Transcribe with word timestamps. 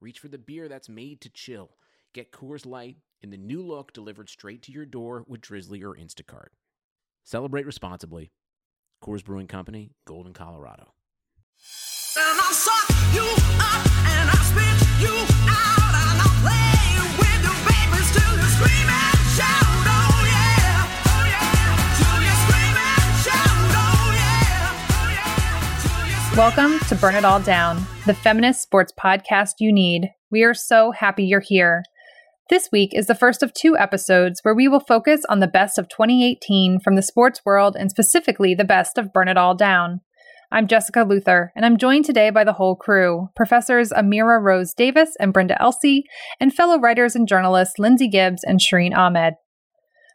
reach 0.00 0.18
for 0.18 0.28
the 0.28 0.38
beer 0.38 0.68
that's 0.68 0.88
made 0.88 1.20
to 1.20 1.28
chill. 1.28 1.70
Get 2.14 2.32
Coors 2.32 2.66
Light 2.66 2.96
in 3.20 3.30
the 3.30 3.36
new 3.36 3.62
look 3.62 3.92
delivered 3.92 4.28
straight 4.28 4.62
to 4.62 4.72
your 4.72 4.86
door 4.86 5.24
with 5.28 5.42
Drizly 5.42 5.82
or 5.82 5.94
Instacart. 5.94 6.48
Celebrate 7.22 7.66
responsibly. 7.66 8.32
Coors 9.04 9.24
Brewing 9.24 9.46
Company, 9.46 9.92
Golden, 10.06 10.32
Colorado. 10.32 10.94
And 12.16 12.40
I'll 12.40 12.52
suck 12.52 12.88
you 13.14 13.22
up 13.60 13.86
and 14.08 14.30
I'll 14.30 14.44
spit 14.44 14.88
you 15.00 15.14
out 15.48 15.94
and 15.94 16.20
I'll 16.20 16.36
play 16.40 16.96
with 17.20 17.40
your 17.44 17.58
babies 17.68 18.08
till 18.12 18.34
you 18.36 18.48
scream 18.56 18.88
and 18.88 19.20
shout. 19.36 19.84
Oh 19.86 20.24
yeah, 20.26 20.88
oh 21.06 21.24
yeah, 21.28 21.76
till 22.00 22.18
you 22.24 22.34
scream 22.44 22.76
and 22.76 23.08
shout. 23.20 23.72
Oh 23.76 24.12
yeah, 24.16 24.74
oh 24.96 25.08
yeah, 25.12 25.84
till 25.84 26.04
you 26.08 26.18
scream 26.24 26.38
Welcome 26.38 26.78
to 26.88 26.94
Burn 26.96 27.14
It 27.14 27.24
All 27.24 27.40
Down, 27.40 27.86
the 28.10 28.14
feminist 28.14 28.60
sports 28.60 28.92
podcast 29.00 29.52
you 29.60 29.72
need. 29.72 30.10
We 30.32 30.42
are 30.42 30.52
so 30.52 30.90
happy 30.90 31.22
you're 31.22 31.38
here. 31.38 31.84
This 32.48 32.68
week 32.72 32.90
is 32.92 33.06
the 33.06 33.14
first 33.14 33.40
of 33.40 33.54
two 33.54 33.76
episodes 33.78 34.40
where 34.42 34.52
we 34.52 34.66
will 34.66 34.80
focus 34.80 35.22
on 35.28 35.38
the 35.38 35.46
best 35.46 35.78
of 35.78 35.88
2018 35.88 36.80
from 36.80 36.96
the 36.96 37.02
sports 37.02 37.42
world 37.46 37.76
and 37.78 37.88
specifically 37.88 38.52
the 38.52 38.64
best 38.64 38.98
of 38.98 39.12
Burn 39.12 39.28
It 39.28 39.36
All 39.36 39.54
Down. 39.54 40.00
I'm 40.50 40.66
Jessica 40.66 41.04
Luther, 41.04 41.52
and 41.54 41.64
I'm 41.64 41.76
joined 41.76 42.04
today 42.04 42.30
by 42.30 42.42
the 42.42 42.54
whole 42.54 42.74
crew 42.74 43.28
Professors 43.36 43.90
Amira 43.90 44.42
Rose 44.42 44.74
Davis 44.74 45.14
and 45.20 45.32
Brenda 45.32 45.56
Elsey, 45.62 46.02
and 46.40 46.52
fellow 46.52 46.80
writers 46.80 47.14
and 47.14 47.28
journalists 47.28 47.78
Lindsay 47.78 48.08
Gibbs 48.08 48.42
and 48.42 48.58
Shireen 48.58 48.92
Ahmed. 48.92 49.34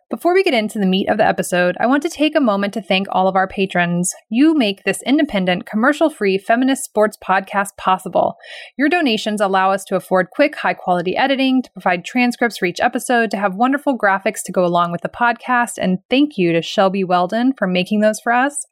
Before 0.07 0.35
we 0.35 0.43
get 0.43 0.53
into 0.53 0.77
the 0.77 0.85
meat 0.85 1.09
of 1.09 1.17
the 1.17 1.25
episode, 1.25 1.75
I 1.79 1.87
want 1.87 2.03
to 2.03 2.09
take 2.09 2.35
a 2.35 2.39
moment 2.39 2.75
to 2.75 2.81
thank 2.81 3.07
all 3.09 3.27
of 3.27 3.35
our 3.35 3.47
patrons. 3.47 4.13
You 4.29 4.53
make 4.53 4.83
this 4.83 5.01
independent, 5.01 5.65
commercial 5.65 6.11
free 6.11 6.37
feminist 6.37 6.83
sports 6.83 7.17
podcast 7.17 7.69
possible. 7.77 8.35
Your 8.77 8.87
donations 8.87 9.41
allow 9.41 9.71
us 9.71 9.83
to 9.85 9.95
afford 9.95 10.29
quick, 10.29 10.57
high 10.57 10.75
quality 10.75 11.17
editing, 11.17 11.63
to 11.63 11.71
provide 11.71 12.05
transcripts 12.05 12.59
for 12.59 12.67
each 12.67 12.79
episode, 12.79 13.31
to 13.31 13.37
have 13.37 13.55
wonderful 13.55 13.97
graphics 13.97 14.43
to 14.45 14.51
go 14.51 14.63
along 14.63 14.91
with 14.91 15.01
the 15.01 15.09
podcast, 15.09 15.79
and 15.79 15.97
thank 16.07 16.37
you 16.37 16.53
to 16.53 16.61
Shelby 16.61 17.03
Weldon 17.03 17.53
for 17.57 17.65
making 17.65 18.01
those 18.01 18.19
for 18.19 18.31
us, 18.31 18.63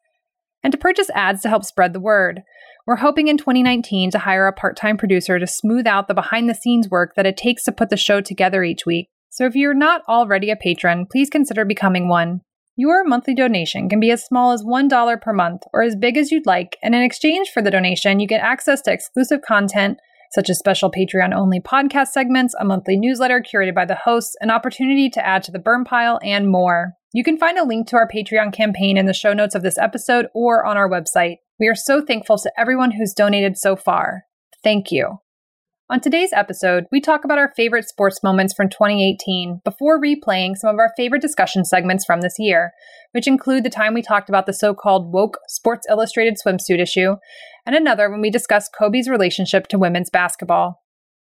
and 0.62 0.70
to 0.70 0.78
purchase 0.78 1.10
ads 1.16 1.42
to 1.42 1.48
help 1.48 1.64
spread 1.64 1.94
the 1.94 2.00
word. 2.00 2.42
We're 2.86 2.96
hoping 2.96 3.26
in 3.26 3.38
2019 3.38 4.12
to 4.12 4.20
hire 4.20 4.46
a 4.46 4.52
part 4.52 4.76
time 4.76 4.96
producer 4.96 5.40
to 5.40 5.48
smooth 5.48 5.88
out 5.88 6.06
the 6.06 6.14
behind 6.14 6.48
the 6.48 6.54
scenes 6.54 6.88
work 6.88 7.14
that 7.16 7.26
it 7.26 7.36
takes 7.36 7.64
to 7.64 7.72
put 7.72 7.90
the 7.90 7.96
show 7.96 8.20
together 8.20 8.62
each 8.62 8.86
week. 8.86 9.08
So 9.34 9.44
if 9.46 9.56
you're 9.56 9.74
not 9.74 10.02
already 10.08 10.52
a 10.52 10.56
patron, 10.56 11.06
please 11.10 11.28
consider 11.28 11.64
becoming 11.64 12.08
one. 12.08 12.42
Your 12.76 13.02
monthly 13.02 13.34
donation 13.34 13.88
can 13.88 13.98
be 13.98 14.12
as 14.12 14.24
small 14.24 14.52
as 14.52 14.62
$1 14.62 15.20
per 15.20 15.32
month 15.32 15.62
or 15.72 15.82
as 15.82 15.96
big 15.96 16.16
as 16.16 16.30
you'd 16.30 16.46
like, 16.46 16.76
and 16.84 16.94
in 16.94 17.02
exchange 17.02 17.50
for 17.50 17.60
the 17.60 17.72
donation, 17.72 18.20
you 18.20 18.28
get 18.28 18.40
access 18.40 18.80
to 18.82 18.92
exclusive 18.92 19.40
content 19.42 19.98
such 20.30 20.48
as 20.48 20.58
special 20.58 20.88
Patreon 20.88 21.34
only 21.34 21.58
podcast 21.58 22.08
segments, 22.08 22.54
a 22.60 22.64
monthly 22.64 22.96
newsletter 22.96 23.40
curated 23.40 23.74
by 23.74 23.84
the 23.84 23.98
hosts, 24.04 24.36
an 24.40 24.52
opportunity 24.52 25.10
to 25.10 25.26
add 25.26 25.42
to 25.42 25.50
the 25.50 25.58
burn 25.58 25.84
pile, 25.84 26.20
and 26.22 26.48
more. 26.48 26.94
You 27.12 27.24
can 27.24 27.36
find 27.36 27.58
a 27.58 27.64
link 27.64 27.88
to 27.88 27.96
our 27.96 28.08
Patreon 28.08 28.52
campaign 28.52 28.96
in 28.96 29.06
the 29.06 29.12
show 29.12 29.32
notes 29.32 29.56
of 29.56 29.62
this 29.62 29.78
episode 29.78 30.28
or 30.32 30.64
on 30.64 30.76
our 30.76 30.88
website. 30.88 31.38
We 31.58 31.66
are 31.66 31.74
so 31.74 32.00
thankful 32.00 32.38
to 32.38 32.52
everyone 32.56 32.92
who's 32.92 33.14
donated 33.14 33.58
so 33.58 33.74
far. 33.74 34.26
Thank 34.62 34.92
you. 34.92 35.18
On 35.90 36.00
today's 36.00 36.32
episode, 36.32 36.86
we 36.90 36.98
talk 36.98 37.26
about 37.26 37.36
our 37.36 37.52
favorite 37.54 37.86
sports 37.86 38.22
moments 38.22 38.54
from 38.54 38.70
2018 38.70 39.60
before 39.64 40.00
replaying 40.00 40.56
some 40.56 40.70
of 40.70 40.78
our 40.78 40.90
favorite 40.96 41.20
discussion 41.20 41.62
segments 41.62 42.06
from 42.06 42.22
this 42.22 42.36
year, 42.38 42.72
which 43.12 43.26
include 43.26 43.64
the 43.64 43.70
time 43.70 43.92
we 43.92 44.00
talked 44.00 44.30
about 44.30 44.46
the 44.46 44.54
so 44.54 44.72
called 44.72 45.12
woke 45.12 45.36
Sports 45.46 45.86
Illustrated 45.90 46.38
swimsuit 46.42 46.80
issue, 46.80 47.16
and 47.66 47.76
another 47.76 48.10
when 48.10 48.22
we 48.22 48.30
discuss 48.30 48.70
Kobe's 48.70 49.10
relationship 49.10 49.66
to 49.68 49.78
women's 49.78 50.08
basketball. 50.08 50.80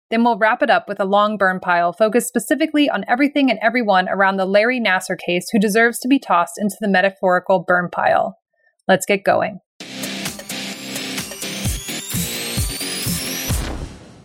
Then 0.09 0.25
we'll 0.25 0.37
wrap 0.37 0.61
it 0.61 0.69
up 0.69 0.89
with 0.89 0.99
a 0.99 1.05
long 1.05 1.37
burn 1.37 1.61
pile 1.61 1.93
focused 1.93 2.27
specifically 2.27 2.89
on 2.89 3.05
everything 3.07 3.49
and 3.49 3.59
everyone 3.61 4.09
around 4.09 4.35
the 4.35 4.45
Larry 4.45 4.81
Nassar 4.81 5.17
case 5.17 5.45
who 5.53 5.59
deserves 5.59 5.97
to 5.99 6.09
be 6.09 6.19
tossed 6.19 6.55
into 6.57 6.75
the 6.81 6.89
metaphorical 6.89 7.63
burn 7.65 7.89
pile. 7.89 8.37
Let's 8.85 9.05
get 9.05 9.23
going. 9.23 9.61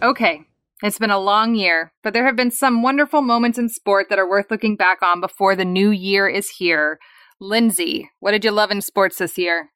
Okay, 0.06 0.42
it's 0.84 1.00
been 1.00 1.10
a 1.10 1.18
long 1.18 1.56
year, 1.56 1.92
but 2.04 2.12
there 2.12 2.26
have 2.26 2.36
been 2.36 2.52
some 2.52 2.80
wonderful 2.80 3.22
moments 3.22 3.58
in 3.58 3.68
sport 3.68 4.06
that 4.08 4.20
are 4.20 4.30
worth 4.30 4.52
looking 4.52 4.76
back 4.76 5.02
on 5.02 5.20
before 5.20 5.56
the 5.56 5.64
new 5.64 5.90
year 5.90 6.28
is 6.28 6.48
here. 6.48 7.00
Lindsay, 7.40 8.08
what 8.20 8.30
did 8.30 8.44
you 8.44 8.52
love 8.52 8.70
in 8.70 8.80
sports 8.80 9.18
this 9.18 9.36
year? 9.36 9.70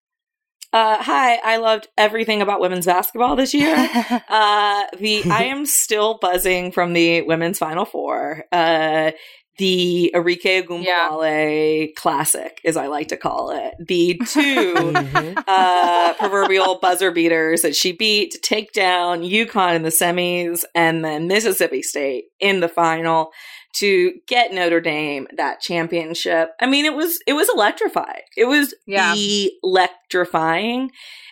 Uh, 0.72 1.02
hi, 1.02 1.40
I 1.42 1.56
loved 1.56 1.88
everything 1.98 2.42
about 2.42 2.60
women's 2.60 2.86
basketball 2.86 3.34
this 3.34 3.52
year. 3.52 3.74
uh, 4.28 4.84
the 5.00 5.24
I 5.28 5.46
am 5.46 5.66
still 5.66 6.18
buzzing 6.22 6.70
from 6.70 6.92
the 6.92 7.22
women's 7.22 7.58
Final 7.58 7.84
Four. 7.84 8.44
Uh, 8.52 9.10
the 9.60 10.10
Arike 10.14 10.42
Ogunbowale 10.66 11.94
classic, 11.94 12.60
as 12.64 12.76
I 12.78 12.86
like 12.86 13.08
to 13.08 13.16
call 13.16 13.50
it. 13.50 13.74
The 13.78 14.18
two 14.26 14.92
uh, 15.46 16.14
proverbial 16.14 16.78
buzzer 16.80 17.10
beaters 17.10 17.60
that 17.62 17.76
she 17.76 17.92
beat 17.92 18.30
to 18.32 18.38
take 18.38 18.72
down 18.72 19.20
UConn 19.22 19.76
in 19.76 19.82
the 19.82 19.90
semis 19.90 20.64
and 20.74 21.04
then 21.04 21.28
Mississippi 21.28 21.82
State 21.82 22.24
in 22.40 22.60
the 22.60 22.68
final 22.68 23.32
to 23.74 24.14
get 24.26 24.52
Notre 24.52 24.80
Dame 24.80 25.28
that 25.36 25.60
championship. 25.60 26.50
I 26.60 26.66
mean, 26.66 26.84
it 26.86 26.94
was 26.94 27.20
it 27.26 27.34
was 27.34 27.48
electrifying. 27.54 28.22
It 28.36 28.46
was 28.46 28.74
Yeah. 28.86 29.14
electrifying. 29.62 30.90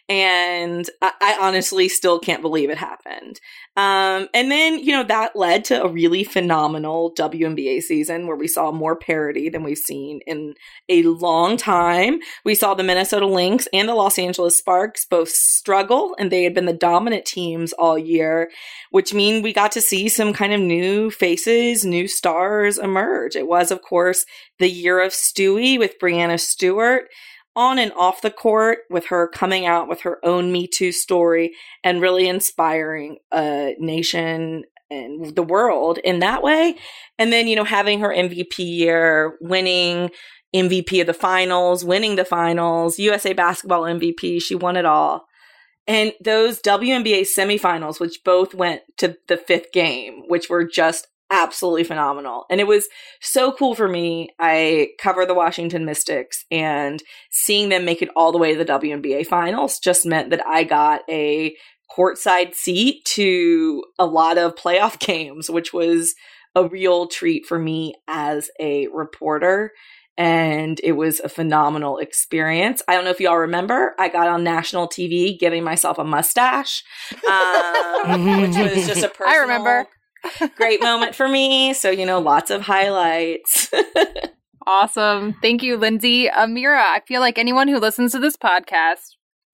And 0.08 0.88
I, 1.02 1.12
I 1.20 1.38
honestly 1.41 1.88
still 1.88 2.19
can't 2.19 2.41
believe 2.41 2.70
it 2.70 2.78
happened. 2.78 3.41
Um, 3.76 4.28
and 4.34 4.50
then, 4.50 4.78
you 4.78 4.92
know, 4.92 5.04
that 5.04 5.36
led 5.36 5.64
to 5.66 5.84
a 5.84 5.88
really 5.88 6.24
phenomenal 6.24 7.12
WNBA 7.14 7.82
season 7.82 8.26
where 8.26 8.36
we 8.36 8.48
saw 8.48 8.72
more 8.72 8.96
parity 8.96 9.48
than 9.48 9.62
we've 9.62 9.78
seen 9.78 10.20
in 10.26 10.54
a 10.88 11.02
long 11.04 11.56
time. 11.56 12.19
We 12.44 12.54
saw 12.54 12.74
the 12.74 12.82
Minnesota 12.82 13.26
Lynx 13.26 13.69
and 13.72 13.88
the 13.88 13.94
Los 13.94 14.19
Angeles 14.19 14.58
Sparks 14.58 15.04
both 15.04 15.28
struggle, 15.28 16.16
and 16.19 16.32
they 16.32 16.42
had 16.42 16.54
been 16.54 16.66
the 16.66 16.72
dominant 16.72 17.25
teams 17.25 17.72
all 17.75 17.98
year, 17.98 18.50
which 18.90 19.14
mean 19.14 19.42
we 19.42 19.52
got 19.52 19.72
to 19.72 19.80
see 19.80 20.08
some 20.08 20.32
kind 20.32 20.52
of 20.52 20.60
new 20.60 21.10
faces, 21.10 21.84
new 21.84 22.08
stars 22.08 22.78
emerge. 22.78 23.36
It 23.36 23.46
was, 23.46 23.70
of 23.70 23.82
course, 23.82 24.25
the 24.58 24.69
year 24.69 25.00
of 25.00 25.12
Stewie 25.12 25.78
with 25.78 26.00
Breanna 26.00 26.40
Stewart 26.40 27.08
on 27.58 27.78
and 27.78 27.92
off 27.94 28.22
the 28.22 28.30
court 28.30 28.78
with 28.88 29.06
her 29.06 29.26
coming 29.26 29.66
out 29.66 29.88
with 29.88 30.02
her 30.02 30.24
own 30.24 30.52
Me 30.52 30.69
Too 30.69 30.92
story 30.92 31.52
and 31.82 32.00
really 32.00 32.28
inspiring 32.28 33.19
a 33.32 33.74
nation 33.78 34.62
and 34.91 35.34
the 35.34 35.42
world 35.42 35.98
in 35.98 36.20
that 36.20 36.42
way. 36.42 36.76
And 37.19 37.32
then, 37.32 37.48
you 37.48 37.56
know, 37.56 37.64
having 37.64 37.98
her 38.00 38.10
MVP 38.10 38.58
year, 38.58 39.36
winning 39.41 40.10
MVP 40.54 41.00
of 41.00 41.08
the 41.08 41.14
finals, 41.14 41.84
winning 41.84 42.14
the 42.14 42.24
finals, 42.24 42.98
USA 42.98 43.32
basketball 43.32 43.82
MVP, 43.82 44.40
she 44.40 44.54
won 44.54 44.76
it 44.76 44.86
all. 44.86 45.26
And 45.88 46.12
those 46.22 46.60
WNBA 46.62 47.26
semifinals, 47.36 47.98
which 47.98 48.20
both 48.25 48.54
went 48.54 48.82
to 48.98 49.16
the 49.26 49.36
fifth 49.36 49.72
game, 49.72 50.22
which 50.28 50.48
were 50.48 50.64
just 50.64 51.08
absolutely 51.30 51.84
phenomenal. 51.84 52.46
And 52.50 52.60
it 52.60 52.66
was 52.66 52.88
so 53.20 53.52
cool 53.52 53.75
for 53.75 53.88
me. 53.88 54.30
I 54.38 54.90
cover 55.00 55.26
the 55.26 55.34
Washington 55.34 55.84
Mystics 55.84 56.44
and 56.50 57.02
seeing 57.30 57.69
them 57.69 57.84
make 57.84 58.02
it 58.02 58.10
all 58.16 58.32
the 58.32 58.38
way 58.38 58.54
to 58.54 58.64
the 58.64 58.72
WNBA 58.72 59.26
finals 59.26 59.78
just 59.78 60.06
meant 60.06 60.30
that 60.30 60.46
I 60.46 60.64
got 60.64 61.02
a 61.08 61.54
courtside 61.96 62.54
seat 62.54 63.04
to 63.04 63.82
a 63.98 64.06
lot 64.06 64.38
of 64.38 64.54
playoff 64.54 64.98
games, 65.06 65.50
which 65.50 65.72
was 65.72 66.14
a 66.54 66.66
real 66.66 67.06
treat 67.06 67.46
for 67.46 67.58
me 67.58 67.94
as 68.06 68.50
a 68.60 68.88
reporter. 68.88 69.72
And 70.16 70.81
it 70.82 70.92
was 70.92 71.20
a 71.20 71.28
phenomenal 71.28 71.98
experience. 71.98 72.82
I 72.88 72.94
don't 72.94 73.04
know 73.04 73.10
if 73.10 73.20
y'all 73.20 73.36
remember, 73.36 73.94
I 74.00 74.08
got 74.08 74.26
on 74.26 74.42
national 74.42 74.88
TV 74.88 75.38
giving 75.38 75.62
myself 75.62 75.96
a 75.96 76.02
mustache, 76.02 76.82
um, 77.24 78.40
which 78.42 78.56
was 78.56 78.86
just 78.88 79.04
a 79.04 79.08
personal, 79.08 79.28
I 79.28 79.36
remember. 79.36 79.86
Great 80.56 80.81
moment 80.82 81.15
for 81.15 81.29
me. 81.29 81.75
So, 81.75 81.91
you 81.91 82.06
know, 82.06 82.19
lots 82.20 82.50
of 82.50 82.62
highlights. 82.62 83.70
Awesome. 84.67 85.35
Thank 85.41 85.62
you, 85.62 85.79
Lindsay. 85.79 86.29
Amira, 86.29 86.76
I 86.76 87.00
feel 87.09 87.23
like 87.23 87.38
anyone 87.38 87.69
who 87.69 87.79
listens 87.79 88.12
to 88.12 88.19
this 88.19 88.37
podcast 88.37 88.99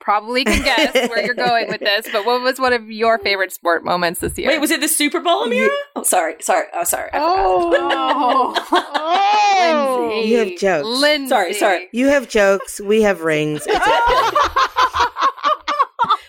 probably 0.00 0.42
can 0.44 0.64
guess 0.64 1.08
where 1.08 1.24
you're 1.24 1.36
going 1.36 1.68
with 1.68 1.78
this, 1.80 2.08
but 2.10 2.26
what 2.26 2.42
was 2.42 2.58
one 2.58 2.72
of 2.72 2.90
your 2.90 3.20
favorite 3.20 3.52
sport 3.52 3.84
moments 3.84 4.18
this 4.18 4.36
year? 4.36 4.48
Wait, 4.48 4.60
was 4.60 4.72
it 4.72 4.80
the 4.80 4.88
Super 4.88 5.20
Bowl, 5.20 5.46
Amira? 5.46 5.68
Oh, 5.94 6.02
sorry, 6.02 6.34
sorry, 6.40 6.66
oh, 6.74 6.82
sorry. 6.82 7.10
I 7.12 7.20
forgot. 7.20 8.66
Oh, 8.72 10.08
Lindsay. 10.10 10.28
you 10.30 10.38
have 10.38 10.58
jokes. 10.58 11.00
Lindsay. 11.00 11.28
Sorry, 11.28 11.54
sorry. 11.54 11.88
You 11.92 12.08
have 12.08 12.28
jokes. 12.28 12.80
We 12.80 13.02
have 13.02 13.20
rings. 13.22 13.64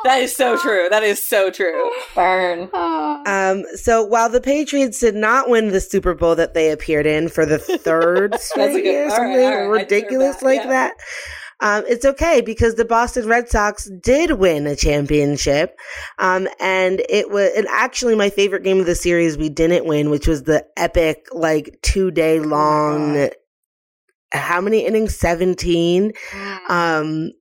It's 0.05 0.13
okay. 0.13 0.17
That 0.17 0.23
is 0.23 0.35
so 0.35 0.57
true. 0.57 0.87
That 0.89 1.03
is 1.03 1.23
so 1.23 1.51
true. 1.51 1.91
Burn. 2.13 2.69
Um, 3.27 3.63
so 3.73 4.03
while 4.03 4.29
the 4.29 4.39
Patriots 4.39 4.99
did 4.99 5.15
not 5.15 5.49
win 5.49 5.69
the 5.69 5.81
Super 5.81 6.13
Bowl 6.13 6.35
that 6.35 6.53
they 6.53 6.69
appeared 6.69 7.07
in 7.07 7.27
for 7.27 7.43
the 7.43 7.57
third 7.59 8.39
straight 8.39 8.85
year, 8.85 9.05
all 9.05 9.09
right, 9.09 9.15
something 9.15 9.45
all 9.45 9.51
right, 9.51 9.79
I 9.79 9.81
ridiculous 9.81 10.35
that, 10.37 10.45
like 10.45 10.59
yeah. 10.59 10.67
that, 10.67 10.93
um, 11.59 11.83
it's 11.87 12.05
okay 12.05 12.41
because 12.41 12.75
the 12.75 12.85
Boston 12.85 13.27
Red 13.27 13.49
Sox 13.49 13.89
did 14.03 14.33
win 14.33 14.67
a 14.67 14.75
championship. 14.75 15.79
Um, 16.19 16.47
and 16.59 17.01
it 17.09 17.31
was, 17.31 17.49
and 17.57 17.65
actually 17.69 18.15
my 18.15 18.29
favorite 18.29 18.63
game 18.63 18.79
of 18.79 18.85
the 18.85 18.95
series 18.95 19.37
we 19.37 19.49
didn't 19.49 19.85
win, 19.85 20.11
which 20.11 20.27
was 20.27 20.43
the 20.43 20.65
epic, 20.77 21.25
like 21.31 21.79
two 21.81 22.11
day 22.11 22.39
long, 22.39 23.29
how 24.31 24.61
many 24.61 24.85
innings? 24.85 25.15
17. 25.15 26.13
Um, 26.69 27.31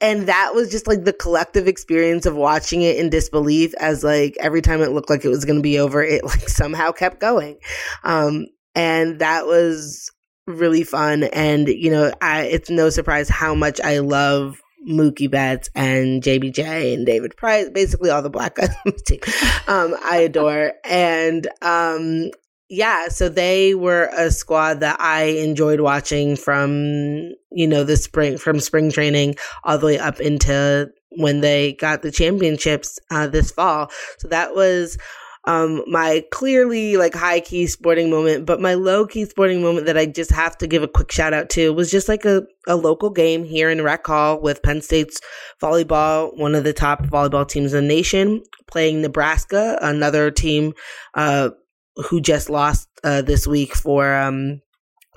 and 0.00 0.28
that 0.28 0.52
was 0.54 0.70
just 0.70 0.86
like 0.86 1.04
the 1.04 1.12
collective 1.12 1.66
experience 1.66 2.26
of 2.26 2.36
watching 2.36 2.82
it 2.82 2.96
in 2.96 3.08
disbelief 3.08 3.72
as 3.78 4.04
like 4.04 4.36
every 4.40 4.60
time 4.60 4.82
it 4.82 4.90
looked 4.90 5.08
like 5.08 5.24
it 5.24 5.28
was 5.30 5.44
going 5.44 5.56
to 5.56 5.62
be 5.62 5.78
over, 5.78 6.02
it 6.02 6.24
like 6.24 6.48
somehow 6.48 6.92
kept 6.92 7.20
going. 7.20 7.58
Um, 8.04 8.46
and 8.74 9.20
that 9.20 9.46
was 9.46 10.10
really 10.46 10.84
fun. 10.84 11.24
And, 11.24 11.68
you 11.68 11.90
know, 11.90 12.12
I, 12.20 12.42
it's 12.42 12.68
no 12.70 12.90
surprise 12.90 13.28
how 13.28 13.54
much 13.54 13.80
I 13.80 14.00
love 14.00 14.60
Mookie 14.86 15.30
Betts 15.30 15.70
and 15.74 16.22
JBJ 16.22 16.94
and 16.94 17.06
David 17.06 17.36
Price, 17.36 17.70
basically 17.70 18.10
all 18.10 18.22
the 18.22 18.30
black 18.30 18.56
guys 18.56 18.68
on 18.86 18.92
the 18.92 19.02
team. 19.06 19.20
Um, 19.66 19.96
I 20.04 20.18
adore. 20.18 20.74
And, 20.84 21.48
um, 21.62 22.30
yeah, 22.68 23.08
so 23.08 23.28
they 23.28 23.74
were 23.74 24.10
a 24.16 24.30
squad 24.30 24.80
that 24.80 25.00
I 25.00 25.24
enjoyed 25.24 25.80
watching 25.80 26.36
from, 26.36 27.32
you 27.52 27.66
know, 27.66 27.84
the 27.84 27.96
spring, 27.96 28.38
from 28.38 28.60
spring 28.60 28.90
training 28.90 29.36
all 29.64 29.78
the 29.78 29.86
way 29.86 29.98
up 29.98 30.20
into 30.20 30.90
when 31.10 31.40
they 31.40 31.74
got 31.74 32.02
the 32.02 32.10
championships 32.10 32.98
uh, 33.10 33.28
this 33.28 33.50
fall. 33.50 33.90
So 34.18 34.28
that 34.28 34.54
was 34.54 34.98
um, 35.46 35.84
my 35.86 36.24
clearly 36.32 36.96
like 36.96 37.14
high 37.14 37.38
key 37.38 37.68
sporting 37.68 38.10
moment, 38.10 38.46
but 38.46 38.60
my 38.60 38.74
low 38.74 39.06
key 39.06 39.24
sporting 39.26 39.62
moment 39.62 39.86
that 39.86 39.96
I 39.96 40.06
just 40.06 40.32
have 40.32 40.58
to 40.58 40.66
give 40.66 40.82
a 40.82 40.88
quick 40.88 41.12
shout 41.12 41.32
out 41.32 41.48
to 41.50 41.72
was 41.72 41.90
just 41.90 42.08
like 42.08 42.24
a, 42.24 42.42
a 42.66 42.74
local 42.74 43.10
game 43.10 43.44
here 43.44 43.70
in 43.70 43.82
Rec 43.82 44.04
Hall 44.04 44.40
with 44.40 44.62
Penn 44.64 44.82
State's 44.82 45.20
volleyball, 45.62 46.36
one 46.36 46.56
of 46.56 46.64
the 46.64 46.72
top 46.72 47.04
volleyball 47.04 47.48
teams 47.48 47.72
in 47.72 47.84
the 47.84 47.94
nation, 47.94 48.42
playing 48.66 49.02
Nebraska, 49.02 49.78
another 49.80 50.32
team, 50.32 50.74
uh, 51.14 51.50
who 51.96 52.20
just 52.20 52.50
lost 52.50 52.88
uh, 53.04 53.22
this 53.22 53.46
week 53.46 53.74
for 53.74 54.14
um 54.14 54.60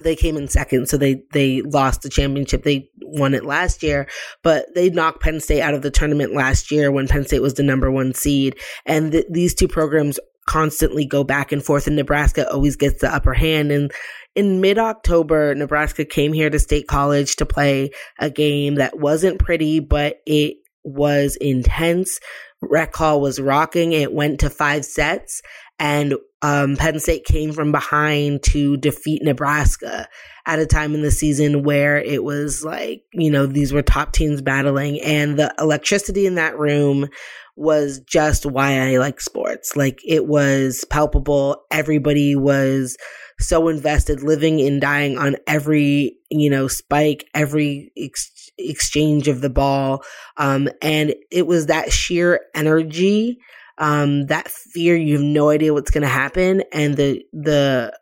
they 0.01 0.15
came 0.15 0.37
in 0.37 0.47
second 0.47 0.87
so 0.87 0.97
they 0.97 1.21
they 1.33 1.61
lost 1.61 2.01
the 2.01 2.09
championship. 2.09 2.63
They 2.63 2.89
won 3.01 3.33
it 3.33 3.45
last 3.45 3.83
year 3.83 4.07
but 4.43 4.65
they 4.75 4.89
knocked 4.89 5.21
penn 5.21 5.39
state 5.39 5.61
out 5.61 5.73
of 5.73 5.81
the 5.81 5.91
tournament 5.91 6.33
last 6.33 6.71
year 6.71 6.91
when 6.91 7.07
penn 7.07 7.25
state 7.25 7.41
was 7.41 7.55
the 7.55 7.63
number 7.63 7.91
one 7.91 8.13
seed. 8.13 8.57
And 8.85 9.11
th- 9.11 9.25
these 9.29 9.53
two 9.53 9.67
programs 9.67 10.19
constantly 10.47 11.05
go 11.05 11.23
back 11.23 11.51
and 11.51 11.63
forth 11.63 11.85
and 11.85 11.95
nebraska 11.95 12.49
always 12.51 12.75
gets 12.75 13.01
the 13.01 13.13
upper 13.13 13.33
hand. 13.33 13.71
And 13.71 13.91
in 14.35 14.61
mid-october 14.61 15.53
nebraska 15.55 16.05
came 16.05 16.33
here 16.33 16.49
to 16.49 16.59
state 16.59 16.87
college 16.87 17.35
to 17.37 17.45
play 17.45 17.91
a 18.19 18.29
game 18.29 18.75
that 18.75 18.99
wasn't 18.99 19.39
pretty 19.39 19.79
but 19.79 20.17
it 20.25 20.57
was 20.83 21.37
intense. 21.41 22.19
Rec 22.61 22.95
hall 22.95 23.21
was 23.21 23.39
rocking. 23.39 23.91
It 23.93 24.13
went 24.13 24.39
to 24.41 24.49
five 24.49 24.85
sets 24.85 25.41
and 25.77 26.15
um, 26.41 26.77
Penn 26.77 26.99
State 26.99 27.25
came 27.25 27.51
from 27.51 27.71
behind 27.71 28.43
to 28.43 28.77
defeat 28.77 29.21
Nebraska 29.23 30.07
at 30.45 30.59
a 30.59 30.65
time 30.65 30.95
in 30.95 31.01
the 31.01 31.11
season 31.11 31.63
where 31.63 31.97
it 31.97 32.23
was 32.23 32.63
like, 32.63 33.03
you 33.13 33.29
know, 33.29 33.45
these 33.45 33.73
were 33.73 33.81
top 33.81 34.13
teams 34.13 34.41
battling 34.41 35.01
and 35.01 35.37
the 35.37 35.53
electricity 35.59 36.25
in 36.25 36.35
that 36.35 36.57
room 36.57 37.09
was 37.55 37.99
just 37.99 38.45
why 38.45 38.79
I 38.79 38.97
like 38.97 39.19
sports. 39.19 39.75
Like 39.75 39.99
it 40.07 40.27
was 40.27 40.85
palpable. 40.89 41.65
Everybody 41.71 42.35
was 42.35 42.95
so 43.37 43.67
invested, 43.67 44.23
living 44.23 44.61
and 44.61 44.79
dying 44.79 45.17
on 45.17 45.35
every, 45.45 46.17
you 46.29 46.49
know, 46.49 46.69
spike, 46.69 47.27
every 47.33 47.91
ex- 47.97 48.49
exchange 48.57 49.27
of 49.27 49.41
the 49.41 49.49
ball. 49.49 50.03
Um, 50.37 50.69
and 50.81 51.13
it 51.31 51.47
was 51.47 51.65
that 51.65 51.91
sheer 51.91 52.39
energy 52.55 53.39
um, 53.79 54.25
that 54.27 54.49
fear, 54.49 54.95
you 54.95 55.15
have 55.15 55.23
no 55.23 55.49
idea 55.49 55.73
what's 55.73 55.91
going 55.91 56.03
to 56.03 56.07
happen. 56.07 56.63
And 56.71 56.97
the, 56.97 57.23
the 57.31 57.97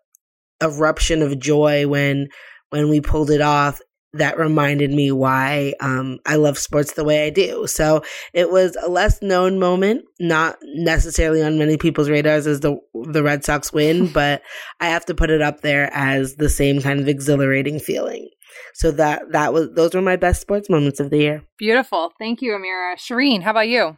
eruption 0.62 1.22
of 1.22 1.40
joy 1.40 1.88
when, 1.88 2.28
when 2.72 2.90
we 2.90 3.00
pulled 3.00 3.30
it 3.30 3.42
off, 3.42 3.80
that 4.14 4.40
reminded 4.40 4.90
me 4.90 5.12
why, 5.12 5.74
um, 5.80 6.18
I 6.26 6.38
love 6.38 6.58
sports 6.58 6.94
the 6.94 7.04
way 7.04 7.28
I 7.28 7.30
do. 7.30 7.68
So 7.68 8.04
it 8.34 8.50
was 8.50 8.76
a 8.82 8.90
less 8.90 9.22
known 9.22 9.60
moment, 9.60 10.06
not 10.20 10.58
necessarily 10.64 11.44
on 11.44 11.60
many 11.60 11.78
people's 11.78 12.10
radars 12.10 12.48
as 12.48 12.62
the, 12.62 12.78
the 13.12 13.22
Red 13.22 13.44
Sox 13.44 13.72
win, 13.72 14.08
but 14.14 14.42
I 14.80 14.88
have 14.88 15.06
to 15.06 15.14
put 15.14 15.30
it 15.30 15.42
up 15.42 15.62
there 15.62 15.90
as 15.94 16.36
the 16.36 16.50
same 16.50 16.82
kind 16.82 17.00
of 17.00 17.08
exhilarating 17.08 17.80
feeling. 17.80 18.30
So 18.74 18.92
that, 18.92 19.32
that 19.34 19.54
was, 19.54 19.70
those 19.76 19.94
were 19.94 20.02
my 20.02 20.16
best 20.16 20.42
sports 20.42 20.70
moments 20.70 21.00
of 21.00 21.12
the 21.12 21.20
year. 21.20 21.44
Beautiful. 21.60 22.14
Thank 22.18 22.42
you, 22.42 22.54
Amira. 22.54 22.96
Shireen, 22.96 23.44
how 23.44 23.52
about 23.52 23.68
you? 23.68 23.96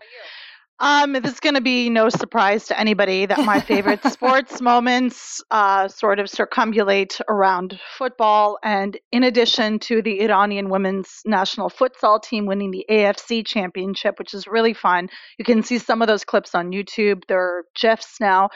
Um, 0.82 1.12
this 1.12 1.34
is 1.34 1.40
going 1.42 1.56
to 1.56 1.62
be 1.62 1.90
no 1.90 2.08
surprise 2.08 2.68
to 2.68 2.80
anybody 2.80 3.26
that 3.26 3.40
my 3.40 3.60
favorite 3.60 4.02
sports 4.12 4.62
moments 4.62 5.44
uh, 5.52 5.90
sort 5.90 6.20
of 6.20 6.28
circumambulate 6.28 7.20
around 7.28 7.78
football. 7.98 8.58
And 8.64 8.98
in 9.12 9.24
addition 9.24 9.80
to 9.80 10.02
the 10.02 10.22
Iranian 10.22 10.70
women's 10.70 11.22
national 11.26 11.70
futsal 11.70 12.24
team 12.24 12.46
winning 12.46 12.72
the 12.72 12.86
AFC 12.90 13.46
championship, 13.46 14.20
which 14.20 14.34
is 14.34 14.48
really 14.48 14.74
fun, 14.74 15.10
you 15.38 15.44
can 15.44 15.64
see 15.64 15.80
some 15.80 16.02
of 16.02 16.08
those 16.08 16.24
clips 16.24 16.56
on 16.56 16.72
YouTube. 16.72 17.24
There 17.28 17.42
are 17.42 17.64
GIFs 17.76 18.22
now. 18.22 18.50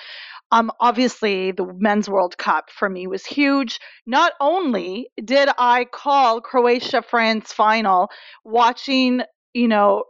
Um, 0.54 0.72
obviously, 0.80 1.52
the 1.52 1.66
Men's 1.78 2.08
World 2.08 2.38
Cup 2.38 2.70
for 2.70 2.90
me 2.90 3.06
was 3.06 3.25
huge. 3.25 3.81
Not 4.06 4.31
only 4.40 5.10
did 5.25 5.50
I 5.58 5.86
call 5.92 6.40
Croatia 6.40 7.02
France 7.02 7.52
final, 7.52 8.10
watching, 8.46 9.24
you 9.54 9.68
know, 9.68 10.04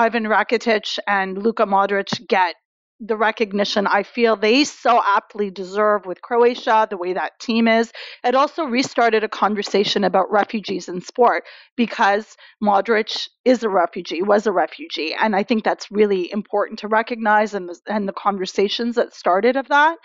Ivan 0.00 0.24
Rakitic 0.24 0.98
and 1.06 1.36
Luka 1.36 1.66
Modric 1.66 2.26
get 2.26 2.54
the 3.00 3.18
recognition 3.18 3.86
I 3.86 4.02
feel 4.02 4.34
they 4.34 4.64
so 4.64 4.98
aptly 5.06 5.50
deserve 5.50 6.06
with 6.06 6.22
Croatia, 6.22 6.86
the 6.88 6.96
way 6.96 7.12
that 7.12 7.38
team 7.38 7.68
is. 7.68 7.92
It 8.24 8.34
also 8.34 8.64
restarted 8.64 9.24
a 9.24 9.28
conversation 9.28 10.02
about 10.04 10.30
refugees 10.30 10.88
in 10.88 11.02
sport 11.02 11.44
because 11.76 12.38
Modric 12.64 13.28
is 13.44 13.62
a 13.62 13.68
refugee, 13.68 14.22
was 14.22 14.46
a 14.46 14.52
refugee. 14.52 15.14
And 15.20 15.36
I 15.36 15.42
think 15.42 15.64
that's 15.64 15.90
really 15.90 16.32
important 16.32 16.78
to 16.78 16.88
recognize 16.88 17.52
and 17.52 17.68
the, 17.68 17.78
and 17.86 18.08
the 18.08 18.14
conversations 18.14 18.96
that 18.96 19.14
started 19.14 19.56
of 19.56 19.68
that. 19.68 19.98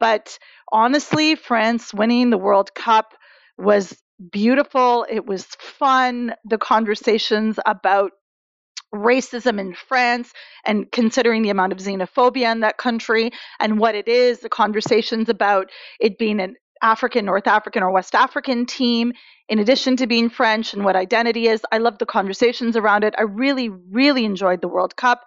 But 0.00 0.38
honestly, 0.72 1.34
France 1.34 1.92
winning 1.92 2.30
the 2.30 2.38
World 2.38 2.74
Cup 2.74 3.12
was 3.58 3.94
beautiful. 4.30 5.04
It 5.10 5.26
was 5.26 5.44
fun. 5.58 6.32
The 6.46 6.58
conversations 6.58 7.58
about 7.66 8.12
racism 8.94 9.58
in 9.58 9.74
France 9.74 10.32
and 10.64 10.90
considering 10.92 11.42
the 11.42 11.50
amount 11.50 11.72
of 11.72 11.78
xenophobia 11.78 12.52
in 12.52 12.60
that 12.60 12.78
country 12.78 13.30
and 13.60 13.78
what 13.78 13.94
it 13.94 14.08
is, 14.08 14.40
the 14.40 14.48
conversations 14.48 15.28
about 15.28 15.70
it 16.00 16.18
being 16.18 16.40
an 16.40 16.56
African, 16.82 17.24
North 17.24 17.46
African, 17.46 17.82
or 17.82 17.92
West 17.92 18.14
African 18.14 18.66
team, 18.66 19.12
in 19.48 19.58
addition 19.60 19.96
to 19.96 20.06
being 20.06 20.28
French 20.28 20.74
and 20.74 20.84
what 20.84 20.96
identity 20.96 21.46
is. 21.46 21.62
I 21.70 21.78
love 21.78 21.98
the 21.98 22.06
conversations 22.06 22.76
around 22.76 23.04
it. 23.04 23.14
I 23.16 23.22
really, 23.22 23.68
really 23.68 24.24
enjoyed 24.24 24.60
the 24.60 24.68
World 24.68 24.96
Cup. 24.96 25.22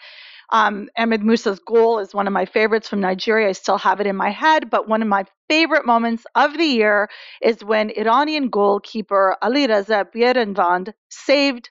Um, 0.52 0.90
Ahmed 0.98 1.24
Musa's 1.24 1.60
goal 1.60 2.00
is 2.00 2.14
one 2.14 2.28
of 2.28 2.34
my 2.34 2.46
favorites 2.46 2.88
from 2.88 3.02
Nigeria. 3.02 3.50
I 3.50 3.54
still 3.54 3.80
have 3.80 4.00
it 4.00 4.08
in 4.08 4.16
my 4.16 4.30
head, 4.30 4.70
but 4.70 4.88
one 4.88 5.02
of 5.02 5.08
my 5.08 5.26
favorite 5.50 5.86
moments 5.86 6.26
of 6.36 6.58
the 6.58 6.66
year 6.66 7.10
is 7.42 7.64
when 7.64 7.90
Iranian 7.90 8.50
goalkeeper 8.50 9.38
Alireza 9.42 10.06
Beiranvand 10.14 10.94
saved 11.10 11.70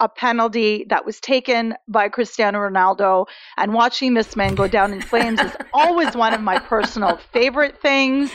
a 0.00 0.08
penalty 0.08 0.86
that 0.88 1.04
was 1.06 1.20
taken 1.20 1.74
by 1.88 2.08
Cristiano 2.08 2.58
Ronaldo. 2.58 3.26
And 3.56 3.72
watching 3.72 4.14
this 4.14 4.36
man 4.36 4.54
go 4.54 4.68
down 4.68 4.92
in 4.92 5.00
flames 5.00 5.40
is 5.40 5.52
always 5.72 6.14
one 6.14 6.34
of 6.34 6.40
my 6.40 6.58
personal 6.58 7.18
favorite 7.32 7.80
things. 7.80 8.30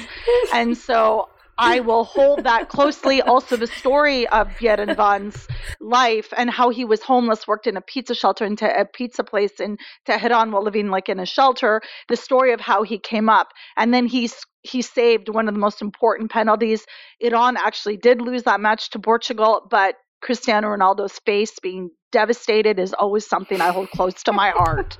And 0.53 0.77
so 0.77 1.29
I 1.59 1.81
will 1.81 2.05
hold 2.05 2.45
that 2.45 2.69
closely. 2.69 3.21
Also, 3.21 3.57
the 3.57 3.67
story 3.67 4.25
of 4.29 4.47
Beiranvand's 4.57 5.45
life 5.81 6.33
and 6.37 6.49
how 6.49 6.69
he 6.69 6.85
was 6.85 7.03
homeless, 7.03 7.47
worked 7.47 7.67
in 7.67 7.75
a 7.75 7.81
pizza 7.81 8.15
shelter 8.15 8.45
and 8.45 8.59
a 8.61 8.85
pizza 8.85 9.25
place 9.25 9.59
in 9.59 9.77
Tehran 10.05 10.51
while 10.51 10.63
living 10.63 10.87
like 10.87 11.09
in 11.09 11.19
a 11.19 11.25
shelter. 11.25 11.81
The 12.07 12.15
story 12.15 12.53
of 12.53 12.61
how 12.61 12.83
he 12.83 12.97
came 12.97 13.27
up, 13.27 13.49
and 13.75 13.93
then 13.93 14.07
he 14.07 14.29
he 14.61 14.81
saved 14.81 15.29
one 15.29 15.47
of 15.49 15.53
the 15.53 15.59
most 15.59 15.81
important 15.81 16.31
penalties. 16.31 16.85
Iran 17.19 17.57
actually 17.57 17.97
did 17.97 18.21
lose 18.21 18.43
that 18.43 18.61
match 18.61 18.89
to 18.91 18.99
Portugal, 18.99 19.67
but 19.69 19.95
Cristiano 20.21 20.67
Ronaldo's 20.67 21.19
face 21.25 21.59
being 21.59 21.91
devastated 22.11 22.79
is 22.79 22.93
always 22.93 23.27
something 23.27 23.61
I 23.61 23.71
hold 23.71 23.89
close 23.91 24.23
to 24.23 24.33
my 24.33 24.49
heart. 24.49 24.97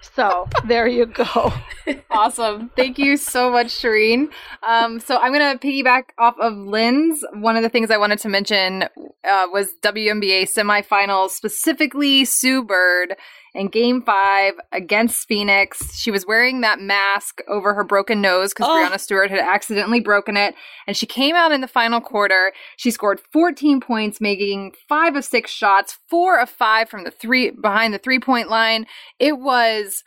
so 0.00 0.48
there 0.66 0.86
you 0.86 1.06
go. 1.06 1.52
awesome. 2.10 2.70
Thank 2.76 2.98
you 2.98 3.16
so 3.16 3.50
much, 3.50 3.68
Shireen. 3.68 4.28
Um, 4.66 5.00
so 5.00 5.18
I'm 5.18 5.32
going 5.32 5.58
to 5.58 5.66
piggyback 5.66 6.04
off 6.18 6.34
of 6.40 6.56
Lynn's. 6.56 7.24
One 7.34 7.56
of 7.56 7.62
the 7.62 7.68
things 7.68 7.90
I 7.90 7.96
wanted 7.96 8.18
to 8.20 8.28
mention 8.28 8.82
uh, 8.82 9.46
was 9.52 9.72
WNBA 9.82 10.48
semifinals, 10.52 11.30
specifically 11.30 12.24
Sue 12.24 12.64
Bird 12.64 13.16
in 13.54 13.68
game 13.68 14.02
five 14.02 14.54
against 14.72 15.28
Phoenix. 15.28 15.94
She 15.94 16.10
was 16.10 16.26
wearing 16.26 16.62
that 16.62 16.80
mask 16.80 17.40
over 17.48 17.74
her 17.74 17.84
broken 17.84 18.20
nose 18.20 18.52
because 18.54 18.68
Oh. 18.68 18.72
Breanna 18.72 18.98
Stewart 18.98 19.30
had 19.30 19.40
accidentally 19.40 20.00
broken 20.00 20.36
it. 20.36 20.54
And 20.86 20.96
she 20.96 21.06
came 21.06 21.36
out 21.36 21.52
in 21.52 21.60
the 21.60 21.68
final 21.68 22.00
quarter. 22.00 22.52
She 22.76 22.90
scored 22.90 23.20
14 23.32 23.80
points, 23.80 24.20
making 24.20 24.72
five 24.88 25.16
of 25.16 25.24
six 25.24 25.50
shots, 25.50 25.98
four 26.08 26.38
of 26.38 26.48
five 26.48 26.88
from 26.88 27.04
the 27.04 27.10
three 27.10 27.50
behind 27.50 27.92
the 27.92 27.98
three 27.98 28.18
point 28.20 28.48
line. 28.48 28.86
It 29.18 29.38
was 29.38 30.02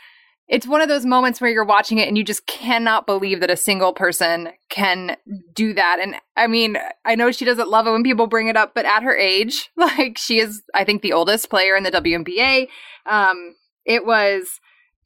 it's 0.47 0.67
one 0.67 0.81
of 0.81 0.87
those 0.87 1.05
moments 1.05 1.41
where 1.41 1.49
you're 1.49 1.65
watching 1.65 1.97
it 1.97 2.07
and 2.07 2.17
you 2.17 2.23
just 2.23 2.45
cannot 2.45 3.07
believe 3.07 3.39
that 3.39 3.49
a 3.49 3.57
single 3.57 3.93
person 3.93 4.49
can 4.69 5.17
do 5.53 5.73
that. 5.73 5.97
And 5.99 6.15
I 6.37 6.45
mean, 6.45 6.77
I 7.03 7.15
know 7.15 7.31
she 7.31 7.45
doesn't 7.45 7.69
love 7.69 7.87
it 7.87 7.91
when 7.91 8.03
people 8.03 8.27
bring 8.27 8.47
it 8.47 8.55
up, 8.55 8.75
but 8.75 8.85
at 8.85 9.01
her 9.01 9.15
age, 9.15 9.71
like 9.75 10.17
she 10.17 10.39
is, 10.39 10.61
I 10.73 10.83
think, 10.83 11.01
the 11.01 11.13
oldest 11.13 11.49
player 11.49 11.75
in 11.75 11.83
the 11.83 11.91
WNBA. 11.91 12.67
Um, 13.07 13.55
it 13.85 14.05
was, 14.05 14.59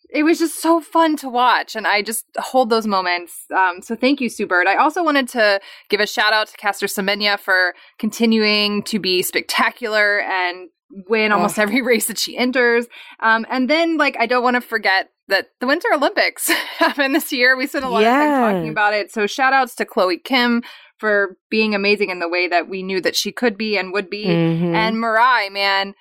it 0.09 0.23
was 0.23 0.39
just 0.39 0.61
so 0.61 0.81
fun 0.81 1.15
to 1.17 1.29
watch, 1.29 1.75
and 1.75 1.85
I 1.85 2.01
just 2.01 2.25
hold 2.37 2.69
those 2.69 2.87
moments. 2.87 3.45
Um, 3.55 3.81
so 3.81 3.95
thank 3.95 4.19
you, 4.19 4.27
Sue 4.27 4.47
Bird. 4.47 4.67
I 4.67 4.75
also 4.75 5.03
wanted 5.03 5.29
to 5.29 5.61
give 5.89 5.99
a 5.99 6.07
shout 6.07 6.33
out 6.33 6.47
to 6.47 6.57
Caster 6.57 6.87
Semenya 6.87 7.37
for 7.37 7.75
continuing 7.99 8.81
to 8.83 8.97
be 8.97 9.21
spectacular 9.21 10.21
and 10.21 10.69
win 11.07 11.31
almost 11.31 11.59
every 11.59 11.81
race 11.83 12.07
that 12.07 12.17
she 12.17 12.37
enters. 12.37 12.87
Um, 13.19 13.45
and 13.49 13.69
then, 13.69 13.97
like, 13.97 14.17
I 14.19 14.25
don't 14.25 14.43
want 14.43 14.55
to 14.55 14.61
forget 14.61 15.09
that 15.27 15.49
the 15.59 15.67
Winter 15.67 15.87
Olympics 15.93 16.49
happened 16.77 17.15
this 17.15 17.31
year. 17.31 17.55
We 17.55 17.67
spent 17.67 17.85
a 17.85 17.89
lot 17.89 18.03
of 18.03 18.07
time 18.07 18.53
talking 18.53 18.69
about 18.69 18.93
it. 18.93 19.11
So 19.11 19.27
shout 19.27 19.53
outs 19.53 19.75
to 19.75 19.85
Chloe 19.85 20.17
Kim 20.17 20.63
for 20.97 21.37
being 21.49 21.73
amazing 21.73 22.09
in 22.09 22.19
the 22.19 22.27
way 22.27 22.47
that 22.47 22.67
we 22.67 22.83
knew 22.83 22.99
that 23.01 23.15
she 23.15 23.31
could 23.31 23.57
be 23.57 23.77
and 23.77 23.93
would 23.93 24.09
be. 24.09 24.25
Mhm. 24.25 24.73
And 24.75 24.97
Mirai, 24.97 25.51
man, 25.51 25.93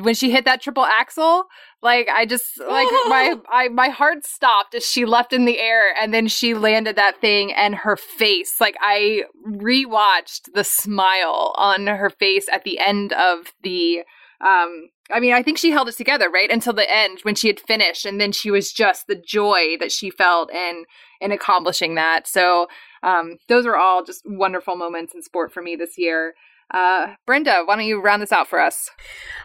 when 0.00 0.14
she 0.14 0.30
hit 0.30 0.44
that 0.46 0.62
triple 0.62 0.84
axel, 0.84 1.44
like 1.82 2.08
I 2.08 2.24
just 2.24 2.58
like 2.58 2.88
my 3.08 3.34
I 3.50 3.68
my 3.68 3.88
heart 3.88 4.24
stopped 4.24 4.74
as 4.74 4.86
she 4.86 5.04
left 5.04 5.32
in 5.32 5.44
the 5.44 5.58
air 5.58 5.82
and 6.00 6.14
then 6.14 6.28
she 6.28 6.54
landed 6.54 6.96
that 6.96 7.20
thing 7.20 7.52
and 7.52 7.74
her 7.74 7.96
face. 7.96 8.60
Like 8.60 8.76
I 8.80 9.24
rewatched 9.46 10.52
the 10.54 10.64
smile 10.64 11.54
on 11.56 11.86
her 11.86 12.10
face 12.10 12.46
at 12.52 12.64
the 12.64 12.78
end 12.78 13.12
of 13.12 13.52
the 13.62 14.02
um 14.44 14.88
I 15.10 15.20
mean, 15.20 15.32
I 15.32 15.42
think 15.42 15.56
she 15.56 15.70
held 15.70 15.88
it 15.88 15.96
together, 15.96 16.28
right? 16.28 16.50
Until 16.52 16.74
the 16.74 16.88
end 16.94 17.20
when 17.22 17.34
she 17.34 17.46
had 17.48 17.58
finished 17.60 18.04
and 18.04 18.20
then 18.20 18.30
she 18.30 18.50
was 18.50 18.72
just 18.72 19.06
the 19.06 19.14
joy 19.16 19.76
that 19.80 19.90
she 19.90 20.10
felt 20.10 20.52
in 20.52 20.84
in 21.20 21.32
accomplishing 21.32 21.94
that. 21.96 22.26
So, 22.26 22.68
um 23.02 23.36
those 23.48 23.66
are 23.66 23.76
all 23.76 24.04
just 24.04 24.22
wonderful 24.26 24.76
moments 24.76 25.14
in 25.14 25.22
sport 25.22 25.52
for 25.52 25.62
me 25.62 25.76
this 25.76 25.96
year. 25.98 26.34
Uh 26.72 27.14
Brenda, 27.26 27.62
why 27.64 27.76
don't 27.76 27.86
you 27.86 28.00
round 28.00 28.20
this 28.22 28.32
out 28.32 28.46
for 28.48 28.60
us? 28.60 28.90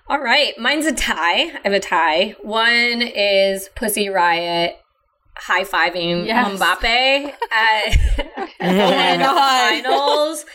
All 0.10 0.20
right, 0.20 0.58
mine's 0.60 0.86
a 0.86 0.92
tie. 0.94 1.44
I 1.44 1.60
have 1.64 1.74
a 1.74 1.80
tie. 1.80 2.36
One 2.42 3.02
is 3.02 3.70
Pussy 3.76 4.10
Riot 4.10 4.78
high 5.36 5.64
fiving 5.64 6.28
Yes. 6.28 6.60
Mbappe 6.60 7.34
at 7.52 7.98
Yeah. 8.62 9.18
the 9.18 9.84
finals 9.84 10.46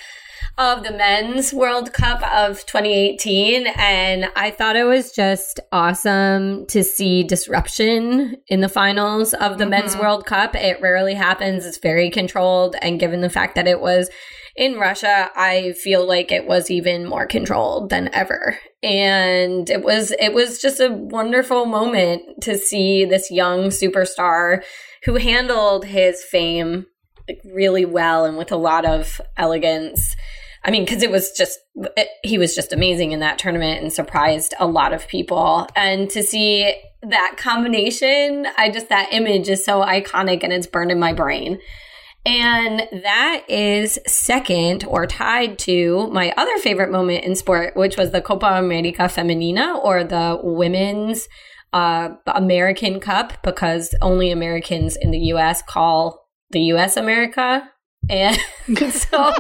of 0.59 0.83
the 0.83 0.91
men's 0.91 1.53
World 1.53 1.93
Cup 1.93 2.21
of 2.33 2.67
2018. 2.67 3.69
And 3.77 4.29
I 4.35 4.51
thought 4.51 4.75
it 4.75 4.85
was 4.85 5.13
just 5.13 5.61
awesome 5.71 6.67
to 6.67 6.83
see 6.83 7.23
disruption 7.23 8.37
in 8.49 8.61
the 8.61 8.69
finals 8.69 9.35
of 9.35 9.59
the 9.59 9.67
men's 9.67 9.93
mm-hmm. 9.93 10.03
World 10.03 10.27
Cup. 10.27 10.57
It 10.57 10.81
rarely 10.81 11.15
happens, 11.15 11.65
it's 11.65 11.79
very 11.79 12.11
controlled. 12.11 12.75
And 12.83 12.99
given 12.99 13.21
the 13.21 13.31
fact 13.31 13.55
that 13.55 13.69
it 13.69 13.81
was 13.81 14.11
in 14.57 14.75
Russia, 14.75 15.31
I 15.37 15.75
feel 15.75 16.05
like 16.05 16.33
it 16.33 16.45
was 16.45 16.69
even 16.69 17.07
more 17.07 17.27
controlled 17.27 17.91
than 17.91 18.13
ever. 18.13 18.59
And 18.83 19.71
it 19.71 19.85
was 19.85 20.11
it 20.19 20.35
was 20.35 20.61
just 20.61 20.81
a 20.81 20.91
wonderful 20.91 21.67
moment 21.67 22.43
to 22.43 22.59
see 22.59 23.05
this 23.05 23.31
young 23.31 23.67
superstar 23.69 24.65
who 25.05 25.15
handled 25.15 25.85
his 25.85 26.25
fame 26.25 26.87
like, 27.29 27.41
really 27.45 27.85
well 27.85 28.25
and 28.25 28.37
with 28.37 28.51
a 28.51 28.57
lot 28.57 28.85
of 28.85 29.21
elegance. 29.37 30.17
I 30.69 30.71
mean, 30.71 30.85
because 30.85 31.03
it 31.03 31.11
was 31.11 31.33
just, 31.33 31.61
it, 31.97 32.09
he 32.23 32.37
was 32.37 32.55
just 32.55 32.75
amazing 32.75 33.13
in 33.13 33.21
that 33.21 33.39
tournament 33.39 33.83
and 33.83 33.91
surprised 33.91 34.53
a 34.61 34.67
lot 34.67 34.93
of 34.93 35.09
people. 35.09 35.67
And 35.75 36.11
to 36.11 36.23
see 36.23 36.75
that 37.01 37.37
combination, 37.39 38.47
I 38.59 38.69
just, 38.69 38.91
that 38.91 39.09
image 39.11 39.49
is 39.49 39.65
so 39.65 39.81
iconic 39.81 40.45
and 40.45 40.53
it's 40.53 40.67
burned 40.67 40.91
in 40.91 41.01
my 41.01 41.15
brain. 41.15 41.59
And 42.27 42.87
that 43.03 43.45
is 43.49 43.99
second 44.07 44.85
or 44.85 45.07
tied 45.07 45.59
to 45.61 46.09
my 46.09 46.35
other 46.37 46.59
favorite 46.59 46.91
moment 46.91 47.25
in 47.25 47.35
sport, 47.35 47.75
which 47.75 47.97
was 47.97 48.11
the 48.11 48.21
Copa 48.21 48.59
America 48.59 49.05
Femenina 49.05 49.83
or 49.83 50.05
the 50.05 50.39
women's 50.43 51.31
uh, 51.73 52.11
American 52.27 53.01
Cup, 53.01 53.43
because 53.43 53.95
only 54.03 54.31
Americans 54.31 54.97
in 54.97 55.13
the 55.13 55.33
US 55.33 55.63
call 55.63 56.27
the 56.51 56.61
US 56.61 56.99
America. 56.99 57.71
And 58.09 58.39
so 58.93 59.33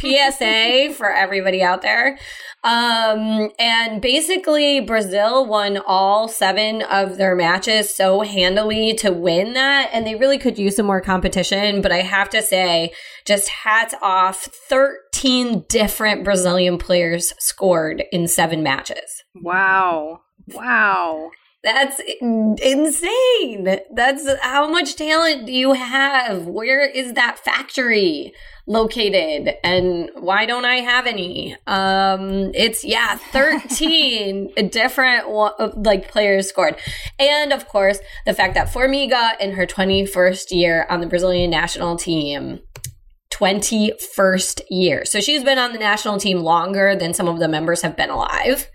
PSA 0.00 0.94
for 0.96 1.10
everybody 1.10 1.62
out 1.62 1.82
there. 1.82 2.18
Um, 2.62 3.50
and 3.58 4.00
basically 4.00 4.80
Brazil 4.80 5.46
won 5.46 5.78
all 5.86 6.28
seven 6.28 6.80
of 6.82 7.18
their 7.18 7.36
matches 7.36 7.94
so 7.94 8.22
handily 8.22 8.94
to 8.94 9.12
win 9.12 9.52
that. 9.52 9.90
And 9.92 10.06
they 10.06 10.14
really 10.14 10.38
could 10.38 10.58
use 10.58 10.76
some 10.76 10.86
more 10.86 11.02
competition. 11.02 11.82
But 11.82 11.92
I 11.92 12.00
have 12.00 12.30
to 12.30 12.40
say, 12.40 12.92
just 13.26 13.48
hats 13.50 13.94
off 14.00 14.48
13 14.68 15.66
different 15.68 16.24
Brazilian 16.24 16.78
players 16.78 17.34
scored 17.38 18.02
in 18.12 18.28
seven 18.28 18.62
matches. 18.62 19.22
Wow. 19.34 20.20
Wow. 20.48 21.30
That's 21.64 21.98
insane. 22.20 23.80
That's 23.90 24.28
how 24.42 24.68
much 24.68 24.96
talent 24.96 25.46
do 25.46 25.52
you 25.52 25.72
have? 25.72 26.46
Where 26.46 26.86
is 26.86 27.14
that 27.14 27.38
factory 27.38 28.34
located? 28.66 29.54
And 29.64 30.10
why 30.14 30.44
don't 30.44 30.66
I 30.66 30.76
have 30.76 31.06
any? 31.06 31.56
Um, 31.66 32.52
it's 32.54 32.84
yeah, 32.84 33.16
13 33.16 34.52
different 34.70 35.26
like 35.82 36.10
players 36.10 36.50
scored. 36.50 36.76
And 37.18 37.50
of 37.50 37.66
course, 37.66 37.98
the 38.26 38.34
fact 38.34 38.54
that 38.56 38.68
Formiga 38.68 39.40
in 39.40 39.52
her 39.52 39.66
21st 39.66 40.50
year 40.50 40.86
on 40.90 41.00
the 41.00 41.06
Brazilian 41.06 41.50
national 41.50 41.96
team 41.96 42.60
21st 43.32 44.60
year. 44.68 45.06
So 45.06 45.20
she's 45.20 45.42
been 45.42 45.58
on 45.58 45.72
the 45.72 45.78
national 45.78 46.18
team 46.18 46.40
longer 46.40 46.94
than 46.94 47.14
some 47.14 47.26
of 47.26 47.38
the 47.38 47.48
members 47.48 47.80
have 47.80 47.96
been 47.96 48.10
alive. 48.10 48.68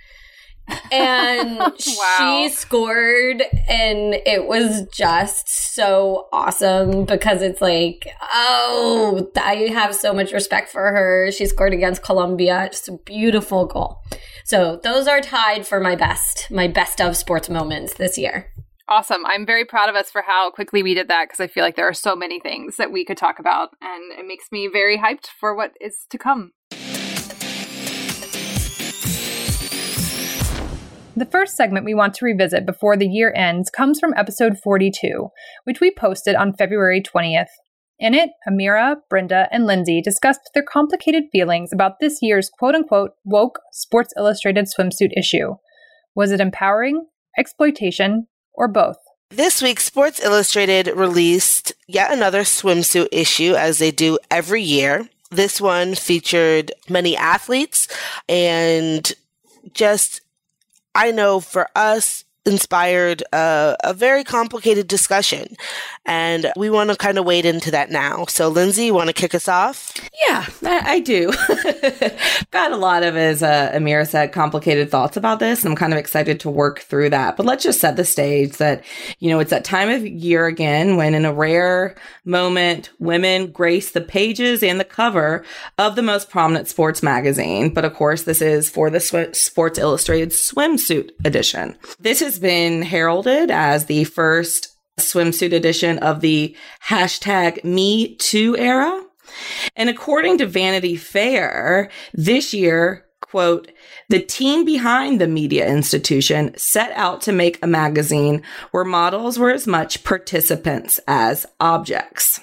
And 0.91 1.59
Wow. 1.59 1.73
she 2.17 2.49
scored, 2.49 3.43
and 3.67 4.15
it 4.25 4.47
was 4.47 4.87
just 4.91 5.49
so 5.49 6.27
awesome 6.31 7.05
because 7.05 7.41
it's 7.41 7.61
like, 7.61 8.07
oh, 8.33 9.29
I 9.35 9.69
have 9.73 9.95
so 9.95 10.13
much 10.13 10.31
respect 10.31 10.69
for 10.71 10.81
her. 10.91 11.31
She 11.31 11.45
scored 11.45 11.73
against 11.73 12.03
Colombia. 12.03 12.69
Just 12.71 12.89
a 12.89 12.97
beautiful 13.05 13.65
goal. 13.65 14.01
So 14.45 14.79
those 14.83 15.07
are 15.07 15.21
tied 15.21 15.67
for 15.67 15.79
my 15.79 15.95
best, 15.95 16.49
my 16.49 16.67
best 16.67 16.99
of 16.99 17.15
sports 17.15 17.49
moments 17.49 17.93
this 17.95 18.17
year. 18.17 18.51
Awesome. 18.87 19.23
I'm 19.27 19.45
very 19.45 19.65
proud 19.65 19.87
of 19.87 19.95
us 19.95 20.09
for 20.09 20.23
how 20.23 20.49
quickly 20.49 20.81
we 20.81 20.95
did 20.95 21.09
that 21.09 21.25
because 21.27 21.39
I 21.39 21.45
feel 21.45 21.63
like 21.63 21.75
there 21.75 21.87
are 21.87 21.93
so 21.93 22.15
many 22.15 22.39
things 22.39 22.77
that 22.77 22.91
we 22.91 23.05
could 23.05 23.17
talk 23.17 23.37
about, 23.37 23.69
and 23.81 24.11
it 24.17 24.25
makes 24.25 24.51
me 24.51 24.67
very 24.67 24.97
hyped 24.97 25.27
for 25.39 25.55
what 25.55 25.73
is 25.79 26.07
to 26.09 26.17
come. 26.17 26.53
The 31.19 31.25
first 31.25 31.57
segment 31.57 31.83
we 31.83 31.93
want 31.93 32.13
to 32.13 32.25
revisit 32.25 32.65
before 32.65 32.95
the 32.95 33.05
year 33.05 33.33
ends 33.35 33.69
comes 33.69 33.99
from 33.99 34.13
episode 34.15 34.57
42, 34.57 35.27
which 35.65 35.81
we 35.81 35.91
posted 35.91 36.33
on 36.33 36.53
February 36.53 37.01
20th. 37.01 37.49
In 37.99 38.13
it, 38.13 38.29
Amira, 38.47 38.95
Brenda, 39.09 39.49
and 39.51 39.65
Lindsay 39.65 40.01
discussed 40.01 40.49
their 40.53 40.63
complicated 40.63 41.25
feelings 41.29 41.73
about 41.73 41.99
this 41.99 42.19
year's 42.21 42.49
quote 42.49 42.73
unquote 42.73 43.15
woke 43.25 43.59
Sports 43.73 44.13
Illustrated 44.15 44.67
swimsuit 44.67 45.11
issue. 45.17 45.55
Was 46.15 46.31
it 46.31 46.39
empowering, 46.39 47.07
exploitation, 47.37 48.27
or 48.53 48.69
both? 48.69 48.95
This 49.29 49.61
week, 49.61 49.81
Sports 49.81 50.23
Illustrated 50.23 50.87
released 50.87 51.73
yet 51.85 52.13
another 52.13 52.43
swimsuit 52.43 53.09
issue, 53.11 53.55
as 53.55 53.79
they 53.79 53.91
do 53.91 54.19
every 54.31 54.61
year. 54.61 55.09
This 55.31 55.59
one 55.59 55.95
featured 55.95 56.71
many 56.87 57.17
athletes 57.17 57.89
and 58.29 59.11
just, 59.73 60.21
I 60.99 61.11
know 61.11 61.39
for 61.39 61.69
us, 61.77 62.25
inspired 62.49 63.23
a, 63.31 63.75
a 63.83 63.93
very 63.93 64.23
complicated 64.23 64.87
discussion. 64.87 65.55
And 66.05 66.51
we 66.57 66.69
want 66.69 66.89
to 66.89 66.95
kind 66.95 67.17
of 67.17 67.25
wade 67.25 67.45
into 67.45 67.71
that 67.71 67.91
now. 67.91 68.25
So, 68.25 68.49
Lindsay, 68.49 68.85
you 68.85 68.93
want 68.93 69.07
to 69.07 69.13
kick 69.13 69.35
us 69.35 69.47
off? 69.47 69.93
Yeah, 70.27 70.45
I, 70.63 70.93
I 70.95 70.99
do. 70.99 71.31
Got 72.51 72.71
a 72.71 72.77
lot 72.77 73.03
of, 73.03 73.15
as 73.15 73.43
uh, 73.43 73.71
Amira 73.73 74.07
said, 74.07 74.31
complicated 74.31 74.89
thoughts 74.89 75.17
about 75.17 75.39
this. 75.39 75.63
And 75.63 75.71
I'm 75.71 75.77
kind 75.77 75.93
of 75.93 75.99
excited 75.99 76.39
to 76.41 76.49
work 76.49 76.79
through 76.79 77.11
that. 77.11 77.37
But 77.37 77.45
let's 77.45 77.63
just 77.63 77.79
set 77.79 77.95
the 77.95 78.05
stage 78.05 78.57
that, 78.57 78.83
you 79.19 79.29
know, 79.29 79.39
it's 79.39 79.51
that 79.51 79.63
time 79.63 79.89
of 79.89 80.05
year 80.05 80.47
again 80.47 80.97
when, 80.97 81.13
in 81.13 81.25
a 81.25 81.33
rare 81.33 81.95
moment, 82.25 82.89
women 82.99 83.51
grace 83.51 83.91
the 83.91 84.01
pages 84.01 84.63
and 84.63 84.79
the 84.79 84.85
cover 84.85 85.45
of 85.77 85.95
the 85.95 86.01
most 86.01 86.29
prominent 86.29 86.67
sports 86.67 87.03
magazine. 87.03 87.73
But 87.73 87.85
of 87.85 87.93
course, 87.93 88.23
this 88.23 88.41
is 88.41 88.69
for 88.69 88.89
the 88.89 88.99
Sw- 88.99 89.37
Sports 89.37 89.77
Illustrated 89.77 90.29
swimsuit 90.29 91.11
edition. 91.23 91.77
This 91.99 92.21
been 92.39 92.81
heralded 92.81 93.51
as 93.51 93.85
the 93.85 94.03
first 94.05 94.75
swimsuit 94.99 95.53
edition 95.53 95.97
of 95.99 96.21
the 96.21 96.55
hashtag 96.85 97.63
Me 97.63 98.15
Too 98.15 98.57
era. 98.57 99.03
And 99.75 99.89
according 99.89 100.39
to 100.39 100.47
Vanity 100.47 100.95
Fair, 100.95 101.89
this 102.13 102.53
year, 102.53 103.05
quote, 103.21 103.71
the 104.09 104.19
team 104.19 104.65
behind 104.65 105.21
the 105.21 105.27
media 105.27 105.67
institution 105.67 106.53
set 106.57 106.91
out 106.93 107.21
to 107.21 107.31
make 107.31 107.63
a 107.63 107.67
magazine 107.67 108.41
where 108.71 108.83
models 108.83 109.37
were 109.37 109.51
as 109.51 109.67
much 109.67 110.03
participants 110.03 110.99
as 111.07 111.45
objects. 111.59 112.41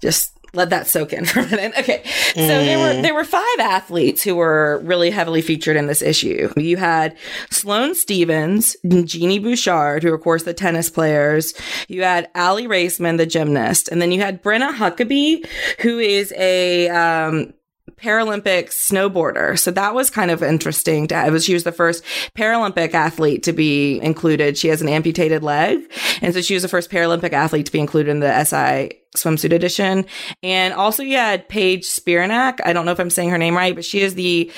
Just 0.00 0.36
let 0.54 0.70
that 0.70 0.86
soak 0.86 1.12
in 1.12 1.24
for 1.26 1.40
a 1.40 1.46
minute. 1.46 1.72
Okay. 1.78 2.02
So 2.34 2.46
there 2.46 2.78
were 2.78 3.02
there 3.02 3.14
were 3.14 3.24
five 3.24 3.58
athletes 3.58 4.22
who 4.22 4.36
were 4.36 4.80
really 4.84 5.10
heavily 5.10 5.42
featured 5.42 5.76
in 5.76 5.86
this 5.86 6.02
issue. 6.02 6.52
You 6.56 6.76
had 6.76 7.16
Sloane 7.50 7.94
Stephens, 7.94 8.76
Genie 9.04 9.38
Bouchard, 9.38 10.02
who 10.02 10.10
are 10.10 10.14
of 10.14 10.22
course 10.22 10.44
the 10.44 10.54
tennis 10.54 10.90
players. 10.90 11.54
You 11.88 12.02
had 12.02 12.30
Aly 12.36 12.66
Raisman, 12.66 13.16
the 13.16 13.26
gymnast, 13.26 13.88
and 13.88 14.00
then 14.00 14.12
you 14.12 14.20
had 14.20 14.42
Brenna 14.42 14.74
Huckaby, 14.74 15.46
who 15.80 15.98
is 15.98 16.32
a 16.36 16.88
um, 16.88 17.52
Paralympic 17.96 18.68
snowboarder. 18.68 19.58
So 19.58 19.70
that 19.70 19.94
was 19.94 20.10
kind 20.10 20.30
of 20.30 20.42
interesting. 20.42 21.08
To, 21.08 21.30
was 21.30 21.44
she 21.44 21.54
was 21.54 21.64
the 21.64 21.72
first 21.72 22.04
Paralympic 22.36 22.94
athlete 22.94 23.42
to 23.44 23.52
be 23.52 24.00
included. 24.00 24.58
She 24.58 24.68
has 24.68 24.82
an 24.82 24.88
amputated 24.88 25.42
leg, 25.42 25.80
and 26.20 26.34
so 26.34 26.40
she 26.40 26.54
was 26.54 26.62
the 26.62 26.68
first 26.68 26.90
Paralympic 26.90 27.32
athlete 27.32 27.66
to 27.66 27.72
be 27.72 27.80
included 27.80 28.10
in 28.10 28.20
the 28.20 28.44
SI 28.44 29.01
swimsuit 29.16 29.52
edition. 29.52 30.06
And 30.42 30.74
also 30.74 31.02
you 31.02 31.16
had 31.16 31.48
Paige 31.48 31.84
Spiranac. 31.84 32.60
I 32.64 32.72
don't 32.72 32.86
know 32.86 32.92
if 32.92 33.00
I'm 33.00 33.10
saying 33.10 33.30
her 33.30 33.38
name 33.38 33.56
right, 33.56 33.74
but 33.74 33.84
she 33.84 34.00
is 34.00 34.14
the 34.14 34.50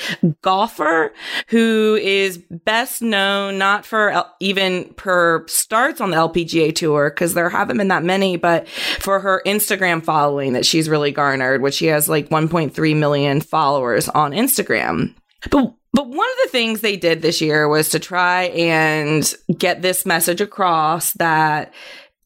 golfer 0.42 1.12
who 1.48 1.98
is 2.00 2.38
best 2.38 3.02
known 3.02 3.58
not 3.58 3.84
for 3.84 4.10
L- 4.10 4.34
even 4.40 4.92
per 4.94 5.46
starts 5.48 6.00
on 6.00 6.10
the 6.10 6.16
LPGA 6.16 6.74
tour, 6.74 7.10
because 7.10 7.34
there 7.34 7.48
haven't 7.50 7.78
been 7.78 7.88
that 7.88 8.04
many, 8.04 8.36
but 8.36 8.68
for 8.68 9.20
her 9.20 9.42
Instagram 9.44 10.02
following 10.04 10.52
that 10.52 10.66
she's 10.66 10.88
really 10.88 11.10
garnered, 11.10 11.60
which 11.60 11.74
she 11.74 11.86
has 11.86 12.08
like 12.08 12.28
1.3 12.28 12.96
million 12.96 13.40
followers 13.40 14.08
on 14.08 14.32
Instagram. 14.32 15.14
But 15.50 15.74
but 15.94 16.08
one 16.08 16.28
of 16.28 16.36
the 16.42 16.50
things 16.50 16.80
they 16.80 16.96
did 16.96 17.22
this 17.22 17.40
year 17.40 17.68
was 17.68 17.90
to 17.90 18.00
try 18.00 18.44
and 18.46 19.32
get 19.56 19.80
this 19.80 20.04
message 20.04 20.40
across 20.40 21.12
that 21.12 21.72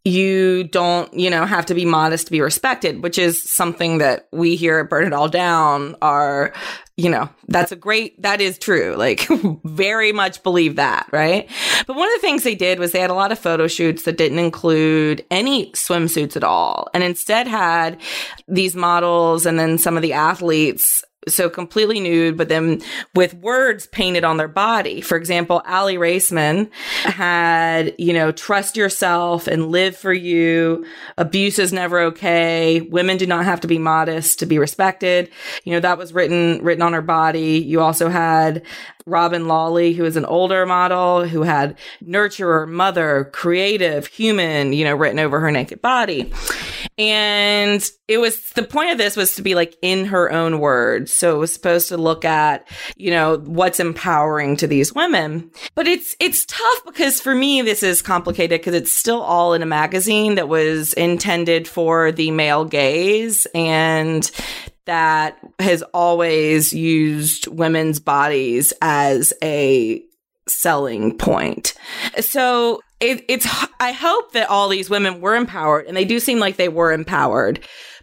you 0.04 0.64
don't, 0.64 1.12
you 1.12 1.28
know, 1.28 1.44
have 1.44 1.66
to 1.66 1.74
be 1.74 1.84
modest 1.84 2.26
to 2.26 2.32
be 2.32 2.40
respected, 2.40 3.02
which 3.02 3.18
is 3.18 3.42
something 3.42 3.98
that 3.98 4.28
we 4.32 4.56
here 4.56 4.78
at 4.78 4.88
Burn 4.88 5.06
It 5.06 5.12
All 5.12 5.28
Down 5.28 5.96
are, 6.00 6.52
you 6.96 7.10
know, 7.10 7.28
that's 7.48 7.72
a 7.72 7.76
great, 7.76 8.20
that 8.22 8.40
is 8.40 8.58
true. 8.58 8.94
Like, 8.96 9.28
very 9.64 10.12
much 10.12 10.42
believe 10.42 10.76
that, 10.76 11.08
right? 11.12 11.50
But 11.86 11.96
one 11.96 12.08
of 12.08 12.14
the 12.14 12.26
things 12.26 12.42
they 12.42 12.54
did 12.54 12.78
was 12.78 12.92
they 12.92 13.00
had 13.00 13.10
a 13.10 13.14
lot 13.14 13.32
of 13.32 13.38
photo 13.38 13.66
shoots 13.66 14.04
that 14.04 14.16
didn't 14.16 14.38
include 14.38 15.24
any 15.30 15.72
swimsuits 15.72 16.36
at 16.36 16.44
all, 16.44 16.88
and 16.94 17.02
instead 17.02 17.46
had 17.46 18.00
these 18.46 18.74
models 18.74 19.46
and 19.46 19.58
then 19.58 19.78
some 19.78 19.96
of 19.96 20.02
the 20.02 20.12
athletes 20.12 21.04
so 21.34 21.48
completely 21.50 22.00
nude, 22.00 22.36
but 22.36 22.48
then 22.48 22.82
with 23.14 23.34
words 23.34 23.86
painted 23.86 24.24
on 24.24 24.36
their 24.36 24.48
body. 24.48 25.00
For 25.00 25.16
example, 25.16 25.62
Aly 25.68 25.96
Raisman 25.96 26.70
had, 27.04 27.94
you 27.98 28.12
know, 28.12 28.32
trust 28.32 28.76
yourself 28.76 29.46
and 29.46 29.70
live 29.70 29.96
for 29.96 30.12
you. 30.12 30.86
Abuse 31.16 31.58
is 31.58 31.72
never 31.72 32.00
okay. 32.00 32.80
Women 32.80 33.16
do 33.16 33.26
not 33.26 33.44
have 33.44 33.60
to 33.60 33.68
be 33.68 33.78
modest 33.78 34.38
to 34.38 34.46
be 34.46 34.58
respected. 34.58 35.30
You 35.64 35.72
know, 35.72 35.80
that 35.80 35.98
was 35.98 36.12
written, 36.12 36.60
written 36.62 36.82
on 36.82 36.92
her 36.92 37.02
body. 37.02 37.58
You 37.58 37.80
also 37.80 38.08
had 38.08 38.62
Robyn 39.08 39.48
Lawley, 39.48 39.92
who 39.92 40.04
is 40.04 40.16
an 40.16 40.24
older 40.24 40.66
model 40.66 41.26
who 41.26 41.42
had 41.42 41.78
nurturer, 42.04 42.68
mother, 42.68 43.30
creative, 43.32 44.06
human, 44.06 44.72
you 44.72 44.84
know, 44.84 44.94
written 44.94 45.18
over 45.18 45.40
her 45.40 45.50
naked 45.50 45.80
body. 45.80 46.32
And 46.96 47.88
it 48.08 48.18
was 48.18 48.50
the 48.50 48.62
point 48.62 48.90
of 48.90 48.98
this 48.98 49.16
was 49.16 49.36
to 49.36 49.42
be 49.42 49.54
like 49.54 49.76
in 49.82 50.06
her 50.06 50.32
own 50.32 50.58
words. 50.58 51.12
So 51.12 51.36
it 51.36 51.38
was 51.38 51.52
supposed 51.52 51.88
to 51.88 51.96
look 51.96 52.24
at, 52.24 52.66
you 52.96 53.10
know, 53.10 53.38
what's 53.38 53.78
empowering 53.80 54.56
to 54.56 54.66
these 54.66 54.92
women. 54.92 55.50
But 55.74 55.86
it's 55.86 56.16
it's 56.18 56.44
tough 56.46 56.84
because 56.86 57.20
for 57.20 57.34
me 57.34 57.62
this 57.62 57.82
is 57.82 58.02
complicated 58.02 58.60
because 58.60 58.74
it's 58.74 58.92
still 58.92 59.20
all 59.20 59.54
in 59.54 59.62
a 59.62 59.66
magazine 59.66 60.34
that 60.34 60.48
was 60.48 60.92
intended 60.94 61.68
for 61.68 62.10
the 62.10 62.30
male 62.30 62.64
gaze 62.64 63.46
and 63.54 64.30
that 64.88 65.38
has 65.58 65.82
always 65.92 66.72
used 66.72 67.46
women's 67.46 68.00
bodies 68.00 68.72
as 68.80 69.34
a 69.44 70.02
selling 70.48 71.16
point. 71.18 71.74
So 72.20 72.80
it, 72.98 73.22
it's, 73.28 73.46
I 73.80 73.92
hope 73.92 74.32
that 74.32 74.48
all 74.48 74.70
these 74.70 74.88
women 74.88 75.20
were 75.20 75.36
empowered 75.36 75.86
and 75.86 75.94
they 75.94 76.06
do 76.06 76.18
seem 76.18 76.38
like 76.38 76.56
they 76.56 76.70
were 76.70 76.90
empowered. 76.90 77.60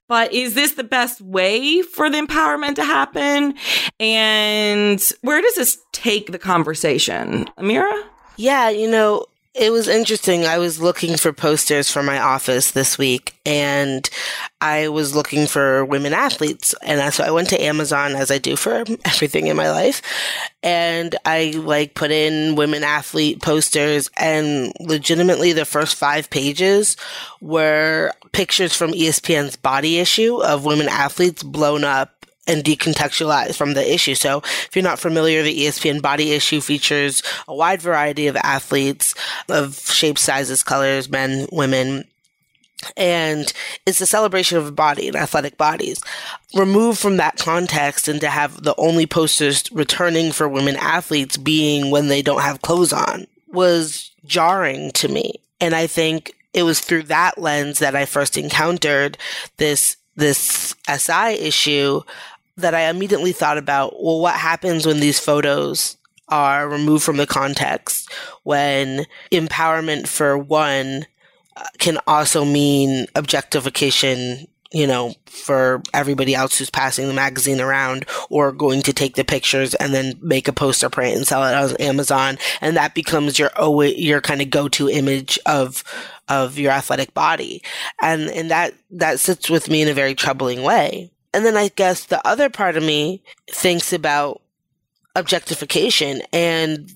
But 0.07 0.31
is 0.31 0.53
this 0.53 0.73
the 0.73 0.83
best 0.83 1.21
way 1.21 1.81
for 1.81 2.07
the 2.07 2.19
empowerment 2.19 2.75
to 2.75 2.85
happen? 2.85 3.55
And 3.99 5.01
where 5.21 5.41
does 5.41 5.55
this 5.55 5.79
take 5.91 6.31
the 6.31 6.37
conversation? 6.37 7.49
Amira? 7.57 8.03
Yeah, 8.37 8.69
you 8.69 8.87
know, 8.87 9.25
it 9.55 9.71
was 9.71 9.87
interesting. 9.87 10.45
I 10.45 10.57
was 10.57 10.81
looking 10.81 11.15
for 11.15 11.31
posters 11.31 11.89
for 11.89 12.03
my 12.03 12.19
office 12.19 12.71
this 12.71 12.97
week 12.97 13.35
and 13.45 14.07
I 14.59 14.89
was 14.89 15.15
looking 15.15 15.47
for 15.47 15.85
women 15.85 16.13
athletes. 16.13 16.75
And 16.81 17.13
so 17.13 17.23
I 17.23 17.31
went 17.31 17.49
to 17.49 17.63
Amazon 17.63 18.15
as 18.15 18.31
I 18.31 18.37
do 18.37 18.57
for 18.57 18.83
everything 19.05 19.47
in 19.47 19.55
my 19.55 19.71
life. 19.71 20.01
And 20.61 21.15
I 21.23 21.53
like 21.55 21.93
put 21.93 22.11
in 22.11 22.55
women 22.55 22.83
athlete 22.83 23.41
posters 23.41 24.09
and 24.17 24.73
legitimately 24.81 25.53
the 25.53 25.63
first 25.63 25.95
five 25.95 26.29
pages 26.29 26.97
were 27.39 28.11
pictures 28.33 28.75
from 28.75 28.91
ESPN's 28.91 29.55
body 29.55 29.99
issue 29.99 30.43
of 30.43 30.65
women 30.65 30.89
athletes 30.89 31.43
blown 31.43 31.85
up 31.85 32.24
and 32.47 32.63
decontextualized 32.63 33.55
from 33.55 33.73
the 33.73 33.93
issue. 33.93 34.15
So 34.15 34.39
if 34.39 34.69
you're 34.73 34.83
not 34.83 34.99
familiar, 34.99 35.43
the 35.43 35.57
ESPN 35.57 36.01
body 36.01 36.31
issue 36.31 36.61
features 36.61 37.23
a 37.47 37.55
wide 37.55 37.81
variety 37.81 38.27
of 38.27 38.35
athletes 38.37 39.15
of 39.49 39.79
shapes, 39.79 40.21
sizes, 40.21 40.63
colors, 40.63 41.09
men, 41.09 41.47
women, 41.51 42.05
and 42.97 43.51
it's 43.85 44.01
a 44.01 44.05
celebration 44.05 44.57
of 44.57 44.67
a 44.67 44.71
body 44.71 45.07
and 45.07 45.15
athletic 45.15 45.57
bodies. 45.57 46.01
Removed 46.53 46.99
from 46.99 47.17
that 47.17 47.37
context 47.37 48.07
and 48.07 48.21
to 48.21 48.29
have 48.29 48.63
the 48.63 48.75
only 48.77 49.05
posters 49.05 49.63
returning 49.71 50.31
for 50.31 50.47
women 50.47 50.75
athletes 50.75 51.37
being 51.37 51.89
when 51.89 52.07
they 52.07 52.21
don't 52.21 52.41
have 52.41 52.61
clothes 52.61 52.93
on 52.93 53.27
was 53.47 54.11
jarring 54.25 54.91
to 54.91 55.07
me. 55.07 55.35
And 55.59 55.73
I 55.73 55.87
think 55.87 56.35
it 56.53 56.63
was 56.63 56.79
through 56.79 57.03
that 57.03 57.37
lens 57.37 57.79
that 57.79 57.95
I 57.95 58.05
first 58.05 58.37
encountered 58.37 59.17
this 59.57 59.97
this 60.17 60.75
SI 60.87 61.33
issue 61.33 62.01
that 62.57 62.73
I 62.73 62.89
immediately 62.89 63.31
thought 63.31 63.57
about, 63.57 64.01
well, 64.01 64.19
what 64.19 64.35
happens 64.35 64.85
when 64.85 64.99
these 64.99 65.19
photos 65.19 65.97
are 66.29 66.67
removed 66.67 67.03
from 67.03 67.17
the 67.17 67.27
context 67.27 68.11
when 68.43 69.05
empowerment 69.31 70.07
for 70.07 70.37
one 70.37 71.05
uh, 71.55 71.63
can 71.77 71.99
also 72.07 72.43
mean 72.43 73.05
objectification 73.15 74.47
you 74.75 74.85
know, 74.85 75.13
for 75.25 75.81
everybody 75.93 76.35
else 76.35 76.57
who's 76.57 76.69
passing 76.69 77.07
the 77.07 77.13
magazine 77.13 77.61
around 77.61 78.05
or 78.29 78.51
going 78.51 78.81
to 78.81 78.91
take 78.91 79.15
the 79.15 79.23
pictures 79.23 79.73
and 79.75 79.93
then 79.93 80.19
make 80.21 80.49
a 80.49 80.53
poster 80.53 80.89
print 80.89 81.15
and 81.15 81.25
sell 81.25 81.45
it 81.45 81.53
on 81.55 81.77
Amazon. 81.77 82.37
And 82.59 82.75
that 82.75 82.93
becomes 82.93 83.39
your, 83.39 83.51
your 83.85 84.19
kind 84.19 84.41
of 84.41 84.49
go-to 84.49 84.89
image 84.89 85.39
of, 85.45 85.81
of 86.27 86.59
your 86.59 86.73
athletic 86.73 87.13
body. 87.13 87.61
And, 88.01 88.29
and 88.29 88.51
that, 88.51 88.73
that 88.91 89.21
sits 89.21 89.49
with 89.49 89.69
me 89.69 89.81
in 89.81 89.87
a 89.87 89.93
very 89.93 90.13
troubling 90.13 90.61
way. 90.61 91.09
And 91.35 91.45
then 91.45 91.57
I 91.57 91.67
guess 91.67 92.05
the 92.05 92.25
other 92.25 92.49
part 92.49 92.77
of 92.77 92.83
me 92.83 93.21
thinks 93.51 93.91
about 93.91 94.41
objectification 95.17 96.21
and 96.31 96.89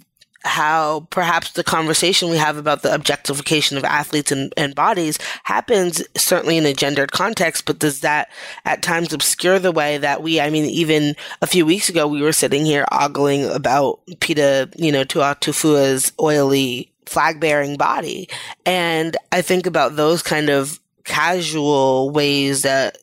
how 0.45 1.07
perhaps 1.09 1.51
the 1.51 1.63
conversation 1.65 2.29
we 2.29 2.37
have 2.37 2.55
about 2.55 2.81
the 2.81 2.95
objectification 2.95 3.77
of 3.77 3.83
athletes 3.83 4.31
and, 4.31 4.53
and 4.55 4.73
bodies 4.73 5.19
happens 5.43 6.01
certainly 6.15 6.57
in 6.57 6.65
a 6.65 6.73
gendered 6.73 7.11
context, 7.11 7.65
but 7.65 7.79
does 7.79 7.99
that 7.99 8.31
at 8.63 8.81
times 8.81 9.11
obscure 9.11 9.59
the 9.59 9.73
way 9.73 9.97
that 9.97 10.23
we, 10.23 10.39
I 10.39 10.49
mean, 10.49 10.63
even 10.63 11.17
a 11.41 11.47
few 11.47 11.65
weeks 11.65 11.89
ago, 11.89 12.07
we 12.07 12.21
were 12.21 12.31
sitting 12.31 12.65
here 12.65 12.85
ogling 12.93 13.53
about 13.53 13.99
Pita, 14.21 14.69
you 14.77 14.93
know, 14.93 15.03
Taufatofua's 15.03 16.13
oily 16.17 16.89
flag 17.05 17.41
bearing 17.41 17.75
body. 17.75 18.29
And 18.65 19.17
I 19.33 19.41
think 19.41 19.65
about 19.65 19.97
those 19.97 20.23
kind 20.23 20.49
of 20.49 20.79
casual 21.03 22.11
ways 22.11 22.61
that 22.61 22.99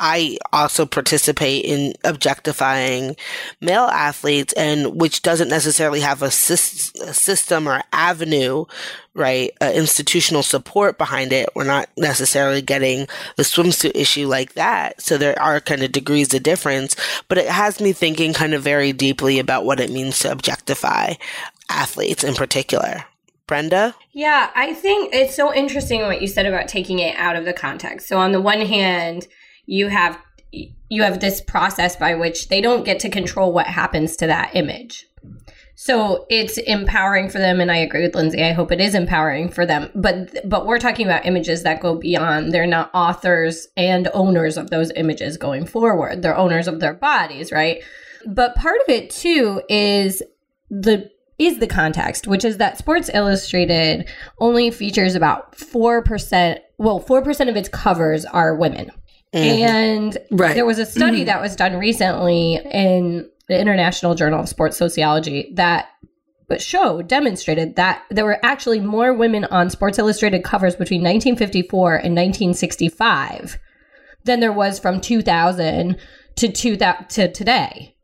I 0.00 0.38
also 0.50 0.86
participate 0.86 1.66
in 1.66 1.92
objectifying 2.04 3.16
male 3.60 3.84
athletes 3.84 4.54
and 4.54 4.98
which 4.98 5.20
doesn't 5.20 5.48
necessarily 5.48 6.00
have 6.00 6.22
a, 6.22 6.26
a 6.26 6.30
system 6.30 7.68
or 7.68 7.82
avenue, 7.92 8.64
right? 9.12 9.50
Uh, 9.60 9.70
institutional 9.74 10.42
support 10.42 10.96
behind 10.96 11.34
it. 11.34 11.50
We're 11.54 11.64
not 11.64 11.90
necessarily 11.98 12.62
getting 12.62 13.08
the 13.36 13.42
swimsuit 13.42 13.92
issue 13.94 14.26
like 14.26 14.54
that. 14.54 15.02
So 15.02 15.18
there 15.18 15.40
are 15.40 15.60
kind 15.60 15.82
of 15.82 15.92
degrees 15.92 16.32
of 16.32 16.42
difference, 16.42 16.96
but 17.28 17.36
it 17.36 17.48
has 17.48 17.78
me 17.78 17.92
thinking 17.92 18.32
kind 18.32 18.54
of 18.54 18.62
very 18.62 18.94
deeply 18.94 19.38
about 19.38 19.66
what 19.66 19.80
it 19.80 19.90
means 19.90 20.18
to 20.20 20.32
objectify 20.32 21.14
athletes 21.68 22.24
in 22.24 22.34
particular. 22.34 23.04
Brenda? 23.46 23.96
Yeah, 24.12 24.50
I 24.54 24.74
think 24.74 25.12
it's 25.12 25.34
so 25.34 25.52
interesting 25.52 26.02
what 26.02 26.22
you 26.22 26.28
said 26.28 26.46
about 26.46 26.68
taking 26.68 27.00
it 27.00 27.16
out 27.18 27.34
of 27.34 27.44
the 27.44 27.52
context. 27.52 28.06
So 28.06 28.16
on 28.16 28.30
the 28.30 28.40
one 28.40 28.60
hand, 28.60 29.26
you 29.70 29.86
have 29.86 30.18
you 30.52 31.04
have 31.04 31.20
this 31.20 31.40
process 31.40 31.94
by 31.94 32.16
which 32.16 32.48
they 32.48 32.60
don't 32.60 32.84
get 32.84 32.98
to 32.98 33.08
control 33.08 33.52
what 33.52 33.68
happens 33.68 34.16
to 34.16 34.26
that 34.26 34.50
image. 34.56 35.06
So 35.76 36.26
it's 36.28 36.58
empowering 36.58 37.30
for 37.30 37.38
them 37.38 37.60
and 37.60 37.70
I 37.70 37.76
agree 37.76 38.02
with 38.02 38.16
Lindsay. 38.16 38.42
I 38.42 38.50
hope 38.50 38.72
it 38.72 38.80
is 38.80 38.96
empowering 38.96 39.48
for 39.48 39.64
them. 39.64 39.88
But 39.94 40.48
but 40.48 40.66
we're 40.66 40.80
talking 40.80 41.06
about 41.06 41.24
images 41.24 41.62
that 41.62 41.80
go 41.80 41.94
beyond. 41.94 42.52
They're 42.52 42.66
not 42.66 42.90
authors 42.92 43.68
and 43.76 44.08
owners 44.12 44.56
of 44.56 44.70
those 44.70 44.90
images 44.96 45.36
going 45.36 45.66
forward. 45.66 46.22
They're 46.22 46.36
owners 46.36 46.66
of 46.66 46.80
their 46.80 46.94
bodies, 46.94 47.52
right? 47.52 47.80
But 48.26 48.56
part 48.56 48.80
of 48.80 48.88
it 48.88 49.08
too 49.10 49.62
is 49.68 50.20
the 50.68 51.08
is 51.38 51.58
the 51.58 51.66
context, 51.66 52.26
which 52.26 52.44
is 52.44 52.58
that 52.58 52.76
Sports 52.76 53.08
Illustrated 53.14 54.06
only 54.40 54.70
features 54.70 55.14
about 55.14 55.56
4%, 55.56 56.58
well, 56.76 57.00
4% 57.00 57.48
of 57.48 57.56
its 57.56 57.70
covers 57.70 58.26
are 58.26 58.54
women. 58.54 58.90
Mm-hmm. 59.32 59.62
And 59.62 60.18
Right. 60.30 60.54
there 60.54 60.66
was 60.66 60.78
a 60.78 60.86
study 60.86 61.18
mm-hmm. 61.18 61.26
that 61.26 61.40
was 61.40 61.54
done 61.54 61.76
recently 61.76 62.60
in 62.72 63.28
the 63.48 63.60
International 63.60 64.14
Journal 64.14 64.40
of 64.40 64.48
Sports 64.48 64.76
Sociology 64.76 65.52
that 65.54 65.88
but 66.48 66.60
showed 66.60 67.06
demonstrated 67.06 67.76
that 67.76 68.02
there 68.10 68.24
were 68.24 68.44
actually 68.44 68.80
more 68.80 69.14
women 69.14 69.44
on 69.44 69.70
Sports 69.70 70.00
Illustrated 70.00 70.42
covers 70.42 70.74
between 70.74 71.00
1954 71.00 71.94
and 71.94 72.16
1965 72.16 73.56
than 74.24 74.40
there 74.40 74.52
was 74.52 74.80
from 74.80 75.00
2000 75.00 75.96
to 76.36 76.48
2000 76.50 77.08
to 77.08 77.32
today. 77.32 77.94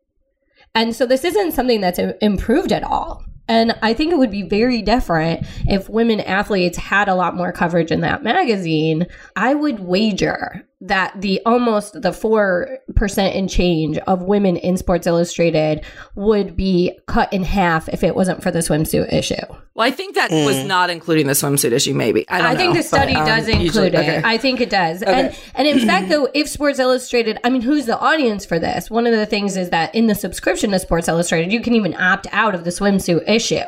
And 0.73 0.95
so 0.95 1.05
this 1.05 1.25
isn't 1.25 1.53
something 1.53 1.81
that's 1.81 1.99
improved 2.21 2.71
at 2.71 2.83
all. 2.83 3.25
And 3.49 3.75
I 3.81 3.93
think 3.93 4.11
it 4.11 4.17
would 4.17 4.31
be 4.31 4.43
very 4.43 4.81
different 4.81 5.45
if 5.65 5.89
women 5.89 6.19
athletes 6.21 6.77
had 6.77 7.07
a 7.07 7.15
lot 7.15 7.35
more 7.35 7.51
coverage 7.51 7.91
in 7.91 8.01
that 8.01 8.23
magazine. 8.23 9.07
I 9.35 9.55
would 9.55 9.79
wager 9.79 10.66
that 10.79 11.19
the 11.21 11.41
almost 11.45 12.01
the 12.01 12.11
4% 12.11 13.33
in 13.33 13.47
change 13.47 13.97
of 13.99 14.21
women 14.21 14.57
in 14.57 14.77
Sports 14.77 15.07
Illustrated 15.07 15.83
would 16.15 16.55
be 16.55 16.97
cut 17.07 17.31
in 17.33 17.43
half 17.43 17.89
if 17.89 18.03
it 18.03 18.15
wasn't 18.15 18.43
for 18.43 18.51
the 18.51 18.59
swimsuit 18.59 19.11
issue. 19.11 19.35
Well, 19.73 19.87
I 19.87 19.91
think 19.91 20.15
that 20.15 20.29
was 20.31 20.63
not 20.65 20.89
including 20.89 21.27
the 21.27 21.33
swimsuit 21.33 21.71
issue. 21.71 21.93
Maybe 21.93 22.27
I, 22.29 22.37
I, 22.37 22.41
don't 22.41 22.57
think 22.57 22.73
know, 22.73 22.79
the 22.79 22.83
study 22.83 23.13
but, 23.13 23.21
um, 23.21 23.27
does 23.27 23.47
include 23.47 23.63
usually- 23.65 23.87
it. 23.87 23.95
okay. 23.95 24.21
I 24.23 24.37
think 24.37 24.61
it 24.61 24.69
does. 24.69 25.01
And 25.01 25.35
and 25.55 25.67
in 25.67 25.85
fact 25.85 26.09
though, 26.09 26.29
if 26.33 26.47
Sports 26.47 26.79
Illustrated, 26.79 27.39
I 27.43 27.49
mean, 27.49 27.61
who's 27.61 27.85
the 27.87 27.97
audience 27.99 28.45
for 28.45 28.59
this? 28.59 28.89
One 28.91 29.07
of 29.07 29.13
the 29.13 29.25
things 29.25 29.57
is 29.57 29.71
that 29.71 29.93
in 29.95 30.07
the 30.07 30.15
subscription 30.15 30.71
to 30.71 30.79
Sports 30.79 31.07
Illustrated, 31.07 31.51
you 31.51 31.61
can 31.61 31.73
even 31.73 31.95
opt 31.95 32.27
out 32.31 32.53
of 32.53 32.63
the 32.63 32.71
swimsuit 32.71 33.27
issue. 33.27 33.65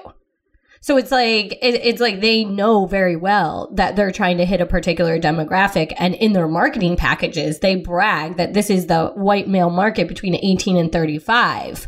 So 0.82 0.98
it's 0.98 1.12
like 1.12 1.54
it, 1.62 1.76
it's 1.84 2.00
like 2.00 2.22
they 2.22 2.46
know 2.46 2.86
very 2.86 3.16
well 3.16 3.70
that 3.74 3.96
they're 3.96 4.12
trying 4.12 4.38
to 4.38 4.46
hit 4.46 4.62
a 4.62 4.66
particular 4.66 5.20
demographic, 5.20 5.94
and 5.98 6.16
in 6.16 6.34
their 6.34 6.48
marketing 6.48 6.96
packages, 6.96 7.60
they 7.60 7.76
brag 7.76 8.38
that 8.38 8.54
this 8.54 8.70
is 8.70 8.88
the 8.88 9.08
white 9.16 9.48
male 9.48 9.70
market 9.70 10.08
between 10.08 10.36
18 10.36 10.78
and 10.78 10.92
35 10.92 11.88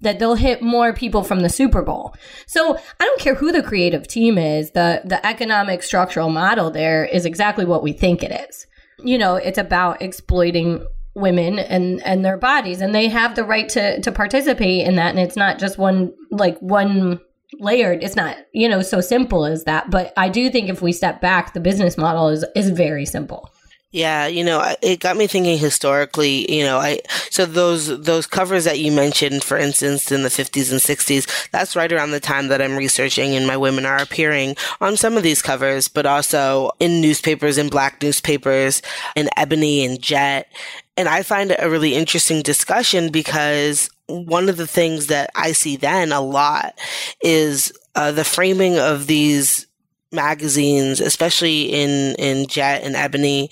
that 0.00 0.18
they'll 0.20 0.36
hit 0.36 0.62
more 0.62 0.92
people 0.92 1.24
from 1.24 1.40
the 1.40 1.48
Super 1.48 1.82
Bowl. 1.82 2.14
So 2.46 2.76
I 3.00 3.04
don't 3.04 3.20
care 3.20 3.34
who 3.34 3.50
the 3.50 3.62
creative 3.62 4.06
team 4.06 4.38
is, 4.38 4.70
the 4.70 5.02
the 5.04 5.24
economic 5.26 5.82
structural 5.82 6.30
model 6.30 6.70
there 6.70 7.04
is 7.04 7.26
exactly 7.26 7.64
what 7.64 7.82
we 7.82 7.92
think 7.92 8.22
it 8.22 8.48
is. 8.48 8.66
You 8.98 9.18
know, 9.18 9.36
it's 9.36 9.58
about 9.58 10.02
exploiting 10.02 10.86
women 11.14 11.58
and 11.58 12.00
and 12.04 12.24
their 12.24 12.36
bodies 12.36 12.80
and 12.80 12.94
they 12.94 13.08
have 13.08 13.34
the 13.34 13.42
right 13.42 13.68
to 13.68 14.00
to 14.00 14.12
participate 14.12 14.86
in 14.86 14.94
that 14.94 15.10
and 15.10 15.18
it's 15.18 15.36
not 15.36 15.58
just 15.58 15.76
one 15.76 16.12
like 16.30 16.56
one 16.60 17.18
layered 17.54 18.02
it's 18.02 18.16
not 18.16 18.36
you 18.52 18.68
know 18.68 18.82
so 18.82 19.00
simple 19.00 19.44
as 19.44 19.64
that 19.64 19.90
but 19.90 20.12
i 20.16 20.28
do 20.28 20.50
think 20.50 20.68
if 20.68 20.82
we 20.82 20.92
step 20.92 21.20
back 21.20 21.54
the 21.54 21.60
business 21.60 21.96
model 21.96 22.28
is 22.28 22.44
is 22.54 22.70
very 22.70 23.06
simple 23.06 23.50
Yeah, 23.90 24.26
you 24.26 24.44
know, 24.44 24.74
it 24.82 25.00
got 25.00 25.16
me 25.16 25.26
thinking 25.26 25.56
historically, 25.56 26.54
you 26.54 26.62
know, 26.62 26.76
I 26.76 27.00
so 27.30 27.46
those 27.46 28.02
those 28.02 28.26
covers 28.26 28.64
that 28.64 28.78
you 28.78 28.92
mentioned 28.92 29.42
for 29.42 29.56
instance 29.56 30.12
in 30.12 30.24
the 30.24 30.28
50s 30.28 30.70
and 30.70 30.78
60s, 30.78 31.48
that's 31.52 31.74
right 31.74 31.90
around 31.90 32.10
the 32.10 32.20
time 32.20 32.48
that 32.48 32.60
I'm 32.60 32.76
researching 32.76 33.34
and 33.34 33.46
my 33.46 33.56
women 33.56 33.86
are 33.86 33.96
appearing 33.96 34.56
on 34.82 34.98
some 34.98 35.16
of 35.16 35.22
these 35.22 35.40
covers, 35.40 35.88
but 35.88 36.04
also 36.04 36.70
in 36.80 37.00
newspapers 37.00 37.56
in 37.56 37.70
black 37.70 38.02
newspapers 38.02 38.82
in 39.16 39.30
Ebony 39.38 39.86
and 39.86 40.02
Jet. 40.02 40.52
And 40.98 41.08
I 41.08 41.22
find 41.22 41.50
it 41.50 41.60
a 41.62 41.70
really 41.70 41.94
interesting 41.94 42.42
discussion 42.42 43.10
because 43.10 43.88
one 44.08 44.48
of 44.48 44.56
the 44.56 44.66
things 44.66 45.08
that 45.08 45.30
I 45.34 45.52
see 45.52 45.76
then 45.76 46.12
a 46.12 46.20
lot 46.20 46.78
is 47.22 47.72
uh, 47.94 48.12
the 48.12 48.24
framing 48.24 48.78
of 48.78 49.06
these 49.06 49.66
magazines, 50.10 51.00
especially 51.00 51.64
in 51.64 52.14
in 52.16 52.46
Jet 52.46 52.82
and 52.82 52.96
Ebony, 52.96 53.50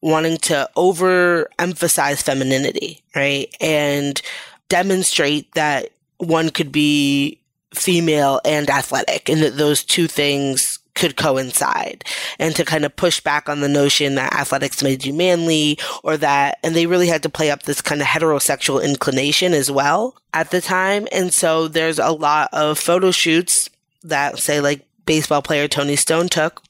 wanting 0.00 0.38
to 0.38 0.68
overemphasize 0.76 2.22
femininity, 2.22 3.02
right? 3.14 3.54
And 3.60 4.20
demonstrate 4.68 5.52
that 5.54 5.90
one 6.18 6.50
could 6.50 6.72
be 6.72 7.40
female 7.74 8.40
and 8.44 8.70
athletic 8.70 9.28
and 9.28 9.42
that 9.42 9.56
those 9.56 9.84
two 9.84 10.06
things 10.06 10.78
could 10.96 11.16
coincide. 11.16 12.04
And 12.38 12.56
to 12.56 12.64
kind 12.64 12.84
of 12.84 12.96
push 12.96 13.20
back 13.20 13.48
on 13.48 13.60
the 13.60 13.68
notion 13.68 14.16
that 14.16 14.34
athletics 14.34 14.82
made 14.82 15.04
you 15.04 15.14
manly 15.14 15.78
or 16.02 16.16
that 16.16 16.58
and 16.62 16.74
they 16.74 16.86
really 16.86 17.06
had 17.06 17.22
to 17.22 17.28
play 17.28 17.50
up 17.50 17.62
this 17.62 17.80
kind 17.80 18.00
of 18.00 18.06
heterosexual 18.06 18.82
inclination 18.82 19.52
as 19.52 19.70
well 19.70 20.16
at 20.34 20.50
the 20.50 20.60
time. 20.60 21.06
And 21.12 21.32
so 21.32 21.68
there's 21.68 21.98
a 21.98 22.10
lot 22.10 22.48
of 22.52 22.78
photo 22.78 23.10
shoots 23.10 23.70
that 24.02 24.38
say 24.38 24.60
like 24.60 24.86
baseball 25.04 25.42
player 25.42 25.68
Toni 25.68 25.96
Stone 25.96 26.28
took 26.28 26.62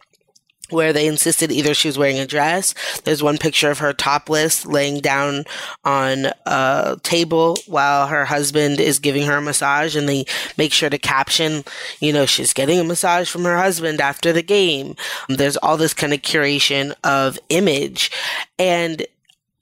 where 0.70 0.92
they 0.92 1.06
insisted 1.06 1.52
either 1.52 1.74
she 1.74 1.88
was 1.88 1.98
wearing 1.98 2.18
a 2.18 2.26
dress. 2.26 2.74
There's 3.04 3.22
one 3.22 3.38
picture 3.38 3.70
of 3.70 3.78
her 3.78 3.92
topless 3.92 4.66
laying 4.66 5.00
down 5.00 5.44
on 5.84 6.26
a 6.44 6.98
table 7.02 7.56
while 7.66 8.06
her 8.08 8.24
husband 8.24 8.80
is 8.80 8.98
giving 8.98 9.24
her 9.26 9.36
a 9.36 9.42
massage 9.42 9.96
and 9.96 10.08
they 10.08 10.24
make 10.56 10.72
sure 10.72 10.90
to 10.90 10.98
caption, 10.98 11.64
you 12.00 12.12
know, 12.12 12.26
she's 12.26 12.52
getting 12.52 12.78
a 12.78 12.84
massage 12.84 13.30
from 13.30 13.44
her 13.44 13.56
husband 13.56 14.00
after 14.00 14.32
the 14.32 14.42
game. 14.42 14.96
There's 15.28 15.56
all 15.56 15.76
this 15.76 15.94
kind 15.94 16.12
of 16.12 16.22
curation 16.22 16.94
of 17.04 17.38
image 17.48 18.10
and 18.58 19.06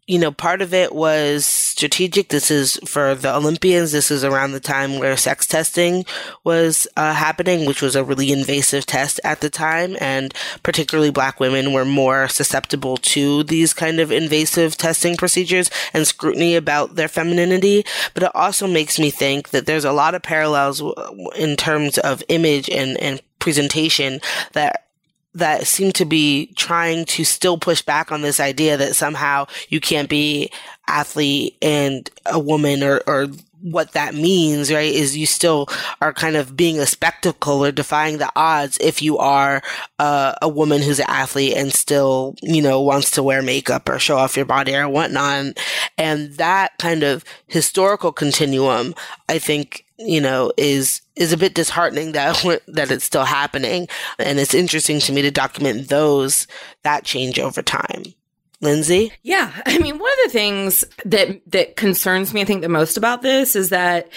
you 0.07 0.19
know, 0.19 0.31
part 0.31 0.61
of 0.61 0.75
it 0.75 0.95
was 0.95 1.47
strategic. 1.47 2.29
This 2.29 2.51
is 2.51 2.79
for 2.87 3.15
the 3.15 3.35
Olympians. 3.35 3.93
This 3.93 4.11
is 4.11 4.23
around 4.23 4.53
the 4.53 4.61
time 4.61 4.99
where 4.99 5.17
sex 5.17 5.47
testing 5.47 6.05
was 6.45 6.87
uh, 6.97 7.15
happening, 7.15 7.65
which 7.65 7.81
was 7.81 7.97
a 7.97 8.05
really 8.05 8.31
invasive 8.31 8.85
test 8.85 9.19
at 9.25 9.41
the 9.41 9.49
time. 9.49 9.97
And 10.01 10.35
particularly 10.63 11.11
black 11.11 11.41
women 11.41 11.73
were 11.73 11.87
more 11.87 12.29
susceptible 12.29 12.99
to 12.99 13.45
these 13.45 13.73
kind 13.73 13.99
of 13.99 14.13
invasive 14.13 14.77
testing 14.77 15.17
procedures 15.17 15.71
and 15.95 16.07
scrutiny 16.07 16.55
about 16.55 16.97
their 16.97 17.09
femininity. 17.09 17.87
But 18.13 18.25
it 18.25 18.35
also 18.35 18.67
makes 18.67 18.99
me 18.99 19.11
think 19.11 19.51
that 19.51 19.65
there's 19.65 19.87
a 19.87 19.93
lot 19.93 20.15
of 20.15 20.23
parallels 20.23 20.83
in 21.35 21.57
terms 21.57 21.97
of 21.97 22.23
image 22.29 22.69
and, 22.69 22.99
and 22.99 23.23
presentation 23.39 24.21
that 24.53 24.85
that 25.35 25.67
seem 25.67 25.93
to 25.93 26.05
be 26.05 26.47
trying 26.57 27.05
to 27.07 27.25
still 27.25 27.59
push 27.59 27.83
back 27.83 28.13
on 28.13 28.23
this 28.23 28.41
idea 28.41 28.77
that 28.77 28.95
somehow 28.95 29.47
you 29.69 29.81
can't 29.81 30.09
be 30.09 30.51
athlete 30.87 31.57
and 31.61 32.11
a 32.27 32.39
woman 32.39 32.83
or, 32.83 33.03
or 33.07 33.27
what 33.65 33.93
that 33.93 34.15
means, 34.15 34.71
right, 34.71 34.93
is 34.93 35.17
you 35.17 35.25
still 35.25 35.67
are 36.03 36.13
kind 36.13 36.37
of 36.37 36.55
being 36.55 36.79
a 36.79 36.87
spectacle 36.87 37.65
or 37.65 37.73
defying 37.73 38.19
the 38.19 38.31
odds 38.37 38.77
if 38.79 39.01
you 39.01 39.17
are 39.17 39.63
uh, 39.99 40.35
a 40.43 40.49
woman 40.49 40.83
who's 40.83 40.99
an 40.99 41.07
athlete 41.09 41.57
and 41.57 41.73
still, 41.73 42.35
you 42.43 42.61
know, 42.61 42.83
wants 42.83 43.11
to 43.13 43.23
wear 43.23 43.41
makeup 43.41 43.89
or 43.89 43.99
show 43.99 44.19
off 44.19 44.37
your 44.37 44.45
body 44.45 44.77
or 44.77 44.87
whatnot. 44.87 45.57
And 45.97 46.33
that 46.35 46.77
kind 46.79 47.03
of 47.03 47.25
historical 47.47 48.13
continuum, 48.13 48.95
I 49.31 49.39
think, 49.39 49.84
you 49.99 50.21
know, 50.21 50.53
is 50.57 51.03
is 51.17 51.33
a 51.33 51.37
bit 51.37 51.55
disheartening 51.55 52.13
that 52.13 52.43
that 52.69 52.91
it's 52.91 53.05
still 53.05 53.25
happening, 53.25 53.89
and 54.19 54.39
it's 54.39 54.55
interesting 54.55 55.01
to 55.01 55.13
me 55.13 55.23
to 55.23 55.31
document 55.31 55.89
those 55.89 56.47
that 56.83 57.05
change 57.05 57.39
over 57.39 57.63
time. 57.63 58.05
Lindsay, 58.61 59.13
Yeah, 59.23 59.53
I 59.67 59.79
mean, 59.79 59.99
one 59.99 60.13
of 60.13 60.19
the 60.25 60.31
things 60.31 60.85
that 61.05 61.41
that 61.53 61.77
concerns 61.77 62.33
me, 62.33 62.41
I 62.41 62.45
think, 62.45 62.63
the 62.63 62.69
most 62.69 62.97
about 62.97 63.21
this 63.21 63.55
is 63.55 63.69
that 63.69 64.09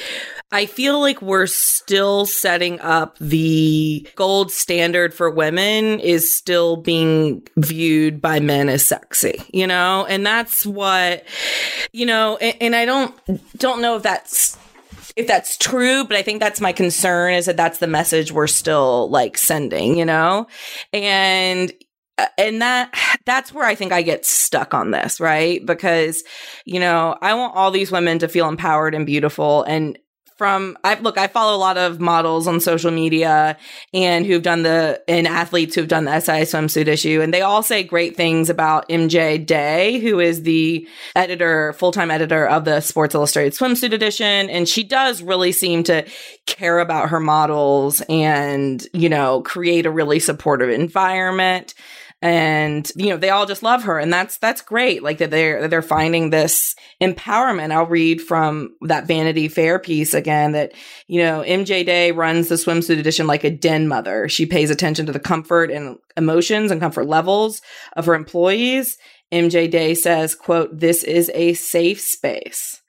I 0.51 0.65
feel 0.65 1.01
like 1.01 1.21
we're 1.21 1.47
still 1.47 2.25
setting 2.25 2.79
up 2.79 3.17
the 3.19 4.07
gold 4.15 4.51
standard 4.51 5.13
for 5.13 5.29
women 5.29 5.99
is 5.99 6.33
still 6.33 6.77
being 6.77 7.45
viewed 7.57 8.21
by 8.21 8.39
men 8.39 8.69
as 8.69 8.85
sexy, 8.85 9.43
you 9.51 9.67
know, 9.67 10.05
and 10.07 10.25
that's 10.25 10.65
what, 10.65 11.25
you 11.91 12.05
know, 12.05 12.37
and, 12.37 12.55
and 12.61 12.75
I 12.75 12.85
don't 12.85 13.57
don't 13.57 13.81
know 13.81 13.97
if 13.97 14.03
that's 14.03 14.57
if 15.15 15.27
that's 15.27 15.57
true, 15.57 16.03
but 16.03 16.17
I 16.17 16.21
think 16.21 16.39
that's 16.39 16.61
my 16.61 16.71
concern 16.71 17.33
is 17.33 17.45
that 17.45 17.57
that's 17.57 17.79
the 17.79 17.87
message 17.87 18.31
we're 18.31 18.47
still 18.47 19.09
like 19.09 19.37
sending, 19.37 19.97
you 19.97 20.05
know? 20.05 20.47
And 20.93 21.71
uh, 22.17 22.25
and 22.37 22.61
that 22.61 22.93
that's 23.25 23.53
where 23.53 23.65
I 23.65 23.75
think 23.75 23.91
I 23.91 24.01
get 24.01 24.25
stuck 24.25 24.73
on 24.73 24.91
this, 24.91 25.19
right? 25.19 25.63
Because 25.65 26.23
you 26.65 26.79
know, 26.79 27.17
I 27.21 27.33
want 27.35 27.55
all 27.55 27.71
these 27.71 27.91
women 27.91 28.19
to 28.19 28.27
feel 28.27 28.49
empowered 28.49 28.95
and 28.95 29.05
beautiful 29.05 29.63
and 29.63 29.97
from 30.37 30.77
I 30.83 30.99
look, 30.99 31.17
I 31.17 31.27
follow 31.27 31.55
a 31.55 31.57
lot 31.57 31.77
of 31.77 31.99
models 31.99 32.47
on 32.47 32.59
social 32.59 32.91
media 32.91 33.57
and 33.93 34.25
who've 34.25 34.43
done 34.43 34.63
the 34.63 35.01
and 35.07 35.27
athletes 35.27 35.75
who've 35.75 35.87
done 35.87 36.05
the 36.05 36.19
SI 36.19 36.43
swimsuit 36.43 36.87
issue, 36.87 37.21
and 37.21 37.33
they 37.33 37.41
all 37.41 37.63
say 37.63 37.83
great 37.83 38.15
things 38.15 38.49
about 38.49 38.87
MJ 38.89 39.43
Day, 39.43 39.99
who 39.99 40.19
is 40.19 40.43
the 40.43 40.87
editor, 41.15 41.73
full 41.73 41.91
time 41.91 42.11
editor 42.11 42.47
of 42.47 42.65
the 42.65 42.81
Sports 42.81 43.15
Illustrated 43.15 43.53
Swimsuit 43.53 43.93
edition, 43.93 44.49
and 44.49 44.67
she 44.67 44.83
does 44.83 45.21
really 45.21 45.51
seem 45.51 45.83
to 45.83 46.05
care 46.45 46.79
about 46.79 47.09
her 47.09 47.19
models 47.19 48.01
and 48.07 48.87
you 48.93 49.09
know 49.09 49.41
create 49.41 49.85
a 49.85 49.91
really 49.91 50.19
supportive 50.19 50.69
environment 50.69 51.73
and 52.21 52.91
you 52.95 53.09
know 53.09 53.17
they 53.17 53.29
all 53.29 53.45
just 53.45 53.63
love 53.63 53.83
her. 53.83 53.99
And 53.99 54.11
that's 54.11 54.37
that's 54.37 54.61
great 54.61 55.03
like 55.03 55.19
that 55.19 55.29
they're 55.29 55.61
that 55.61 55.69
they're 55.69 55.81
finding 55.81 56.29
this 56.29 56.75
empowerment. 57.01 57.71
I'll 57.71 57.85
read 57.85 58.21
from 58.21 58.75
that 58.81 59.07
vanity 59.07 59.47
fair 59.47 59.77
piece 59.77 60.13
again 60.13 60.53
that 60.53 60.73
you 61.07 61.21
know 61.21 61.43
mj 61.45 61.85
day 61.85 62.11
runs 62.11 62.49
the 62.49 62.55
swimsuit 62.55 62.99
edition 62.99 63.27
like 63.27 63.43
a 63.43 63.51
den 63.51 63.87
mother. 63.87 64.27
She 64.27 64.45
pays 64.45 64.71
attention 64.71 65.05
to 65.05 65.11
the 65.11 65.19
comfort 65.19 65.69
and 65.69 65.97
emotions 66.15 66.71
and 66.71 66.81
comfort 66.81 67.05
levels 67.05 67.61
of 67.95 68.05
her 68.05 68.15
employees. 68.15 68.97
Mj 69.31 69.69
day 69.69 69.93
says 69.93 70.33
quote 70.33 70.79
this 70.79 71.03
is 71.03 71.29
a 71.35 71.53
safe 71.53 72.01
space. 72.01 72.81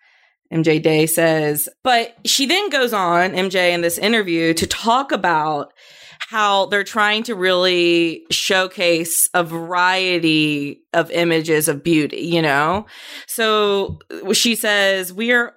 MJ 0.50 0.82
Day 0.82 1.04
says, 1.04 1.68
but 1.84 2.16
she 2.24 2.46
then 2.46 2.70
goes 2.70 2.94
on, 2.94 3.32
MJ, 3.32 3.72
in 3.72 3.82
this 3.82 3.98
interview 3.98 4.54
to 4.54 4.66
talk 4.66 5.12
about 5.12 5.74
how 6.18 6.66
they're 6.66 6.84
trying 6.84 7.22
to 7.24 7.34
really 7.34 8.24
showcase 8.30 9.28
a 9.34 9.42
variety 9.42 10.82
of 10.92 11.10
images 11.10 11.68
of 11.68 11.82
beauty, 11.82 12.20
you 12.20 12.42
know? 12.42 12.86
So 13.26 13.98
uh, 14.10 14.32
she 14.32 14.54
says, 14.54 15.12
we 15.12 15.32
are 15.32 15.54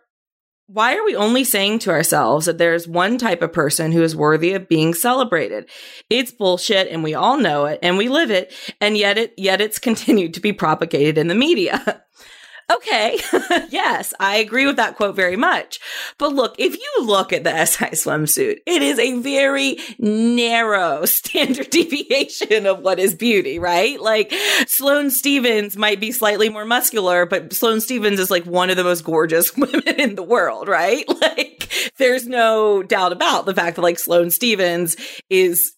why 0.73 0.95
are 0.95 1.03
we 1.03 1.17
only 1.17 1.43
saying 1.43 1.79
to 1.79 1.89
ourselves 1.89 2.45
that 2.45 2.57
there's 2.57 2.87
one 2.87 3.17
type 3.17 3.41
of 3.41 3.51
person 3.51 3.91
who 3.91 4.03
is 4.03 4.15
worthy 4.15 4.53
of 4.53 4.69
being 4.69 4.93
celebrated? 4.93 5.69
It's 6.09 6.31
bullshit 6.31 6.87
and 6.87 7.03
we 7.03 7.13
all 7.13 7.37
know 7.37 7.65
it 7.65 7.79
and 7.83 7.97
we 7.97 8.07
live 8.07 8.31
it 8.31 8.53
and 8.79 8.97
yet 8.97 9.17
it 9.17 9.33
yet 9.37 9.59
it's 9.59 9.79
continued 9.79 10.33
to 10.35 10.39
be 10.39 10.53
propagated 10.53 11.17
in 11.17 11.27
the 11.27 11.35
media. 11.35 12.03
Okay. 12.71 13.19
yes, 13.69 14.13
I 14.19 14.37
agree 14.37 14.65
with 14.65 14.77
that 14.77 14.95
quote 14.95 15.15
very 15.15 15.35
much. 15.35 15.79
But 16.17 16.33
look, 16.33 16.55
if 16.57 16.77
you 16.77 17.05
look 17.05 17.33
at 17.33 17.43
the 17.43 17.65
SI 17.65 17.87
swimsuit, 17.87 18.59
it 18.65 18.81
is 18.81 18.99
a 18.99 19.19
very 19.19 19.77
narrow 19.99 21.05
standard 21.05 21.69
deviation 21.69 22.65
of 22.65 22.79
what 22.79 22.99
is 22.99 23.15
beauty, 23.15 23.59
right? 23.59 23.99
Like 23.99 24.33
Sloane 24.67 25.11
Stephens 25.11 25.75
might 25.75 25.99
be 25.99 26.11
slightly 26.11 26.49
more 26.49 26.65
muscular, 26.65 27.25
but 27.25 27.53
Sloane 27.53 27.81
Stephens 27.81 28.19
is 28.19 28.31
like 28.31 28.45
one 28.45 28.69
of 28.69 28.77
the 28.77 28.83
most 28.83 29.03
gorgeous 29.03 29.55
women 29.57 29.99
in 29.99 30.15
the 30.15 30.23
world, 30.23 30.67
right? 30.67 31.05
Like 31.21 31.71
there's 31.97 32.27
no 32.27 32.83
doubt 32.83 33.11
about 33.11 33.45
the 33.45 33.53
fact 33.53 33.75
that 33.75 33.81
like 33.81 33.99
Sloane 33.99 34.31
Stephens 34.31 34.95
is 35.29 35.73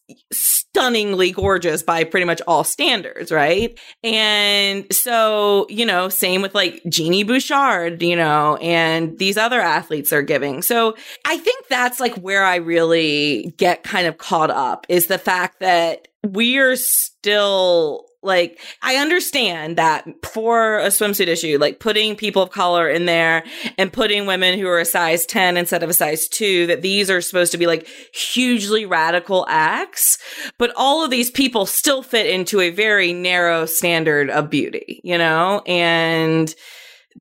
stunningly 0.74 1.32
gorgeous 1.32 1.84
by 1.84 2.04
pretty 2.04 2.26
much 2.26 2.42
all 2.48 2.64
standards, 2.64 3.32
right? 3.32 3.80
And 4.04 4.92
so, 4.92 5.68
you 5.70 5.86
know, 5.86 6.10
same 6.10 6.42
with 6.42 6.56
like 6.56 6.82
Genie 6.90 7.24
Bouchard, 7.24 8.02
you 8.02 8.16
know, 8.16 8.58
and 8.58 9.18
these 9.20 9.38
other 9.38 9.62
athletes 9.62 10.12
are 10.12 10.24
giving. 10.24 10.64
So 10.64 10.96
I 11.26 11.38
think 11.38 11.68
that's 11.68 12.00
like 12.00 12.16
where 12.16 12.44
I 12.44 12.56
really 12.56 13.54
get 13.58 13.84
kind 13.84 14.08
of 14.08 14.18
caught 14.18 14.50
up 14.50 14.88
is 14.90 15.06
the 15.08 15.20
fact 15.20 15.60
that 15.60 16.08
we're 16.24 16.76
still 16.76 18.06
like 18.24 18.60
I 18.82 18.96
understand 18.96 19.78
that 19.78 20.06
for 20.26 20.80
a 20.80 20.88
swimsuit 20.88 21.28
issue, 21.28 21.58
like 21.60 21.80
putting 21.80 22.16
people 22.16 22.42
of 22.42 22.52
color 22.52 22.90
in 22.90 23.06
there 23.06 23.44
and 23.78 23.92
putting 23.92 24.26
women 24.26 24.58
who 24.58 24.68
are 24.68 24.80
a 24.80 24.86
size 24.86 25.26
10 25.26 25.58
instead 25.58 25.84
of 25.84 25.90
a 25.90 25.94
size 25.94 26.28
2 26.28 26.68
that 26.68 26.82
these 26.82 27.10
are 27.10 27.22
supposed 27.22 27.52
to 27.52 27.58
be 27.58 27.68
like 27.68 27.88
hugely 28.14 28.86
radical 28.86 29.46
acts, 29.50 30.18
but 30.58 30.72
all 30.76 31.04
of 31.04 31.12
these 31.12 31.30
people 31.30 31.66
still 31.66 32.02
fit 32.02 32.28
into 32.28 32.60
a 32.62 32.70
very 32.70 33.14
narrow 33.14 33.66
standard 33.66 34.30
of 34.30 34.50
beauty, 34.50 35.02
you 35.04 35.18
know? 35.18 35.62
And 35.66 36.54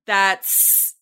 that's 0.05 0.95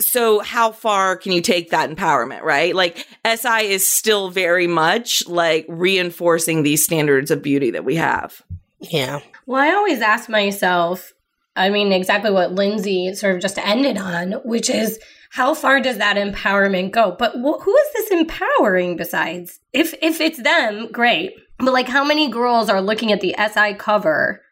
so 0.00 0.38
how 0.40 0.70
far 0.70 1.16
can 1.16 1.32
you 1.32 1.40
take 1.40 1.70
that 1.70 1.90
empowerment, 1.90 2.42
right? 2.42 2.74
Like 2.74 3.06
SI 3.26 3.66
is 3.66 3.86
still 3.86 4.30
very 4.30 4.66
much 4.66 5.26
like 5.26 5.66
reinforcing 5.68 6.62
these 6.62 6.84
standards 6.84 7.30
of 7.30 7.42
beauty 7.42 7.72
that 7.72 7.84
we 7.84 7.96
have. 7.96 8.40
Yeah, 8.80 9.20
Well, 9.46 9.60
I 9.60 9.74
always 9.74 10.00
ask 10.00 10.28
myself, 10.28 11.12
I 11.56 11.70
mean, 11.70 11.92
exactly 11.92 12.30
what 12.30 12.52
Lindsay 12.52 13.14
sort 13.14 13.34
of 13.34 13.42
just 13.42 13.58
ended 13.58 13.98
on, 13.98 14.32
which 14.44 14.70
is 14.70 15.00
how 15.30 15.54
far 15.54 15.80
does 15.80 15.98
that 15.98 16.16
empowerment 16.16 16.92
go? 16.92 17.14
But 17.18 17.32
wh- 17.32 17.62
who 17.62 17.76
is 17.76 17.92
this 17.94 18.10
empowering 18.12 18.96
besides? 18.96 19.58
If 19.72 19.94
if 20.00 20.20
it's 20.20 20.42
them, 20.42 20.90
great. 20.92 21.32
But 21.58 21.72
like, 21.72 21.88
how 21.88 22.04
many 22.04 22.30
girls 22.30 22.68
are 22.68 22.80
looking 22.80 23.10
at 23.12 23.20
the 23.20 23.34
SI 23.36 23.74
cover 23.74 24.42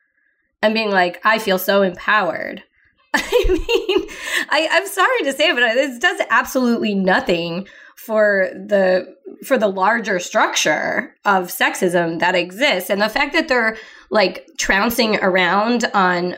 and 0.60 0.74
being 0.74 0.90
like, 0.90 1.20
"I 1.24 1.38
feel 1.38 1.58
so 1.58 1.82
empowered"? 1.82 2.62
I 3.14 3.44
mean, 3.48 4.08
I, 4.50 4.68
I'm 4.70 4.86
sorry 4.86 5.22
to 5.22 5.32
say, 5.32 5.48
it, 5.48 5.54
but 5.54 5.74
this 5.74 5.98
does 5.98 6.20
absolutely 6.28 6.94
nothing 6.94 7.66
for 7.96 8.50
the 8.54 9.14
for 9.44 9.56
the 9.56 9.68
larger 9.68 10.18
structure 10.18 11.14
of 11.24 11.46
sexism 11.46 12.18
that 12.18 12.34
exists, 12.34 12.90
and 12.90 13.00
the 13.00 13.08
fact 13.08 13.32
that 13.32 13.48
they're 13.48 13.78
like 14.10 14.46
trouncing 14.58 15.16
around 15.16 15.84
on 15.94 16.36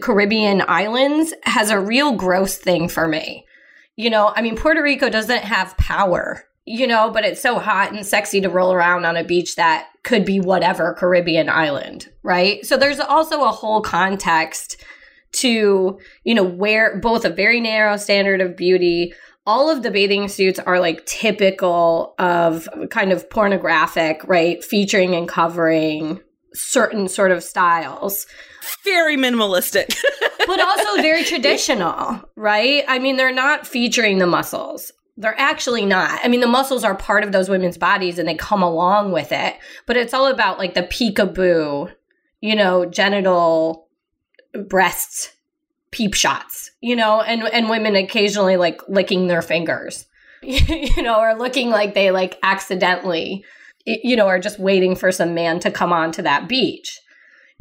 Caribbean 0.00 0.62
islands 0.66 1.32
has 1.44 1.70
a 1.70 1.80
real 1.80 2.12
gross 2.12 2.56
thing 2.56 2.88
for 2.88 3.06
me. 3.06 3.44
You 3.96 4.10
know, 4.10 4.32
I 4.34 4.42
mean, 4.42 4.56
Puerto 4.56 4.82
Rico 4.82 5.08
doesn't 5.08 5.42
have 5.42 5.76
power, 5.76 6.44
you 6.64 6.86
know, 6.86 7.10
but 7.10 7.24
it's 7.24 7.40
so 7.40 7.58
hot 7.58 7.92
and 7.92 8.06
sexy 8.06 8.40
to 8.40 8.48
roll 8.48 8.72
around 8.72 9.04
on 9.04 9.16
a 9.16 9.24
beach 9.24 9.56
that 9.56 9.88
could 10.04 10.24
be 10.24 10.40
whatever 10.40 10.94
Caribbean 10.94 11.48
island, 11.48 12.08
right? 12.22 12.64
So 12.64 12.76
there's 12.76 13.00
also 13.00 13.44
a 13.44 13.50
whole 13.50 13.80
context 13.80 14.76
to, 15.32 15.98
you 16.24 16.34
know, 16.34 16.44
where 16.44 16.98
both 17.00 17.24
a 17.24 17.30
very 17.30 17.60
narrow 17.60 17.96
standard 17.96 18.40
of 18.40 18.56
beauty, 18.56 19.12
all 19.46 19.70
of 19.70 19.82
the 19.82 19.90
bathing 19.90 20.28
suits 20.28 20.58
are 20.58 20.78
like 20.78 21.04
typical 21.06 22.14
of 22.18 22.68
kind 22.90 23.12
of 23.12 23.28
pornographic, 23.30 24.22
right? 24.26 24.62
Featuring 24.62 25.14
and 25.14 25.28
covering 25.28 26.20
certain 26.54 27.08
sort 27.08 27.30
of 27.30 27.42
styles 27.42 28.26
Very 28.84 29.16
minimalistic. 29.16 29.96
but 30.46 30.60
also 30.60 31.02
very 31.02 31.24
traditional, 31.24 32.20
right? 32.36 32.84
I 32.88 32.98
mean, 32.98 33.16
they're 33.16 33.32
not 33.32 33.66
featuring 33.66 34.18
the 34.18 34.26
muscles. 34.26 34.92
They're 35.16 35.38
actually 35.38 35.84
not. 35.84 36.20
I 36.22 36.28
mean, 36.28 36.40
the 36.40 36.46
muscles 36.46 36.84
are 36.84 36.94
part 36.94 37.24
of 37.24 37.32
those 37.32 37.48
women's 37.48 37.76
bodies 37.76 38.18
and 38.18 38.28
they 38.28 38.34
come 38.34 38.62
along 38.62 39.12
with 39.12 39.32
it, 39.32 39.56
but 39.86 39.96
it's 39.96 40.14
all 40.14 40.26
about 40.26 40.58
like 40.58 40.74
the 40.74 40.82
peekaboo, 40.82 41.92
you 42.40 42.56
know, 42.56 42.86
genital 42.86 43.88
breasts, 44.68 45.32
peep 45.90 46.14
shots, 46.14 46.70
you 46.80 46.96
know, 46.96 47.20
and 47.20 47.42
and 47.42 47.68
women 47.68 47.96
occasionally 47.96 48.56
like 48.56 48.80
licking 48.88 49.26
their 49.26 49.42
fingers, 49.42 50.06
you 50.42 51.02
know, 51.02 51.20
or 51.20 51.34
looking 51.34 51.70
like 51.70 51.94
they 51.94 52.10
like 52.10 52.38
accidentally, 52.42 53.44
you 54.02 54.16
know, 54.16 54.26
are 54.26 54.38
just 54.38 54.58
waiting 54.58 54.94
for 54.96 55.10
some 55.12 55.34
man 55.34 55.60
to 55.60 55.70
come 55.70 55.92
onto 55.92 56.22
that 56.22 56.48
beach. 56.48 57.00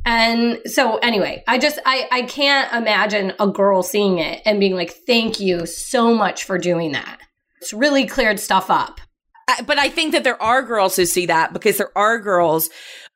And 0.05 0.59
so 0.65 0.97
anyway, 0.97 1.43
I 1.47 1.57
just 1.57 1.79
I 1.85 2.07
I 2.11 2.21
can't 2.23 2.71
imagine 2.73 3.33
a 3.39 3.47
girl 3.47 3.83
seeing 3.83 4.19
it 4.19 4.41
and 4.45 4.59
being 4.59 4.75
like, 4.75 4.91
"Thank 4.91 5.39
you 5.39 5.65
so 5.65 6.13
much 6.13 6.43
for 6.43 6.57
doing 6.57 6.93
that." 6.93 7.19
It's 7.61 7.73
really 7.73 8.05
cleared 8.05 8.39
stuff 8.39 8.69
up. 8.69 9.01
But 9.65 9.79
I 9.79 9.89
think 9.89 10.11
that 10.11 10.23
there 10.23 10.41
are 10.41 10.61
girls 10.61 10.95
who 10.95 11.05
see 11.05 11.25
that 11.25 11.53
because 11.53 11.77
there 11.77 11.97
are 11.97 12.19
girls 12.19 12.69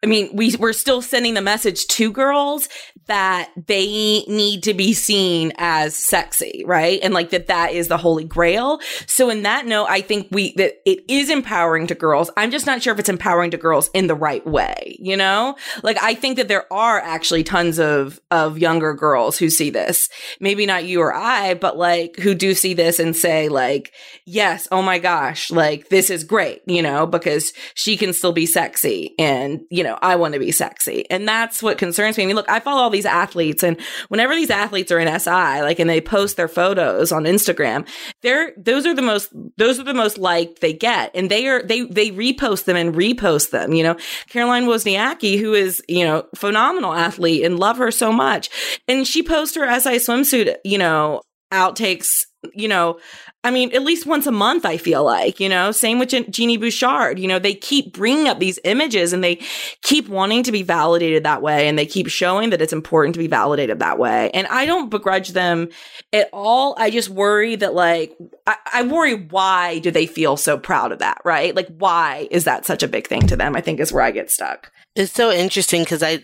I 0.03 0.07
mean, 0.07 0.29
we 0.33 0.55
we're 0.55 0.73
still 0.73 1.01
sending 1.01 1.35
the 1.35 1.41
message 1.41 1.85
to 1.87 2.11
girls 2.11 2.67
that 3.07 3.51
they 3.67 4.23
need 4.27 4.63
to 4.63 4.73
be 4.73 4.93
seen 4.93 5.51
as 5.57 5.95
sexy, 5.95 6.63
right? 6.65 6.99
And 7.03 7.13
like 7.13 7.29
that 7.31 7.47
that 7.47 7.73
is 7.73 7.87
the 7.87 7.97
holy 7.97 8.23
grail. 8.23 8.79
So 9.05 9.29
in 9.29 9.43
that 9.43 9.65
note, 9.65 9.87
I 9.89 10.01
think 10.01 10.27
we 10.31 10.53
that 10.55 10.75
it 10.85 11.03
is 11.07 11.29
empowering 11.29 11.87
to 11.87 11.95
girls. 11.95 12.31
I'm 12.35 12.51
just 12.51 12.65
not 12.65 12.81
sure 12.81 12.93
if 12.93 12.99
it's 12.99 13.09
empowering 13.09 13.51
to 13.51 13.57
girls 13.57 13.89
in 13.93 14.07
the 14.07 14.15
right 14.15 14.45
way, 14.45 14.97
you 14.99 15.17
know? 15.17 15.55
Like 15.83 16.01
I 16.01 16.15
think 16.15 16.37
that 16.37 16.47
there 16.47 16.71
are 16.73 16.99
actually 16.99 17.43
tons 17.43 17.79
of 17.79 18.19
of 18.31 18.57
younger 18.57 18.93
girls 18.93 19.37
who 19.37 19.49
see 19.49 19.69
this. 19.69 20.09
Maybe 20.39 20.65
not 20.65 20.85
you 20.85 21.01
or 21.01 21.13
I, 21.13 21.53
but 21.55 21.77
like 21.77 22.17
who 22.17 22.33
do 22.33 22.53
see 22.53 22.73
this 22.73 22.99
and 22.99 23.15
say 23.15 23.49
like, 23.49 23.91
"Yes, 24.25 24.67
oh 24.71 24.81
my 24.81 24.99
gosh, 24.99 25.51
like 25.51 25.89
this 25.89 26.09
is 26.09 26.23
great," 26.23 26.61
you 26.65 26.81
know, 26.81 27.05
because 27.05 27.53
she 27.73 27.97
can 27.97 28.13
still 28.13 28.31
be 28.31 28.45
sexy 28.45 29.13
and, 29.19 29.61
you 29.69 29.83
know, 29.83 29.90
I 30.01 30.15
want 30.15 30.33
to 30.33 30.39
be 30.39 30.51
sexy. 30.51 31.09
And 31.09 31.27
that's 31.27 31.61
what 31.61 31.77
concerns 31.77 32.17
me. 32.17 32.23
I 32.23 32.27
mean, 32.27 32.35
look, 32.35 32.49
I 32.49 32.59
follow 32.59 32.81
all 32.81 32.89
these 32.89 33.05
athletes 33.05 33.63
and 33.63 33.79
whenever 34.09 34.35
these 34.35 34.49
athletes 34.49 34.91
are 34.91 34.99
in 34.99 35.19
SI, 35.19 35.29
like, 35.29 35.79
and 35.79 35.89
they 35.89 36.01
post 36.01 36.37
their 36.37 36.47
photos 36.47 37.11
on 37.11 37.23
Instagram, 37.23 37.87
they're, 38.21 38.53
those 38.57 38.85
are 38.85 38.93
the 38.93 39.01
most, 39.01 39.29
those 39.57 39.79
are 39.79 39.83
the 39.83 39.93
most 39.93 40.17
liked 40.17 40.61
they 40.61 40.73
get. 40.73 41.11
And 41.15 41.29
they 41.29 41.47
are, 41.47 41.63
they, 41.63 41.81
they 41.81 42.11
repost 42.11 42.65
them 42.65 42.77
and 42.77 42.93
repost 42.93 43.51
them, 43.51 43.73
you 43.73 43.83
know, 43.83 43.95
Caroline 44.29 44.65
Wozniacki, 44.65 45.39
who 45.39 45.53
is, 45.53 45.81
you 45.87 46.05
know, 46.05 46.25
phenomenal 46.35 46.93
athlete 46.93 47.43
and 47.43 47.59
love 47.59 47.77
her 47.77 47.91
so 47.91 48.11
much. 48.11 48.49
And 48.87 49.07
she 49.07 49.23
posts 49.23 49.55
her 49.55 49.79
SI 49.79 49.97
swimsuit, 49.97 50.57
you 50.63 50.77
know, 50.77 51.21
outtakes, 51.51 52.25
you 52.53 52.67
know, 52.67 52.99
I 53.43 53.51
mean, 53.51 53.73
at 53.73 53.83
least 53.83 54.05
once 54.05 54.25
a 54.25 54.31
month, 54.31 54.65
I 54.65 54.77
feel 54.77 55.03
like, 55.03 55.39
you 55.39 55.47
know, 55.47 55.71
same 55.71 55.99
with 55.99 56.09
Je- 56.09 56.27
Genie 56.27 56.57
Bouchard, 56.57 57.19
you 57.19 57.27
know, 57.27 57.39
they 57.39 57.53
keep 57.53 57.93
bringing 57.93 58.27
up 58.27 58.39
these 58.39 58.59
images 58.63 59.13
and 59.13 59.23
they 59.23 59.39
keep 59.81 60.09
wanting 60.09 60.43
to 60.43 60.51
be 60.51 60.63
validated 60.63 61.23
that 61.23 61.41
way. 61.41 61.67
And 61.67 61.77
they 61.77 61.85
keep 61.85 62.07
showing 62.07 62.49
that 62.49 62.61
it's 62.61 62.73
important 62.73 63.13
to 63.15 63.19
be 63.19 63.27
validated 63.27 63.79
that 63.79 63.99
way. 63.99 64.31
And 64.33 64.47
I 64.47 64.65
don't 64.65 64.89
begrudge 64.89 65.29
them 65.29 65.69
at 66.13 66.29
all. 66.33 66.75
I 66.77 66.89
just 66.89 67.09
worry 67.09 67.55
that 67.57 67.73
like, 67.73 68.15
I, 68.47 68.55
I 68.73 68.83
worry 68.83 69.15
why 69.15 69.79
do 69.79 69.91
they 69.91 70.07
feel 70.07 70.35
so 70.35 70.57
proud 70.57 70.91
of 70.91 70.99
that, 70.99 71.19
right? 71.23 71.55
Like, 71.55 71.67
why 71.77 72.27
is 72.31 72.45
that 72.45 72.65
such 72.65 72.83
a 72.83 72.87
big 72.87 73.07
thing 73.07 73.27
to 73.27 73.35
them? 73.35 73.55
I 73.55 73.61
think 73.61 73.79
is 73.79 73.93
where 73.93 74.03
I 74.03 74.11
get 74.11 74.31
stuck. 74.31 74.71
It's 74.95 75.13
so 75.13 75.31
interesting 75.31 75.83
because 75.83 76.03
I, 76.03 76.23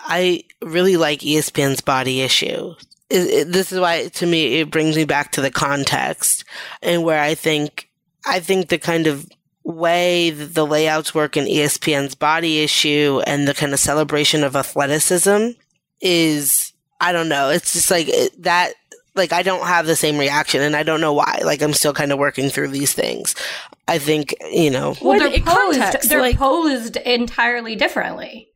I 0.00 0.44
really 0.62 0.96
like 0.96 1.20
ESPN's 1.20 1.80
body 1.80 2.22
issue. 2.22 2.74
It, 3.08 3.16
it, 3.48 3.52
this 3.52 3.70
is 3.72 3.78
why, 3.80 4.08
to 4.08 4.26
me, 4.26 4.60
it 4.60 4.70
brings 4.70 4.96
me 4.96 5.04
back 5.04 5.32
to 5.32 5.40
the 5.40 5.50
context 5.50 6.44
and 6.82 7.04
where 7.04 7.20
I 7.20 7.34
think, 7.34 7.88
I 8.26 8.40
think 8.40 8.68
the 8.68 8.78
kind 8.78 9.06
of 9.06 9.28
way 9.62 10.30
that 10.30 10.54
the 10.54 10.66
layouts 10.66 11.14
work 11.14 11.36
in 11.36 11.44
ESPN's 11.44 12.14
body 12.14 12.60
issue 12.60 13.20
and 13.26 13.46
the 13.46 13.54
kind 13.54 13.72
of 13.72 13.78
celebration 13.80 14.42
of 14.44 14.56
athleticism 14.56 15.50
is, 16.00 16.72
I 17.00 17.12
don't 17.12 17.28
know. 17.28 17.50
It's 17.50 17.72
just 17.72 17.90
like 17.90 18.08
it, 18.08 18.42
that, 18.42 18.72
like 19.14 19.32
I 19.32 19.42
don't 19.42 19.66
have 19.66 19.86
the 19.86 19.96
same 19.96 20.18
reaction 20.18 20.60
and 20.60 20.76
I 20.76 20.82
don't 20.82 21.00
know 21.00 21.12
why. 21.12 21.40
Like 21.44 21.62
I'm 21.62 21.72
still 21.72 21.94
kind 21.94 22.12
of 22.12 22.18
working 22.18 22.48
through 22.50 22.68
these 22.68 22.92
things. 22.92 23.34
I 23.88 23.98
think, 23.98 24.34
you 24.50 24.70
know, 24.70 24.94
Well, 25.00 25.12
Well, 25.12 25.18
they're 25.20 25.28
in 25.38 25.42
posed. 25.44 25.78
context, 25.80 26.08
they're 26.10 26.20
like- 26.20 26.36
posed 26.36 26.96
entirely 26.96 27.76
differently. 27.76 28.48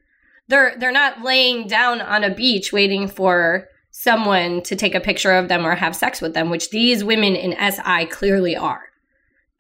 They're 0.49 0.75
they're 0.79 0.91
not 0.91 1.23
laying 1.23 1.69
down 1.69 2.01
on 2.01 2.25
a 2.25 2.35
beach 2.35 2.73
waiting 2.73 3.07
for 3.07 3.69
someone 4.03 4.63
to 4.63 4.75
take 4.75 4.95
a 4.95 5.01
picture 5.01 5.33
of 5.33 5.49
them 5.49 5.67
or 5.67 5.75
have 5.75 5.95
sex 5.95 6.23
with 6.23 6.33
them, 6.33 6.49
which 6.49 6.71
these 6.71 7.05
women 7.05 7.37
in 7.37 7.55
SI 7.71 8.07
clearly 8.07 8.57
are. 8.57 8.90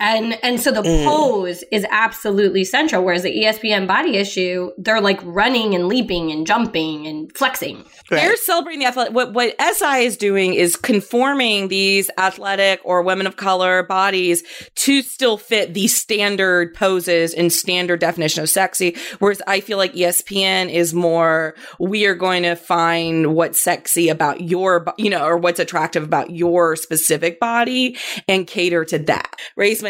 And 0.00 0.38
and 0.42 0.60
so 0.60 0.70
the 0.72 0.80
Mm. 0.82 1.04
pose 1.04 1.62
is 1.70 1.86
absolutely 1.90 2.64
central. 2.64 3.04
Whereas 3.04 3.22
the 3.22 3.30
ESPN 3.44 3.86
body 3.86 4.16
issue, 4.16 4.70
they're 4.78 5.00
like 5.00 5.20
running 5.22 5.74
and 5.74 5.86
leaping 5.88 6.32
and 6.32 6.46
jumping 6.46 7.06
and 7.06 7.30
flexing. 7.36 7.84
right. 8.10 8.22
They're 8.22 8.36
celebrating 8.36 8.80
the 8.80 8.86
athletic. 8.86 9.14
What 9.14 9.32
what 9.34 9.54
SI 9.60 10.04
is 10.04 10.16
doing 10.16 10.54
is 10.54 10.74
conforming 10.74 11.68
these 11.68 12.10
athletic 12.18 12.80
or 12.82 13.02
women 13.02 13.26
of 13.26 13.36
color 13.36 13.82
bodies 13.84 14.42
to 14.76 15.02
still 15.02 15.36
fit 15.36 15.74
the 15.74 15.86
standard 15.86 16.74
poses 16.74 17.34
and 17.34 17.52
standard 17.52 18.00
definition 18.00 18.42
of 18.42 18.48
sexy. 18.50 18.96
Whereas 19.18 19.42
I 19.46 19.60
feel 19.60 19.78
like 19.78 19.92
ESPN 19.94 20.70
is 20.70 20.92
more 20.94 21.54
we 21.78 22.06
are 22.06 22.14
going 22.14 22.42
to 22.44 22.56
find 22.56 23.34
what's 23.34 23.60
sexy 23.60 24.08
about 24.08 24.40
your, 24.40 24.86
you 24.96 25.10
know, 25.10 25.24
or 25.24 25.36
what's 25.36 25.60
attractive 25.60 26.02
about 26.02 26.30
your 26.30 26.74
specific 26.76 27.38
body 27.38 27.96
and 28.26 28.46
cater 28.46 28.84
to 28.86 28.98
that. 28.98 29.36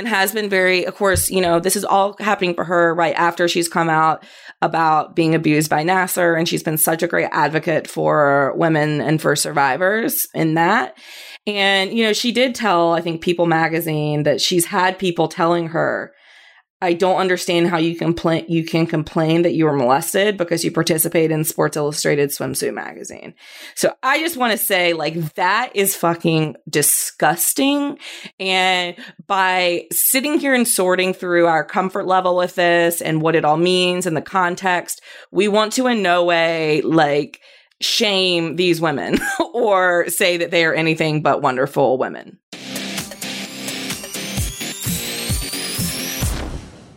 Raisman 0.01 0.07
has 0.07 0.33
been 0.33 0.49
very, 0.49 0.85
of 0.85 0.95
course, 0.95 1.31
you 1.31 1.41
know, 1.41 1.61
this 1.61 1.77
is 1.77 1.85
all 1.85 2.17
happening 2.19 2.55
for 2.55 2.65
her 2.65 2.95
right 2.95 3.15
after 3.15 3.49
she's 3.49 3.69
come 3.69 3.89
out 3.89 4.25
about 4.63 5.15
being 5.15 5.35
abused 5.35 5.71
by 5.71 5.85
Nassar. 5.85 6.39
And 6.39 6.49
she's 6.49 6.63
been 6.63 6.79
such 6.79 7.03
a 7.03 7.09
great 7.09 7.29
advocate 7.33 7.89
for 7.89 8.55
women 8.57 9.01
and 9.01 9.21
for 9.21 9.37
survivors 9.37 10.29
in 10.35 10.55
that. 10.55 10.97
And, 11.47 11.93
you 11.93 12.05
know, 12.05 12.13
she 12.13 12.33
did 12.33 12.55
tell, 12.55 12.93
I 12.93 13.01
think, 13.01 13.23
People 13.23 13.47
magazine 13.47 14.25
that 14.25 14.41
she's 14.41 14.67
had 14.67 14.99
people 14.99 15.29
telling 15.29 15.69
her, 15.69 16.13
I 16.83 16.95
don't 16.95 17.17
understand 17.17 17.69
how 17.69 17.77
you 17.77 17.95
complain 17.95 18.47
you 18.49 18.65
can 18.65 18.87
complain 18.87 19.43
that 19.43 19.53
you 19.53 19.67
were 19.67 19.73
molested 19.73 20.39
because 20.39 20.65
you 20.65 20.71
participate 20.71 21.31
in 21.31 21.45
Sports 21.45 21.77
Illustrated 21.77 22.31
swimsuit 22.31 22.73
magazine. 22.73 23.35
So 23.75 23.95
I 24.03 24.19
just 24.21 24.39
want 24.39 24.53
to 24.53 24.59
say 24.59 24.95
like 24.95 25.35
that 25.35 25.71
is 25.75 25.95
fucking 25.95 26.57
disgusting 26.69 27.99
and 28.39 28.97
by 29.27 29.87
sitting 29.93 30.39
here 30.39 30.55
and 30.55 30.67
sorting 30.67 31.13
through 31.13 31.47
our 31.47 31.65
comfort 31.65 32.07
level 32.07 32.37
with 32.37 32.55
this 32.55 33.03
and 33.03 33.21
what 33.21 33.37
it 33.37 33.45
all 33.45 33.59
means 33.59 34.07
and 34.07 34.17
the 34.17 34.23
context, 34.23 35.03
we 35.31 35.49
want 35.49 35.75
to 35.75 35.87
in 35.87 36.03
no 36.03 36.25
way 36.25 36.81
like 36.83 37.41
shame 37.81 38.57
these 38.57 38.81
women 38.81 39.19
or 39.55 40.09
say 40.09 40.37
that 40.37 40.51
they 40.51 40.65
are 40.65 40.75
anything 40.75 41.23
but 41.23 41.43
wonderful 41.43 41.99
women. 41.99 42.39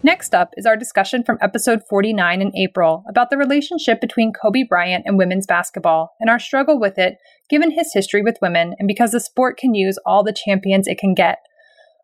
Next 0.06 0.36
up 0.36 0.50
is 0.58 0.66
our 0.66 0.76
discussion 0.76 1.24
from 1.24 1.38
episode 1.40 1.82
49 1.90 2.42
in 2.42 2.54
April 2.58 3.06
about 3.08 3.30
the 3.30 3.38
relationship 3.38 4.02
between 4.02 4.34
Kobe 4.34 4.64
Bryant 4.68 5.06
and 5.08 5.18
women's 5.18 5.48
basketball 5.48 6.14
and 6.20 6.30
our 6.30 6.40
struggle 6.40 6.78
with 6.78 7.00
it 7.00 7.16
given 7.50 7.72
his 7.72 7.94
history 7.94 8.22
with 8.22 8.42
women 8.42 8.76
and 8.78 8.88
because 8.88 9.12
the 9.12 9.22
sport 9.22 9.58
can 9.58 9.74
use 9.74 9.98
all 10.06 10.22
the 10.22 10.34
champions 10.34 10.88
it 10.90 10.98
can 10.98 11.14
get. 11.14 11.38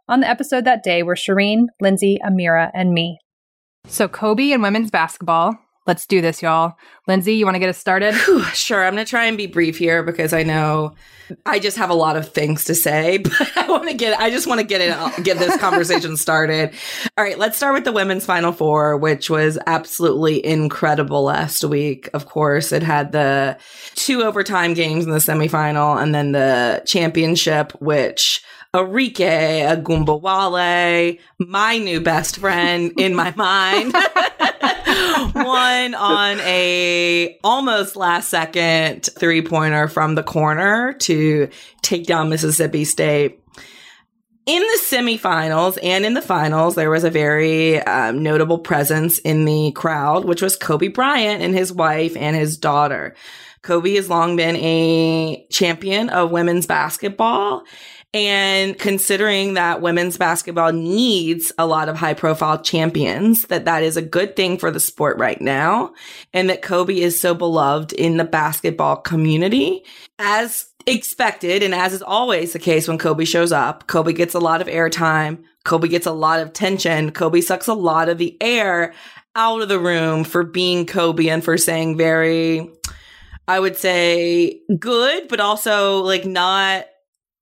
On 0.07 0.21
the 0.21 0.29
episode 0.29 0.63
that 0.63 0.81
day 0.81 1.03
were 1.03 1.15
Shireen, 1.15 1.65
Lindsay, 1.81 2.17
Amira, 2.25 2.71
and 2.73 2.93
me. 2.93 3.19
So, 3.85 4.07
Kobe 4.07 4.51
and 4.51 4.63
women's 4.63 4.91
basketball. 4.91 5.57
Let's 5.89 6.06
do 6.06 6.21
this, 6.21 6.43
y'all. 6.43 6.78
Lindsay, 7.08 7.34
you 7.34 7.45
want 7.45 7.56
to 7.56 7.60
get 7.60 7.69
us 7.69 7.80
started? 7.80 8.13
Whew, 8.13 8.43
sure, 8.54 8.86
I'm 8.86 8.93
going 8.93 9.04
to 9.04 9.10
try 9.10 9.25
and 9.25 9.36
be 9.36 9.47
brief 9.47 9.75
here 9.75 10.04
because 10.04 10.34
I 10.34 10.43
know 10.43 10.93
I 11.47 11.58
just 11.58 11.78
have 11.78 11.89
a 11.89 11.95
lot 11.95 12.15
of 12.15 12.32
things 12.32 12.65
to 12.65 12.75
say, 12.75 13.17
but 13.23 13.58
I 13.58 13.67
want 13.67 13.88
to 13.88 13.95
get 13.95 14.19
I 14.19 14.30
just 14.30 14.45
want 14.45 14.62
to 14.62 14.67
get 14.67 14.82
it 14.82 15.23
get 15.23 15.39
this 15.39 15.58
conversation 15.58 16.15
started. 16.17 16.75
All 17.17 17.23
right, 17.23 17.39
let's 17.39 17.58
start 17.58 17.73
with 17.73 17.86
the 17.86 17.91
women's 17.91 18.23
final 18.23 18.52
four, 18.52 18.97
which 18.97 19.32
was 19.32 19.58
absolutely 19.65 20.45
incredible 20.45 21.23
last 21.23 21.63
week. 21.63 22.08
Of 22.13 22.28
course, 22.28 22.71
it 22.71 22.84
had 22.84 23.12
the 23.12 23.58
two 23.95 24.21
overtime 24.21 24.75
games 24.75 25.06
in 25.06 25.12
the 25.12 25.17
semifinal 25.17 25.99
and 25.99 26.13
then 26.13 26.34
the 26.34 26.84
championship 26.86 27.71
which 27.82 28.43
Arike 28.75 29.84
Ogunbowale, 29.84 31.19
my 31.39 31.77
new 31.79 31.99
best 32.01 32.38
friend 32.38 32.91
in 32.99 33.15
my 33.15 33.34
mind, 33.36 33.95
Won 35.36 35.95
on 35.95 36.39
a 36.41 37.39
almost 37.43 37.95
last 37.95 38.29
second 38.29 39.10
three 39.17 39.41
pointer 39.41 39.88
from 39.88 40.13
the 40.13 40.21
corner 40.21 40.93
to 40.93 41.49
take 41.82 42.05
down 42.05 42.29
Mississippi 42.29 42.86
State. 42.86 43.41
In 44.45 44.62
the 44.62 44.79
semifinals 44.84 45.79
and 45.82 46.05
in 46.05 46.13
the 46.13 46.21
finals, 46.21 46.75
there 46.75 46.91
was 46.91 47.03
a 47.03 47.10
very 47.10 47.79
um, 47.82 48.21
notable 48.21 48.60
presence 48.60 49.17
in 49.19 49.45
the 49.45 49.71
crowd, 49.71 50.25
which 50.25 50.43
was 50.43 50.55
Kobe 50.55 50.88
Bryant 50.89 51.41
and 51.41 51.55
his 51.55 51.73
wife 51.73 52.15
and 52.15 52.36
his 52.36 52.58
daughter. 52.58 53.15
Kobe 53.62 53.95
has 53.95 54.10
long 54.10 54.36
been 54.36 54.55
a 54.55 55.45
champion 55.51 56.10
of 56.10 56.32
women's 56.32 56.65
basketball. 56.65 57.63
And 58.12 58.78
considering 58.80 59.54
that 59.54 59.82
women's 59.82 60.17
basketball 60.17 60.72
needs 60.72 61.52
a 61.60 61.67
lot 61.67 61.89
of 61.89 61.95
high 61.95 62.15
profile 62.15 62.60
champions, 62.60 63.43
that 63.43 63.65
that 63.65 63.84
is 63.84 63.98
a 63.98 64.02
good 64.02 64.36
thing 64.36 64.58
for 64.58 64.72
the 64.72 64.80
sport 64.80 65.19
right 65.19 65.39
now. 65.39 65.93
And 66.34 66.50
that 66.50 66.63
Kobe 66.63 67.00
is 67.00 67.22
so 67.22 67.36
beloved 67.36 67.93
in 67.93 68.17
the 68.17 68.24
basketball 68.24 68.95
community 68.95 69.84
as 70.17 70.65
expected. 70.88 71.62
And 71.62 71.76
as 71.76 71.93
is 71.93 72.02
always 72.02 72.54
the 72.54 72.60
case 72.60 72.88
when 72.88 72.98
Kobe 72.98 73.26
shows 73.26 73.52
up, 73.52 73.86
Kobe 73.86 74.13
gets 74.13 74.34
a 74.34 74.39
lot 74.39 74.62
of 74.62 74.67
airtime. 74.67 75.43
Kobe 75.63 75.88
gets 75.88 76.08
a 76.08 76.12
lot 76.12 76.39
of 76.39 76.52
tension. 76.52 77.12
Kobe 77.12 77.41
sucks 77.41 77.67
a 77.67 77.76
lot 77.76 78.10
of 78.10 78.17
the 78.17 78.36
air 78.41 78.93
out 79.36 79.62
of 79.62 79.69
the 79.69 79.80
room 79.80 80.24
for 80.24 80.43
being 80.43 80.88
Kobe 80.88 81.28
and 81.28 81.43
for 81.43 81.60
saying 81.60 81.95
very, 81.95 82.72
I 83.48 83.60
would 83.60 83.78
say 83.78 84.62
good, 84.80 85.28
but 85.28 85.39
also 85.39 86.00
like 86.00 86.26
not 86.26 86.88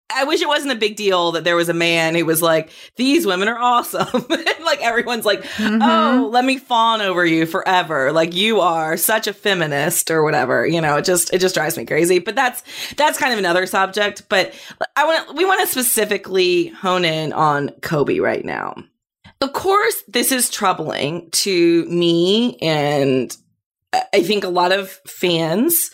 I 0.10 0.24
wish 0.24 0.42
it 0.42 0.48
wasn't 0.48 0.72
a 0.72 0.78
big 0.78 0.96
deal 0.96 1.34
that 1.34 1.44
there 1.44 1.56
was 1.56 1.68
a 1.68 1.74
man 1.74 2.16
who 2.16 2.26
was 2.26 2.42
like, 2.42 2.70
these 2.96 3.26
women 3.26 3.50
are 3.50 3.60
awesome. 3.60 4.26
like 4.30 4.82
everyone's 4.82 5.26
like, 5.26 5.44
mm-hmm. 5.44 5.82
oh, 5.82 6.30
let 6.32 6.46
me 6.46 6.58
fawn 6.58 7.02
over 7.02 7.26
you 7.26 7.46
forever. 7.46 8.14
Like 8.14 8.34
you 8.34 8.62
are 8.62 8.96
such 8.96 9.28
a 9.28 9.34
feminist 9.34 10.10
or 10.10 10.24
whatever. 10.24 10.66
You 10.66 10.80
know, 10.80 10.98
it 10.98 11.06
just 11.06 11.34
it 11.34 11.40
just 11.40 11.56
drives 11.56 11.78
me 11.78 11.86
crazy. 11.86 12.20
But 12.20 12.36
that's 12.36 12.64
that's 12.96 13.20
kind 13.20 13.34
of 13.34 13.40
another 13.40 13.66
subject. 13.66 14.24
But 14.30 14.54
I 14.96 15.06
want 15.06 15.36
we 15.36 15.44
want 15.44 15.60
to 15.62 15.68
specifically 15.68 16.68
hone 16.68 17.04
in 17.04 17.34
on 17.34 17.70
Kobe 17.82 18.20
right 18.20 18.46
now. 18.46 18.76
Of 19.42 19.54
course, 19.54 20.04
this 20.08 20.32
is 20.32 20.50
troubling 20.50 21.30
to 21.32 21.86
me 21.86 22.58
and 22.58 23.36
I 24.14 24.24
think 24.24 24.44
a 24.44 24.50
lot 24.50 24.72
of 24.72 24.90
fans 25.06 25.92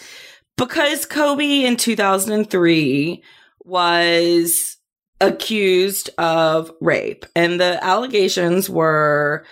because 0.57 1.05
Kobe 1.05 1.65
in 1.65 1.77
2003 1.77 3.23
was 3.63 4.77
accused 5.21 6.09
of 6.17 6.71
rape 6.81 7.25
and 7.35 7.59
the 7.59 7.81
allegations 7.83 8.69
were 8.69 9.45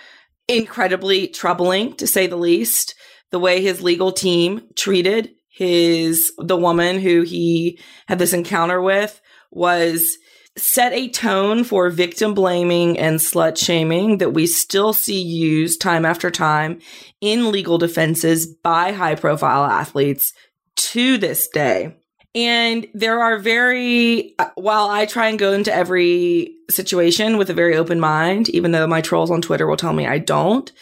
incredibly 0.48 1.28
troubling 1.28 1.94
to 1.94 2.06
say 2.06 2.26
the 2.26 2.36
least 2.36 2.94
the 3.30 3.38
way 3.38 3.62
his 3.62 3.80
legal 3.80 4.12
team 4.12 4.62
treated 4.76 5.30
his 5.48 6.32
the 6.38 6.56
woman 6.56 6.98
who 6.98 7.22
he 7.22 7.78
had 8.06 8.18
this 8.18 8.32
encounter 8.32 8.82
with 8.82 9.20
was 9.50 10.18
set 10.56 10.92
a 10.92 11.08
tone 11.08 11.64
for 11.64 11.88
victim 11.88 12.34
blaming 12.34 12.98
and 12.98 13.18
slut 13.18 13.56
shaming 13.56 14.18
that 14.18 14.34
we 14.34 14.46
still 14.46 14.92
see 14.92 15.20
used 15.20 15.80
time 15.80 16.04
after 16.04 16.30
time 16.30 16.78
in 17.20 17.50
legal 17.50 17.78
defenses 17.78 18.46
by 18.46 18.92
high 18.92 19.14
profile 19.14 19.64
athletes 19.64 20.32
to 20.76 21.16
this 21.16 21.48
day. 21.48 21.96
And 22.34 22.86
there 22.94 23.20
are 23.20 23.38
very, 23.38 24.34
uh, 24.38 24.48
while 24.54 24.88
I 24.88 25.04
try 25.04 25.28
and 25.28 25.38
go 25.38 25.52
into 25.52 25.74
every 25.74 26.54
situation 26.70 27.36
with 27.36 27.50
a 27.50 27.54
very 27.54 27.76
open 27.76 28.00
mind, 28.00 28.48
even 28.50 28.72
though 28.72 28.86
my 28.86 29.02
trolls 29.02 29.30
on 29.30 29.42
Twitter 29.42 29.66
will 29.66 29.76
tell 29.76 29.92
me 29.92 30.06
I 30.06 30.18
don't, 30.18 30.72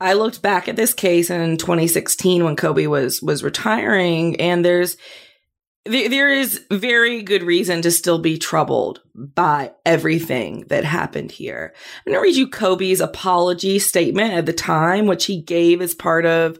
I 0.00 0.12
looked 0.12 0.42
back 0.42 0.68
at 0.68 0.76
this 0.76 0.92
case 0.92 1.30
in 1.30 1.56
2016 1.56 2.44
when 2.44 2.56
Kobe 2.56 2.86
was 2.86 3.22
was 3.22 3.42
retiring, 3.42 4.38
and 4.38 4.64
there's 4.64 4.96
there, 5.86 6.08
there 6.08 6.30
is 6.30 6.64
very 6.70 7.22
good 7.22 7.42
reason 7.42 7.80
to 7.82 7.90
still 7.90 8.18
be 8.18 8.36
troubled 8.36 9.00
by 9.14 9.72
everything 9.86 10.66
that 10.68 10.84
happened 10.84 11.30
here. 11.30 11.72
I'm 12.06 12.12
going 12.12 12.20
to 12.20 12.22
read 12.22 12.36
you 12.36 12.48
Kobe's 12.48 13.00
apology 13.00 13.78
statement 13.78 14.34
at 14.34 14.46
the 14.46 14.52
time, 14.52 15.06
which 15.06 15.24
he 15.24 15.40
gave 15.40 15.80
as 15.80 15.94
part 15.94 16.26
of 16.26 16.58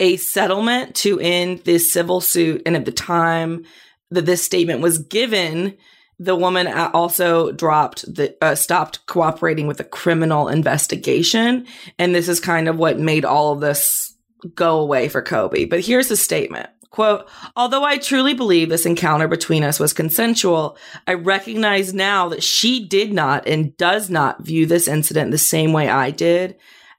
a 0.00 0.16
settlement 0.16 0.94
to 0.96 1.18
end 1.20 1.60
this 1.60 1.92
civil 1.92 2.20
suit. 2.20 2.62
And 2.64 2.76
at 2.76 2.84
the 2.84 2.92
time 2.92 3.64
that 4.10 4.26
this 4.26 4.42
statement 4.42 4.80
was 4.80 4.98
given, 4.98 5.76
the 6.18 6.36
woman 6.36 6.66
also 6.66 7.52
dropped 7.52 8.12
the 8.12 8.36
uh, 8.42 8.54
stopped 8.54 9.06
cooperating 9.06 9.66
with 9.66 9.80
a 9.80 9.84
criminal 9.84 10.48
investigation. 10.48 11.66
And 11.98 12.14
this 12.14 12.28
is 12.28 12.40
kind 12.40 12.68
of 12.68 12.78
what 12.78 12.98
made 12.98 13.24
all 13.24 13.52
of 13.52 13.60
this 13.60 14.14
go 14.54 14.78
away 14.78 15.08
for 15.08 15.22
Kobe. 15.22 15.64
But 15.64 15.80
here's 15.80 16.08
the 16.08 16.16
statement 16.16 16.70
quote 16.90 17.28
although 17.54 17.84
i 17.84 17.98
truly 17.98 18.32
believe 18.32 18.70
this 18.70 18.86
encounter 18.86 19.28
between 19.28 19.62
us 19.62 19.78
was 19.78 19.92
consensual 19.92 20.76
i 21.06 21.12
recognize 21.12 21.92
now 21.92 22.28
that 22.28 22.42
she 22.42 22.84
did 22.86 23.12
not 23.12 23.46
and 23.46 23.76
does 23.76 24.08
not 24.08 24.42
view 24.42 24.64
this 24.64 24.88
incident 24.88 25.30
the 25.30 25.38
same 25.38 25.72
way 25.72 25.88
i 25.88 26.10
did 26.10 26.56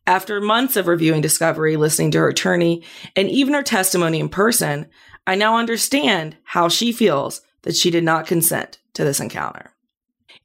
after 0.10 0.42
months 0.42 0.76
of 0.76 0.88
reviewing 0.88 1.22
discovery 1.22 1.78
listening 1.78 2.12
to 2.12 2.18
her 2.18 2.28
attorney 2.28 2.84
and 3.16 3.30
even 3.30 3.54
her 3.54 3.64
testimony 3.64 4.20
in 4.20 4.28
person 4.28 4.88
i 5.28 5.36
now 5.36 5.58
understand 5.58 6.36
how 6.44 6.68
she 6.68 6.92
feels 6.92 7.42
that 7.64 7.76
she 7.76 7.92
did 7.92 8.04
not 8.04 8.28
consent 8.28 8.80
to 8.94 9.04
this 9.04 9.20
encounter. 9.20 9.72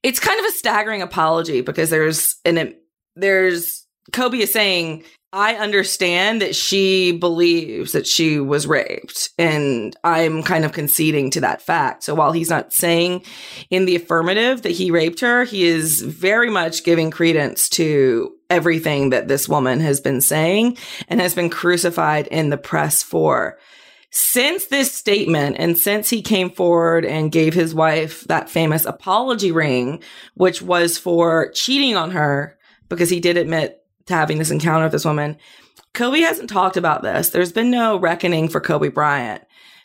It's 0.03 0.21
kind 0.21 0.39
of 0.39 0.47
a 0.47 0.53
staggering 0.53 1.03
apology 1.03 1.61
because 1.61 1.91
there's 1.91 2.37
an 2.45 2.75
there's 3.17 3.87
Kobe 4.13 4.39
is 4.39 4.53
saying 4.53 5.05
I 5.35 5.57
understand 5.57 6.43
that 6.43 6.55
she 6.55 7.11
believes 7.11 7.91
that 7.91 8.07
she 8.07 8.39
was 8.39 8.69
raped 8.69 9.31
and 9.37 9.97
I'm 10.05 10.45
kind 10.45 10.65
of 10.65 10.71
conceding 10.71 11.31
to 11.33 11.41
that 11.41 11.61
fact. 11.61 12.05
So 12.05 12.15
while 12.15 12.31
he's 12.31 12.51
not 12.51 12.73
saying 12.73 13.25
in 13.69 13.85
the 13.85 13.97
affirmative 13.97 14.63
that 14.63 14.71
he 14.71 14.93
raped 14.93 15.19
her, 15.21 15.43
he 15.43 15.65
is 15.65 16.03
very 16.03 16.51
much 16.51 16.85
giving 16.85 17.11
credence 17.11 17.69
to 17.71 18.33
everything 18.49 19.11
that 19.11 19.27
this 19.27 19.49
woman 19.49 19.81
has 19.81 20.01
been 20.01 20.21
saying 20.21 20.79
and 21.09 21.21
has 21.21 21.35
been 21.35 21.51
crucified 21.51 22.29
in 22.29 22.51
the 22.51 22.57
press 22.57 23.03
for 23.03 23.59
since 24.11 24.67
this 24.67 24.93
statement 24.93 25.57
and 25.59 25.77
since 25.77 26.09
he 26.09 26.23
came 26.23 26.49
forward 26.49 27.05
and 27.05 27.33
gave 27.33 27.55
his 27.55 27.75
wife 27.75 28.23
that 28.29 28.49
famous 28.49 28.85
apology 28.85 29.51
ring, 29.51 30.01
which 30.35 30.63
was 30.63 30.97
for 30.97 31.51
cheating 31.51 31.97
on 31.97 32.13
her 32.13 32.57
because 32.89 33.11
he 33.11 33.19
did 33.19 33.37
admit 33.37 33.84
to 34.07 34.15
having 34.15 34.39
this 34.39 34.51
encounter 34.51 34.85
with 34.85 34.93
this 34.93 35.05
woman, 35.05 35.37
Kobe 35.93 36.21
hasn't 36.21 36.51
talked 36.51 36.77
about 36.77 37.03
this. 37.03 37.31
There's 37.31 37.53
been 37.53 37.71
no 37.71 37.99
reckoning 37.99 38.49
for 38.49 38.61
Kobe 38.61 38.89
Bryant. 38.89 39.43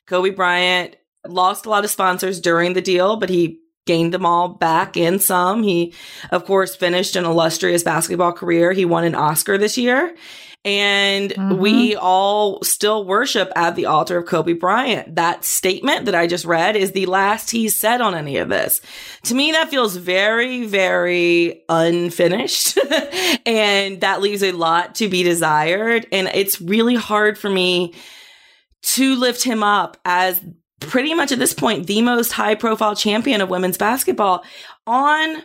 Kobe 0.07 0.31
Bryant 0.31 0.95
lost 1.27 1.65
a 1.65 1.69
lot 1.69 1.83
of 1.83 1.91
sponsors 1.91 2.39
during 2.39 2.73
the 2.73 2.81
deal, 2.81 3.17
but 3.17 3.29
he 3.29 3.59
gained 3.85 4.13
them 4.13 4.25
all 4.25 4.49
back 4.49 4.97
in 4.97 5.19
some. 5.19 5.63
He, 5.63 5.93
of 6.31 6.45
course, 6.45 6.75
finished 6.75 7.15
an 7.15 7.25
illustrious 7.25 7.83
basketball 7.83 8.33
career. 8.33 8.71
He 8.71 8.85
won 8.85 9.03
an 9.03 9.15
Oscar 9.15 9.57
this 9.57 9.77
year. 9.77 10.15
And 10.65 11.31
Mhm. 11.31 11.57
we 11.57 11.95
all 11.95 12.61
still 12.63 13.05
worship 13.05 13.49
at 13.55 13.75
the 13.77 13.85
altar 13.85 14.17
of 14.17 14.25
Kobe 14.25 14.51
Bryant. 14.53 15.15
That 15.15 15.45
statement 15.45 16.05
that 16.05 16.15
I 16.15 16.27
just 16.27 16.43
read 16.43 16.75
is 16.75 16.91
the 16.91 17.05
last 17.05 17.51
he 17.51 17.69
said 17.69 18.01
on 18.01 18.13
any 18.13 18.37
of 18.37 18.49
this. 18.49 18.81
To 19.23 19.35
me, 19.35 19.53
that 19.53 19.69
feels 19.69 19.95
very, 19.95 20.65
very 20.65 21.61
unfinished. 21.69 22.77
and 23.45 24.01
that 24.01 24.21
leaves 24.21 24.43
a 24.43 24.51
lot 24.51 24.95
to 24.95 25.07
be 25.07 25.23
desired. 25.23 26.07
And 26.11 26.29
it's 26.33 26.59
really 26.59 26.95
hard 26.95 27.37
for 27.37 27.49
me 27.49 27.93
to 28.81 29.15
lift 29.15 29.43
him 29.43 29.63
up 29.63 29.97
as 30.03 30.41
pretty 30.81 31.13
much 31.13 31.31
at 31.31 31.39
this 31.39 31.53
point 31.53 31.87
the 31.87 32.01
most 32.01 32.31
high 32.33 32.55
profile 32.55 32.95
champion 32.95 33.41
of 33.41 33.49
women's 33.49 33.77
basketball 33.77 34.43
on 34.87 35.41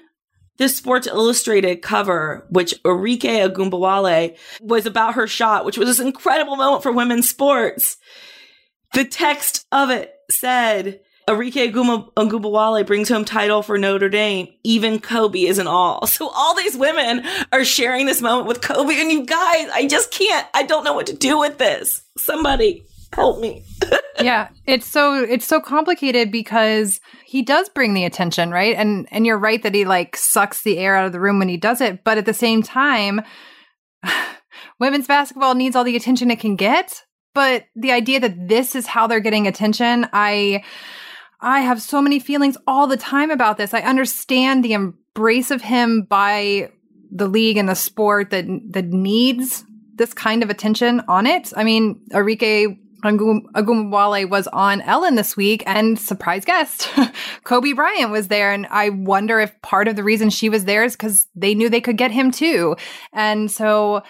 the 0.58 0.68
Sports 0.68 1.06
Illustrated 1.06 1.82
cover, 1.82 2.46
which 2.50 2.80
Arike 2.84 3.20
Ogunbowale 3.22 4.36
was 4.60 4.86
about 4.86 5.14
her 5.14 5.26
shot, 5.26 5.64
which 5.64 5.78
was 5.78 5.88
this 5.88 6.00
incredible 6.04 6.56
moment 6.56 6.82
for 6.82 6.92
women's 6.92 7.28
sports. 7.28 7.96
The 8.92 9.04
text 9.04 9.66
of 9.72 9.90
it 9.90 10.14
said, 10.30 11.00
Arike 11.26 11.72
Ogunbowale 11.72 12.86
brings 12.86 13.08
home 13.08 13.24
title 13.24 13.62
for 13.62 13.78
Notre 13.78 14.08
Dame. 14.08 14.48
Even 14.62 15.00
Kobe 15.00 15.42
isn't 15.42 15.66
all. 15.66 16.06
So 16.14 16.28
all 16.28 16.54
these 16.54 16.76
women 16.76 17.24
are 17.50 17.64
sharing 17.64 18.06
this 18.06 18.22
moment 18.22 18.46
with 18.46 18.60
Kobe. 18.60 18.94
And 19.00 19.10
you 19.10 19.26
guys, 19.26 19.68
I 19.72 19.88
just 19.88 20.12
can't, 20.12 20.46
I 20.54 20.62
don't 20.62 20.84
know 20.84 20.92
what 20.92 21.08
to 21.08 21.12
do 21.16 21.40
with 21.40 21.58
this. 21.58 22.02
Somebody 22.16 22.86
help 23.12 23.40
me. 23.40 23.64
yeah, 24.20 24.48
it's 24.66 24.86
so 24.86 25.24
it's 25.24 25.46
so 25.46 25.60
complicated 25.60 26.30
because 26.30 27.00
he 27.34 27.42
does 27.42 27.68
bring 27.68 27.94
the 27.94 28.04
attention, 28.04 28.52
right? 28.52 28.76
And 28.76 29.08
and 29.10 29.26
you're 29.26 29.36
right 29.36 29.60
that 29.64 29.74
he 29.74 29.84
like 29.84 30.16
sucks 30.16 30.62
the 30.62 30.78
air 30.78 30.94
out 30.94 31.06
of 31.06 31.10
the 31.10 31.18
room 31.18 31.40
when 31.40 31.48
he 31.48 31.56
does 31.56 31.80
it, 31.80 32.04
but 32.04 32.16
at 32.16 32.26
the 32.26 32.32
same 32.32 32.62
time 32.62 33.22
women's 34.78 35.08
basketball 35.08 35.56
needs 35.56 35.74
all 35.74 35.82
the 35.82 35.96
attention 35.96 36.30
it 36.30 36.38
can 36.38 36.54
get, 36.54 37.02
but 37.34 37.64
the 37.74 37.90
idea 37.90 38.20
that 38.20 38.46
this 38.46 38.76
is 38.76 38.86
how 38.86 39.08
they're 39.08 39.18
getting 39.18 39.48
attention, 39.48 40.06
I 40.12 40.62
I 41.40 41.62
have 41.62 41.82
so 41.82 42.00
many 42.00 42.20
feelings 42.20 42.56
all 42.68 42.86
the 42.86 42.96
time 42.96 43.32
about 43.32 43.56
this. 43.56 43.74
I 43.74 43.80
understand 43.80 44.62
the 44.62 44.74
embrace 44.74 45.50
of 45.50 45.60
him 45.60 46.02
by 46.02 46.70
the 47.10 47.26
league 47.26 47.56
and 47.56 47.68
the 47.68 47.74
sport 47.74 48.30
that 48.30 48.44
that 48.70 48.84
needs 48.84 49.64
this 49.96 50.14
kind 50.14 50.44
of 50.44 50.50
attention 50.50 51.02
on 51.08 51.26
it. 51.26 51.52
I 51.56 51.64
mean, 51.64 52.00
Arike 52.12 52.78
Agum- 53.04 53.44
Ogunbowale 53.54 54.28
was 54.28 54.46
on 54.48 54.80
Ellen 54.80 55.14
this 55.14 55.36
week 55.36 55.62
and 55.66 55.98
surprise 55.98 56.44
guest 56.44 56.88
Kobe 57.44 57.72
Bryant 57.72 58.10
was 58.10 58.28
there 58.28 58.52
and 58.52 58.66
I 58.70 58.88
wonder 58.88 59.40
if 59.40 59.60
part 59.62 59.88
of 59.88 59.96
the 59.96 60.02
reason 60.02 60.30
she 60.30 60.48
was 60.48 60.64
there 60.64 60.84
is 60.84 60.96
cuz 60.96 61.26
they 61.36 61.54
knew 61.54 61.68
they 61.68 61.80
could 61.80 61.98
get 61.98 62.10
him 62.10 62.30
too. 62.30 62.76
And 63.12 63.50
so 63.50 64.02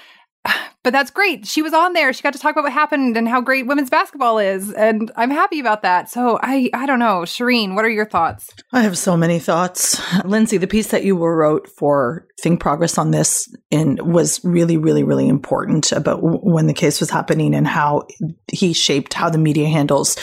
but 0.85 0.93
that's 0.93 1.11
great. 1.11 1.47
She 1.47 1.63
was 1.63 1.73
on 1.73 1.95
there. 1.95 2.13
She 2.13 2.23
got 2.23 2.35
to 2.35 2.39
talk 2.39 2.53
about 2.53 2.65
what 2.65 2.73
happened 2.73 3.17
and 3.17 3.27
how 3.27 3.41
great 3.41 3.67
women's 3.67 3.91
basketball 3.91 4.39
is 4.39 4.73
and 4.73 5.11
I'm 5.17 5.31
happy 5.31 5.59
about 5.59 5.83
that. 5.83 6.11
So 6.11 6.39
I 6.43 6.71
I 6.75 6.87
don't 6.87 6.99
know, 6.99 7.23
Shireen, 7.23 7.75
what 7.75 7.85
are 7.85 7.91
your 7.91 8.07
thoughts? 8.07 8.51
I 8.73 8.83
have 8.83 8.97
so 8.99 9.17
many 9.17 9.39
thoughts. 9.39 10.01
Lindsay, 10.25 10.59
the 10.59 10.67
piece 10.67 10.89
that 10.89 11.05
you 11.05 11.17
wrote 11.17 11.69
for 11.69 12.27
Think 12.41 12.61
Progress 12.61 12.99
on 12.99 13.11
this 13.11 13.49
in 13.71 13.99
was 14.03 14.45
really, 14.45 14.77
really, 14.77 15.03
really 15.03 15.29
important 15.29 15.93
about 15.93 16.21
w- 16.21 16.39
when 16.39 16.67
the 16.67 16.75
case 16.75 17.01
was 17.01 17.09
happening 17.09 17.55
and 17.55 17.67
how 17.67 18.07
he 18.53 18.73
shaped 18.73 19.15
how 19.15 19.31
the 19.31 19.39
media 19.39 19.69
handles 19.69 20.17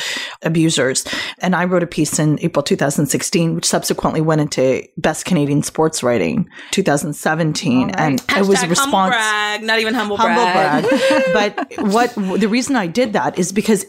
abusers. 0.43 1.05
And 1.39 1.55
I 1.55 1.65
wrote 1.65 1.83
a 1.83 1.87
piece 1.87 2.19
in 2.19 2.37
April 2.41 2.61
2016, 2.61 3.55
which 3.55 3.65
subsequently 3.65 4.21
went 4.21 4.41
into 4.41 4.87
Best 4.97 5.25
Canadian 5.25 5.63
Sports 5.63 6.03
Writing 6.03 6.47
2017. 6.71 7.77
All 7.77 7.85
right. 7.85 7.95
And 7.97 8.21
it 8.37 8.45
was 8.45 8.61
a 8.61 8.67
response 8.67 8.91
humble 8.91 9.09
brag, 9.09 9.63
not 9.63 9.79
even 9.79 9.93
humble, 9.93 10.17
humble 10.17 10.43
brag. 10.43 10.50
Brag. 10.53 10.85
but 11.33 11.77
what 11.91 12.13
the 12.39 12.47
reason 12.47 12.75
I 12.75 12.87
did 12.87 13.13
that 13.13 13.37
is 13.37 13.51
because 13.51 13.85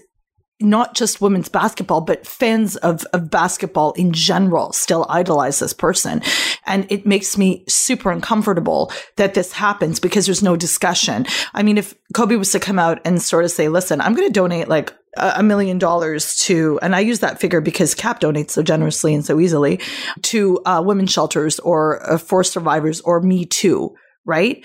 not 0.62 0.94
just 0.94 1.20
women's 1.20 1.48
basketball, 1.48 2.00
but 2.00 2.26
fans 2.26 2.76
of, 2.76 3.04
of 3.12 3.30
basketball 3.30 3.92
in 3.92 4.12
general 4.12 4.72
still 4.72 5.06
idolize 5.08 5.58
this 5.58 5.72
person. 5.72 6.22
And 6.66 6.90
it 6.90 7.06
makes 7.06 7.36
me 7.36 7.64
super 7.68 8.10
uncomfortable 8.10 8.92
that 9.16 9.34
this 9.34 9.52
happens 9.52 10.00
because 10.00 10.26
there's 10.26 10.42
no 10.42 10.56
discussion. 10.56 11.26
I 11.52 11.62
mean, 11.62 11.78
if 11.78 11.94
Kobe 12.14 12.36
was 12.36 12.52
to 12.52 12.60
come 12.60 12.78
out 12.78 13.00
and 13.04 13.20
sort 13.20 13.44
of 13.44 13.50
say, 13.50 13.68
listen, 13.68 14.00
I'm 14.00 14.14
going 14.14 14.28
to 14.28 14.32
donate 14.32 14.68
like 14.68 14.90
a 14.90 15.32
a 15.36 15.42
million 15.42 15.78
dollars 15.78 16.36
to, 16.38 16.78
and 16.80 16.96
I 16.96 17.00
use 17.00 17.20
that 17.20 17.38
figure 17.38 17.60
because 17.60 17.94
Kap 17.94 18.20
donates 18.20 18.52
so 18.52 18.62
generously 18.62 19.12
and 19.14 19.24
so 19.24 19.38
easily 19.40 19.78
to 20.22 20.58
uh, 20.64 20.82
women's 20.84 21.12
shelters 21.12 21.58
or 21.60 22.10
uh, 22.10 22.16
for 22.16 22.42
survivors 22.42 23.02
or 23.02 23.20
Me 23.20 23.44
Too, 23.44 23.94
right? 24.24 24.64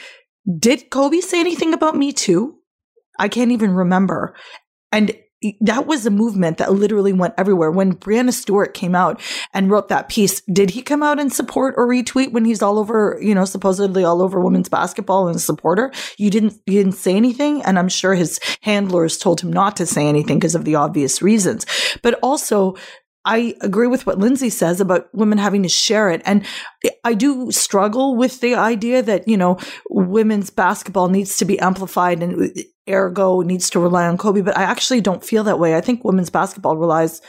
Did 0.59 0.89
Kobe 0.89 1.19
say 1.19 1.39
anything 1.39 1.73
about 1.73 1.97
Me 1.97 2.13
Too? 2.13 2.55
I 3.19 3.27
can't 3.27 3.51
even 3.51 3.71
remember. 3.71 4.35
And 4.91 5.13
that 5.61 5.85
was 5.85 6.05
a 6.05 6.11
movement 6.11 6.57
that 6.57 6.73
literally 6.73 7.13
went 7.13 7.35
everywhere. 7.37 7.69
When 7.69 7.95
Breanna 7.95 8.33
Stewart 8.33 8.73
came 8.73 8.95
out 8.95 9.21
and 9.53 9.69
wrote 9.69 9.87
that 9.89 10.09
piece, 10.09 10.41
did 10.51 10.71
he 10.71 10.81
come 10.81 11.03
out 11.03 11.19
and 11.19 11.31
support 11.31 11.75
or 11.77 11.87
retweet 11.87 12.31
when 12.31 12.45
he's 12.45 12.63
all 12.63 12.79
over, 12.79 13.19
you 13.21 13.35
know, 13.35 13.45
supposedly 13.45 14.03
all 14.03 14.23
over 14.23 14.39
women's 14.39 14.69
basketball 14.69 15.27
and 15.27 15.35
a 15.35 15.39
supporter? 15.39 15.91
You 16.17 16.31
didn't, 16.31 16.53
you 16.65 16.81
didn't 16.83 16.97
say 16.97 17.15
anything. 17.15 17.61
And 17.63 17.77
I'm 17.77 17.89
sure 17.89 18.15
his 18.15 18.39
handlers 18.61 19.17
told 19.17 19.41
him 19.41 19.53
not 19.53 19.77
to 19.77 19.85
say 19.85 20.07
anything 20.07 20.39
because 20.39 20.55
of 20.55 20.65
the 20.65 20.75
obvious 20.75 21.21
reasons. 21.21 21.65
But 22.01 22.15
also, 22.23 22.75
I 23.27 23.55
agree 23.59 23.87
with 23.87 24.05
what 24.07 24.19
Lindsay 24.19 24.49
says 24.49 24.79
about 24.79 25.13
women 25.13 25.37
having 25.37 25.61
to 25.63 25.69
share 25.69 26.09
it. 26.09 26.21
And 26.23 26.45
I 27.03 27.13
do 27.13 27.51
struggle 27.51 28.15
with 28.15 28.39
the 28.39 28.55
idea 28.55 29.01
that, 29.03 29.27
you 29.27 29.35
know, 29.35 29.59
women's 29.89 30.49
basketball 30.49 31.09
needs 31.09 31.35
to 31.37 31.45
be 31.45 31.59
amplified 31.59 32.23
and 32.23 32.53
ergo 32.89 33.41
needs 33.41 33.69
to 33.71 33.81
rely 33.81 34.07
on 34.07 34.17
Kobe. 34.17 34.39
But 34.39 34.57
I 34.57 34.63
actually 34.63 35.01
don't 35.01 35.25
feel 35.25 35.43
that 35.43 35.59
way. 35.59 35.75
I 35.75 35.81
think 35.81 36.05
women's 36.05 36.29
basketball 36.29 36.77
relies 36.77 37.21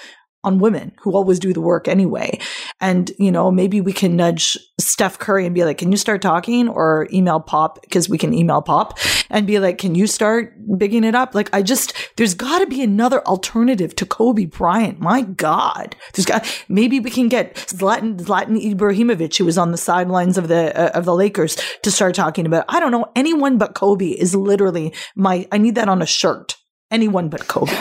on 0.45 0.61
women 0.61 0.93
who 1.01 1.13
always 1.13 1.39
do 1.41 1.53
the 1.53 1.61
work 1.61 1.89
anyway. 1.89 2.39
And, 2.81 3.11
you 3.19 3.33
know, 3.33 3.51
maybe 3.51 3.81
we 3.81 3.93
can 3.93 4.15
nudge 4.15 4.57
Steph 4.79 5.19
Curry 5.19 5.45
and 5.45 5.55
be 5.55 5.65
like, 5.65 5.79
can 5.79 5.91
you 5.91 5.99
start 5.99 6.23
talking 6.23 6.69
or 6.69 7.09
email 7.13 7.41
Pop? 7.41 7.83
Because 7.83 8.09
we 8.09 8.19
can 8.19 8.33
email 8.33 8.63
Pop 8.63 8.99
and 9.31 9.49
be 9.49 9.59
like, 9.59 9.79
can 9.79 9.97
you 9.97 10.07
start 10.07 10.55
bigging 10.79 11.03
it 11.03 11.17
up? 11.17 11.35
Like, 11.35 11.51
I 11.53 11.63
just, 11.63 11.93
there's 12.17 12.35
got 12.35 12.61
to 12.61 12.67
be 12.67 12.83
another 12.83 13.27
alternative 13.27 13.97
to 13.97 14.07
Kobe 14.07 14.45
Bryant. 14.45 15.01
My 15.01 15.23
God. 15.23 15.97
There's 16.15 16.27
got, 16.27 16.65
maybe 16.69 17.01
we 17.01 17.11
can 17.11 17.29
get 17.29 17.57
Zlatan, 17.57 18.21
Zlatan 18.21 18.63
Ibrahimovic, 18.63 19.37
who 19.37 19.45
was 19.45 19.59
on 19.59 19.73
the 19.73 19.77
sidelines 19.77 20.39
of 20.39 20.47
the, 20.47 20.79
uh, 20.79 20.97
of 20.97 21.05
the 21.05 21.15
Lakers 21.15 21.57
to 21.83 21.91
start 21.91 22.15
talking 22.15 22.47
about, 22.47 22.65
I 22.69 22.79
don't 22.79 22.93
know, 22.93 23.11
anyone 23.17 23.59
but 23.59 23.75
Kobe 23.75 24.11
is 24.11 24.37
literally 24.37 24.95
my, 25.17 25.49
I 25.51 25.59
need 25.59 25.75
that 25.75 25.89
on 25.89 26.01
a 26.01 26.07
shirt. 26.07 26.58
Anyone 26.91 27.29
but 27.29 27.49
Kobe. 27.49 27.73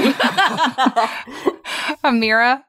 Amira. 2.04 2.64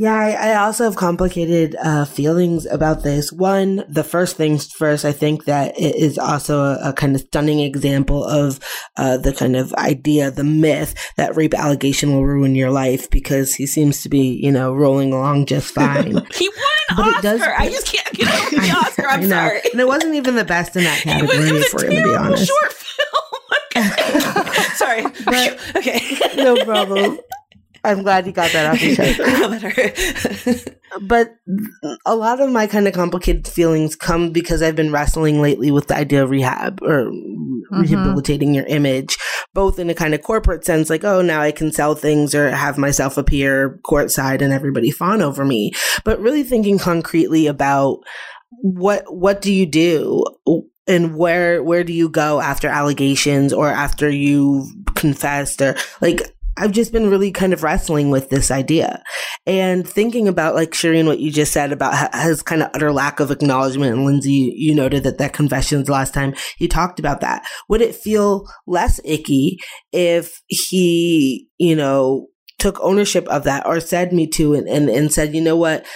Yeah, 0.00 0.14
I, 0.14 0.50
I 0.50 0.54
also 0.64 0.84
have 0.84 0.94
complicated 0.94 1.74
uh, 1.82 2.04
feelings 2.04 2.66
about 2.66 3.02
this. 3.02 3.32
One, 3.32 3.82
the 3.88 4.04
first 4.04 4.36
things 4.36 4.70
first, 4.70 5.04
I 5.04 5.10
think 5.10 5.46
that 5.46 5.76
it 5.76 5.96
is 5.96 6.18
also 6.18 6.60
a, 6.62 6.90
a 6.90 6.92
kind 6.92 7.16
of 7.16 7.22
stunning 7.22 7.58
example 7.58 8.22
of 8.22 8.60
uh, 8.96 9.16
the 9.16 9.32
kind 9.32 9.56
of 9.56 9.74
idea, 9.74 10.30
the 10.30 10.44
myth 10.44 10.94
that 11.16 11.34
rape 11.34 11.52
allegation 11.52 12.12
will 12.12 12.24
ruin 12.24 12.54
your 12.54 12.70
life 12.70 13.10
because 13.10 13.56
he 13.56 13.66
seems 13.66 14.00
to 14.02 14.08
be, 14.08 14.38
you 14.40 14.52
know, 14.52 14.72
rolling 14.72 15.12
along 15.12 15.46
just 15.46 15.74
fine. 15.74 16.24
He 16.32 16.48
won 16.48 16.68
an 16.90 16.96
But 16.96 17.06
it 17.08 17.14
Oscar. 17.16 17.22
does- 17.22 17.42
I 17.42 17.68
just 17.68 17.92
can't 17.92 18.14
get 18.16 18.28
over 18.32 18.50
the 18.66 18.70
Oscar. 18.70 19.06
I'm 19.08 19.20
I 19.20 19.22
know. 19.24 19.28
sorry. 19.30 19.60
And 19.72 19.80
it 19.80 19.86
wasn't 19.88 20.14
even 20.14 20.36
the 20.36 20.44
best 20.44 20.76
in 20.76 20.84
that 20.84 21.04
It 21.04 21.22
was, 21.22 21.30
category, 21.32 21.48
it 21.48 21.52
was 21.54 21.66
for 21.70 21.84
a 21.84 21.90
him, 21.92 22.02
to 22.04 22.08
be 22.08 22.14
honest. 22.16 22.46
short 22.46 22.72
film. 22.72 22.84
Okay. 25.28 25.56
sorry. 25.56 25.58
But- 25.72 25.76
okay. 25.76 26.42
no 26.42 26.64
problem. 26.64 27.18
I'm 27.84 28.02
glad 28.02 28.26
you 28.26 28.32
got 28.32 28.50
that 28.52 28.74
off 28.74 28.82
your 28.82 28.96
chest. 28.96 29.18
Better. 30.56 30.76
but 31.02 31.34
a 32.04 32.16
lot 32.16 32.40
of 32.40 32.50
my 32.50 32.66
kind 32.66 32.88
of 32.88 32.94
complicated 32.94 33.46
feelings 33.46 33.94
come 33.94 34.30
because 34.30 34.62
I've 34.62 34.76
been 34.76 34.92
wrestling 34.92 35.40
lately 35.40 35.70
with 35.70 35.86
the 35.86 35.96
idea 35.96 36.24
of 36.24 36.30
rehab 36.30 36.82
or 36.82 37.04
mm-hmm. 37.04 37.80
rehabilitating 37.80 38.52
your 38.52 38.66
image, 38.66 39.16
both 39.54 39.78
in 39.78 39.90
a 39.90 39.94
kind 39.94 40.12
of 40.12 40.22
corporate 40.22 40.64
sense, 40.64 40.90
like, 40.90 41.04
oh, 41.04 41.22
now 41.22 41.40
I 41.40 41.52
can 41.52 41.70
sell 41.72 41.94
things 41.94 42.34
or 42.34 42.50
have 42.50 42.78
myself 42.78 43.16
appear 43.16 43.78
courtside 43.86 44.42
and 44.42 44.52
everybody 44.52 44.90
fawn 44.90 45.22
over 45.22 45.44
me, 45.44 45.72
but 46.04 46.20
really 46.20 46.42
thinking 46.42 46.78
concretely 46.78 47.46
about 47.46 48.00
what 48.60 49.04
what 49.14 49.40
do 49.40 49.52
you 49.52 49.66
do 49.66 50.24
and 50.88 51.16
where 51.16 51.62
where 51.62 51.84
do 51.84 51.92
you 51.92 52.08
go 52.08 52.40
after 52.40 52.66
allegations 52.66 53.52
or 53.52 53.68
after 53.68 54.10
you've 54.10 54.66
confessed 54.94 55.60
or 55.60 55.76
like 56.00 56.34
I've 56.58 56.72
just 56.72 56.92
been 56.92 57.08
really 57.08 57.30
kind 57.30 57.52
of 57.52 57.62
wrestling 57.62 58.10
with 58.10 58.30
this 58.30 58.50
idea 58.50 59.02
and 59.46 59.88
thinking 59.88 60.26
about 60.26 60.56
like 60.56 60.72
Shireen, 60.72 61.06
what 61.06 61.20
you 61.20 61.30
just 61.30 61.52
said 61.52 61.72
about 61.72 62.14
his 62.16 62.42
kind 62.42 62.62
of 62.62 62.70
utter 62.74 62.92
lack 62.92 63.20
of 63.20 63.30
acknowledgement. 63.30 63.94
And 63.94 64.04
Lindsay, 64.04 64.54
you 64.56 64.74
noted 64.74 65.04
that 65.04 65.18
that 65.18 65.32
confessions 65.32 65.88
last 65.88 66.12
time 66.12 66.34
he 66.56 66.66
talked 66.66 66.98
about 66.98 67.20
that. 67.20 67.46
Would 67.68 67.80
it 67.80 67.94
feel 67.94 68.44
less 68.66 69.00
icky 69.04 69.58
if 69.92 70.42
he, 70.48 71.48
you 71.58 71.76
know, 71.76 72.26
took 72.58 72.80
ownership 72.80 73.28
of 73.28 73.44
that 73.44 73.64
or 73.64 73.78
said 73.78 74.12
me 74.12 74.26
to 74.26 74.54
and, 74.54 74.68
and, 74.68 74.88
and 74.88 75.12
said, 75.12 75.34
you 75.34 75.40
know 75.40 75.56
what, 75.56 75.86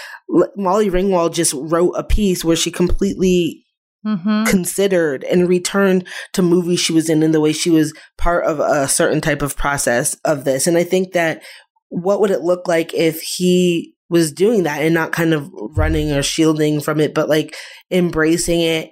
Molly 0.55 0.89
Ringwald 0.89 1.33
just 1.33 1.53
wrote 1.53 1.91
a 1.91 2.03
piece 2.03 2.45
where 2.45 2.55
she 2.55 2.71
completely 2.71 3.62
Mm-hmm. 4.05 4.43
considered 4.43 5.23
and 5.23 5.47
returned 5.47 6.05
to 6.33 6.41
movies 6.41 6.81
she 6.81 6.91
was 6.91 7.09
in 7.09 7.23
and 7.23 7.33
the 7.33 7.39
way 7.39 7.53
she 7.53 7.69
was 7.69 7.93
part 8.17 8.43
of 8.43 8.59
a 8.59 8.85
certain 8.89 9.21
type 9.21 9.41
of 9.41 9.55
process 9.55 10.15
of 10.25 10.43
this. 10.43 10.67
And 10.67 10.77
I 10.77 10.83
think 10.83 11.13
that 11.13 11.41
what 11.87 12.19
would 12.19 12.29
it 12.29 12.41
look 12.41 12.67
like 12.67 12.93
if 12.93 13.21
he 13.21 13.93
was 14.09 14.33
doing 14.33 14.63
that 14.63 14.81
and 14.81 14.93
not 14.93 15.13
kind 15.13 15.33
of 15.33 15.49
running 15.77 16.11
or 16.11 16.21
shielding 16.21 16.81
from 16.81 16.99
it, 16.99 17.13
but 17.13 17.29
like 17.29 17.55
embracing 17.91 18.59
it? 18.59 18.91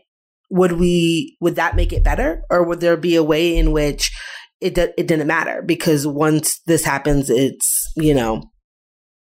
Would 0.49 0.73
we, 0.73 1.37
would 1.41 1.55
that 1.55 1.75
make 1.75 1.91
it 1.91 2.03
better? 2.03 2.43
Or 2.49 2.63
would 2.63 2.79
there 2.79 2.97
be 2.97 3.15
a 3.15 3.23
way 3.23 3.57
in 3.57 3.71
which 3.71 4.11
it, 4.59 4.77
it 4.77 5.07
didn't 5.07 5.27
matter? 5.27 5.61
Because 5.61 6.07
once 6.07 6.61
this 6.67 6.85
happens, 6.85 7.29
it's, 7.29 7.91
you 7.95 8.13
know, 8.13 8.50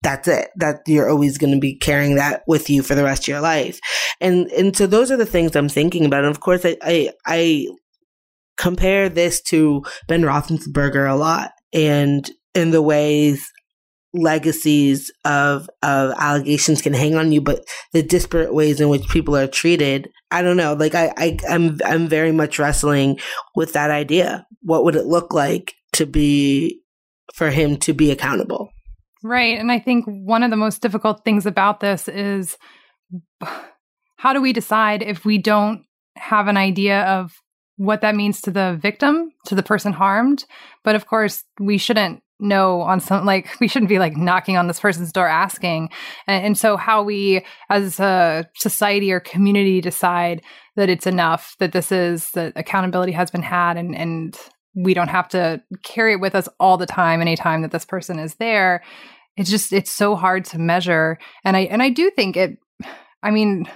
that's 0.02 0.28
it 0.28 0.48
that 0.56 0.80
you're 0.86 1.10
always 1.10 1.38
going 1.38 1.52
to 1.52 1.60
be 1.60 1.76
carrying 1.76 2.16
that 2.16 2.42
with 2.46 2.70
you 2.70 2.82
for 2.82 2.94
the 2.94 3.04
rest 3.04 3.24
of 3.24 3.28
your 3.28 3.40
life. 3.40 3.80
And 4.20 4.50
and 4.52 4.76
so 4.76 4.86
those 4.86 5.10
are 5.10 5.16
the 5.16 5.26
things 5.26 5.56
i'm 5.56 5.68
thinking 5.68 6.04
about. 6.04 6.24
And 6.24 6.30
of 6.30 6.40
course 6.40 6.64
i 6.64 6.76
i, 6.82 7.10
I 7.26 7.66
compare 8.56 9.08
this 9.08 9.40
to 9.40 9.82
ben 10.06 10.22
roethlisberger 10.22 11.10
a 11.10 11.14
lot 11.14 11.52
and 11.72 12.30
in 12.54 12.70
the 12.72 12.82
ways 12.82 13.50
legacies 14.12 15.10
of 15.24 15.70
of 15.82 16.12
allegations 16.18 16.82
can 16.82 16.92
hang 16.92 17.14
on 17.14 17.30
you 17.30 17.40
but 17.40 17.64
the 17.92 18.02
disparate 18.02 18.52
ways 18.52 18.80
in 18.80 18.88
which 18.88 19.08
people 19.08 19.36
are 19.36 19.46
treated 19.46 20.10
i 20.32 20.42
don't 20.42 20.56
know 20.56 20.74
like 20.74 20.96
i, 20.96 21.12
I 21.16 21.38
i'm 21.48 21.78
i'm 21.84 22.08
very 22.08 22.32
much 22.32 22.58
wrestling 22.58 23.20
with 23.54 23.72
that 23.74 23.90
idea. 23.90 24.46
What 24.62 24.84
would 24.84 24.96
it 24.96 25.06
look 25.06 25.32
like 25.32 25.74
to 25.92 26.06
be 26.06 26.80
for 27.34 27.50
him 27.50 27.76
to 27.78 27.92
be 27.92 28.10
accountable 28.10 28.70
Right. 29.22 29.58
And 29.58 29.70
I 29.70 29.78
think 29.78 30.04
one 30.06 30.42
of 30.42 30.50
the 30.50 30.56
most 30.56 30.80
difficult 30.80 31.24
things 31.24 31.44
about 31.46 31.80
this 31.80 32.08
is 32.08 32.56
how 34.16 34.32
do 34.32 34.40
we 34.40 34.52
decide 34.52 35.02
if 35.02 35.24
we 35.24 35.38
don't 35.38 35.84
have 36.16 36.48
an 36.48 36.56
idea 36.56 37.02
of 37.02 37.32
what 37.76 38.02
that 38.02 38.14
means 38.14 38.40
to 38.42 38.50
the 38.50 38.78
victim, 38.80 39.30
to 39.46 39.54
the 39.54 39.62
person 39.62 39.92
harmed? 39.92 40.44
But 40.84 40.94
of 40.94 41.06
course, 41.06 41.44
we 41.58 41.78
shouldn't 41.78 42.22
know 42.38 42.80
on 42.80 43.00
some, 43.00 43.26
like, 43.26 43.48
we 43.60 43.68
shouldn't 43.68 43.88
be 43.88 43.98
like 43.98 44.16
knocking 44.16 44.56
on 44.56 44.66
this 44.66 44.80
person's 44.80 45.12
door 45.12 45.28
asking. 45.28 45.90
And, 46.26 46.46
and 46.46 46.58
so, 46.58 46.76
how 46.76 47.02
we 47.02 47.44
as 47.68 48.00
a 48.00 48.46
society 48.56 49.12
or 49.12 49.20
community 49.20 49.80
decide 49.80 50.42
that 50.76 50.88
it's 50.88 51.06
enough, 51.06 51.56
that 51.58 51.72
this 51.72 51.92
is, 51.92 52.30
that 52.30 52.54
accountability 52.56 53.12
has 53.12 53.30
been 53.30 53.42
had 53.42 53.76
and, 53.76 53.94
and, 53.94 54.38
we 54.74 54.94
don't 54.94 55.08
have 55.08 55.28
to 55.30 55.62
carry 55.82 56.12
it 56.12 56.20
with 56.20 56.34
us 56.34 56.48
all 56.58 56.76
the 56.76 56.86
time 56.86 57.20
anytime 57.20 57.62
that 57.62 57.70
this 57.70 57.84
person 57.84 58.18
is 58.18 58.34
there. 58.36 58.82
It's 59.36 59.50
just 59.50 59.72
it's 59.72 59.90
so 59.90 60.16
hard 60.16 60.44
to 60.46 60.58
measure. 60.58 61.18
And 61.44 61.56
i 61.56 61.60
and 61.60 61.82
i 61.82 61.90
do 61.90 62.10
think 62.10 62.36
it 62.36 62.58
i 63.22 63.30
mean 63.30 63.66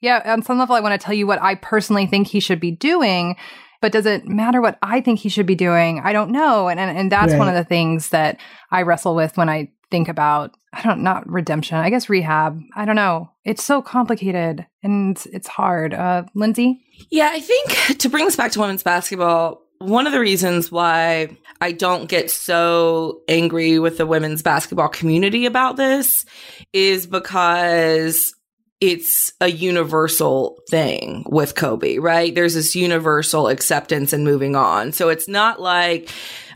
yeah 0.00 0.22
on 0.26 0.42
some 0.42 0.58
level 0.58 0.74
i 0.74 0.80
want 0.80 0.98
to 0.98 1.04
tell 1.04 1.14
you 1.14 1.26
what 1.26 1.40
i 1.42 1.54
personally 1.54 2.06
think 2.06 2.28
he 2.28 2.40
should 2.40 2.60
be 2.60 2.70
doing 2.70 3.36
but 3.80 3.92
does 3.92 4.06
it 4.06 4.26
matter 4.26 4.60
what 4.60 4.78
i 4.82 5.00
think 5.00 5.18
he 5.20 5.28
should 5.28 5.46
be 5.46 5.54
doing? 5.54 6.00
I 6.02 6.12
don't 6.12 6.30
know. 6.30 6.68
And 6.68 6.80
and, 6.80 6.96
and 6.96 7.12
that's 7.12 7.34
one 7.34 7.48
of 7.48 7.54
the 7.54 7.64
things 7.64 8.10
that 8.10 8.38
i 8.70 8.82
wrestle 8.82 9.14
with 9.14 9.36
when 9.36 9.48
i 9.48 9.70
think 9.90 10.08
about 10.08 10.56
i 10.72 10.82
don't 10.82 11.02
not 11.02 11.28
redemption 11.28 11.78
i 11.78 11.90
guess 11.90 12.08
rehab. 12.08 12.58
I 12.74 12.84
don't 12.84 12.96
know. 12.96 13.30
It's 13.44 13.62
so 13.62 13.82
complicated 13.82 14.66
and 14.82 15.22
it's 15.32 15.48
hard. 15.48 15.94
Uh 15.94 16.24
lindsay? 16.34 16.82
Yeah, 17.10 17.30
I 17.32 17.40
think 17.40 17.98
to 17.98 18.08
bring 18.08 18.24
this 18.24 18.36
back 18.36 18.52
to 18.52 18.60
women's 18.60 18.82
basketball, 18.82 19.62
one 19.78 20.06
of 20.06 20.12
the 20.12 20.20
reasons 20.20 20.70
why 20.72 21.36
I 21.60 21.72
don't 21.72 22.08
get 22.08 22.30
so 22.30 23.20
angry 23.28 23.78
with 23.78 23.98
the 23.98 24.06
women's 24.06 24.42
basketball 24.42 24.88
community 24.88 25.46
about 25.46 25.76
this 25.76 26.24
is 26.72 27.06
because 27.06 28.34
it's 28.80 29.32
a 29.40 29.48
universal 29.50 30.58
thing 30.68 31.24
with 31.28 31.54
Kobe, 31.54 31.96
right? 31.98 32.34
There's 32.34 32.54
this 32.54 32.76
universal 32.76 33.48
acceptance 33.48 34.12
and 34.12 34.24
moving 34.24 34.54
on. 34.54 34.92
So 34.92 35.08
it's 35.08 35.28
not 35.28 35.60
like 35.60 36.10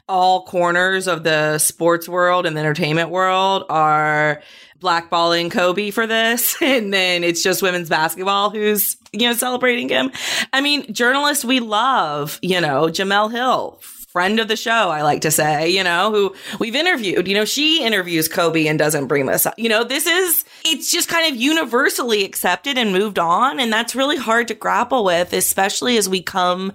all 0.08 0.44
corners 0.44 1.06
of 1.06 1.22
the 1.22 1.56
sports 1.58 2.08
world 2.08 2.44
and 2.44 2.56
the 2.56 2.60
entertainment 2.60 3.10
world 3.10 3.64
are 3.70 4.42
blackballing 4.80 5.50
Kobe 5.50 5.90
for 5.90 6.06
this. 6.06 6.56
And 6.70 6.94
then 6.94 7.24
it's 7.24 7.42
just 7.42 7.62
women's 7.62 7.88
basketball 7.88 8.50
who's, 8.50 8.96
you 9.12 9.26
know, 9.26 9.32
celebrating 9.32 9.88
him. 9.88 10.12
I 10.52 10.60
mean, 10.60 10.92
journalists 10.92 11.44
we 11.44 11.58
love, 11.58 12.38
you 12.42 12.60
know, 12.60 12.84
Jemele 12.86 13.32
Hill, 13.32 13.80
friend 14.12 14.40
of 14.40 14.48
the 14.48 14.56
show, 14.56 14.90
I 14.90 15.02
like 15.02 15.22
to 15.22 15.30
say, 15.30 15.68
you 15.68 15.84
know, 15.84 16.10
who 16.10 16.34
we've 16.58 16.74
interviewed. 16.74 17.28
You 17.28 17.34
know, 17.34 17.44
she 17.44 17.84
interviews 17.84 18.28
Kobe 18.28 18.66
and 18.66 18.78
doesn't 18.78 19.06
bring 19.06 19.26
this 19.26 19.46
up. 19.46 19.54
You 19.58 19.68
know, 19.68 19.84
this 19.84 20.06
is, 20.06 20.44
it's 20.64 20.90
just 20.90 21.08
kind 21.08 21.32
of 21.32 21.40
universally 21.40 22.24
accepted 22.24 22.78
and 22.78 22.92
moved 22.92 23.18
on. 23.18 23.60
And 23.60 23.72
that's 23.72 23.94
really 23.94 24.16
hard 24.16 24.48
to 24.48 24.54
grapple 24.54 25.04
with, 25.04 25.32
especially 25.32 25.96
as 25.96 26.08
we 26.08 26.22
come 26.22 26.72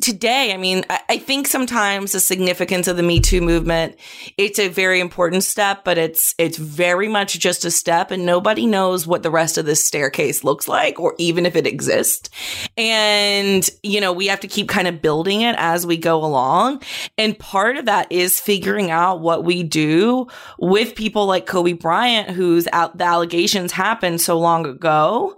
today, 0.00 0.54
I 0.54 0.56
mean, 0.56 0.84
I, 0.88 1.18
think 1.18 1.46
sometimes 1.46 2.12
the 2.12 2.20
significance 2.20 2.88
of 2.88 2.96
the 2.96 3.02
Me 3.02 3.20
Too 3.20 3.42
movement, 3.42 3.96
it's 4.38 4.58
a 4.58 4.68
very 4.68 4.98
important 4.98 5.44
step, 5.44 5.84
but 5.84 5.98
it's, 5.98 6.34
it's 6.38 6.56
very 6.56 7.06
much 7.06 7.38
just 7.38 7.66
a 7.66 7.70
step 7.70 8.10
and 8.10 8.24
nobody 8.24 8.66
knows 8.66 9.06
what 9.06 9.22
the 9.22 9.30
rest 9.30 9.58
of 9.58 9.66
this 9.66 9.86
staircase 9.86 10.42
looks 10.42 10.68
like 10.68 10.98
or 10.98 11.14
even 11.18 11.44
if 11.44 11.54
it 11.54 11.66
exists. 11.66 12.30
And, 12.78 13.68
you 13.82 14.00
know, 14.00 14.12
we 14.12 14.28
have 14.28 14.40
to 14.40 14.48
keep 14.48 14.70
kind 14.70 14.88
of 14.88 15.02
building 15.02 15.42
it 15.42 15.54
as 15.58 15.86
we 15.86 15.98
go 15.98 16.24
along. 16.24 16.82
And 17.18 17.38
part 17.38 17.76
of 17.76 17.84
that 17.84 18.10
is 18.10 18.40
figuring 18.40 18.90
out 18.90 19.20
what 19.20 19.44
we 19.44 19.62
do 19.62 20.28
with 20.58 20.94
people 20.94 21.26
like 21.26 21.44
Kobe 21.44 21.74
Bryant, 21.74 22.30
whose 22.30 22.68
out, 22.72 22.96
the 22.96 23.04
allegations 23.04 23.72
happened 23.72 24.22
so 24.22 24.38
long 24.38 24.64
ago 24.64 25.36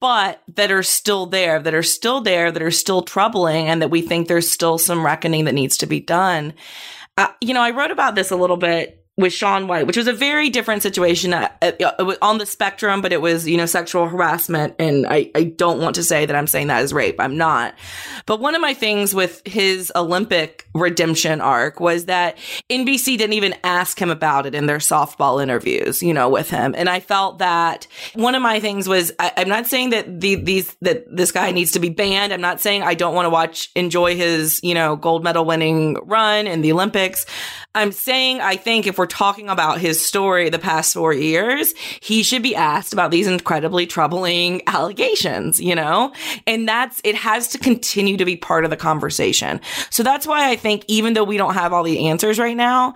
but 0.00 0.42
that 0.54 0.70
are 0.70 0.82
still 0.82 1.26
there, 1.26 1.60
that 1.60 1.74
are 1.74 1.82
still 1.82 2.20
there, 2.20 2.50
that 2.50 2.62
are 2.62 2.70
still 2.70 3.02
troubling, 3.02 3.68
and 3.68 3.82
that 3.82 3.90
we 3.90 4.02
think 4.02 4.28
there's 4.28 4.50
still 4.50 4.78
some 4.78 5.04
reckoning 5.04 5.44
that 5.44 5.54
needs 5.54 5.76
to 5.78 5.86
be 5.86 6.00
done. 6.00 6.54
Uh, 7.16 7.28
you 7.40 7.54
know, 7.54 7.62
I 7.62 7.70
wrote 7.70 7.90
about 7.90 8.14
this 8.14 8.30
a 8.30 8.36
little 8.36 8.56
bit 8.56 9.05
with 9.18 9.32
Shaun 9.32 9.66
White, 9.66 9.86
which 9.86 9.96
was 9.96 10.06
a 10.06 10.12
very 10.12 10.50
different 10.50 10.82
situation 10.82 11.32
uh, 11.32 11.48
uh, 11.62 12.14
on 12.20 12.36
the 12.36 12.44
spectrum, 12.44 13.00
but 13.00 13.14
it 13.14 13.22
was, 13.22 13.48
you 13.48 13.56
know, 13.56 13.64
sexual 13.64 14.06
harassment. 14.06 14.74
And 14.78 15.06
I, 15.06 15.30
I 15.34 15.44
don't 15.44 15.80
want 15.80 15.94
to 15.96 16.02
say 16.02 16.26
that 16.26 16.36
I'm 16.36 16.46
saying 16.46 16.66
that 16.66 16.82
is 16.82 16.92
rape. 16.92 17.18
I'm 17.18 17.38
not. 17.38 17.74
But 18.26 18.40
one 18.40 18.54
of 18.54 18.60
my 18.60 18.74
things 18.74 19.14
with 19.14 19.40
his 19.46 19.90
Olympic 19.96 20.68
redemption 20.74 21.40
arc 21.40 21.80
was 21.80 22.04
that 22.06 22.36
NBC 22.68 23.16
didn't 23.16 23.32
even 23.32 23.54
ask 23.64 23.98
him 23.98 24.10
about 24.10 24.44
it 24.44 24.54
in 24.54 24.66
their 24.66 24.78
softball 24.78 25.42
interviews, 25.42 26.02
you 26.02 26.12
know, 26.12 26.28
with 26.28 26.50
him. 26.50 26.74
And 26.76 26.90
I 26.90 27.00
felt 27.00 27.38
that 27.38 27.86
one 28.14 28.34
of 28.34 28.42
my 28.42 28.60
things 28.60 28.86
was, 28.86 29.12
I, 29.18 29.32
am 29.38 29.48
not 29.48 29.66
saying 29.66 29.90
that 29.90 30.20
the, 30.20 30.34
these, 30.34 30.76
that 30.82 31.04
this 31.14 31.32
guy 31.32 31.52
needs 31.52 31.72
to 31.72 31.80
be 31.80 31.88
banned. 31.88 32.34
I'm 32.34 32.42
not 32.42 32.60
saying 32.60 32.82
I 32.82 32.92
don't 32.92 33.14
want 33.14 33.24
to 33.24 33.30
watch, 33.30 33.70
enjoy 33.74 34.14
his, 34.14 34.60
you 34.62 34.74
know, 34.74 34.94
gold 34.94 35.24
medal 35.24 35.46
winning 35.46 35.94
run 36.04 36.46
in 36.46 36.60
the 36.60 36.72
Olympics. 36.72 37.24
I'm 37.76 37.92
saying 37.92 38.40
I 38.40 38.56
think 38.56 38.86
if 38.86 38.96
we're 38.96 39.06
talking 39.06 39.50
about 39.50 39.80
his 39.80 40.04
story 40.04 40.48
the 40.48 40.58
past 40.58 40.94
four 40.94 41.12
years, 41.12 41.74
he 42.00 42.22
should 42.22 42.42
be 42.42 42.56
asked 42.56 42.92
about 42.94 43.10
these 43.10 43.26
incredibly 43.26 43.86
troubling 43.86 44.62
allegations, 44.66 45.60
you 45.60 45.74
know? 45.74 46.12
And 46.46 46.66
that's, 46.66 47.00
it 47.04 47.14
has 47.14 47.48
to 47.48 47.58
continue 47.58 48.16
to 48.16 48.24
be 48.24 48.36
part 48.36 48.64
of 48.64 48.70
the 48.70 48.76
conversation. 48.76 49.60
So 49.90 50.02
that's 50.02 50.26
why 50.26 50.50
I 50.50 50.56
think 50.56 50.84
even 50.88 51.12
though 51.12 51.24
we 51.24 51.36
don't 51.36 51.54
have 51.54 51.74
all 51.74 51.82
the 51.82 52.08
answers 52.08 52.38
right 52.38 52.56
now, 52.56 52.94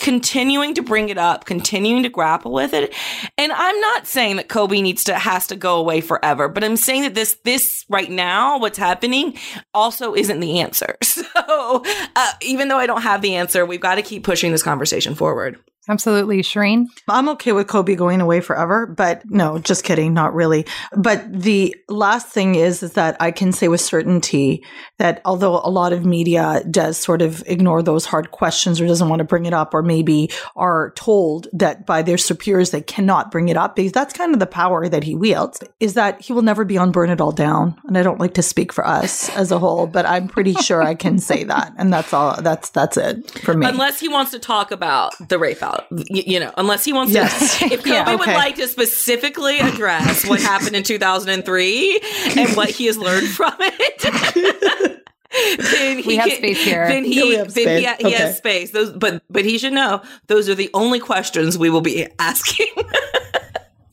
continuing 0.00 0.74
to 0.74 0.82
bring 0.82 1.10
it 1.10 1.18
up, 1.18 1.44
continuing 1.44 2.02
to 2.02 2.08
grapple 2.08 2.52
with 2.52 2.72
it. 2.72 2.94
And 3.36 3.52
I'm 3.52 3.80
not 3.80 4.06
saying 4.06 4.36
that 4.36 4.48
Kobe 4.48 4.80
needs 4.80 5.04
to 5.04 5.14
has 5.14 5.46
to 5.48 5.56
go 5.56 5.76
away 5.76 6.00
forever, 6.00 6.48
but 6.48 6.64
I'm 6.64 6.76
saying 6.76 7.02
that 7.02 7.14
this 7.14 7.34
this 7.44 7.84
right 7.88 8.10
now 8.10 8.58
what's 8.58 8.78
happening 8.78 9.36
also 9.74 10.14
isn't 10.14 10.40
the 10.40 10.60
answer. 10.60 10.96
So, 11.20 11.84
uh, 12.16 12.32
even 12.40 12.68
though 12.68 12.78
I 12.78 12.86
don't 12.86 13.02
have 13.02 13.20
the 13.20 13.36
answer, 13.36 13.66
we've 13.66 13.80
got 13.80 13.96
to 13.96 14.02
keep 14.02 14.24
pushing 14.24 14.52
this 14.52 14.62
conversation 14.62 15.14
forward. 15.14 15.58
Absolutely. 15.90 16.40
Shireen? 16.40 16.86
I'm 17.08 17.28
okay 17.30 17.50
with 17.50 17.66
Kobe 17.66 17.96
going 17.96 18.20
away 18.20 18.40
forever, 18.40 18.86
but 18.86 19.28
no, 19.28 19.58
just 19.58 19.82
kidding, 19.82 20.14
not 20.14 20.32
really. 20.34 20.64
But 20.96 21.24
the 21.32 21.74
last 21.88 22.28
thing 22.28 22.54
is, 22.54 22.84
is 22.84 22.92
that 22.92 23.16
I 23.18 23.32
can 23.32 23.50
say 23.50 23.66
with 23.66 23.80
certainty 23.80 24.64
that 24.98 25.20
although 25.24 25.56
a 25.56 25.68
lot 25.68 25.92
of 25.92 26.06
media 26.06 26.62
does 26.70 26.96
sort 26.96 27.22
of 27.22 27.42
ignore 27.46 27.82
those 27.82 28.06
hard 28.06 28.30
questions 28.30 28.80
or 28.80 28.86
doesn't 28.86 29.08
want 29.08 29.18
to 29.18 29.24
bring 29.24 29.46
it 29.46 29.52
up, 29.52 29.74
or 29.74 29.82
maybe 29.82 30.30
are 30.54 30.92
told 30.94 31.48
that 31.52 31.86
by 31.86 32.02
their 32.02 32.18
superiors 32.18 32.70
they 32.70 32.82
cannot 32.82 33.32
bring 33.32 33.48
it 33.48 33.56
up, 33.56 33.74
because 33.74 33.90
that's 33.90 34.14
kind 34.14 34.32
of 34.32 34.38
the 34.38 34.46
power 34.46 34.88
that 34.88 35.02
he 35.02 35.16
wields, 35.16 35.58
is 35.80 35.94
that 35.94 36.20
he 36.20 36.32
will 36.32 36.42
never 36.42 36.64
be 36.64 36.78
on 36.78 36.92
Burn 36.92 37.10
It 37.10 37.20
All 37.20 37.32
Down. 37.32 37.76
And 37.88 37.98
I 37.98 38.04
don't 38.04 38.20
like 38.20 38.34
to 38.34 38.42
speak 38.42 38.72
for 38.72 38.86
us 38.86 39.28
as 39.30 39.50
a 39.50 39.58
whole, 39.58 39.88
but 39.88 40.06
I'm 40.06 40.28
pretty 40.28 40.52
sure 40.54 40.82
I 40.82 40.94
can 40.94 41.18
say 41.18 41.42
that. 41.42 41.72
And 41.78 41.92
that's 41.92 42.12
all, 42.12 42.40
that's, 42.40 42.70
that's 42.70 42.96
it 42.96 43.28
for 43.40 43.54
me. 43.54 43.66
Unless 43.66 43.98
he 43.98 44.08
wants 44.08 44.30
to 44.30 44.38
talk 44.38 44.70
about 44.70 45.14
the 45.28 45.38
rape 45.38 45.64
out, 45.64 45.79
y- 45.90 46.04
you 46.26 46.40
know, 46.40 46.52
unless 46.56 46.84
he 46.84 46.92
wants 46.92 47.12
Yes. 47.12 47.58
to, 47.58 47.64
if 47.72 47.82
Kobe 47.84 47.90
Yeah, 47.90 48.14
would 48.16 48.26
like 48.26 48.56
to 48.56 48.66
specifically 48.68 49.58
address 49.58 50.26
what 50.26 50.40
happened 50.52 50.76
in 50.76 50.82
2003 50.82 52.00
and 52.36 52.56
what 52.56 52.70
he 52.70 52.86
has 52.86 52.96
learned 52.98 53.28
from 53.38 53.54
it. 53.58 55.00
then 55.58 55.98
he 55.98 56.06
We 56.08 56.16
have 56.16 56.28
can- 56.28 56.36
space 56.38 56.62
here. 56.64 56.88
Then 56.88 57.04
he, 57.04 57.18
Yeah, 57.20 57.24
we 57.24 57.34
have 57.36 57.46
he, 57.54 57.62
space. 57.62 57.86
ha- 57.86 57.96
he 58.00 58.10
has 58.12 58.36
space. 58.38 58.70
Those, 58.72 58.90
but 58.90 59.22
but 59.30 59.44
he 59.44 59.58
should 59.58 59.72
know 59.72 60.02
those 60.26 60.48
are 60.48 60.54
the 60.54 60.70
only 60.74 60.98
questions 61.00 61.56
we 61.56 61.70
will 61.70 61.80
be 61.82 62.06
asking. 62.18 62.66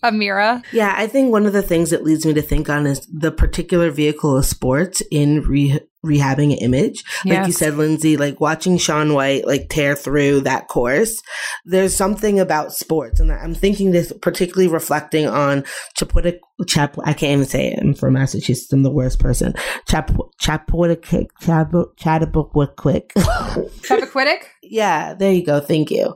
Amira? 0.03 0.63
Yeah, 0.71 0.93
I 0.97 1.07
think 1.07 1.31
one 1.31 1.45
of 1.45 1.53
the 1.53 1.61
things 1.61 1.89
that 1.89 2.03
leads 2.03 2.25
me 2.25 2.33
to 2.33 2.41
think 2.41 2.69
on 2.69 2.85
is 2.85 3.05
the 3.11 3.31
particular 3.31 3.89
vehicle 3.91 4.37
of 4.37 4.45
sports 4.45 5.01
in 5.11 5.41
re- 5.41 5.79
rehabbing 6.05 6.53
an 6.53 6.59
image. 6.59 7.03
Like 7.25 7.47
you 7.47 7.51
said, 7.53 7.75
Lindsay, 7.75 8.17
like 8.17 8.39
watching 8.39 8.77
Shaun 8.77 9.13
White 9.13 9.45
like 9.45 9.69
tear 9.69 9.95
through 9.95 10.41
that 10.41 10.67
course. 10.67 11.21
There's 11.65 11.95
something 11.95 12.39
about 12.39 12.73
sports, 12.73 13.19
and 13.19 13.31
I'm 13.31 13.53
thinking 13.53 13.91
this 13.91 14.13
particularly 14.21 14.67
reflecting 14.67 15.27
on 15.27 15.63
Chapua 15.97 16.39
Chap. 16.67 16.95
I 17.03 17.13
can't 17.13 17.33
even 17.33 17.45
say 17.45 17.71
it. 17.71 17.79
I'm 17.79 17.93
from 17.93 18.13
Massachusetts. 18.13 18.71
I'm 18.71 18.83
the 18.83 18.89
worst 18.91 19.19
person. 19.19 19.53
Chap 19.87 20.11
Chapua 20.41 21.01
Chap 21.03 21.71
Chattabuquik. 21.97 23.11
Chappaquiddick? 23.13 24.43
Yeah, 24.69 25.13
there 25.13 25.31
you 25.31 25.45
go. 25.45 25.61
Thank 25.61 25.91
you. 25.91 26.13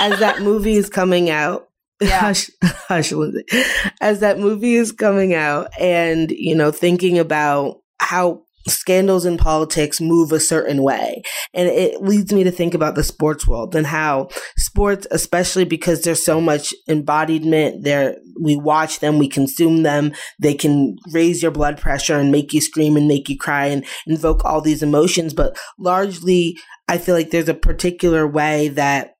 As 0.00 0.18
that 0.20 0.40
movie 0.40 0.76
is 0.76 0.88
coming 0.88 1.28
out, 1.28 1.68
Yeah. 2.02 2.18
hush, 2.20 2.50
hush, 2.62 3.12
Lindsay. 3.12 3.44
As 4.00 4.20
that 4.20 4.38
movie 4.38 4.74
is 4.74 4.92
coming 4.92 5.34
out, 5.34 5.68
and 5.78 6.30
you 6.30 6.54
know, 6.54 6.70
thinking 6.70 7.18
about 7.18 7.80
how 7.98 8.42
scandals 8.68 9.26
in 9.26 9.36
politics 9.36 10.00
move 10.00 10.30
a 10.30 10.40
certain 10.40 10.82
way, 10.82 11.22
and 11.52 11.68
it 11.68 12.00
leads 12.02 12.32
me 12.32 12.44
to 12.44 12.50
think 12.50 12.74
about 12.74 12.94
the 12.94 13.02
sports 13.04 13.46
world 13.46 13.74
and 13.74 13.86
how 13.86 14.28
sports, 14.56 15.06
especially 15.10 15.64
because 15.64 16.02
there's 16.02 16.24
so 16.24 16.40
much 16.40 16.74
embodiment 16.88 17.84
there, 17.84 18.16
we 18.40 18.56
watch 18.56 19.00
them, 19.00 19.18
we 19.18 19.28
consume 19.28 19.82
them. 19.82 20.12
They 20.40 20.54
can 20.54 20.96
raise 21.12 21.42
your 21.42 21.50
blood 21.50 21.78
pressure 21.78 22.18
and 22.18 22.30
make 22.30 22.52
you 22.52 22.60
scream 22.60 22.96
and 22.96 23.08
make 23.08 23.28
you 23.28 23.36
cry 23.36 23.66
and 23.66 23.84
invoke 24.06 24.44
all 24.44 24.60
these 24.60 24.82
emotions, 24.82 25.34
but 25.34 25.56
largely 25.78 26.56
I 26.88 26.98
feel 26.98 27.14
like 27.14 27.30
there's 27.30 27.48
a 27.48 27.54
particular 27.54 28.26
way 28.26 28.68
that 28.68 29.14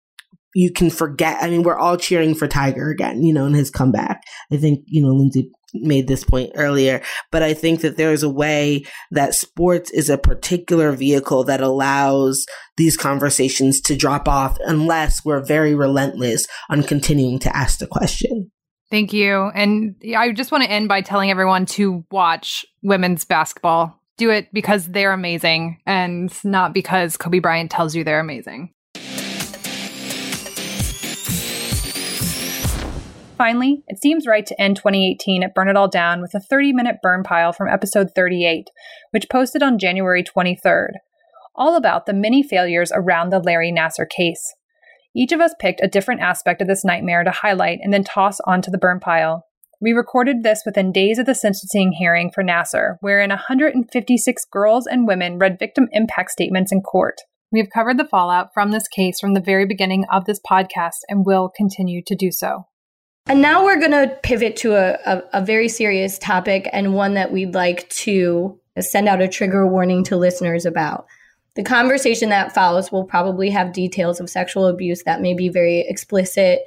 you 0.54 0.70
can 0.72 0.90
forget. 0.90 1.42
I 1.42 1.48
mean, 1.48 1.62
we're 1.62 1.78
all 1.78 1.96
cheering 1.96 2.34
for 2.34 2.46
Tiger 2.46 2.90
again, 2.90 3.22
you 3.22 3.32
know, 3.32 3.46
in 3.46 3.54
his 3.54 3.70
comeback. 3.70 4.22
I 4.52 4.56
think, 4.56 4.84
you 4.86 5.02
know, 5.02 5.08
Lindsay 5.08 5.50
made 5.74 6.06
this 6.06 6.22
point 6.22 6.50
earlier, 6.54 7.00
but 7.30 7.42
I 7.42 7.54
think 7.54 7.80
that 7.80 7.96
there 7.96 8.12
is 8.12 8.22
a 8.22 8.28
way 8.28 8.84
that 9.10 9.34
sports 9.34 9.90
is 9.90 10.10
a 10.10 10.18
particular 10.18 10.92
vehicle 10.92 11.44
that 11.44 11.62
allows 11.62 12.44
these 12.76 12.96
conversations 12.96 13.80
to 13.82 13.96
drop 13.96 14.28
off 14.28 14.58
unless 14.66 15.24
we're 15.24 15.42
very 15.42 15.74
relentless 15.74 16.46
on 16.68 16.82
continuing 16.82 17.38
to 17.38 17.56
ask 17.56 17.78
the 17.78 17.86
question. 17.86 18.50
Thank 18.90 19.14
you. 19.14 19.50
And 19.54 19.96
I 20.14 20.32
just 20.32 20.52
want 20.52 20.64
to 20.64 20.70
end 20.70 20.88
by 20.88 21.00
telling 21.00 21.30
everyone 21.30 21.64
to 21.66 22.04
watch 22.10 22.66
women's 22.82 23.24
basketball. 23.24 23.98
Do 24.18 24.28
it 24.28 24.48
because 24.52 24.86
they're 24.86 25.14
amazing 25.14 25.80
and 25.86 26.30
not 26.44 26.74
because 26.74 27.16
Kobe 27.16 27.38
Bryant 27.38 27.70
tells 27.70 27.96
you 27.96 28.04
they're 28.04 28.20
amazing. 28.20 28.74
Finally, 33.42 33.82
it 33.88 34.00
seems 34.00 34.24
right 34.24 34.46
to 34.46 34.62
end 34.62 34.76
2018 34.76 35.42
at 35.42 35.52
Burn 35.52 35.68
It 35.68 35.76
All 35.76 35.88
Down 35.88 36.20
with 36.20 36.32
a 36.32 36.38
30 36.38 36.72
minute 36.72 36.98
burn 37.02 37.24
pile 37.24 37.52
from 37.52 37.66
episode 37.66 38.12
38, 38.14 38.70
which 39.10 39.28
posted 39.28 39.64
on 39.64 39.80
January 39.80 40.22
23rd, 40.22 40.90
all 41.56 41.74
about 41.74 42.06
the 42.06 42.12
many 42.12 42.44
failures 42.44 42.92
around 42.94 43.30
the 43.30 43.40
Larry 43.40 43.72
Nassar 43.72 44.08
case. 44.08 44.54
Each 45.12 45.32
of 45.32 45.40
us 45.40 45.56
picked 45.58 45.80
a 45.82 45.88
different 45.88 46.20
aspect 46.20 46.62
of 46.62 46.68
this 46.68 46.84
nightmare 46.84 47.24
to 47.24 47.32
highlight 47.32 47.80
and 47.82 47.92
then 47.92 48.04
toss 48.04 48.38
onto 48.46 48.70
the 48.70 48.78
burn 48.78 49.00
pile. 49.00 49.44
We 49.80 49.92
recorded 49.92 50.44
this 50.44 50.62
within 50.64 50.92
days 50.92 51.18
of 51.18 51.26
the 51.26 51.34
sentencing 51.34 51.94
hearing 51.98 52.30
for 52.32 52.44
Nassar, 52.44 52.98
wherein 53.00 53.30
156 53.30 54.44
girls 54.52 54.86
and 54.86 55.08
women 55.08 55.38
read 55.40 55.58
victim 55.58 55.88
impact 55.90 56.30
statements 56.30 56.70
in 56.70 56.80
court. 56.80 57.16
We 57.50 57.58
have 57.58 57.70
covered 57.74 57.98
the 57.98 58.06
fallout 58.06 58.54
from 58.54 58.70
this 58.70 58.86
case 58.86 59.18
from 59.18 59.34
the 59.34 59.40
very 59.40 59.66
beginning 59.66 60.04
of 60.12 60.26
this 60.26 60.38
podcast 60.48 61.00
and 61.08 61.26
will 61.26 61.50
continue 61.52 62.02
to 62.06 62.14
do 62.14 62.30
so. 62.30 62.66
And 63.26 63.40
now 63.40 63.64
we're 63.64 63.78
going 63.78 63.92
to 63.92 64.16
pivot 64.22 64.56
to 64.56 64.74
a, 64.74 64.98
a, 65.06 65.22
a 65.34 65.44
very 65.44 65.68
serious 65.68 66.18
topic 66.18 66.68
and 66.72 66.94
one 66.94 67.14
that 67.14 67.32
we'd 67.32 67.54
like 67.54 67.88
to 67.90 68.58
send 68.80 69.08
out 69.08 69.22
a 69.22 69.28
trigger 69.28 69.66
warning 69.66 70.02
to 70.04 70.16
listeners 70.16 70.66
about. 70.66 71.06
The 71.54 71.62
conversation 71.62 72.30
that 72.30 72.54
follows 72.54 72.90
will 72.90 73.04
probably 73.04 73.50
have 73.50 73.72
details 73.72 74.20
of 74.20 74.30
sexual 74.30 74.66
abuse 74.66 75.02
that 75.04 75.20
may 75.20 75.34
be 75.34 75.48
very 75.50 75.80
explicit 75.80 76.60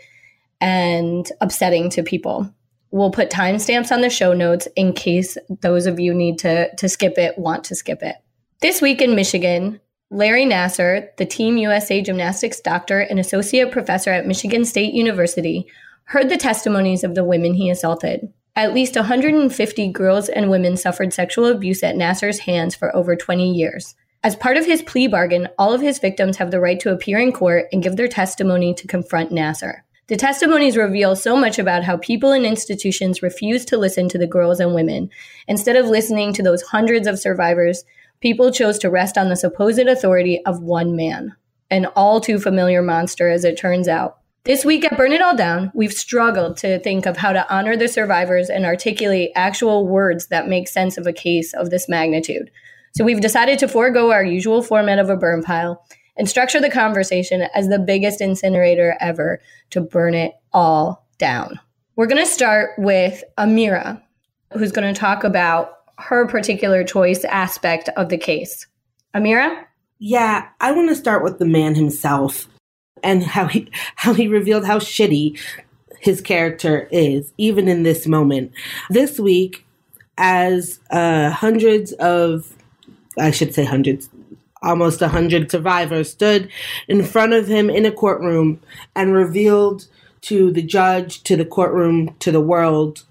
and 0.62 1.30
upsetting 1.41 1.89
to 1.91 2.03
people. 2.03 2.49
We'll 2.91 3.12
put 3.12 3.32
timestamps 3.32 3.91
on 3.91 4.01
the 4.01 4.10
show 4.10 4.34
notes 4.34 4.68
in 4.76 4.93
case 4.93 5.38
those 5.62 5.88
of 5.88 5.99
you 5.99 6.14
need 6.14 6.38
to, 6.39 6.74
to 6.76 6.88
skip 6.88 7.18
it, 7.18 7.38
want 7.38 7.66
to 7.66 7.76
skip 7.76 8.01
it. 8.03 8.16
This 8.62 8.82
week 8.82 9.01
in 9.01 9.16
Michigan, 9.16 9.82
Larry 10.12 10.45
Nassar, 10.45 11.10
the 11.18 11.26
Team 11.26 11.58
USA 11.58 12.01
gymnastics 12.01 12.62
doctor 12.62 12.99
and 12.99 13.20
associate 13.20 13.72
professor 13.72 14.12
at 14.12 14.28
Michigan 14.28 14.64
State 14.64 14.93
University, 14.93 15.68
heard 16.06 16.30
the 16.30 16.38
testimonies 16.38 17.03
of 17.03 17.16
the 17.16 17.24
women 17.24 17.56
he 17.56 17.70
assaulted. 17.70 18.32
At 18.56 18.74
least 18.74 18.95
150 18.95 19.91
girls 19.91 20.30
and 20.30 20.49
women 20.49 20.78
suffered 20.78 21.14
sexual 21.14 21.47
abuse 21.47 21.84
at 21.84 21.95
Nassar's 21.95 22.39
hands 22.39 22.74
for 22.74 22.95
over 22.95 23.16
20 23.16 23.51
years. 23.51 23.95
As 24.24 24.36
part 24.36 24.58
of 24.58 24.66
his 24.66 24.82
plea 24.82 25.08
bargain, 25.08 25.49
all 25.58 25.74
of 25.74 25.82
his 25.82 25.99
victims 25.99 26.38
have 26.38 26.51
the 26.51 26.60
right 26.60 26.80
to 26.80 26.91
appear 26.91 27.20
in 27.20 27.32
court 27.32 27.66
and 27.72 27.84
give 27.84 27.95
their 27.95 28.08
testimony 28.08 28.74
to 28.74 28.88
confront 28.88 29.32
Nassar. 29.32 29.82
The 30.08 30.16
testimonies 30.16 30.78
reveal 30.78 31.16
so 31.16 31.36
much 31.36 31.58
about 31.58 31.84
how 31.84 31.97
people 31.97 32.32
and 32.32 32.45
institutions 32.45 33.24
refuse 33.24 33.66
to 33.66 33.78
listen 33.78 34.08
to 34.10 34.18
the 34.20 34.28
girls 34.28 34.60
and 34.60 34.74
women. 34.74 35.10
Instead 35.47 35.76
of 35.76 35.88
listening 35.88 36.32
to 36.34 36.43
those 36.43 36.62
hundreds 36.62 37.08
of 37.08 37.20
survivors, 37.20 37.84
people 38.22 38.51
chose 38.51 38.78
to 38.80 38.89
rest 38.89 39.18
on 39.18 39.30
the 39.30 39.36
supposed 39.36 39.80
authority 39.80 40.43
of 40.45 40.62
one 40.62 40.95
man, 40.95 41.36
an 41.72 41.88
all 41.95 42.22
too 42.22 42.39
familiar 42.39 42.84
monster, 42.84 43.30
as 43.30 43.43
it 43.43 43.58
turns 43.58 43.88
out. 43.88 44.20
This 44.46 44.64
week 44.64 44.86
at 44.86 44.96
Burn 44.96 45.12
It 45.12 45.24
All 45.24 45.36
Down, 45.36 45.72
we've 45.74 45.91
struggled 45.91 46.58
to 46.58 46.78
think 46.78 47.08
of 47.08 47.18
how 47.18 47.34
to 47.34 47.52
honor 47.52 47.76
the 47.76 47.88
survivors 47.88 48.48
and 48.48 48.64
articulate 48.64 49.32
actual 49.34 49.88
words 49.88 50.28
that 50.28 50.48
make 50.48 50.68
sense 50.68 51.00
of 51.00 51.08
a 51.08 51.14
case 51.14 51.52
of 51.56 51.72
this 51.72 51.89
magnitude. 51.89 52.52
So 52.96 53.04
we've 53.04 53.22
decided 53.22 53.58
to 53.58 53.68
forego 53.68 54.12
our 54.12 54.24
usual 54.24 54.62
format 54.62 55.00
of 55.00 55.10
a 55.10 55.18
burn 55.18 55.41
pile 55.41 55.84
and 56.16 56.30
structure 56.30 56.62
the 56.62 56.70
conversation 56.70 57.48
as 57.56 57.70
the 57.70 57.80
biggest 57.80 58.22
incinerator 58.22 58.96
ever 59.02 59.41
to 59.72 59.82
burn 59.82 60.14
it 60.14 60.34
all 60.54 61.08
down. 61.18 61.60
We're 61.96 62.06
going 62.06 62.24
to 62.24 62.32
start 62.32 62.74
with 62.78 63.24
Amira, 63.39 64.00
who's 64.54 64.72
going 64.72 64.93
to 64.93 65.00
talk 65.00 65.24
about 65.24 65.72
her 65.98 66.28
particular 66.28 66.84
choice 66.84 67.24
aspect 67.24 67.89
of 67.98 68.10
the 68.10 68.18
case. 68.20 68.68
Amira? 69.16 69.64
Yeah, 69.98 70.48
I 70.62 70.72
want 70.72 70.89
to 70.89 70.96
start 70.96 71.24
with 71.24 71.39
the 71.39 71.46
man 71.46 71.74
himself 71.74 72.48
and 73.04 73.24
how 73.24 73.48
he 73.48 73.70
how 73.96 74.14
he 74.14 74.28
revealed 74.28 74.66
how 74.66 74.80
shitty 74.80 75.39
his 76.00 76.22
character 76.22 76.88
is, 76.91 77.34
even 77.38 77.68
in 77.68 77.84
this 77.84 78.06
moment. 78.06 78.52
This 78.89 79.20
week, 79.20 79.66
as 80.18 80.80
uh, 80.91 81.32
hundreds 81.32 81.93
of, 81.93 82.54
I 83.18 83.32
should 83.32 83.56
say 83.56 83.64
hundreds, 83.64 84.10
almost 84.62 85.02
a 85.02 85.08
hundred 85.08 85.50
survivors 85.50 86.12
stood 86.12 86.50
in 86.88 87.04
front 87.04 87.34
of 87.34 87.48
him 87.48 87.70
in 87.70 87.86
a 87.86 87.91
courtroom 87.91 88.62
and 88.96 89.14
revealed 89.14 89.88
to 90.22 90.52
the 90.52 90.62
judge, 90.62 91.24
to 91.24 91.36
the 91.36 91.46
courtroom, 91.46 92.16
to 92.20 92.32
the 92.32 92.41
world, 92.41 93.04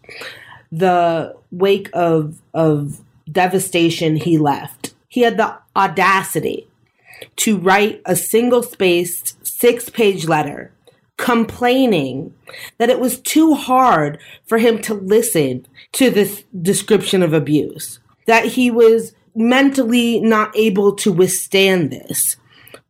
the 0.70 1.34
wake 1.50 1.90
of 1.92 2.40
of 2.52 3.00
devastation 3.30 4.16
he 4.16 4.38
left. 4.38 4.94
He 5.08 5.22
had 5.22 5.36
the 5.36 5.56
audacity 5.76 6.68
to 7.36 7.58
write 7.58 8.02
a 8.04 8.16
single 8.16 8.62
spaced 8.62 9.46
six 9.46 9.88
page 9.88 10.26
letter 10.26 10.72
complaining 11.16 12.34
that 12.78 12.90
it 12.90 12.98
was 12.98 13.20
too 13.20 13.54
hard 13.54 14.18
for 14.46 14.58
him 14.58 14.80
to 14.82 14.94
listen 14.94 15.66
to 15.92 16.10
this 16.10 16.44
description 16.60 17.22
of 17.22 17.32
abuse, 17.32 18.00
that 18.26 18.44
he 18.44 18.70
was 18.70 19.14
mentally 19.34 20.20
not 20.20 20.56
able 20.56 20.94
to 20.94 21.12
withstand 21.12 21.90
this. 21.90 22.36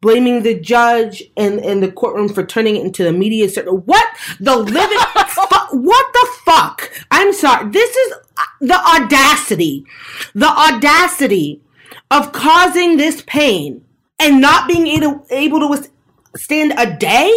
Blaming 0.00 0.42
the 0.42 0.58
judge 0.58 1.22
and, 1.34 1.58
and 1.60 1.82
the 1.82 1.90
courtroom 1.90 2.28
for 2.28 2.44
turning 2.44 2.76
it 2.76 2.84
into 2.84 3.04
the 3.04 3.12
media 3.12 3.48
circle. 3.48 3.78
What 3.78 4.06
the 4.38 4.54
living? 4.54 4.98
fu- 5.28 5.78
what 5.78 6.12
the 6.12 6.28
fuck? 6.44 6.90
I'm 7.10 7.32
sorry. 7.32 7.70
This 7.70 7.96
is 7.96 8.12
uh, 8.12 8.42
the 8.60 8.74
audacity. 8.74 9.86
The 10.34 10.46
audacity 10.46 11.62
of 12.10 12.32
causing 12.32 12.98
this 12.98 13.22
pain 13.26 13.82
and 14.18 14.40
not 14.40 14.68
being 14.68 14.86
able, 14.86 15.60
to 15.60 15.68
withstand 15.68 16.74
a 16.76 16.96
day? 16.96 17.32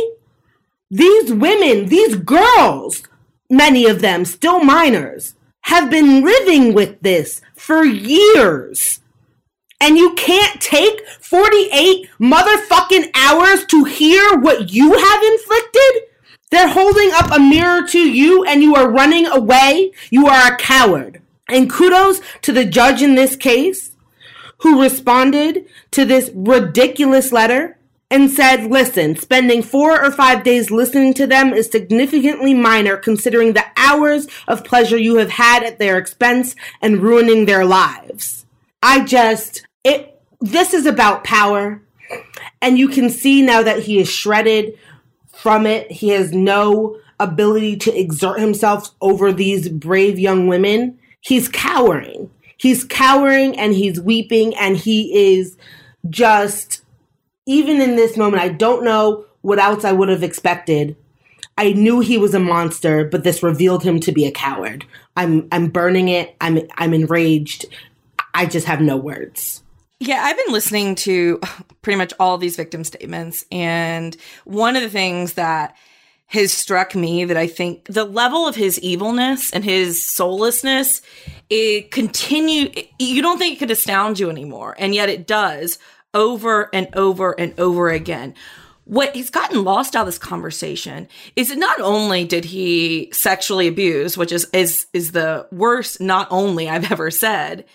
These 0.89 1.33
women, 1.33 1.87
these 1.87 2.15
girls, 2.15 3.03
many 3.49 3.85
of 3.85 4.01
them 4.01 4.25
still 4.25 4.63
minors, 4.63 5.35
have 5.61 5.89
been 5.89 6.23
living 6.23 6.73
with 6.73 7.01
this 7.01 7.41
for 7.55 7.83
years. 7.83 9.01
And 9.79 9.97
you 9.97 10.13
can't 10.15 10.59
take 10.59 11.05
48 11.21 12.09
motherfucking 12.19 13.11
hours 13.13 13.65
to 13.65 13.83
hear 13.83 14.37
what 14.37 14.71
you 14.71 14.93
have 14.93 15.23
inflicted? 15.23 16.03
They're 16.49 16.69
holding 16.69 17.11
up 17.13 17.31
a 17.31 17.39
mirror 17.39 17.85
to 17.87 17.99
you 17.99 18.45
and 18.45 18.63
you 18.63 18.75
are 18.75 18.89
running 18.89 19.27
away. 19.27 19.91
You 20.09 20.27
are 20.27 20.53
a 20.53 20.57
coward. 20.57 21.21
And 21.49 21.69
kudos 21.69 22.21
to 22.43 22.51
the 22.51 22.65
judge 22.65 23.01
in 23.01 23.15
this 23.15 23.35
case 23.35 23.91
who 24.59 24.81
responded 24.81 25.65
to 25.91 26.05
this 26.05 26.31
ridiculous 26.33 27.31
letter 27.31 27.77
and 28.09 28.31
said, 28.31 28.71
listen, 28.71 29.15
spending 29.15 29.61
four 29.61 30.01
or 30.01 30.11
five 30.11 30.43
days 30.43 30.71
listening 30.71 31.13
to 31.13 31.27
them 31.27 31.53
is 31.53 31.69
significantly 31.69 32.53
minor 32.53 32.95
considering 32.95 33.53
the 33.53 33.65
hours 33.75 34.27
of 34.47 34.63
pleasure 34.63 34.97
you 34.97 35.17
have 35.17 35.31
had 35.31 35.63
at 35.63 35.77
their 35.77 35.97
expense 35.97 36.55
and 36.81 37.01
ruining 37.01 37.45
their 37.45 37.65
lives. 37.65 38.45
I 38.81 39.03
just, 39.03 39.67
it, 39.83 40.21
this 40.39 40.73
is 40.73 40.85
about 40.85 41.23
power. 41.23 41.81
And 42.61 42.77
you 42.77 42.87
can 42.87 43.09
see 43.09 43.41
now 43.41 43.61
that 43.61 43.83
he 43.83 43.99
is 43.99 44.09
shredded 44.09 44.77
from 45.33 45.65
it. 45.65 45.91
He 45.91 46.09
has 46.09 46.31
no 46.31 46.99
ability 47.19 47.75
to 47.77 47.99
exert 47.99 48.39
himself 48.39 48.91
over 49.01 49.33
these 49.33 49.67
brave 49.67 50.17
young 50.17 50.47
women. 50.47 50.97
He's 51.19 51.49
cowering. 51.49 52.31
He's 52.57 52.83
cowering 52.83 53.57
and 53.57 53.73
he's 53.73 53.99
weeping 53.99 54.55
and 54.55 54.75
he 54.75 55.37
is 55.37 55.57
just 56.09 56.81
even 57.45 57.81
in 57.81 57.95
this 57.95 58.17
moment, 58.17 58.43
I 58.43 58.49
don't 58.49 58.83
know 58.83 59.25
what 59.41 59.59
else 59.59 59.85
I 59.85 59.93
would 59.93 60.09
have 60.09 60.23
expected. 60.23 60.95
I 61.57 61.73
knew 61.73 62.01
he 62.01 62.17
was 62.17 62.33
a 62.35 62.39
monster, 62.39 63.05
but 63.05 63.23
this 63.23 63.41
revealed 63.41 63.83
him 63.83 63.99
to 64.01 64.11
be 64.11 64.25
a 64.25 64.31
coward. 64.31 64.85
I'm 65.15 65.47
I'm 65.51 65.69
burning 65.69 66.09
it. 66.09 66.35
I'm 66.41 66.59
I'm 66.77 66.93
enraged. 66.93 67.65
I 68.33 68.45
just 68.45 68.67
have 68.67 68.81
no 68.81 68.97
words. 68.97 69.63
Yeah, 69.99 70.21
I've 70.23 70.37
been 70.37 70.53
listening 70.53 70.93
to 70.95 71.39
pretty 71.81 71.97
much 71.97 72.13
all 72.19 72.37
these 72.37 72.55
victim 72.55 72.83
statements. 72.83 73.45
And 73.51 74.15
one 74.45 74.75
of 74.75 74.83
the 74.83 74.89
things 74.89 75.33
that 75.33 75.75
has 76.27 76.51
struck 76.51 76.93
me 76.93 77.23
that 77.25 77.37
I 77.37 77.47
think 77.47 77.85
the 77.85 78.03
level 78.03 78.47
of 78.47 78.55
his 78.55 78.79
evilness 78.79 79.51
and 79.51 79.63
his 79.63 80.05
soullessness, 80.05 81.01
it 81.49 81.89
continue, 81.91 82.69
you 82.99 83.21
don't 83.21 83.37
think 83.37 83.55
it 83.55 83.59
could 83.59 83.71
astound 83.71 84.19
you 84.19 84.29
anymore. 84.29 84.75
And 84.77 84.93
yet 84.93 85.09
it 85.09 85.25
does 85.25 85.79
over 86.13 86.69
and 86.73 86.89
over 86.93 87.39
and 87.39 87.57
over 87.57 87.89
again. 87.89 88.35
What 88.83 89.15
he's 89.15 89.29
gotten 89.29 89.63
lost 89.63 89.95
out 89.95 90.01
of 90.01 90.07
this 90.07 90.17
conversation 90.17 91.07
is 91.35 91.49
that 91.49 91.57
not 91.57 91.79
only 91.79 92.25
did 92.25 92.45
he 92.45 93.09
sexually 93.13 93.67
abuse, 93.67 94.17
which 94.17 94.31
is 94.31 94.47
is 94.53 94.87
is 94.93 95.11
the 95.11 95.45
worst 95.51 95.99
not 95.99 96.27
only 96.31 96.69
I've 96.69 96.89
ever 96.89 97.11
said, 97.11 97.65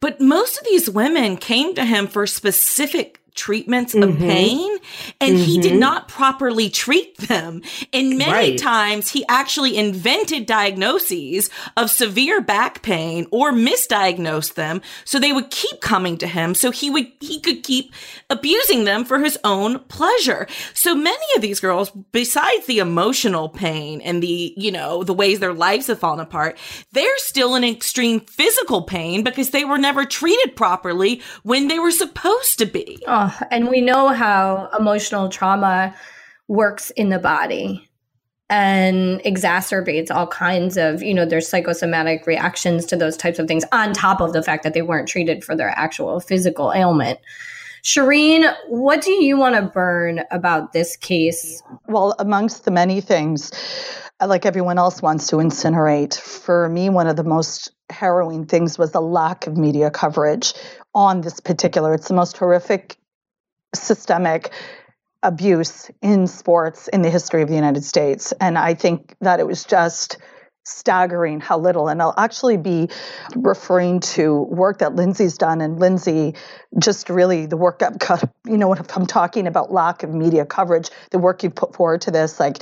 but 0.00 0.20
most 0.20 0.58
of 0.58 0.64
these 0.64 0.88
women 0.88 1.36
came 1.36 1.74
to 1.74 1.84
him 1.84 2.06
for 2.06 2.26
specific 2.26 3.17
treatments 3.38 3.94
of 3.94 4.10
Mhm. 4.10 4.18
pain 4.18 4.78
and 5.20 5.38
he 5.38 5.58
did 5.58 5.72
Mhm. 5.74 5.78
not 5.78 6.08
properly 6.08 6.68
treat 6.68 7.16
them. 7.18 7.62
And 7.92 8.18
many 8.18 8.32
Right. 8.32 8.58
times 8.58 9.10
he 9.12 9.24
actually 9.28 9.76
invented 9.76 10.44
diagnoses 10.44 11.48
of 11.76 11.90
severe 11.90 12.40
back 12.40 12.82
pain 12.82 13.26
or 13.30 13.52
misdiagnosed 13.52 14.54
them 14.54 14.82
so 15.04 15.18
they 15.18 15.32
would 15.32 15.50
keep 15.50 15.80
coming 15.80 16.16
to 16.18 16.26
him 16.26 16.54
so 16.54 16.70
he 16.70 16.90
would 16.90 17.06
he 17.20 17.40
could 17.40 17.62
keep 17.62 17.92
abusing 18.30 18.84
them 18.84 19.04
for 19.04 19.18
his 19.20 19.38
own 19.44 19.78
pleasure. 19.88 20.46
So 20.74 20.94
many 20.94 21.16
of 21.36 21.42
these 21.42 21.60
girls 21.60 21.90
besides 22.12 22.66
the 22.66 22.78
emotional 22.80 23.48
pain 23.48 24.00
and 24.02 24.22
the, 24.22 24.52
you 24.56 24.70
know, 24.72 25.02
the 25.04 25.14
ways 25.14 25.38
their 25.38 25.54
lives 25.54 25.86
have 25.86 25.98
fallen 26.00 26.20
apart, 26.20 26.58
they're 26.92 27.18
still 27.18 27.54
in 27.54 27.64
extreme 27.64 28.20
physical 28.20 28.82
pain 28.82 29.22
because 29.22 29.50
they 29.50 29.64
were 29.64 29.78
never 29.78 30.04
treated 30.04 30.56
properly 30.56 31.20
when 31.44 31.68
they 31.68 31.78
were 31.78 31.90
supposed 31.90 32.58
to 32.58 32.66
be. 32.66 32.98
Oh, 33.06 33.27
and 33.50 33.68
we 33.68 33.80
know 33.80 34.08
how 34.08 34.68
emotional 34.78 35.28
trauma 35.28 35.94
works 36.48 36.90
in 36.90 37.10
the 37.10 37.18
body 37.18 37.88
and 38.50 39.20
exacerbates 39.24 40.10
all 40.10 40.26
kinds 40.26 40.78
of, 40.78 41.02
you 41.02 41.12
know, 41.12 41.26
there's 41.26 41.46
psychosomatic 41.46 42.26
reactions 42.26 42.86
to 42.86 42.96
those 42.96 43.16
types 43.16 43.38
of 43.38 43.46
things 43.46 43.64
on 43.72 43.92
top 43.92 44.20
of 44.20 44.32
the 44.32 44.42
fact 44.42 44.62
that 44.62 44.72
they 44.72 44.82
weren't 44.82 45.08
treated 45.08 45.44
for 45.44 45.54
their 45.54 45.70
actual 45.76 46.18
physical 46.20 46.72
ailment. 46.72 47.18
Shireen, 47.84 48.52
what 48.68 49.02
do 49.02 49.12
you 49.12 49.36
want 49.36 49.54
to 49.54 49.62
burn 49.62 50.22
about 50.30 50.72
this 50.72 50.96
case? 50.96 51.62
Well, 51.86 52.14
amongst 52.18 52.64
the 52.64 52.70
many 52.70 53.00
things, 53.00 53.52
like 54.26 54.46
everyone 54.46 54.78
else 54.78 55.00
wants 55.00 55.28
to 55.28 55.36
incinerate, 55.36 56.18
for 56.18 56.68
me, 56.68 56.90
one 56.90 57.06
of 57.06 57.16
the 57.16 57.24
most 57.24 57.70
harrowing 57.90 58.46
things 58.46 58.78
was 58.78 58.92
the 58.92 59.00
lack 59.00 59.46
of 59.46 59.56
media 59.56 59.90
coverage 59.90 60.54
on 60.94 61.20
this 61.20 61.40
particular. 61.40 61.94
It's 61.94 62.08
the 62.08 62.14
most 62.14 62.36
horrific 62.36 62.96
systemic 63.74 64.52
abuse 65.22 65.90
in 66.00 66.26
sports 66.26 66.88
in 66.88 67.02
the 67.02 67.10
history 67.10 67.42
of 67.42 67.48
the 67.48 67.54
United 67.54 67.84
States. 67.84 68.32
And 68.40 68.56
I 68.56 68.74
think 68.74 69.14
that 69.20 69.40
it 69.40 69.46
was 69.46 69.64
just 69.64 70.18
staggering 70.64 71.40
how 71.40 71.58
little. 71.58 71.88
And 71.88 72.00
I'll 72.02 72.14
actually 72.18 72.58
be 72.58 72.88
referring 73.34 74.00
to 74.00 74.42
work 74.42 74.78
that 74.78 74.94
Lindsay's 74.94 75.38
done. 75.38 75.60
And 75.60 75.80
Lindsay, 75.80 76.34
just 76.78 77.08
really 77.08 77.46
the 77.46 77.56
work 77.56 77.82
I've 77.82 77.98
got, 77.98 78.30
you 78.46 78.58
know, 78.58 78.72
if 78.74 78.96
I'm 78.96 79.06
talking 79.06 79.46
about 79.46 79.72
lack 79.72 80.02
of 80.02 80.12
media 80.12 80.44
coverage, 80.44 80.90
the 81.10 81.18
work 81.18 81.42
you've 81.42 81.54
put 81.54 81.74
forward 81.74 82.02
to 82.02 82.10
this, 82.10 82.38
like, 82.38 82.58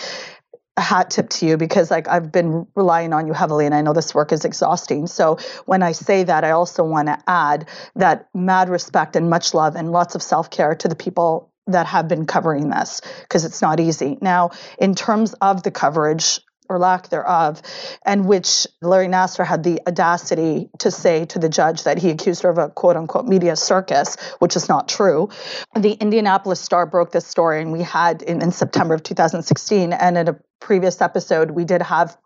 a 0.76 0.82
hat 0.82 1.10
tip 1.10 1.28
to 1.30 1.46
you 1.46 1.56
because 1.56 1.90
like 1.90 2.06
I've 2.08 2.30
been 2.30 2.66
relying 2.74 3.12
on 3.12 3.26
you 3.26 3.32
heavily 3.32 3.66
and 3.66 3.74
I 3.74 3.80
know 3.80 3.92
this 3.92 4.14
work 4.14 4.32
is 4.32 4.44
exhausting. 4.44 5.06
So 5.06 5.38
when 5.64 5.82
I 5.82 5.92
say 5.92 6.24
that 6.24 6.44
I 6.44 6.50
also 6.50 6.84
want 6.84 7.08
to 7.08 7.18
add 7.26 7.68
that 7.94 8.28
mad 8.34 8.68
respect 8.68 9.16
and 9.16 9.30
much 9.30 9.54
love 9.54 9.74
and 9.74 9.90
lots 9.90 10.14
of 10.14 10.22
self-care 10.22 10.74
to 10.76 10.88
the 10.88 10.96
people 10.96 11.50
that 11.66 11.86
have 11.86 12.08
been 12.08 12.26
covering 12.26 12.70
this 12.70 13.00
because 13.22 13.44
it's 13.44 13.62
not 13.62 13.80
easy. 13.80 14.18
Now, 14.20 14.50
in 14.78 14.94
terms 14.94 15.34
of 15.34 15.62
the 15.62 15.70
coverage 15.70 16.40
or 16.68 16.78
lack 16.78 17.08
thereof, 17.08 17.62
and 18.04 18.26
which 18.26 18.66
Larry 18.82 19.08
Nassar 19.08 19.44
had 19.44 19.62
the 19.62 19.80
audacity 19.86 20.68
to 20.78 20.90
say 20.90 21.24
to 21.26 21.38
the 21.38 21.48
judge 21.48 21.84
that 21.84 21.98
he 21.98 22.10
accused 22.10 22.42
her 22.42 22.50
of 22.50 22.58
a 22.58 22.68
quote 22.68 22.96
unquote 22.96 23.26
media 23.26 23.56
circus, 23.56 24.16
which 24.38 24.56
is 24.56 24.68
not 24.68 24.88
true. 24.88 25.28
The 25.74 25.92
Indianapolis 25.92 26.60
Star 26.60 26.86
broke 26.86 27.12
this 27.12 27.26
story, 27.26 27.62
and 27.62 27.72
we 27.72 27.82
had 27.82 28.22
in, 28.22 28.42
in 28.42 28.52
September 28.52 28.94
of 28.94 29.02
2016, 29.02 29.92
and 29.92 30.18
in 30.18 30.28
a 30.28 30.36
previous 30.60 31.00
episode, 31.00 31.50
we 31.50 31.64
did 31.64 31.82
have 31.82 32.16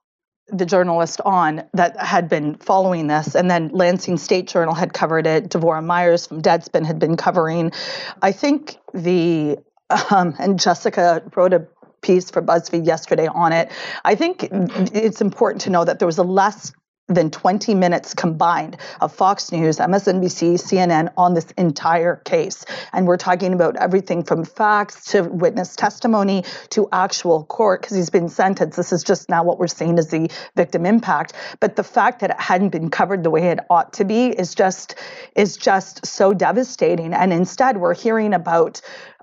the 0.52 0.66
journalist 0.66 1.20
on 1.24 1.62
that 1.74 1.98
had 1.98 2.28
been 2.28 2.56
following 2.56 3.06
this, 3.06 3.34
and 3.34 3.50
then 3.50 3.68
Lansing 3.68 4.18
State 4.18 4.48
Journal 4.48 4.74
had 4.74 4.92
covered 4.92 5.26
it. 5.26 5.48
Dvora 5.48 5.84
Meyers 5.84 6.26
from 6.26 6.42
Deadspin 6.42 6.84
had 6.84 6.98
been 6.98 7.16
covering. 7.16 7.72
I 8.20 8.32
think 8.32 8.76
the 8.92 9.58
um, 10.10 10.34
and 10.38 10.58
Jessica 10.58 11.22
wrote 11.34 11.52
a 11.52 11.66
piece 12.02 12.30
for 12.30 12.42
BuzzFeed 12.42 12.86
yesterday 12.86 13.26
on 13.26 13.52
it. 13.52 13.70
I 14.04 14.14
think 14.14 14.48
it's 14.50 15.20
important 15.20 15.62
to 15.62 15.70
know 15.70 15.84
that 15.84 15.98
there 15.98 16.06
was 16.06 16.18
a 16.18 16.22
less 16.22 16.72
than 17.10 17.30
20 17.30 17.74
minutes 17.74 18.14
combined 18.14 18.76
of 19.00 19.12
Fox 19.12 19.50
News, 19.50 19.78
MSNBC, 19.78 20.54
CNN 20.54 21.12
on 21.16 21.34
this 21.34 21.50
entire 21.58 22.16
case. 22.16 22.64
And 22.92 23.06
we're 23.06 23.16
talking 23.16 23.52
about 23.52 23.76
everything 23.76 24.22
from 24.22 24.44
facts 24.44 25.06
to 25.06 25.22
witness 25.22 25.74
testimony 25.74 26.44
to 26.70 26.88
actual 26.92 27.44
court 27.44 27.82
because 27.82 27.96
he's 27.96 28.10
been 28.10 28.28
sentenced. 28.28 28.76
This 28.76 28.92
is 28.92 29.02
just 29.02 29.28
now 29.28 29.42
what 29.42 29.58
we're 29.58 29.66
seeing 29.66 29.98
as 29.98 30.08
the 30.08 30.30
victim 30.54 30.86
impact. 30.86 31.32
But 31.58 31.76
the 31.76 31.84
fact 31.84 32.20
that 32.20 32.30
it 32.30 32.40
hadn't 32.40 32.70
been 32.70 32.90
covered 32.90 33.24
the 33.24 33.30
way 33.30 33.48
it 33.48 33.58
ought 33.68 33.92
to 33.94 34.04
be 34.04 34.28
is 34.28 34.54
just 34.54 34.94
is 35.34 35.56
just 35.56 36.06
so 36.06 36.32
devastating. 36.32 37.12
And 37.12 37.32
instead 37.32 37.78
we're 37.78 37.94
hearing 37.94 38.34
about 38.34 38.80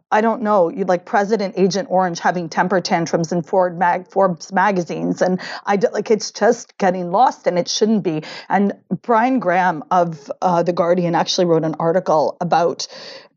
I 0.09 0.21
don't 0.21 0.41
know, 0.41 0.69
you 0.69 0.85
like 0.85 1.03
President 1.03 1.55
Agent 1.57 1.89
Orange 1.91 2.19
having 2.19 2.47
temper 2.47 2.79
tantrums 2.79 3.33
in 3.33 3.41
Ford 3.41 3.77
mag, 3.77 4.07
Forbes 4.07 4.53
magazines, 4.53 5.21
and 5.21 5.41
I 5.65 5.77
like 5.91 6.09
it's 6.09 6.31
just 6.31 6.77
getting 6.77 7.11
lost, 7.11 7.45
and 7.45 7.59
it 7.59 7.67
shouldn't 7.67 8.03
be. 8.03 8.23
And 8.47 8.73
Bryan 9.01 9.39
Graham 9.39 9.83
of 9.91 10.31
uh, 10.41 10.63
the 10.63 10.71
Guardian 10.71 11.13
actually 11.13 11.45
wrote 11.45 11.65
an 11.65 11.75
article 11.77 12.37
about 12.39 12.87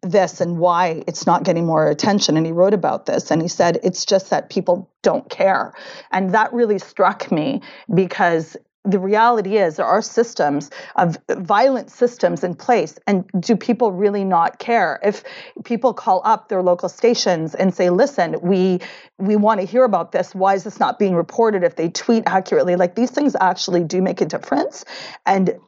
this 0.02 0.40
and 0.40 0.58
why 0.58 1.02
it's 1.08 1.26
not 1.26 1.42
getting 1.42 1.66
more 1.66 1.88
attention, 1.88 2.36
and 2.36 2.46
he 2.46 2.52
wrote 2.52 2.74
about 2.74 3.04
this, 3.04 3.32
and 3.32 3.42
he 3.42 3.48
said 3.48 3.80
it's 3.82 4.04
just 4.04 4.30
that 4.30 4.48
people 4.48 4.88
don't 5.02 5.28
care, 5.28 5.74
and 6.12 6.34
that 6.34 6.52
really 6.52 6.78
struck 6.78 7.32
me 7.32 7.62
because 7.92 8.56
the 8.84 8.98
reality 8.98 9.58
is 9.58 9.76
there 9.76 9.86
are 9.86 10.00
systems 10.00 10.70
of 10.96 11.18
violent 11.28 11.90
systems 11.90 12.42
in 12.42 12.54
place 12.54 12.98
and 13.06 13.30
do 13.38 13.54
people 13.54 13.92
really 13.92 14.24
not 14.24 14.58
care? 14.58 14.98
If 15.02 15.22
people 15.64 15.92
call 15.92 16.22
up 16.24 16.48
their 16.48 16.62
local 16.62 16.88
stations 16.88 17.54
and 17.54 17.74
say 17.74 17.90
listen 17.90 18.36
we 18.42 18.80
we 19.18 19.36
want 19.36 19.60
to 19.60 19.66
hear 19.66 19.84
about 19.84 20.12
this. 20.12 20.34
Why 20.34 20.54
is 20.54 20.64
this 20.64 20.80
not 20.80 20.98
being 20.98 21.14
reported 21.14 21.62
if 21.62 21.76
they 21.76 21.90
tweet 21.90 22.24
accurately? 22.26 22.76
Like 22.76 22.94
these 22.94 23.10
things 23.10 23.36
actually 23.38 23.84
do 23.84 24.00
make 24.00 24.22
a 24.22 24.26
difference 24.26 24.84
and 25.26 25.58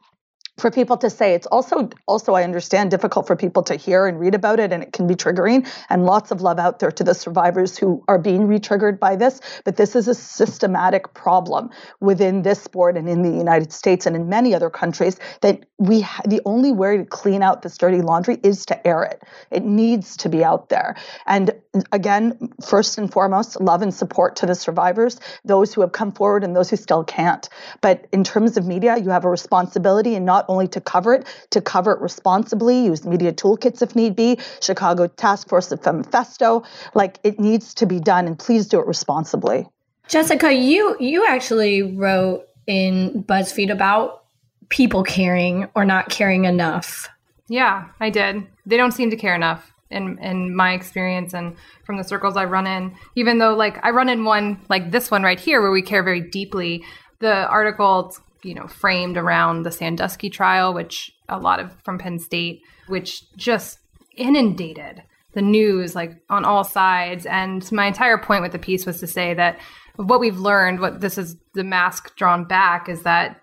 for 0.58 0.70
people 0.70 0.96
to 0.98 1.10
say. 1.10 1.34
It's 1.34 1.46
also 1.46 1.88
also 2.06 2.34
i 2.34 2.42
understand 2.42 2.90
difficult 2.90 3.26
for 3.26 3.36
people 3.36 3.62
to 3.62 3.74
hear 3.74 4.06
and 4.06 4.18
read 4.18 4.34
about 4.34 4.60
it 4.60 4.72
and 4.72 4.82
it 4.82 4.92
can 4.92 5.06
be 5.06 5.14
triggering 5.14 5.66
and 5.88 6.04
lots 6.04 6.30
of 6.30 6.40
love 6.40 6.58
out 6.58 6.78
there 6.78 6.90
to 6.90 7.04
the 7.04 7.14
survivors 7.14 7.78
who 7.78 8.02
are 8.08 8.18
being 8.18 8.46
re-triggered 8.46 9.00
by 9.00 9.16
this 9.16 9.40
but 9.64 9.76
this 9.76 9.96
is 9.96 10.08
a 10.08 10.14
systematic 10.14 11.12
problem 11.14 11.70
within 12.00 12.42
this 12.42 12.62
sport 12.62 12.96
and 12.96 13.08
in 13.08 13.22
the 13.22 13.30
united 13.30 13.72
states 13.72 14.06
and 14.06 14.16
in 14.16 14.28
many 14.28 14.54
other 14.54 14.70
countries 14.70 15.18
that 15.40 15.64
we 15.78 16.00
ha- 16.00 16.22
the 16.26 16.40
only 16.44 16.72
way 16.72 16.96
to 16.96 17.04
clean 17.04 17.42
out 17.42 17.62
this 17.62 17.76
dirty 17.76 18.02
laundry 18.02 18.38
is 18.42 18.64
to 18.66 18.86
air 18.86 19.02
it. 19.02 19.22
It 19.50 19.64
needs 19.64 20.16
to 20.18 20.28
be 20.28 20.44
out 20.44 20.68
there. 20.68 20.94
And 21.26 21.52
again 21.90 22.52
first 22.64 22.98
and 22.98 23.10
foremost 23.10 23.60
love 23.60 23.82
and 23.82 23.94
support 23.94 24.36
to 24.36 24.46
the 24.46 24.54
survivors 24.54 25.18
those 25.44 25.72
who 25.72 25.80
have 25.80 25.92
come 25.92 26.12
forward 26.12 26.44
and 26.44 26.54
those 26.54 26.68
who 26.68 26.76
still 26.76 27.02
can't 27.02 27.48
but 27.80 28.06
in 28.12 28.24
terms 28.24 28.56
of 28.56 28.66
media 28.66 28.96
you 28.98 29.10
have 29.10 29.24
a 29.24 29.28
responsibility 29.28 30.14
and 30.14 30.26
not 30.26 30.44
only 30.48 30.68
to 30.68 30.80
cover 30.80 31.14
it, 31.14 31.26
to 31.50 31.60
cover 31.60 31.92
it 31.92 32.00
responsibly, 32.00 32.84
use 32.84 33.04
media 33.04 33.32
toolkits 33.32 33.82
if 33.82 33.94
need 33.94 34.16
be, 34.16 34.38
Chicago 34.60 35.06
Task 35.06 35.48
Force 35.48 35.72
of 35.72 35.80
Femifesto. 35.80 36.64
Like 36.94 37.18
it 37.22 37.38
needs 37.38 37.74
to 37.74 37.86
be 37.86 38.00
done, 38.00 38.26
and 38.26 38.38
please 38.38 38.66
do 38.66 38.80
it 38.80 38.86
responsibly. 38.86 39.66
Jessica, 40.08 40.52
you 40.52 40.96
you 41.00 41.26
actually 41.26 41.82
wrote 41.82 42.46
in 42.66 43.24
BuzzFeed 43.24 43.70
about 43.70 44.24
people 44.68 45.02
caring 45.02 45.68
or 45.74 45.84
not 45.84 46.08
caring 46.08 46.44
enough. 46.44 47.08
Yeah, 47.48 47.88
I 48.00 48.10
did. 48.10 48.46
They 48.64 48.76
don't 48.76 48.92
seem 48.92 49.10
to 49.10 49.16
care 49.16 49.34
enough 49.34 49.71
in 49.92 50.18
in 50.18 50.54
my 50.54 50.72
experience 50.72 51.34
and 51.34 51.56
from 51.84 51.96
the 51.96 52.04
circles 52.04 52.36
I 52.36 52.44
run 52.44 52.66
in. 52.66 52.94
Even 53.14 53.38
though 53.38 53.54
like 53.54 53.84
I 53.84 53.90
run 53.90 54.08
in 54.08 54.24
one 54.24 54.60
like 54.68 54.90
this 54.90 55.10
one 55.10 55.22
right 55.22 55.38
here 55.38 55.60
where 55.60 55.70
we 55.70 55.82
care 55.82 56.02
very 56.02 56.20
deeply. 56.20 56.84
The 57.20 57.46
article 57.48 58.14
you 58.42 58.54
know 58.54 58.66
framed 58.66 59.16
around 59.16 59.62
the 59.62 59.70
Sandusky 59.70 60.30
trial, 60.30 60.74
which 60.74 61.12
a 61.28 61.38
lot 61.38 61.60
of 61.60 61.72
from 61.84 61.98
Penn 61.98 62.18
State, 62.18 62.62
which 62.88 63.30
just 63.36 63.78
inundated 64.16 65.02
the 65.32 65.42
news 65.42 65.94
like 65.94 66.22
on 66.28 66.44
all 66.44 66.64
sides. 66.64 67.26
And 67.26 67.70
my 67.72 67.86
entire 67.86 68.18
point 68.18 68.42
with 68.42 68.52
the 68.52 68.58
piece 68.58 68.86
was 68.86 69.00
to 69.00 69.06
say 69.06 69.34
that 69.34 69.58
what 69.96 70.20
we've 70.20 70.38
learned, 70.38 70.80
what 70.80 71.00
this 71.00 71.18
is 71.18 71.36
the 71.54 71.64
mask 71.64 72.16
drawn 72.16 72.44
back, 72.44 72.88
is 72.88 73.02
that 73.02 73.40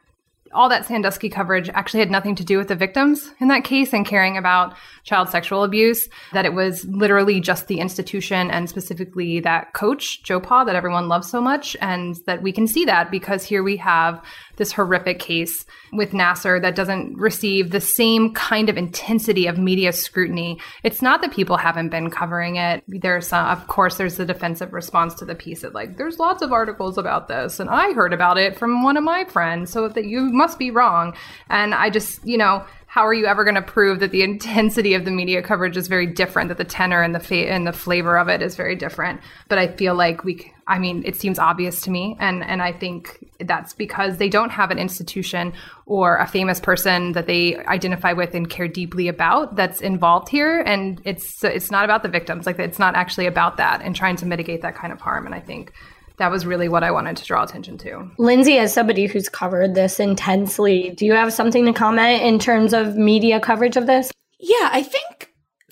all 0.53 0.69
that 0.69 0.85
Sandusky 0.85 1.29
coverage 1.29 1.69
actually 1.69 1.99
had 1.99 2.11
nothing 2.11 2.35
to 2.35 2.43
do 2.43 2.57
with 2.57 2.67
the 2.67 2.75
victims 2.75 3.31
in 3.39 3.47
that 3.49 3.63
case 3.63 3.93
and 3.93 4.05
caring 4.05 4.37
about 4.37 4.75
child 5.03 5.29
sexual 5.29 5.63
abuse, 5.63 6.09
that 6.33 6.45
it 6.45 6.53
was 6.53 6.85
literally 6.85 7.39
just 7.39 7.67
the 7.67 7.79
institution 7.79 8.49
and 8.51 8.69
specifically 8.69 9.39
that 9.39 9.73
coach, 9.73 10.23
Joe 10.23 10.39
Pa, 10.39 10.63
that 10.63 10.75
everyone 10.75 11.07
loves 11.07 11.29
so 11.29 11.41
much. 11.41 11.75
And 11.81 12.15
that 12.25 12.41
we 12.41 12.51
can 12.51 12.67
see 12.67 12.85
that 12.85 13.11
because 13.11 13.43
here 13.43 13.63
we 13.63 13.77
have 13.77 14.23
this 14.59 14.71
horrific 14.71 15.17
case 15.17 15.65
with 15.91 16.11
Nassar 16.11 16.61
that 16.61 16.75
doesn't 16.75 17.17
receive 17.17 17.71
the 17.71 17.81
same 17.81 18.31
kind 18.35 18.69
of 18.69 18.77
intensity 18.77 19.47
of 19.47 19.57
media 19.57 19.91
scrutiny. 19.91 20.59
It's 20.83 21.01
not 21.01 21.21
that 21.21 21.33
people 21.33 21.57
haven't 21.57 21.89
been 21.89 22.11
covering 22.11 22.57
it. 22.57 22.83
There's, 22.87 23.27
some, 23.27 23.47
of 23.47 23.65
course, 23.65 23.97
there's 23.97 24.17
the 24.17 24.25
defensive 24.25 24.71
response 24.71 25.15
to 25.15 25.25
the 25.25 25.33
piece 25.33 25.61
that 25.61 25.73
like, 25.73 25.97
there's 25.97 26.19
lots 26.19 26.43
of 26.43 26.53
articles 26.53 26.99
about 26.99 27.27
this, 27.27 27.59
and 27.59 27.69
I 27.69 27.93
heard 27.93 28.13
about 28.13 28.37
it 28.37 28.55
from 28.55 28.83
one 28.83 28.97
of 28.97 29.03
my 29.03 29.25
friends, 29.25 29.71
so 29.71 29.87
that 29.87 30.05
you 30.05 30.21
must 30.21 30.59
be 30.59 30.69
wrong. 30.69 31.15
And 31.49 31.73
I 31.73 31.89
just, 31.89 32.23
you 32.27 32.37
know, 32.37 32.63
how 32.89 33.05
are 33.05 33.13
you 33.13 33.27
ever 33.27 33.43
going 33.43 33.55
to 33.55 33.61
prove 33.61 33.99
that 33.99 34.09
the 34.09 34.23
intensity 34.31 34.95
of 34.95 35.05
the 35.05 35.11
media 35.11 35.43
coverage 35.43 35.77
is 35.77 35.87
very 35.87 36.07
different 36.07 36.49
that 36.49 36.57
the 36.57 36.63
tenor 36.63 37.03
and 37.03 37.13
the 37.13 37.19
fa- 37.19 37.47
and 37.47 37.67
the 37.67 37.71
flavor 37.71 38.17
of 38.17 38.27
it 38.27 38.41
is 38.41 38.55
very 38.55 38.75
different? 38.75 39.21
But 39.47 39.59
i 39.59 39.67
feel 39.67 39.95
like 39.95 40.23
we 40.23 40.51
i 40.67 40.79
mean 40.79 41.03
it 41.05 41.15
seems 41.15 41.39
obvious 41.39 41.81
to 41.81 41.91
me 41.91 42.17
and 42.19 42.43
and 42.43 42.61
i 42.61 42.71
think 42.71 43.23
that's 43.41 43.73
because 43.73 44.17
they 44.17 44.27
don't 44.27 44.49
have 44.49 44.71
an 44.71 44.79
institution 44.79 45.53
or 45.85 46.17
a 46.17 46.27
famous 46.27 46.59
person 46.59 47.13
that 47.13 47.27
they 47.27 47.57
identify 47.57 48.13
with 48.13 48.33
and 48.35 48.49
care 48.49 48.67
deeply 48.67 49.07
about 49.07 49.55
that's 49.55 49.81
involved 49.81 50.27
here 50.27 50.61
and 50.61 51.01
it's 51.05 51.43
it's 51.43 51.71
not 51.71 51.85
about 51.85 52.03
the 52.03 52.09
victims. 52.09 52.45
Like 52.45 52.59
it's 52.59 52.79
not 52.79 52.95
actually 52.95 53.27
about 53.27 53.57
that 53.57 53.81
and 53.81 53.95
trying 53.95 54.15
to 54.17 54.25
mitigate 54.25 54.61
that 54.63 54.75
kind 54.75 54.91
of 54.91 54.99
harm 54.99 55.25
and 55.25 55.35
i 55.35 55.39
think 55.39 55.71
that 56.19 56.31
was 56.31 56.45
really 56.45 56.69
what 56.69 56.83
I 56.83 56.91
wanted 56.91 57.17
to 57.17 57.25
draw 57.25 57.43
attention 57.43 57.77
to. 57.79 58.09
Lindsay, 58.17 58.57
as 58.57 58.73
somebody 58.73 59.07
who's 59.07 59.27
covered 59.27 59.73
this 59.73 59.99
intensely, 59.99 60.91
do 60.91 61.05
you 61.05 61.13
have 61.13 61.33
something 61.33 61.65
to 61.65 61.73
comment 61.73 62.21
in 62.21 62.37
terms 62.39 62.73
of 62.73 62.95
media 62.95 63.39
coverage 63.39 63.77
of 63.77 63.87
this? 63.87 64.11
Yeah, 64.39 64.69
I 64.71 64.83
think 64.83 65.18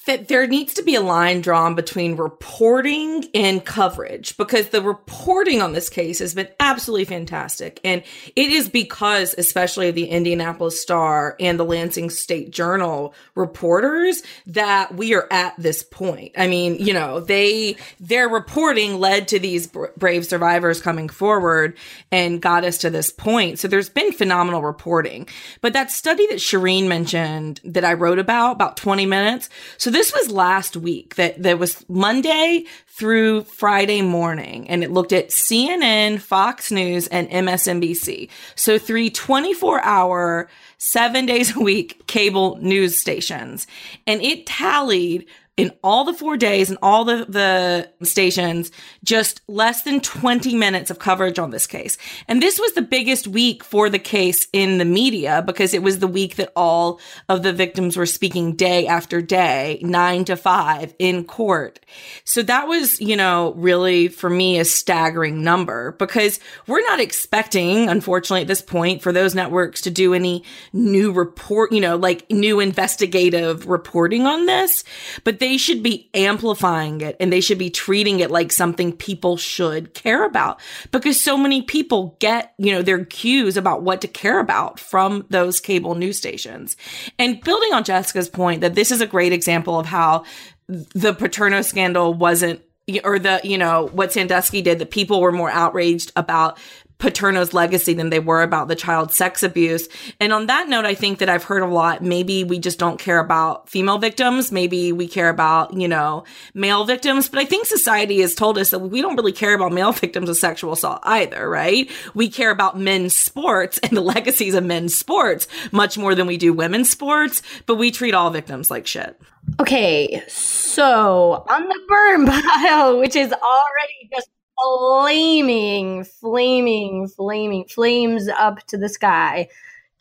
that 0.08 0.28
there 0.30 0.48
needs 0.48 0.74
to 0.74 0.84
be 0.84 0.96
a 0.96 1.02
line 1.02 1.42
drawn 1.42 1.76
between 1.76 2.16
reporting 2.16 3.26
and 3.34 3.64
coverage 3.64 4.36
because 4.38 4.70
the 4.70 4.82
reporting 4.82 5.62
on 5.62 5.74
this 5.74 5.90
case 5.90 6.20
has 6.20 6.34
been 6.34 6.48
absolutely 6.60 7.06
fantastic. 7.06 7.80
And 7.84 8.04
it 8.36 8.50
is 8.50 8.70
because, 8.70 9.36
especially 9.38 9.92
the 9.92 10.08
Indianapolis 10.08 10.82
Star 10.82 11.36
and 11.40 11.60
the 11.60 11.66
Lansing 11.66 12.10
State 12.10 12.52
Journal 12.52 13.14
reporters, 13.36 14.24
that 14.48 14.96
we 14.96 15.14
are 15.14 15.28
at 15.30 15.54
this 15.58 15.84
point. 15.84 16.32
I 16.38 16.48
mean, 16.48 16.76
you 16.76 16.94
know, 16.94 17.20
they, 17.20 17.76
their 18.00 18.30
reporting 18.30 19.00
led 19.00 19.28
to 19.30 19.40
these 19.40 19.68
brave 19.98 20.26
survivors 20.26 20.82
coming 20.82 21.10
forward 21.10 21.78
and 22.12 22.42
got 22.42 22.64
us 22.64 22.78
to 22.80 22.90
this 22.90 23.12
point. 23.12 23.60
So 23.60 23.68
there's 23.68 23.90
been 23.90 24.14
phenomenal 24.14 24.64
reporting. 24.64 25.28
But 25.62 25.74
that 25.74 25.92
study 25.92 26.26
that 26.28 26.40
Shireen 26.40 26.88
mentioned 26.88 27.60
that 27.66 27.84
I 27.84 27.94
wrote 27.94 28.20
about, 28.20 28.54
about 28.54 28.78
20 28.78 29.06
minutes. 29.06 29.50
So 29.78 29.92
this 29.98 30.14
was 30.14 30.30
last 30.30 30.78
week 30.78 31.16
that 31.16 31.42
there 31.42 31.58
was 31.58 31.84
Monday 31.90 32.66
through 32.86 33.42
Friday 33.46 34.04
morning 34.04 34.70
and 34.70 34.84
it 34.84 34.92
looked 34.92 35.12
at 35.12 35.30
CNN, 35.30 36.20
Fox 36.20 36.72
News 36.72 37.08
and 37.08 37.28
MSNBC. 37.30 38.30
So 38.54 38.78
three 38.78 39.10
24 39.10 39.84
hour, 39.84 40.50
seven 40.78 41.26
days 41.26 41.56
a 41.56 41.60
week 41.60 42.06
cable 42.06 42.58
news 42.62 42.96
stations 42.96 43.66
and 44.06 44.22
it 44.22 44.46
tallied 44.46 45.26
in 45.58 45.72
all 45.84 46.04
the 46.04 46.14
four 46.14 46.38
days 46.38 46.70
and 46.70 46.78
all 46.84 47.04
the, 47.04 47.26
the 47.28 48.06
stations, 48.06 48.72
just 49.04 49.42
less 49.48 49.82
than 49.82 50.00
20 50.00 50.56
minutes 50.56 50.92
of 50.92 51.00
coverage 51.00 51.40
on 51.40 51.50
this 51.50 51.66
case. 51.66 51.98
And 52.28 52.42
this 52.42 52.60
was 52.60 52.74
the 52.74 52.84
biggest 52.84 53.28
week 53.28 53.64
for 53.64 53.90
the 53.90 53.98
case 53.98 54.48
in 54.54 54.78
the 54.78 54.86
media 54.86 55.42
because 55.44 55.74
it 55.74 55.82
was 55.82 55.98
the 55.98 56.08
week 56.08 56.36
that 56.36 56.54
all 56.56 57.00
of 57.28 57.42
the 57.42 57.54
victims 57.54 57.98
were 57.98 58.06
speaking 58.06 58.56
day 58.56 58.86
after 58.86 59.20
day, 59.20 59.80
nine 59.82 60.26
to 60.26 60.36
five 60.36 60.94
in 61.00 61.24
court. 61.26 61.80
So 62.24 62.44
that 62.44 62.68
was, 62.68 63.02
you 63.02 63.16
know, 63.16 63.54
really 63.56 64.10
for 64.10 64.30
me 64.30 64.60
a 64.60 64.66
staggering 64.66 65.44
number 65.44 65.94
because 65.94 66.40
we're 66.68 66.82
not 66.82 67.00
expecting, 67.00 67.90
unfortunately, 67.90 68.42
at 68.42 68.48
this 68.48 68.62
point 68.62 69.02
for 69.02 69.12
those 69.12 69.34
networks 69.34 69.82
to 69.82 69.90
do 69.90 70.14
any 70.14 70.44
new 70.72 71.12
report, 71.12 71.72
you 71.72 71.82
know, 71.82 71.96
like 71.96 72.30
new 72.30 72.60
investigative 72.60 73.66
reporting 73.66 74.28
on 74.28 74.46
this, 74.46 74.84
but 75.24 75.40
they 75.40 75.47
should 75.56 75.82
be 75.82 76.10
amplifying 76.14 77.00
it 77.00 77.16
and 77.20 77.32
they 77.32 77.40
should 77.40 77.58
be 77.58 77.70
treating 77.70 78.20
it 78.20 78.30
like 78.30 78.52
something 78.52 78.92
people 78.92 79.38
should 79.38 79.94
care 79.94 80.26
about 80.26 80.60
because 80.92 81.22
so 81.22 81.38
many 81.38 81.62
people 81.62 82.18
get, 82.20 82.54
you 82.58 82.74
know, 82.74 82.82
their 82.82 83.06
cues 83.06 83.56
about 83.56 83.84
what 83.84 84.02
to 84.02 84.08
care 84.10 84.40
about 84.40 84.80
from 84.80 85.26
those 85.30 85.62
cable 85.62 85.96
news 85.96 86.18
stations. 86.18 86.76
And 87.18 87.40
building 87.40 87.72
on 87.72 87.86
Jessica's 87.86 88.28
point 88.28 88.60
that 88.60 88.76
this 88.76 88.92
is 88.92 89.00
a 89.00 89.08
great 89.08 89.32
example 89.32 89.80
of 89.80 89.86
how 89.86 90.26
the 90.68 91.14
Paterno 91.14 91.62
scandal 91.62 92.14
wasn't 92.14 92.62
or 93.04 93.20
the, 93.20 93.42
you 93.44 93.58
know, 93.58 93.90
what 93.92 94.14
Sandusky 94.14 94.62
did, 94.62 94.80
that 94.80 94.92
people 94.92 95.22
were 95.22 95.32
more 95.32 95.52
outraged 95.52 96.12
about 96.16 96.58
Paterno's 97.00 97.54
legacy 97.54 97.94
than 97.94 98.10
they 98.10 98.20
were 98.20 98.42
about 98.42 98.68
the 98.68 98.76
child 98.76 99.12
sex 99.12 99.44
abuse. 99.44 99.88
And 100.20 100.34
on 100.34 100.48
that 100.48 100.68
note, 100.68 100.86
I 100.86 100.96
think 100.96 101.20
that 101.20 101.30
I've 101.30 101.44
heard 101.44 101.62
a 101.62 101.68
lot. 101.68 102.02
Maybe 102.02 102.44
we 102.44 102.60
just 102.60 102.80
don't 102.80 103.00
care 103.00 103.20
about 103.20 103.70
female 103.70 104.00
victims. 104.00 104.52
Maybe 104.52 104.92
we 104.92 105.08
care 105.08 105.30
about, 105.30 105.74
you 105.74 105.88
know, 105.88 106.24
male 106.54 106.86
victims. 106.86 107.30
But 107.30 107.40
I 107.40 107.46
think 107.46 107.66
society 107.66 108.22
has 108.22 108.34
told 108.34 108.58
us 108.58 108.72
that 108.72 108.80
we 108.80 109.02
don't 109.02 109.16
really 109.16 109.32
care 109.32 109.54
about 109.54 109.72
male 109.72 109.92
victims 109.94 110.30
of 110.30 110.38
sexual 110.38 110.74
assault 110.74 111.00
either, 111.04 111.48
right? 111.50 111.90
We 112.14 112.30
care 112.30 112.52
about 112.52 112.80
men's 112.80 113.16
sports 113.16 113.78
and 113.80 113.96
the 113.96 114.02
legacies 114.02 114.56
of 114.56 114.64
men's 114.64 114.96
sports 114.96 115.48
much 115.72 115.98
more 115.98 116.16
than 116.16 116.28
we 116.28 116.38
do 116.38 116.54
women's 116.54 116.90
sports, 116.90 117.42
but 117.66 117.76
we 117.76 117.92
treat 117.92 118.14
all 118.14 118.30
victims 118.30 118.72
like 118.72 118.88
shit. 118.88 119.20
Okay, 119.60 120.22
so 120.28 121.46
on 121.50 121.68
the 121.68 121.80
burn 121.88 122.26
pile, 122.44 123.00
which 123.00 123.16
is 123.16 123.32
already 123.32 124.10
just 124.14 124.30
flaming, 124.62 126.04
flaming, 126.04 127.08
flaming, 127.08 127.66
flames 127.66 128.28
up 128.28 128.66
to 128.68 128.78
the 128.78 128.90
sky. 128.90 129.48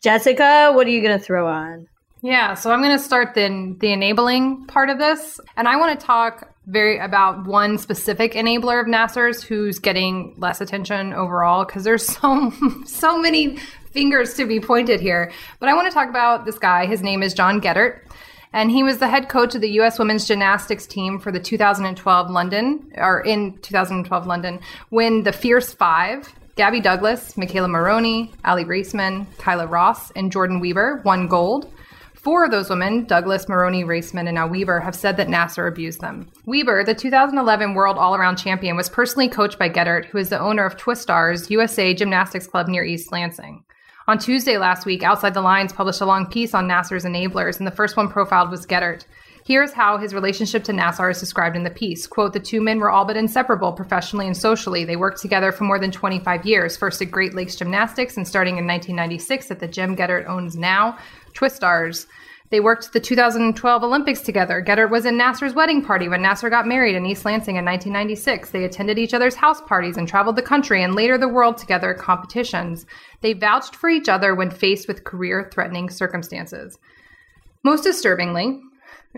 Jessica, 0.01 0.71
what 0.73 0.87
are 0.87 0.91
you 0.91 1.01
going 1.01 1.17
to 1.17 1.23
throw 1.23 1.47
on? 1.47 1.87
Yeah, 2.21 2.55
so 2.55 2.71
I'm 2.71 2.81
going 2.81 2.97
to 2.97 3.03
start 3.03 3.35
the 3.35 3.75
the 3.79 3.91
enabling 3.91 4.65
part 4.65 4.89
of 4.89 4.97
this, 4.97 5.39
and 5.55 5.67
I 5.67 5.75
want 5.75 5.99
to 5.99 6.05
talk 6.05 6.51
very 6.65 6.97
about 6.97 7.45
one 7.45 7.77
specific 7.77 8.33
enabler 8.33 8.81
of 8.81 8.87
Nassar's 8.87 9.43
who's 9.43 9.79
getting 9.79 10.35
less 10.37 10.59
attention 10.59 11.13
overall 11.13 11.63
because 11.63 11.83
there's 11.83 12.05
so 12.17 12.51
so 12.85 13.19
many 13.19 13.57
fingers 13.91 14.33
to 14.35 14.45
be 14.45 14.59
pointed 14.59 14.99
here. 14.99 15.31
But 15.59 15.69
I 15.69 15.73
want 15.73 15.87
to 15.87 15.93
talk 15.93 16.09
about 16.09 16.45
this 16.45 16.59
guy. 16.59 16.85
His 16.85 17.01
name 17.01 17.23
is 17.23 17.33
John 17.33 17.61
Geddert. 17.61 18.06
And 18.53 18.71
he 18.71 18.83
was 18.83 18.97
the 18.97 19.07
head 19.07 19.29
coach 19.29 19.55
of 19.55 19.61
the 19.61 19.71
U.S. 19.71 19.99
women's 19.99 20.25
gymnastics 20.25 20.87
team 20.87 21.19
for 21.19 21.31
the 21.31 21.39
2012 21.39 22.29
London, 22.29 22.91
or 22.95 23.21
in 23.21 23.57
2012 23.59 24.25
London, 24.25 24.59
when 24.89 25.23
the 25.23 25.33
Fierce 25.33 25.73
Five, 25.73 26.33
Gabby 26.55 26.81
Douglas, 26.81 27.33
McKayla 27.33 27.69
Maroney, 27.69 28.31
Aly 28.45 28.65
Raisman, 28.65 29.27
Kyla 29.37 29.67
Ross, 29.67 30.11
and 30.11 30.31
Jordyn 30.31 30.59
Wieber, 30.59 31.03
won 31.03 31.27
gold. 31.27 31.71
Four 32.15 32.43
of 32.43 32.51
those 32.51 32.69
women, 32.69 33.05
Douglas, 33.05 33.47
Maroney, 33.47 33.83
Raisman, 33.83 34.27
and 34.27 34.35
now 34.35 34.49
Wieber, 34.49 34.83
have 34.83 34.95
said 34.95 35.17
that 35.17 35.27
Nassar 35.27 35.67
abused 35.67 36.01
them. 36.01 36.27
Wieber, 36.45 36.85
the 36.85 36.95
2011 36.95 37.73
World 37.73 37.97
All 37.97 38.15
Around 38.15 38.37
Champion, 38.37 38.75
was 38.75 38.89
personally 38.89 39.29
coached 39.29 39.59
by 39.59 39.69
Geddert, 39.69 40.05
who 40.05 40.17
is 40.17 40.29
the 40.29 40.39
owner 40.39 40.65
of 40.65 40.75
Twistars 40.75 41.49
USA 41.49 41.93
Gymnastics 41.93 42.47
Club 42.47 42.67
near 42.67 42.83
East 42.83 43.11
Lansing. 43.11 43.63
On 44.09 44.17
Tuesday 44.17 44.57
last 44.57 44.85
week, 44.85 45.03
Outside 45.03 45.33
the 45.33 45.41
Lines 45.41 45.73
published 45.73 45.99
a 45.99 46.05
long 46.05 46.27
piece 46.27 46.53
on 46.53 46.65
Nassar's 46.65 47.03
enablers, 47.03 47.57
and 47.57 47.67
the 47.67 47.71
first 47.71 47.97
one 47.97 48.07
profiled 48.07 48.49
was 48.49 48.65
Geddert. 48.65 49.03
Here's 49.45 49.73
how 49.73 49.97
his 49.97 50.13
relationship 50.13 50.63
to 50.65 50.71
Nassar 50.71 51.11
is 51.11 51.19
described 51.19 51.57
in 51.57 51.65
the 51.65 51.69
piece. 51.69 52.07
Quote, 52.07 52.31
the 52.31 52.39
two 52.39 52.61
men 52.61 52.79
were 52.79 52.89
all 52.89 53.03
but 53.03 53.17
inseparable 53.17 53.73
professionally 53.73 54.25
and 54.25 54.37
socially. 54.37 54.85
They 54.85 54.95
worked 54.95 55.21
together 55.21 55.51
for 55.51 55.65
more 55.65 55.77
than 55.77 55.91
25 55.91 56.45
years, 56.45 56.77
first 56.77 57.01
at 57.01 57.11
Great 57.11 57.33
Lakes 57.33 57.57
Gymnastics 57.57 58.15
and 58.15 58.25
starting 58.25 58.57
in 58.57 58.65
1996 58.65 59.51
at 59.51 59.59
the 59.59 59.67
gym 59.67 59.93
Geddert 59.97 60.25
owns 60.29 60.55
now, 60.55 60.97
Twistars. 61.33 62.07
They 62.49 62.61
worked 62.61 62.93
the 62.93 62.99
2012 63.01 63.83
Olympics 63.83 64.21
together. 64.21 64.63
Geddert 64.65 64.89
was 64.89 65.05
in 65.05 65.17
Nassar's 65.17 65.53
wedding 65.53 65.83
party 65.83 66.07
when 66.07 66.21
Nassar 66.21 66.49
got 66.49 66.65
married 66.65 66.95
in 66.95 67.05
East 67.05 67.25
Lansing 67.25 67.57
in 67.57 67.65
1996. 67.65 68.51
They 68.51 68.63
attended 68.63 68.97
each 68.97 69.13
other's 69.13 69.35
house 69.35 69.61
parties 69.61 69.97
and 69.97 70.07
traveled 70.07 70.37
the 70.37 70.41
country 70.41 70.81
and 70.81 70.95
later 70.95 71.17
the 71.17 71.27
world 71.27 71.57
together 71.57 71.93
at 71.93 71.99
competitions. 71.99 72.85
They 73.21 73.33
vouched 73.33 73.75
for 73.75 73.89
each 73.89 74.07
other 74.07 74.33
when 74.33 74.49
faced 74.49 74.87
with 74.87 75.03
career 75.03 75.49
threatening 75.53 75.89
circumstances. 75.89 76.79
Most 77.63 77.83
disturbingly, 77.83 78.61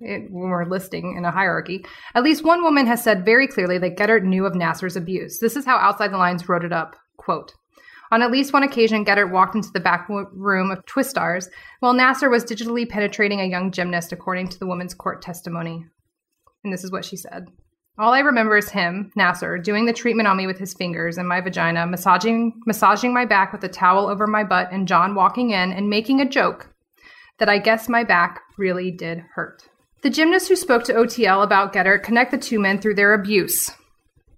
it, 0.00 0.30
when 0.30 0.48
we're 0.48 0.64
listing 0.64 1.16
in 1.18 1.26
a 1.26 1.30
hierarchy, 1.30 1.84
at 2.14 2.24
least 2.24 2.44
one 2.44 2.62
woman 2.62 2.86
has 2.86 3.04
said 3.04 3.26
very 3.26 3.46
clearly 3.46 3.76
that 3.76 3.96
Geddert 3.96 4.24
knew 4.24 4.46
of 4.46 4.54
Nassar's 4.54 4.96
abuse. 4.96 5.38
This 5.38 5.56
is 5.56 5.66
how 5.66 5.76
Outside 5.76 6.12
the 6.12 6.18
Lines 6.18 6.48
wrote 6.48 6.64
it 6.64 6.72
up. 6.72 6.96
Quote, 7.18 7.52
on 8.10 8.22
at 8.22 8.30
least 8.30 8.52
one 8.52 8.62
occasion, 8.62 9.04
Geddert 9.04 9.30
walked 9.30 9.54
into 9.54 9.70
the 9.72 9.80
back 9.80 10.08
room 10.08 10.70
of 10.70 10.84
Twistars 10.86 11.48
while 11.80 11.94
Nassar 11.94 12.30
was 12.30 12.44
digitally 12.44 12.88
penetrating 12.88 13.40
a 13.40 13.46
young 13.46 13.70
gymnast, 13.70 14.12
according 14.12 14.48
to 14.48 14.58
the 14.58 14.66
woman's 14.66 14.94
court 14.94 15.22
testimony. 15.22 15.84
And 16.62 16.72
this 16.72 16.84
is 16.84 16.92
what 16.92 17.04
she 17.04 17.16
said. 17.16 17.46
All 17.96 18.12
I 18.12 18.20
remember 18.20 18.56
is 18.56 18.70
him, 18.70 19.12
Nassar, 19.16 19.62
doing 19.62 19.86
the 19.86 19.92
treatment 19.92 20.26
on 20.26 20.36
me 20.36 20.48
with 20.48 20.58
his 20.58 20.74
fingers 20.74 21.16
and 21.16 21.28
my 21.28 21.40
vagina, 21.40 21.86
massaging 21.86 22.60
massaging 22.66 23.14
my 23.14 23.24
back 23.24 23.52
with 23.52 23.62
a 23.62 23.68
towel 23.68 24.08
over 24.08 24.26
my 24.26 24.42
butt, 24.42 24.68
and 24.72 24.88
John 24.88 25.14
walking 25.14 25.50
in 25.50 25.72
and 25.72 25.88
making 25.88 26.20
a 26.20 26.28
joke 26.28 26.74
that 27.38 27.48
I 27.48 27.58
guess 27.58 27.88
my 27.88 28.02
back 28.02 28.40
really 28.58 28.90
did 28.90 29.22
hurt. 29.34 29.68
The 30.02 30.10
gymnast 30.10 30.48
who 30.48 30.56
spoke 30.56 30.84
to 30.84 30.92
OTL 30.92 31.42
about 31.42 31.72
Geddert 31.72 32.02
connect 32.02 32.32
the 32.32 32.38
two 32.38 32.58
men 32.58 32.80
through 32.80 32.96
their 32.96 33.14
abuse. 33.14 33.70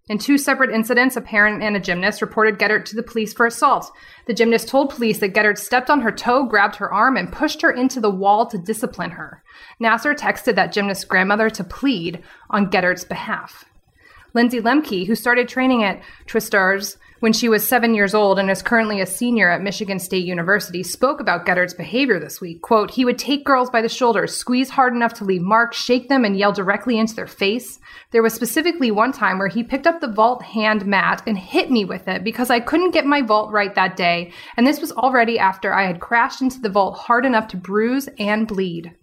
In 0.08 0.18
two 0.18 0.38
separate 0.38 0.70
incidents, 0.70 1.16
a 1.16 1.20
parent 1.20 1.64
and 1.64 1.74
a 1.74 1.80
gymnast 1.80 2.22
reported 2.22 2.60
Geddert 2.60 2.84
to 2.86 2.96
the 2.96 3.02
police 3.02 3.32
for 3.32 3.44
assault. 3.44 3.90
The 4.26 4.34
gymnast 4.34 4.68
told 4.68 4.90
police 4.90 5.18
that 5.18 5.34
Geddert 5.34 5.58
stepped 5.58 5.90
on 5.90 6.02
her 6.02 6.12
toe, 6.12 6.44
grabbed 6.44 6.76
her 6.76 6.92
arm, 6.92 7.16
and 7.16 7.32
pushed 7.32 7.60
her 7.62 7.72
into 7.72 7.98
the 7.98 8.10
wall 8.10 8.46
to 8.46 8.56
discipline 8.56 9.10
her. 9.10 9.42
Nassar 9.80 10.16
texted 10.16 10.54
that 10.54 10.72
gymnast's 10.72 11.04
grandmother 11.04 11.50
to 11.50 11.64
plead 11.64 12.22
on 12.50 12.70
Geddert's 12.70 13.04
behalf. 13.04 13.64
Lindsay 14.32 14.60
Lemke, 14.60 15.08
who 15.08 15.16
started 15.16 15.48
training 15.48 15.82
at 15.82 16.00
Twistars 16.26 16.98
when 17.20 17.32
she 17.32 17.48
was 17.48 17.66
seven 17.66 17.94
years 17.94 18.14
old 18.14 18.38
and 18.38 18.50
is 18.50 18.62
currently 18.62 19.00
a 19.00 19.06
senior 19.06 19.50
at 19.50 19.62
Michigan 19.62 19.98
State 19.98 20.24
University, 20.24 20.82
spoke 20.82 21.20
about 21.20 21.46
Geddert's 21.46 21.74
behavior 21.74 22.20
this 22.20 22.40
week. 22.40 22.62
Quote, 22.62 22.90
he 22.90 23.04
would 23.04 23.18
take 23.18 23.44
girls 23.44 23.70
by 23.70 23.80
the 23.80 23.88
shoulders, 23.88 24.36
squeeze 24.36 24.70
hard 24.70 24.94
enough 24.94 25.14
to 25.14 25.24
leave 25.24 25.42
marks, 25.42 25.76
shake 25.76 26.08
them, 26.08 26.24
and 26.24 26.38
yell 26.38 26.52
directly 26.52 26.98
into 26.98 27.14
their 27.14 27.26
face. 27.26 27.78
There 28.10 28.22
was 28.22 28.34
specifically 28.34 28.90
one 28.90 29.12
time 29.12 29.38
where 29.38 29.48
he 29.48 29.62
picked 29.62 29.86
up 29.86 30.00
the 30.00 30.12
vault 30.12 30.42
hand 30.42 30.84
mat 30.86 31.22
and 31.26 31.38
hit 31.38 31.70
me 31.70 31.84
with 31.84 32.06
it 32.08 32.22
because 32.22 32.50
I 32.50 32.60
couldn't 32.60 32.92
get 32.92 33.06
my 33.06 33.22
vault 33.22 33.50
right 33.50 33.74
that 33.74 33.96
day, 33.96 34.32
and 34.56 34.66
this 34.66 34.80
was 34.80 34.92
already 34.92 35.38
after 35.38 35.72
I 35.72 35.86
had 35.86 36.00
crashed 36.00 36.42
into 36.42 36.60
the 36.60 36.68
vault 36.68 36.98
hard 36.98 37.24
enough 37.24 37.48
to 37.48 37.56
bruise 37.56 38.08
and 38.18 38.46
bleed. 38.46 38.94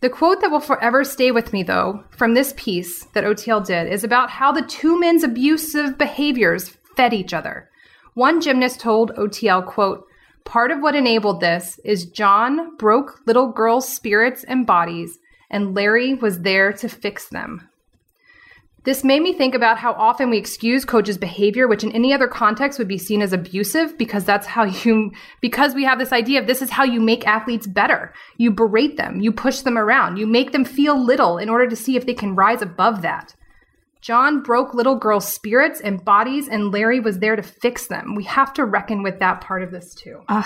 The 0.00 0.10
quote 0.10 0.42
that 0.42 0.50
will 0.50 0.60
forever 0.60 1.04
stay 1.04 1.30
with 1.30 1.52
me, 1.52 1.62
though, 1.62 2.04
from 2.10 2.34
this 2.34 2.52
piece 2.56 3.04
that 3.06 3.24
OTL 3.24 3.66
did, 3.66 3.90
is 3.90 4.04
about 4.04 4.28
how 4.28 4.52
the 4.52 4.62
two 4.62 5.00
men's 5.00 5.24
abusive 5.24 5.96
behaviors 5.96 6.76
fed 6.96 7.12
each 7.12 7.32
other. 7.32 7.70
One 8.14 8.40
gymnast 8.40 8.80
told 8.80 9.14
OTL, 9.16 9.66
quote, 9.66 10.06
Part 10.44 10.70
of 10.70 10.80
what 10.80 10.94
enabled 10.94 11.40
this 11.40 11.78
is 11.84 12.06
John 12.06 12.76
broke 12.76 13.20
little 13.26 13.52
girls' 13.52 13.92
spirits 13.92 14.44
and 14.44 14.66
bodies, 14.66 15.18
and 15.50 15.74
Larry 15.74 16.14
was 16.14 16.40
there 16.40 16.72
to 16.72 16.88
fix 16.88 17.28
them. 17.28 17.68
This 18.84 19.02
made 19.02 19.20
me 19.20 19.32
think 19.32 19.52
about 19.52 19.78
how 19.78 19.94
often 19.94 20.30
we 20.30 20.38
excuse 20.38 20.84
coaches' 20.84 21.18
behavior, 21.18 21.66
which 21.66 21.82
in 21.82 21.90
any 21.90 22.12
other 22.12 22.28
context 22.28 22.78
would 22.78 22.86
be 22.86 22.98
seen 22.98 23.20
as 23.20 23.32
abusive, 23.32 23.98
because 23.98 24.24
that's 24.24 24.46
how 24.46 24.62
you, 24.62 25.10
because 25.40 25.74
we 25.74 25.82
have 25.82 25.98
this 25.98 26.12
idea 26.12 26.40
of 26.40 26.46
this 26.46 26.62
is 26.62 26.70
how 26.70 26.84
you 26.84 27.00
make 27.00 27.26
athletes 27.26 27.66
better. 27.66 28.14
You 28.36 28.52
berate 28.52 28.96
them, 28.96 29.20
you 29.20 29.32
push 29.32 29.62
them 29.62 29.76
around, 29.76 30.18
you 30.18 30.26
make 30.28 30.52
them 30.52 30.64
feel 30.64 30.96
little 30.96 31.36
in 31.36 31.48
order 31.48 31.66
to 31.66 31.74
see 31.74 31.96
if 31.96 32.06
they 32.06 32.14
can 32.14 32.36
rise 32.36 32.62
above 32.62 33.02
that. 33.02 33.34
John 34.06 34.40
broke 34.40 34.72
little 34.72 34.94
girls' 34.94 35.26
spirits 35.26 35.80
and 35.80 36.04
bodies, 36.04 36.46
and 36.46 36.70
Larry 36.70 37.00
was 37.00 37.18
there 37.18 37.34
to 37.34 37.42
fix 37.42 37.88
them. 37.88 38.14
We 38.14 38.22
have 38.22 38.54
to 38.54 38.64
reckon 38.64 39.02
with 39.02 39.18
that 39.18 39.40
part 39.40 39.64
of 39.64 39.72
this 39.72 39.96
too. 39.96 40.20
Uh, 40.28 40.44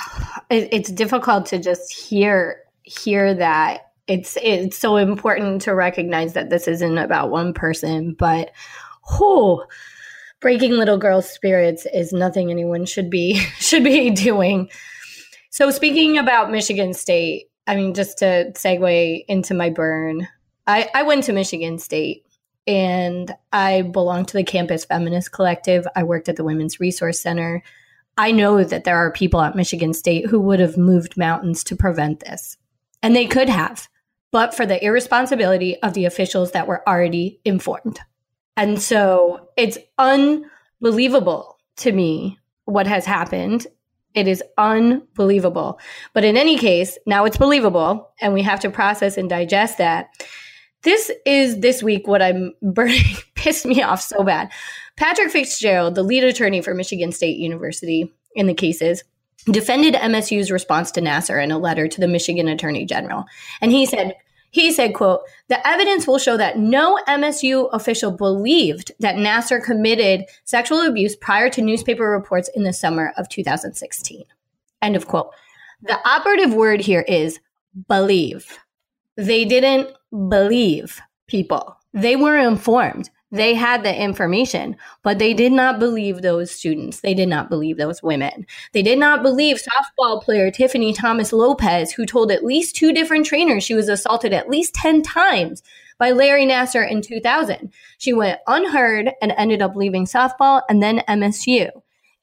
it, 0.49 0.71
it's 0.73 0.91
difficult 0.91 1.45
to 1.47 1.59
just 1.59 1.93
hear 1.93 2.63
hear 2.85 3.35
that 3.35 3.93
it's 4.07 4.39
it's 4.41 4.79
so 4.79 4.97
important 4.97 5.61
to 5.63 5.75
recognize 5.75 6.33
that 6.33 6.49
this 6.49 6.69
isn't 6.69 6.97
about 6.97 7.31
one 7.31 7.53
person, 7.53 8.17
but 8.19 8.51
who 9.11 9.63
breaking 10.41 10.73
little 10.73 10.97
girls' 10.97 11.29
spirits 11.29 11.87
is 11.93 12.15
nothing 12.15 12.51
anyone 12.51 12.87
should 12.87 13.11
be 13.11 13.35
should 13.59 13.85
be 13.85 14.09
doing. 14.09 14.71
So 15.51 15.71
speaking 15.71 16.17
about 16.17 16.51
Michigan 16.51 16.95
State, 16.95 17.51
I 17.67 17.77
mean, 17.77 17.93
just 17.93 18.17
to 18.21 18.53
segue 18.55 19.25
into 19.29 19.53
my 19.53 19.69
burn, 19.69 20.27
I, 20.67 20.89
I 20.95 21.03
went 21.03 21.25
to 21.25 21.35
Michigan 21.35 21.79
State 21.79 22.25
and 22.71 23.35
I 23.53 23.83
belong 23.83 24.27
to 24.27 24.37
the 24.37 24.45
Campus 24.45 24.85
Feminist 24.85 25.33
Collective. 25.33 25.89
I 25.97 26.05
worked 26.05 26.29
at 26.29 26.37
the 26.37 26.45
Women's 26.45 26.79
Resource 26.79 27.21
Center. 27.21 27.65
I 28.17 28.31
know 28.31 28.63
that 28.63 28.85
there 28.85 28.97
are 28.97 29.11
people 29.11 29.41
at 29.41 29.57
Michigan 29.57 29.93
State 29.93 30.27
who 30.27 30.39
would 30.39 30.61
have 30.61 30.77
moved 30.77 31.17
mountains 31.17 31.65
to 31.65 31.75
prevent 31.75 32.21
this, 32.21 32.57
and 33.03 33.17
they 33.17 33.27
could 33.27 33.49
have, 33.49 33.89
but 34.31 34.55
for 34.55 34.67
the 34.67 34.83
irresponsibility 34.85 35.83
of 35.83 35.95
the 35.95 36.05
officials 36.05 36.53
that 36.53 36.69
were 36.69 36.89
already 36.89 37.41
informed. 37.45 37.99
And 38.57 38.81
so 38.81 39.49
it's 39.57 39.79
unbelievable 39.99 41.59
to 41.79 41.91
me 41.91 42.39
what 42.67 42.87
has 42.87 43.05
happened. 43.05 43.67
It 44.15 44.29
is 44.29 44.45
unbelievable. 44.59 45.81
But 46.13 46.23
in 46.23 46.37
any 46.37 46.57
case, 46.57 46.99
now 47.05 47.25
it's 47.25 47.37
believable, 47.37 48.13
and 48.21 48.33
we 48.33 48.43
have 48.43 48.61
to 48.61 48.71
process 48.71 49.17
and 49.17 49.29
digest 49.29 49.79
that. 49.79 50.11
This 50.83 51.11
is 51.27 51.61
this 51.61 51.83
week 51.83 52.07
what 52.07 52.23
I'm 52.23 52.53
burning 52.63 53.17
pissed 53.35 53.67
me 53.67 53.83
off 53.83 54.01
so 54.01 54.23
bad. 54.23 54.51
Patrick 54.97 55.31
Fitzgerald, 55.31 55.95
the 55.95 56.03
lead 56.03 56.25
attorney 56.25 56.61
for 56.61 56.75
Michigan 56.75 57.13
State 57.13 57.39
University 57.39 58.13
in 58.35 58.47
the 58.47 58.55
cases, 58.55 59.03
defended 59.47 59.95
MSU's 59.95 60.51
response 60.51 60.91
to 60.93 61.01
Nassar 61.01 61.43
in 61.43 61.51
a 61.51 61.59
letter 61.59 61.89
to 61.89 62.01
the 62.01 62.09
Michigan 62.09 62.49
Attorney 62.49 62.85
General. 62.85 63.25
And 63.61 63.73
he 63.73 63.87
said, 63.87 64.15
he 64.51 64.73
said, 64.73 64.95
quote, 64.95 65.21
the 65.49 65.67
evidence 65.67 66.07
will 66.07 66.19
show 66.19 66.37
that 66.37 66.59
no 66.59 66.99
MSU 67.09 67.69
official 67.73 68.11
believed 68.11 68.93
that 68.99 69.17
Nassar 69.17 69.63
committed 69.63 70.25
sexual 70.45 70.81
abuse 70.81 71.17
prior 71.17 71.49
to 71.51 71.63
newspaper 71.63 72.11
reports 72.11 72.51
in 72.55 72.65
the 72.65 72.73
summer 72.73 73.13
of 73.17 73.29
2016. 73.29 74.25
End 74.83 74.97
of 74.97 75.07
quote. 75.07 75.31
The 75.83 75.99
operative 76.07 76.53
word 76.53 76.81
here 76.81 77.03
is 77.03 77.39
believe. 77.89 78.59
They 79.21 79.45
didn't 79.45 79.91
believe 80.31 80.99
people. 81.27 81.77
They 81.93 82.17
were 82.17 82.39
informed. 82.39 83.11
They 83.31 83.53
had 83.53 83.85
the 83.85 83.95
information, 83.95 84.77
but 85.03 85.19
they 85.19 85.35
did 85.35 85.53
not 85.53 85.79
believe 85.79 86.23
those 86.23 86.51
students. 86.51 87.01
They 87.01 87.13
did 87.13 87.29
not 87.29 87.51
believe 87.51 87.77
those 87.77 88.03
women. 88.03 88.47
They 88.73 88.81
did 88.81 88.99
not 88.99 89.23
believe 89.23 89.61
softball 89.61 90.23
player 90.23 90.51
Tiffany 90.51 90.95
Thomas 90.95 91.35
Lopez, 91.35 91.93
who 91.93 92.07
told 92.07 92.33
at 92.33 92.47
least 92.47 92.77
two 92.77 92.95
different 92.95 93.27
trainers 93.27 93.63
she 93.63 93.75
was 93.75 93.91
assaulted 93.91 94.33
at 94.33 94.49
least 94.49 94.73
10 94.75 95.03
times 95.03 95.63
by 95.99 96.13
Larry 96.13 96.47
Nassar 96.47 96.91
in 96.91 97.03
2000. 97.03 97.71
She 97.99 98.15
went 98.15 98.41
unheard 98.47 99.13
and 99.21 99.35
ended 99.37 99.61
up 99.61 99.77
leaving 99.77 100.07
softball 100.07 100.63
and 100.71 100.83
then 100.83 101.05
MSU. 101.07 101.69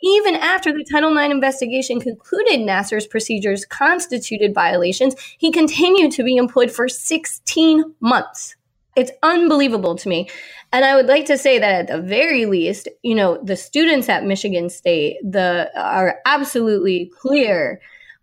Even 0.01 0.35
after 0.35 0.71
the 0.71 0.85
Title 0.89 1.17
IX 1.17 1.33
investigation 1.33 1.99
concluded 1.99 2.59
Nassar's 2.59 3.07
procedures 3.07 3.65
constituted 3.65 4.53
violations, 4.53 5.15
he 5.37 5.51
continued 5.51 6.11
to 6.11 6.23
be 6.23 6.37
employed 6.37 6.71
for 6.71 6.87
16 6.87 7.95
months. 7.99 8.55
It's 8.95 9.11
unbelievable 9.23 9.95
to 9.95 10.09
me. 10.09 10.29
And 10.71 10.83
I 10.83 10.95
would 10.95 11.05
like 11.05 11.25
to 11.25 11.37
say 11.37 11.59
that 11.59 11.71
at 11.71 11.87
the 11.87 12.01
very 12.01 12.45
least, 12.45 12.87
you 13.03 13.15
know, 13.15 13.39
the 13.43 13.55
students 13.55 14.09
at 14.09 14.25
Michigan 14.25 14.69
State 14.69 15.17
the 15.23 15.71
are 15.75 16.19
absolutely 16.25 17.11
clear 17.19 17.79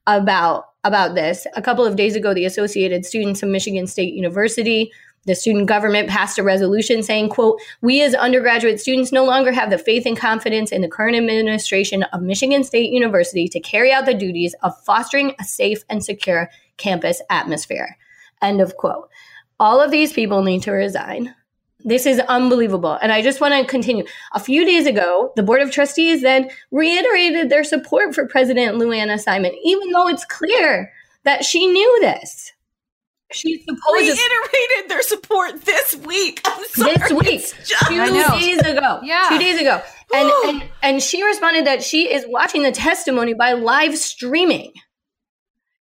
about 0.07 0.67
about 0.85 1.15
this. 1.15 1.47
A 1.57 1.63
couple 1.63 1.87
of 1.87 1.97
days 1.97 2.15
ago, 2.15 2.35
the 2.35 2.45
Associated 2.45 3.07
Students 3.07 3.43
of 3.43 3.49
Michigan 3.49 3.87
State 3.87 4.13
University 4.13 4.93
the 5.27 5.35
student 5.35 5.67
government 5.67 6.09
passed 6.09 6.39
a 6.39 6.43
resolution 6.43 7.03
saying, 7.03 7.31
quote, 7.31 7.61
we 7.81 8.03
as 8.03 8.15
undergraduate 8.15 8.81
students 8.81 9.13
no 9.13 9.25
longer 9.25 9.53
have 9.53 9.71
the 9.71 9.79
faith 9.79 10.07
and 10.07 10.17
confidence 10.17 10.71
in 10.73 10.83
the 10.83 10.89
current 10.89 11.17
administration 11.17 12.03
of 12.05 12.23
Michigan 12.23 12.65
State 12.65 12.91
University 12.91 13.49
to 13.49 13.61
carry 13.61 13.93
out 13.93 14.07
the 14.07 14.15
duties 14.15 14.55
of 14.63 14.79
fostering 14.85 15.35
a 15.41 15.45
safe 15.45 15.85
and 15.89 16.05
secure 16.05 16.51
campus 16.77 17.23
atmosphere. 17.31 17.97
End 18.43 18.61
of 18.61 18.77
quote. 18.77 19.09
All 19.61 19.81
of 19.81 19.91
these 19.91 20.13
people 20.13 20.43
need 20.43 20.63
to 20.63 20.73
resign. 20.73 21.35
This 21.87 22.07
is 22.07 22.19
unbelievable. 22.21 22.99
And 23.03 23.13
I 23.13 23.21
just 23.21 23.41
want 23.41 23.55
to 23.55 23.71
continue. 23.71 24.05
A 24.33 24.41
few 24.41 24.65
days 24.65 24.87
ago, 24.87 25.33
the 25.37 25.43
Board 25.43 25.61
of 25.61 25.71
Trustees 25.71 26.23
then 26.23 26.51
reiterated 26.71 27.51
their 27.51 27.63
support 27.63 28.15
for 28.15 28.27
President 28.27 28.79
Lou 28.79 28.91
Anna 28.91 29.19
Simon, 29.19 29.53
even 29.63 29.91
though 29.91 30.09
it's 30.09 30.25
clear 30.25 30.93
that 31.25 31.45
she 31.45 31.67
knew 31.67 31.99
this. 32.01 32.53
She's 33.35 33.61
supposed 33.65 33.83
to 33.85 33.93
Reiterated 33.95 34.89
their 34.91 35.03
support 35.03 35.63
this 35.65 35.95
week. 35.97 36.41
I'm 36.45 36.65
sorry. 36.67 36.95
this 36.97 37.13
week, 37.13 37.41
just- 37.67 37.87
two 37.89 37.97
days 38.41 38.61
ago. 38.61 39.01
Yeah. 39.03 39.27
Two 39.29 39.39
days 39.39 39.61
ago. 39.61 39.83
And, 40.15 40.31
and 40.47 40.65
and 40.83 41.03
she 41.03 41.25
responded 41.25 41.67
that 41.67 41.83
she 41.83 42.13
is 42.13 42.25
watching 42.29 42.63
the 42.63 42.71
testimony 42.73 43.35
by 43.35 43.53
live 43.55 43.99
streaming. 43.99 44.73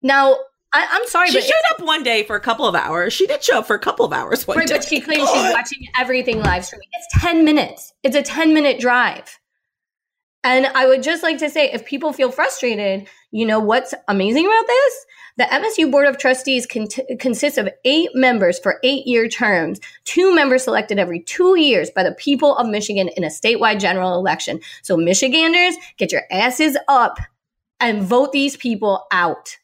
Now, 0.01 0.35
I, 0.73 0.85
I'm 0.91 1.07
sorry, 1.07 1.29
She 1.29 1.37
but 1.37 1.43
showed 1.43 1.75
up 1.79 1.85
one 1.87 2.03
day 2.03 2.23
for 2.23 2.35
a 2.35 2.39
couple 2.41 2.67
of 2.67 2.75
hours. 2.75 3.13
She 3.13 3.25
did 3.25 3.41
show 3.43 3.59
up 3.59 3.67
for 3.67 3.75
a 3.75 3.79
couple 3.79 4.05
of 4.05 4.11
hours 4.11 4.45
one 4.45 4.57
Right, 4.57 4.67
day. 4.67 4.75
but 4.75 4.83
she 4.83 4.99
claims 4.99 5.29
she's 5.29 5.53
watching 5.53 5.87
everything 5.97 6.41
live 6.41 6.65
streaming. 6.65 6.87
It's 6.93 7.21
10 7.23 7.45
minutes. 7.45 7.93
It's 8.03 8.15
a 8.15 8.21
10 8.21 8.53
minute 8.53 8.79
drive. 8.79 9.39
And 10.43 10.65
I 10.67 10.87
would 10.87 11.03
just 11.03 11.23
like 11.23 11.37
to 11.39 11.49
say 11.49 11.71
if 11.71 11.85
people 11.85 12.11
feel 12.13 12.31
frustrated, 12.31 13.07
you 13.31 13.45
know 13.45 13.59
what's 13.59 13.93
amazing 14.07 14.45
about 14.45 14.67
this? 14.67 15.05
The 15.37 15.43
MSU 15.43 15.91
Board 15.91 16.07
of 16.07 16.17
Trustees 16.17 16.65
consists 16.65 17.57
of 17.57 17.69
eight 17.85 18.09
members 18.15 18.57
for 18.57 18.79
eight 18.83 19.05
year 19.05 19.27
terms, 19.27 19.79
two 20.03 20.33
members 20.33 20.63
selected 20.63 20.97
every 20.97 21.21
two 21.21 21.59
years 21.59 21.91
by 21.91 22.03
the 22.03 22.13
people 22.13 22.55
of 22.55 22.67
Michigan 22.67 23.09
in 23.09 23.23
a 23.23 23.27
statewide 23.27 23.79
general 23.79 24.15
election. 24.15 24.59
So, 24.81 24.97
Michiganders, 24.97 25.75
get 25.97 26.11
your 26.11 26.23
asses 26.31 26.77
up 26.87 27.19
and 27.79 28.01
vote 28.01 28.31
these 28.31 28.57
people 28.57 29.05
out 29.11 29.57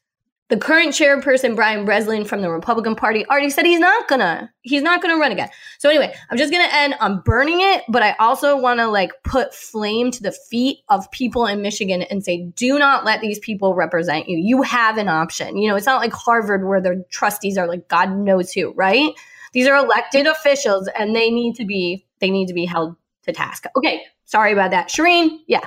the 0.50 0.58
current 0.58 0.90
chairperson 0.90 1.56
Brian 1.56 1.86
Breslin 1.86 2.26
from 2.26 2.42
the 2.42 2.50
Republican 2.50 2.96
Party 2.96 3.26
already 3.28 3.50
said 3.50 3.66
he's 3.66 3.80
not 3.80 4.08
gonna 4.08 4.52
he's 4.62 4.82
not 4.82 5.02
gonna 5.02 5.18
run 5.18 5.32
again. 5.32 5.50
So 5.80 5.90
anyway, 5.90 6.14
I'm 6.30 6.38
just 6.38 6.52
gonna 6.52 6.70
end 6.72 6.96
on 7.00 7.22
burning 7.22 7.62
it, 7.62 7.84
but 7.90 8.04
I 8.04 8.14
also 8.20 8.58
want 8.58 8.80
to 8.80 8.88
like 8.88 9.12
put 9.24 9.54
flame 9.54 10.12
to 10.12 10.22
the 10.22 10.32
feet 10.32 10.80
of 10.90 11.10
people 11.12 11.46
in 11.48 11.62
Michigan 11.62 12.04
and 12.04 12.24
say, 12.24 12.46
do 12.56 12.78
not 12.78 13.06
let 13.06 13.22
these 13.22 13.40
people 13.40 13.74
represent 13.74 14.28
you. 14.28 14.38
You 14.38 14.62
have 14.62 14.98
an 14.98 15.08
option. 15.08 15.58
You 15.58 15.70
know, 15.70 15.76
it's 15.76 15.86
not 15.86 16.02
like 16.02 16.14
Harvard 16.14 16.68
where 16.68 16.82
their 16.82 17.04
trustees 17.10 17.58
are 17.58 17.68
like 17.68 17.88
God 17.88 18.16
knows 18.16 18.52
who, 18.52 18.74
right? 18.74 19.12
These 19.54 19.68
are 19.68 19.78
elected 19.78 20.28
officials 20.28 20.90
and 20.98 21.16
they 21.16 21.32
need 21.32 21.56
to 21.56 21.66
be 21.66 22.06
they 22.20 22.30
need 22.30 22.48
to 22.48 22.54
be 22.54 22.66
held 22.66 22.96
to 23.24 23.32
task. 23.32 23.66
Okay, 23.76 24.04
sorry 24.26 24.52
about 24.52 24.72
that, 24.72 24.90
Shireen. 24.90 25.40
Yeah, 25.48 25.62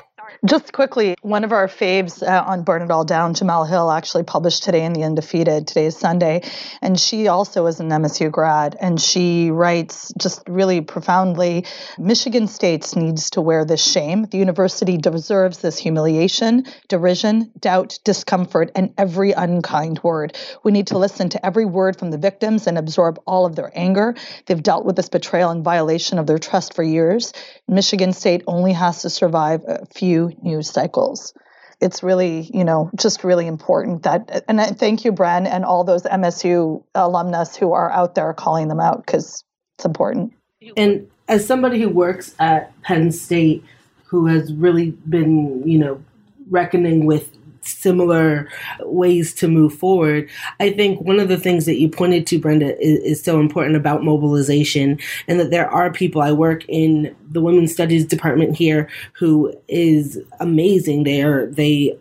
Just 0.44 0.72
quickly, 0.72 1.16
one 1.22 1.44
of 1.44 1.52
our 1.52 1.66
faves 1.66 2.22
uh, 2.22 2.44
on 2.46 2.62
Burn 2.62 2.82
It 2.82 2.90
All 2.90 3.04
Down, 3.04 3.34
Jemele 3.34 3.68
Hill, 3.68 3.90
actually 3.90 4.24
published 4.24 4.64
today 4.64 4.84
in 4.84 4.92
The 4.92 5.02
Undefeated. 5.02 5.66
Today 5.66 5.86
is 5.86 5.96
Sunday. 5.96 6.42
And 6.82 7.00
she 7.00 7.28
also 7.28 7.66
is 7.66 7.80
an 7.80 7.88
MSU 7.88 8.30
grad. 8.30 8.76
And 8.78 9.00
she 9.00 9.50
writes 9.50 10.12
just 10.18 10.42
really 10.46 10.82
profoundly 10.82 11.64
Michigan 11.98 12.48
State 12.48 12.94
needs 12.96 13.30
to 13.30 13.40
wear 13.40 13.64
this 13.64 13.82
shame. 13.82 14.24
The 14.24 14.36
university 14.36 14.98
deserves 14.98 15.58
this 15.58 15.78
humiliation, 15.78 16.66
derision, 16.88 17.50
doubt, 17.58 17.98
discomfort, 18.04 18.70
and 18.74 18.92
every 18.98 19.32
unkind 19.32 20.02
word. 20.02 20.36
We 20.62 20.70
need 20.70 20.88
to 20.88 20.98
listen 20.98 21.30
to 21.30 21.46
every 21.46 21.64
word 21.64 21.98
from 21.98 22.10
the 22.10 22.18
victims 22.18 22.66
and 22.66 22.76
absorb 22.76 23.18
all 23.26 23.46
of 23.46 23.56
their 23.56 23.72
anger. 23.74 24.14
They've 24.44 24.62
dealt 24.62 24.84
with 24.84 24.96
this 24.96 25.08
betrayal 25.08 25.50
and 25.50 25.64
violation 25.64 26.18
of 26.18 26.26
their 26.26 26.38
trust 26.38 26.74
for 26.74 26.82
years. 26.82 27.32
Michigan 27.66 28.12
State 28.12 28.42
only 28.46 28.74
has 28.74 29.02
to 29.02 29.10
survive 29.10 29.62
a 29.66 29.86
few 29.86 30.25
news 30.42 30.70
cycles. 30.70 31.34
It's 31.80 32.02
really, 32.02 32.50
you 32.54 32.64
know, 32.64 32.90
just 32.96 33.22
really 33.22 33.46
important 33.46 34.04
that, 34.04 34.44
and 34.48 34.60
thank 34.78 35.04
you, 35.04 35.12
Bren, 35.12 35.46
and 35.46 35.64
all 35.64 35.84
those 35.84 36.04
MSU 36.04 36.82
alumnus 36.94 37.54
who 37.54 37.72
are 37.72 37.90
out 37.90 38.14
there 38.14 38.32
calling 38.32 38.68
them 38.68 38.80
out 38.80 39.04
because 39.04 39.44
it's 39.76 39.84
important. 39.84 40.32
And 40.76 41.08
as 41.28 41.46
somebody 41.46 41.80
who 41.80 41.90
works 41.90 42.34
at 42.38 42.72
Penn 42.82 43.12
State, 43.12 43.62
who 44.06 44.26
has 44.26 44.54
really 44.54 44.92
been, 45.08 45.68
you 45.68 45.78
know, 45.78 46.02
reckoning 46.48 47.04
with 47.04 47.35
similar 47.66 48.48
ways 48.80 49.34
to 49.34 49.48
move 49.48 49.74
forward, 49.74 50.28
I 50.60 50.70
think 50.70 51.00
one 51.00 51.20
of 51.20 51.28
the 51.28 51.36
things 51.36 51.66
that 51.66 51.80
you 51.80 51.88
pointed 51.88 52.26
to, 52.28 52.38
Brenda, 52.38 52.78
is, 52.80 53.00
is 53.00 53.22
so 53.22 53.40
important 53.40 53.76
about 53.76 54.04
mobilization, 54.04 54.98
and 55.28 55.40
that 55.40 55.50
there 55.50 55.70
are 55.70 55.92
people. 55.92 56.22
I 56.22 56.32
work 56.32 56.64
in 56.68 57.14
the 57.30 57.40
women's 57.40 57.72
studies 57.72 58.04
department 58.04 58.56
here 58.56 58.88
who 59.12 59.54
is 59.68 60.18
amazing. 60.40 61.04
They 61.04 61.22
are 61.22 61.46
they 61.46 61.98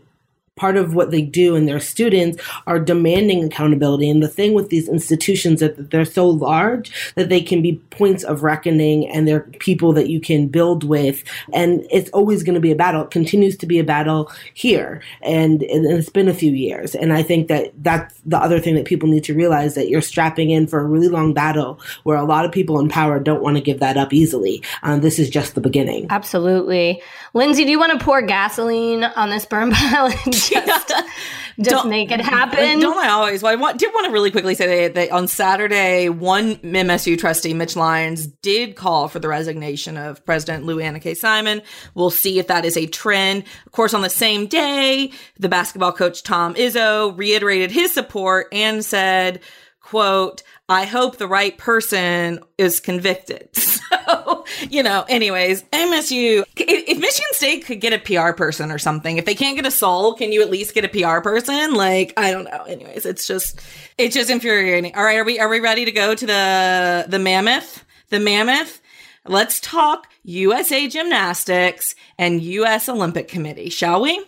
part 0.56 0.77
of 0.77 0.95
what 0.95 1.11
they 1.11 1.22
do 1.22 1.56
and 1.56 1.68
their 1.68 1.82
students 1.82 2.41
are 2.65 2.80
demanding 2.80 3.44
accountability. 3.44 4.10
And 4.10 4.23
the 4.23 4.30
thing 4.30 4.53
with 4.53 4.69
these 4.69 4.88
institutions 4.88 5.60
that 5.60 5.91
they're 5.91 6.06
so 6.06 6.30
large 6.30 7.14
that 7.15 7.27
they 7.27 7.41
can 7.41 7.61
be 7.61 7.76
points 7.90 8.23
of 8.23 8.41
reckoning 8.41 9.07
and 9.10 9.27
they're 9.27 9.41
people 9.60 9.91
that 9.94 10.10
you 10.10 10.22
can 10.22 10.48
build 10.48 10.86
with. 10.86 11.23
And 11.52 11.86
it's 11.91 12.10
always 12.11 12.41
going 12.41 12.53
to 12.56 12.61
be 12.61 12.72
a 12.72 12.76
battle. 12.76 13.03
It 13.03 13.11
continues 13.11 13.57
to 13.57 13.65
be 13.65 13.80
a 13.80 13.84
battle 13.84 14.32
here. 14.53 15.02
And, 15.22 15.61
and 15.64 15.86
it's 15.86 16.10
been 16.10 16.30
a 16.30 16.34
few 16.34 16.53
years. 16.53 16.95
And 16.95 17.11
I 17.11 17.22
think 17.22 17.49
that 17.49 17.73
that's 17.84 18.15
the 18.26 18.38
other 18.38 18.61
thing 18.61 18.76
that 18.76 18.86
people 18.86 19.10
need 19.10 19.26
to 19.26 19.34
realize 19.34 19.76
that 19.76 19.90
you're 19.90 20.02
strapping 20.02 20.52
in 20.52 20.68
for 20.68 20.80
a 20.80 20.86
really 20.86 21.10
long 21.10 21.34
battle 21.34 21.82
where 22.03 22.18
a 22.18 22.23
lot 22.23 22.45
of 22.45 22.52
people 22.53 22.80
in 22.80 22.88
power 22.88 23.19
don't 23.19 23.41
want 23.41 23.57
to 23.57 23.61
give 23.61 23.82
that 23.82 23.98
up 23.98 24.14
easily. 24.14 24.64
Um, 24.84 25.02
this 25.02 25.19
is 25.19 25.30
just 25.30 25.56
the 25.56 25.61
beginning. 25.61 26.07
Absolutely. 26.10 27.02
Lindsay, 27.34 27.65
do 27.65 27.72
you 27.72 27.80
want 27.80 27.99
to 27.99 28.03
pour 28.03 28.22
gasoline 28.22 29.03
on 29.03 29.30
this 29.30 29.45
burn 29.45 29.72
pile 29.72 30.07
just, 30.65 30.88
just 30.88 31.69
Don't- 31.69 31.89
make 31.89 32.11
it 32.11 32.22
happen? 32.22 32.80
Don't 32.80 32.97
I 32.97 33.09
always? 33.09 33.41
Well, 33.41 33.51
I 33.51 33.55
want, 33.55 33.80
did 33.80 33.93
want 33.93 34.05
to 34.05 34.11
really 34.11 34.31
quickly 34.31 34.55
say 34.55 34.88
that, 34.88 34.95
that 34.95 35.11
on 35.11 35.27
Saturday, 35.27 36.09
one 36.09 36.55
MSU 36.57 37.17
trustee, 37.17 37.53
Mitch 37.53 37.76
Lyons, 37.76 38.27
did 38.27 38.76
call 38.76 39.07
for 39.07 39.19
the 39.19 39.27
resignation 39.27 39.97
of 39.97 40.23
President 40.26 40.65
Lou 40.65 40.80
Anna 40.80 40.99
K. 40.99 41.13
Simon. 41.13 41.61
We'll 41.93 42.09
see 42.09 42.39
if 42.39 42.47
that 42.47 42.65
is 42.65 42.77
a 42.77 42.88
trend. 42.88 43.43
Of 43.65 43.72
course, 43.72 43.93
on 43.93 44.01
the 44.01 44.09
same 44.09 44.47
day, 44.47 45.11
the 45.39 45.49
basketball 45.49 45.91
coach 45.91 46.23
Tom 46.23 46.55
Izzo 46.55 47.17
reiterated 47.17 47.72
his 47.72 47.93
support 47.93 48.47
and 48.51 48.84
said, 48.84 49.39
quote, 49.81 50.43
I 50.67 50.85
hope 50.85 51.17
the 51.17 51.27
right 51.27 51.57
person 51.57 52.39
is 52.57 52.80
convicted. 52.80 53.49
So, 54.07 54.35
you 54.69 54.84
know, 54.84 55.06
anyways, 55.07 55.64
MSU, 55.64 56.44
if, 56.56 56.90
if 56.90 56.98
Michigan 56.99 57.32
State 57.32 57.65
could 57.65 57.80
get 57.80 57.94
a 57.94 57.99
PR 57.99 58.34
person 58.34 58.72
or 58.72 58.77
something, 58.77 59.18
if 59.18 59.26
they 59.26 59.36
can't 59.36 59.56
get 59.56 59.65
a 59.65 59.72
soul, 59.72 60.14
can 60.14 60.32
you 60.32 60.41
at 60.41 60.49
least 60.49 60.73
get 60.73 60.86
a 60.86 60.90
PR 60.90 61.22
person? 61.22 61.73
Like, 61.73 62.14
I 62.18 62.32
don't 62.32 62.45
know. 62.45 62.64
Anyways, 62.64 63.06
it's 63.06 63.27
just, 63.27 63.61
it's 63.98 64.15
just 64.15 64.30
infuriating. 64.30 64.95
All 64.95 65.03
right. 65.03 65.18
Are 65.18 65.23
we, 65.23 65.40
are 65.40 65.49
we 65.49 65.60
ready 65.60 65.86
to 65.86 65.91
go 65.91 66.15
to 66.15 66.26
the, 66.26 67.06
the 67.07 67.19
mammoth? 67.19 67.86
The 68.10 68.19
mammoth? 68.19 68.82
Let's 69.27 69.60
talk 69.60 70.07
USA 70.23 70.88
Gymnastics 70.88 71.95
and 72.18 72.41
US 72.41 72.88
Olympic 72.90 73.27
Committee, 73.27 73.69
shall 73.69 74.02
we? 74.02 74.23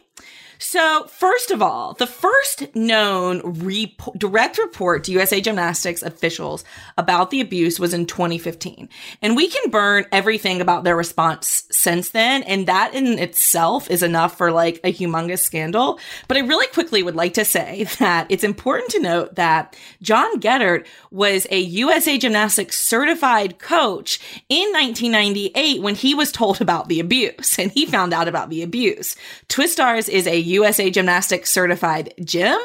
So, 0.60 1.06
first 1.06 1.52
of 1.52 1.62
all, 1.62 1.94
the 1.94 2.08
first 2.08 2.76
known 2.76 3.42
rep- 3.44 4.18
direct 4.18 4.58
report 4.58 5.04
to 5.04 5.12
USA 5.12 5.40
Gymnastics 5.40 6.02
officials 6.02 6.64
about 6.98 7.30
the 7.30 7.42
abuse 7.42 7.80
was 7.80 7.94
in 7.94 8.06
2015. 8.06 8.90
And 9.22 9.36
we 9.36 9.48
can 9.50 9.70
burn 9.70 10.06
everything 10.12 10.62
about 10.62 10.84
their 10.84 10.96
response 10.96 11.64
since 11.72 12.10
then. 12.10 12.44
And 12.44 12.68
that 12.68 12.96
in 12.96 13.20
itself 13.20 13.90
is 13.92 14.02
enough 14.02 14.38
for 14.38 14.52
like 14.52 14.80
a 14.84 14.92
humongous 14.92 15.40
scandal. 15.40 16.00
But 16.28 16.38
I 16.38 16.42
really 16.42 16.68
quickly 16.68 17.04
would 17.04 17.16
like 17.16 17.36
to 17.36 17.46
say 17.46 17.84
that 18.00 18.28
it's 18.30 18.44
important 18.44 18.92
to 18.92 19.00
note 19.00 19.36
that 19.36 19.76
John 20.02 20.40
Geddert 20.40 20.86
was 21.12 21.46
a 21.52 21.60
USA 21.60 22.18
Gymnastics 22.18 22.78
certified 22.78 23.60
coach 23.60 24.20
in 24.50 24.72
1998 24.74 25.82
when 25.82 25.96
he 25.96 26.16
was 26.16 26.32
told 26.32 26.62
about 26.62 26.90
the 26.90 27.00
abuse 27.00 27.60
and 27.60 27.72
he 27.72 27.86
found 27.86 28.14
out 28.14 28.28
about 28.28 28.50
the 28.50 28.64
abuse. 28.64 29.16
Twistars 29.48 30.10
is 30.10 30.26
a 30.26 30.47
USA 30.48 30.90
Gymnastics 30.90 31.52
certified 31.52 32.14
gym. 32.24 32.60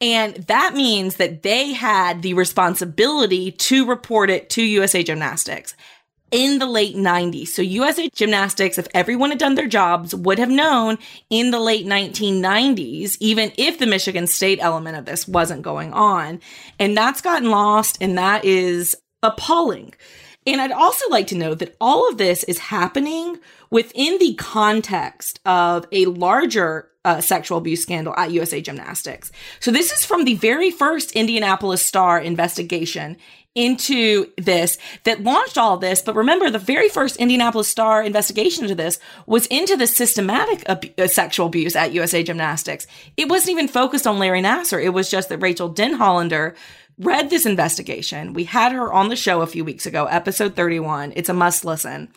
And 0.00 0.34
that 0.46 0.74
means 0.74 1.16
that 1.16 1.42
they 1.42 1.72
had 1.72 2.22
the 2.22 2.34
responsibility 2.34 3.52
to 3.52 3.86
report 3.86 4.30
it 4.30 4.50
to 4.50 4.62
USA 4.62 5.02
Gymnastics 5.02 5.74
in 6.30 6.58
the 6.58 6.66
late 6.66 6.94
90s. 6.94 7.48
So 7.48 7.62
USA 7.62 8.08
Gymnastics, 8.10 8.78
if 8.78 8.86
everyone 8.94 9.30
had 9.30 9.38
done 9.38 9.54
their 9.54 9.66
jobs, 9.66 10.14
would 10.14 10.38
have 10.38 10.50
known 10.50 10.98
in 11.30 11.50
the 11.50 11.60
late 11.60 11.86
1990s, 11.86 13.16
even 13.20 13.52
if 13.56 13.78
the 13.78 13.86
Michigan 13.86 14.26
State 14.26 14.58
element 14.60 14.96
of 14.96 15.04
this 15.04 15.26
wasn't 15.26 15.62
going 15.62 15.92
on. 15.92 16.40
And 16.78 16.96
that's 16.96 17.20
gotten 17.20 17.50
lost, 17.50 17.98
and 18.00 18.18
that 18.18 18.44
is 18.44 18.94
appalling. 19.22 19.94
And 20.48 20.62
I'd 20.62 20.72
also 20.72 21.04
like 21.10 21.26
to 21.26 21.34
note 21.34 21.58
that 21.58 21.76
all 21.78 22.08
of 22.08 22.16
this 22.16 22.42
is 22.44 22.58
happening 22.58 23.38
within 23.70 24.18
the 24.18 24.32
context 24.34 25.40
of 25.44 25.86
a 25.92 26.06
larger 26.06 26.88
uh, 27.04 27.20
sexual 27.20 27.58
abuse 27.58 27.82
scandal 27.82 28.14
at 28.16 28.30
USA 28.30 28.62
Gymnastics. 28.62 29.30
So 29.60 29.70
this 29.70 29.92
is 29.92 30.06
from 30.06 30.24
the 30.24 30.36
very 30.36 30.70
first 30.70 31.12
Indianapolis 31.12 31.84
Star 31.84 32.18
investigation 32.18 33.18
into 33.54 34.30
this 34.38 34.78
that 35.04 35.22
launched 35.22 35.58
all 35.58 35.76
this. 35.76 36.00
But 36.00 36.14
remember, 36.14 36.48
the 36.48 36.58
very 36.58 36.88
first 36.88 37.16
Indianapolis 37.16 37.68
Star 37.68 38.02
investigation 38.02 38.64
into 38.64 38.74
this 38.74 38.98
was 39.26 39.46
into 39.48 39.76
the 39.76 39.86
systematic 39.86 40.62
ab- 40.66 40.94
uh, 40.96 41.08
sexual 41.08 41.46
abuse 41.46 41.76
at 41.76 41.92
USA 41.92 42.22
Gymnastics. 42.22 42.86
It 43.18 43.28
wasn't 43.28 43.50
even 43.50 43.68
focused 43.68 44.06
on 44.06 44.18
Larry 44.18 44.40
Nassar. 44.40 44.82
It 44.82 44.90
was 44.90 45.10
just 45.10 45.28
that 45.28 45.38
Rachel 45.38 45.72
Denhollander 45.72 46.54
read 46.98 47.30
this 47.30 47.46
investigation. 47.46 48.32
We 48.32 48.44
had 48.44 48.72
her 48.72 48.92
on 48.92 49.08
the 49.08 49.16
show 49.16 49.40
a 49.40 49.46
few 49.46 49.64
weeks 49.64 49.86
ago, 49.86 50.06
episode 50.06 50.56
31. 50.56 51.12
It's 51.16 51.28
a 51.28 51.34
must 51.34 51.64
listen. 51.64 52.08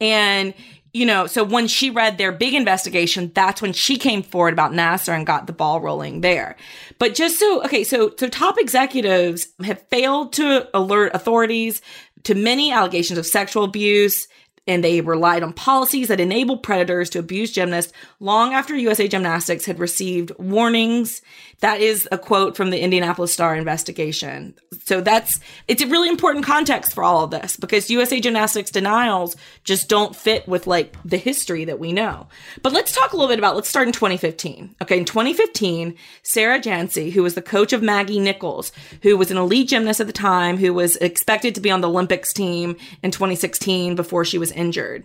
And 0.00 0.54
you 0.96 1.04
know, 1.04 1.26
so 1.26 1.44
when 1.44 1.66
she 1.66 1.90
read 1.90 2.16
their 2.16 2.32
big 2.32 2.54
investigation, 2.54 3.30
that's 3.34 3.60
when 3.60 3.74
she 3.74 3.98
came 3.98 4.22
forward 4.22 4.54
about 4.54 4.72
Nassar 4.72 5.14
and 5.14 5.26
got 5.26 5.46
the 5.46 5.52
ball 5.52 5.78
rolling 5.78 6.22
there. 6.22 6.56
But 6.98 7.14
just 7.14 7.38
so, 7.38 7.62
okay, 7.64 7.84
so, 7.84 8.14
so 8.18 8.28
top 8.28 8.56
executives 8.58 9.48
have 9.62 9.86
failed 9.88 10.32
to 10.34 10.66
alert 10.72 11.14
authorities 11.14 11.82
to 12.22 12.34
many 12.34 12.72
allegations 12.72 13.18
of 13.18 13.26
sexual 13.26 13.64
abuse, 13.64 14.26
and 14.66 14.82
they 14.82 15.02
relied 15.02 15.42
on 15.42 15.52
policies 15.52 16.08
that 16.08 16.18
enabled 16.18 16.62
predators 16.62 17.10
to 17.10 17.18
abuse 17.18 17.52
gymnasts 17.52 17.92
long 18.18 18.54
after 18.54 18.74
USA 18.74 19.06
Gymnastics 19.06 19.66
had 19.66 19.78
received 19.78 20.32
warnings. 20.38 21.20
That 21.60 21.80
is 21.80 22.06
a 22.12 22.18
quote 22.18 22.56
from 22.56 22.70
the 22.70 22.80
Indianapolis 22.80 23.32
Star 23.32 23.56
investigation. 23.56 24.54
So 24.84 25.00
that's, 25.00 25.40
it's 25.68 25.82
a 25.82 25.86
really 25.86 26.08
important 26.08 26.44
context 26.44 26.92
for 26.92 27.02
all 27.02 27.24
of 27.24 27.30
this 27.30 27.56
because 27.56 27.90
USA 27.90 28.20
Gymnastics 28.20 28.70
denials 28.70 29.36
just 29.64 29.88
don't 29.88 30.14
fit 30.14 30.46
with 30.46 30.66
like 30.66 30.96
the 31.04 31.16
history 31.16 31.64
that 31.64 31.78
we 31.78 31.92
know. 31.92 32.28
But 32.62 32.72
let's 32.72 32.92
talk 32.92 33.12
a 33.12 33.16
little 33.16 33.28
bit 33.28 33.38
about, 33.38 33.56
let's 33.56 33.68
start 33.68 33.86
in 33.86 33.92
2015. 33.92 34.76
Okay. 34.82 34.98
In 34.98 35.04
2015, 35.06 35.94
Sarah 36.22 36.60
Jantzi, 36.60 37.10
who 37.10 37.22
was 37.22 37.34
the 37.34 37.42
coach 37.42 37.72
of 37.72 37.82
Maggie 37.82 38.20
Nichols, 38.20 38.70
who 39.02 39.16
was 39.16 39.30
an 39.30 39.38
elite 39.38 39.68
gymnast 39.68 40.00
at 40.00 40.06
the 40.06 40.12
time, 40.12 40.58
who 40.58 40.74
was 40.74 40.96
expected 40.96 41.54
to 41.54 41.60
be 41.60 41.70
on 41.70 41.80
the 41.80 41.88
Olympics 41.88 42.32
team 42.32 42.76
in 43.02 43.10
2016 43.10 43.96
before 43.96 44.24
she 44.24 44.38
was 44.38 44.52
injured. 44.52 45.04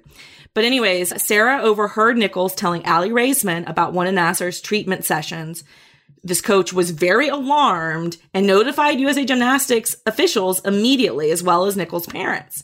But 0.54 0.66
anyways, 0.66 1.22
Sarah 1.24 1.62
overheard 1.62 2.18
Nichols 2.18 2.54
telling 2.54 2.86
Aly 2.86 3.10
Raisman 3.10 3.68
about 3.70 3.94
one 3.94 4.08
of 4.08 4.14
Nassar's 4.14 4.60
treatment 4.60 5.06
sessions. 5.06 5.64
This 6.24 6.42
coach 6.42 6.72
was 6.72 6.92
very 6.92 7.28
alarmed 7.28 8.18
and 8.34 8.46
notified 8.46 9.00
USA 9.00 9.26
Gymnastics 9.26 9.96
officials 10.06 10.64
immediately, 10.66 11.32
as 11.32 11.42
well 11.42 11.66
as 11.66 11.76
Nichols' 11.76 12.06
parents. 12.06 12.64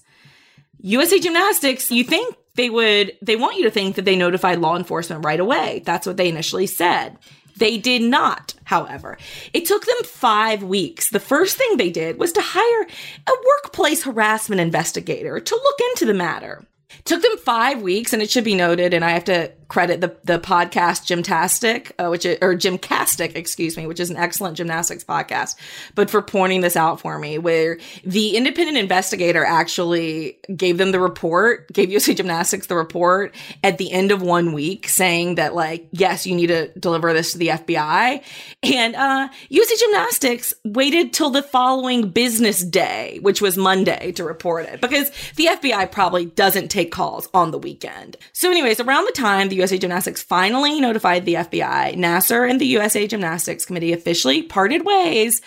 USA 0.80 1.20
Gymnastics, 1.20 1.92
you 1.92 2.04
think 2.04 2.36
they 2.56 2.70
would, 2.70 3.14
they 3.22 3.36
want 3.36 3.58
you 3.58 3.64
to 3.64 3.72
think 3.72 3.96
that 3.96 4.06
they 4.06 4.16
notified 4.16 4.60
law 4.60 4.78
enforcement 4.78 5.26
right 5.26 5.40
away. 5.40 5.82
That's 5.86 6.06
what 6.06 6.18
they 6.18 6.30
initially 6.30 6.68
said. 6.68 7.18
They 7.58 7.80
did 7.80 8.04
not, 8.04 8.54
however. 8.66 9.18
It 9.54 9.66
took 9.66 9.86
them 9.86 10.04
five 10.04 10.62
weeks. 10.62 11.10
The 11.10 11.20
first 11.20 11.58
thing 11.58 11.78
they 11.78 11.90
did 11.90 12.20
was 12.20 12.32
to 12.34 12.42
hire 12.44 12.88
a 13.28 13.32
workplace 13.48 14.04
harassment 14.04 14.62
investigator 14.62 15.40
to 15.40 15.56
look 15.56 15.80
into 15.92 16.06
the 16.06 16.14
matter. 16.14 16.64
It 17.00 17.06
Took 17.06 17.24
them 17.24 17.38
five 17.38 17.82
weeks, 17.82 18.14
and 18.14 18.22
it 18.22 18.30
should 18.30 18.44
be 18.44 18.56
noted, 18.56 18.94
and 18.94 19.04
I 19.04 19.12
have 19.12 19.26
to 19.26 19.52
credit 19.68 20.02
the, 20.02 20.16
the 20.24 20.40
podcast 20.40 21.06
Gymtastic, 21.06 21.92
uh, 22.00 22.10
which 22.10 22.26
is, 22.26 22.38
or 22.42 22.56
Gymcastic, 22.56 23.36
excuse 23.36 23.76
me, 23.78 23.86
which 23.86 24.00
is 24.00 24.10
an 24.10 24.18
excellent 24.18 24.58
gymnastics 24.58 25.04
podcast, 25.04 25.56
but 25.96 26.10
for 26.10 26.22
pointing 26.22 26.62
this 26.62 26.76
out 26.76 27.02
for 27.02 27.20
me, 27.20 27.38
where 27.38 27.78
the 28.04 28.36
independent 28.36 28.78
investigator 28.78 29.44
actually 29.44 30.38
gave 30.56 30.78
them 30.78 30.92
the 30.92 31.00
report, 31.00 31.72
gave 31.74 31.92
USA 31.92 32.14
Gymnastics 32.14 32.68
the 32.68 32.76
report 32.76 33.36
at 33.64 33.78
the 33.78 33.92
end 33.92 34.12
of 34.12 34.22
one 34.22 34.54
week 34.54 34.88
saying 34.88 35.36
that, 35.36 35.54
like, 35.54 35.88
yes, 35.92 36.26
you 36.26 36.36
need 36.36 36.48
to 36.48 36.68
deliver 36.80 37.14
this 37.14 37.34
to 37.34 37.38
the 37.38 37.48
FBI. 37.50 38.24
And 38.64 38.96
uh, 38.96 39.30
Gymnastics 39.50 40.54
waited 40.64 41.14
till 41.14 41.30
the 41.30 41.44
following 41.44 42.10
business 42.10 42.64
day, 42.64 43.20
which 43.22 43.42
was 43.42 43.58
Monday, 43.58 44.12
to 44.14 44.24
report 44.24 44.66
it 44.66 44.82
because 44.82 45.12
the 45.36 45.46
FBI 45.46 45.92
probably 45.92 46.26
doesn't 46.26 46.70
take 46.70 46.92
calls 46.92 47.28
on 47.34 47.52
the 47.52 47.58
weekend. 47.58 48.18
So, 48.34 48.50
anyways, 48.50 48.80
around 48.80 49.06
the 49.06 49.12
time 49.12 49.50
the 49.50 49.57
USA 49.58 49.78
Gymnastics 49.78 50.24
finally 50.24 50.80
notified 50.80 51.26
the 51.26 51.36
FBI, 51.36 51.96
Nassar 51.96 52.50
and 52.50 52.62
the 52.62 52.68
USA 52.68 53.08
Gymnastics 53.08 53.66
Committee 53.66 53.94
officially 53.94 54.42
parted 54.42 54.86
ways. 54.86 55.42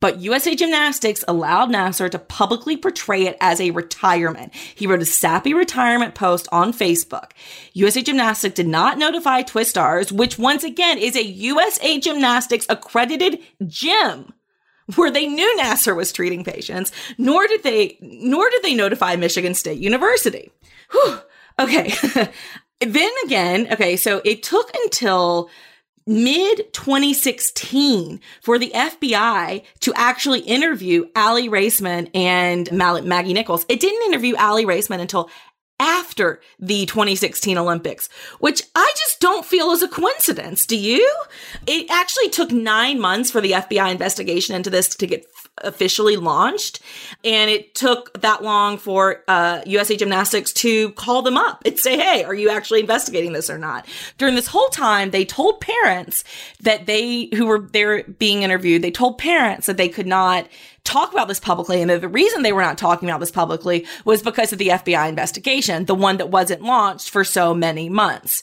But 0.00 0.20
USA 0.20 0.54
Gymnastics 0.54 1.24
allowed 1.26 1.70
Nassar 1.70 2.10
to 2.10 2.18
publicly 2.18 2.76
portray 2.76 3.22
it 3.22 3.38
as 3.40 3.58
a 3.58 3.70
retirement. 3.70 4.54
He 4.54 4.86
wrote 4.86 5.00
a 5.00 5.06
sappy 5.06 5.54
retirement 5.54 6.14
post 6.14 6.46
on 6.52 6.74
Facebook. 6.74 7.30
USA 7.72 8.02
Gymnastics 8.02 8.54
did 8.54 8.68
not 8.68 8.98
notify 8.98 9.42
Twistars, 9.42 10.12
which 10.12 10.38
once 10.38 10.62
again 10.62 10.98
is 10.98 11.16
a 11.16 11.24
USA 11.24 11.98
Gymnastics 11.98 12.66
accredited 12.68 13.40
gym 13.66 14.34
where 14.96 15.10
they 15.10 15.26
knew 15.26 15.56
Nassar 15.58 15.96
was 15.96 16.12
treating 16.12 16.44
patients, 16.44 16.92
nor 17.16 17.46
did 17.46 17.62
they 17.62 17.96
nor 18.02 18.50
did 18.50 18.62
they 18.62 18.74
notify 18.74 19.16
Michigan 19.16 19.54
State 19.54 19.78
University. 19.78 20.50
Whew. 20.90 21.18
Okay. 21.58 21.94
then 22.92 23.10
again, 23.24 23.68
okay, 23.72 23.96
so 23.96 24.20
it 24.24 24.42
took 24.42 24.70
until 24.84 25.48
mid 26.06 26.72
2016 26.72 28.20
for 28.42 28.58
the 28.58 28.70
FBI 28.74 29.62
to 29.80 29.92
actually 29.96 30.40
interview 30.40 31.06
Aly 31.16 31.48
Raisman 31.48 32.10
and 32.14 32.70
Maggie 32.72 33.32
Nichols. 33.32 33.64
It 33.68 33.80
didn't 33.80 34.06
interview 34.06 34.34
Aly 34.36 34.66
Raisman 34.66 35.00
until 35.00 35.30
after 35.80 36.40
the 36.58 36.86
2016 36.86 37.58
Olympics, 37.58 38.08
which 38.38 38.62
I 38.74 38.92
just 38.96 39.20
don't 39.20 39.44
feel 39.44 39.70
is 39.72 39.82
a 39.82 39.88
coincidence. 39.88 40.66
Do 40.66 40.76
you? 40.76 41.14
It 41.66 41.90
actually 41.90 42.28
took 42.28 42.52
nine 42.52 43.00
months 43.00 43.30
for 43.30 43.40
the 43.40 43.52
FBI 43.52 43.90
investigation 43.90 44.54
into 44.54 44.70
this 44.70 44.94
to 44.96 45.06
get 45.06 45.26
officially 45.58 46.16
launched. 46.16 46.80
And 47.22 47.50
it 47.50 47.74
took 47.74 48.20
that 48.20 48.42
long 48.42 48.78
for 48.78 49.22
uh, 49.28 49.62
USA 49.66 49.96
Gymnastics 49.96 50.52
to 50.54 50.90
call 50.92 51.22
them 51.22 51.36
up 51.36 51.62
and 51.64 51.78
say, 51.78 51.96
hey, 51.96 52.24
are 52.24 52.34
you 52.34 52.50
actually 52.50 52.80
investigating 52.80 53.32
this 53.32 53.48
or 53.48 53.58
not? 53.58 53.86
During 54.18 54.34
this 54.34 54.48
whole 54.48 54.68
time, 54.68 55.10
they 55.10 55.24
told 55.24 55.60
parents 55.60 56.24
that 56.60 56.86
they, 56.86 57.28
who 57.34 57.46
were 57.46 57.60
there 57.60 58.04
being 58.04 58.42
interviewed, 58.42 58.82
they 58.82 58.90
told 58.90 59.18
parents 59.18 59.66
that 59.66 59.76
they 59.76 59.88
could 59.88 60.06
not 60.06 60.48
talk 60.82 61.12
about 61.12 61.28
this 61.28 61.40
publicly. 61.40 61.80
And 61.80 61.90
the 61.90 62.08
reason 62.08 62.42
they 62.42 62.52
were 62.52 62.62
not 62.62 62.78
talking 62.78 63.08
about 63.08 63.20
this 63.20 63.30
publicly 63.30 63.86
was 64.04 64.22
because 64.22 64.52
of 64.52 64.58
the 64.58 64.68
FBI 64.68 65.08
investigation, 65.08 65.86
the 65.86 65.94
one 65.94 66.18
that 66.18 66.30
wasn't 66.30 66.62
launched 66.62 67.10
for 67.10 67.24
so 67.24 67.54
many 67.54 67.88
months. 67.88 68.42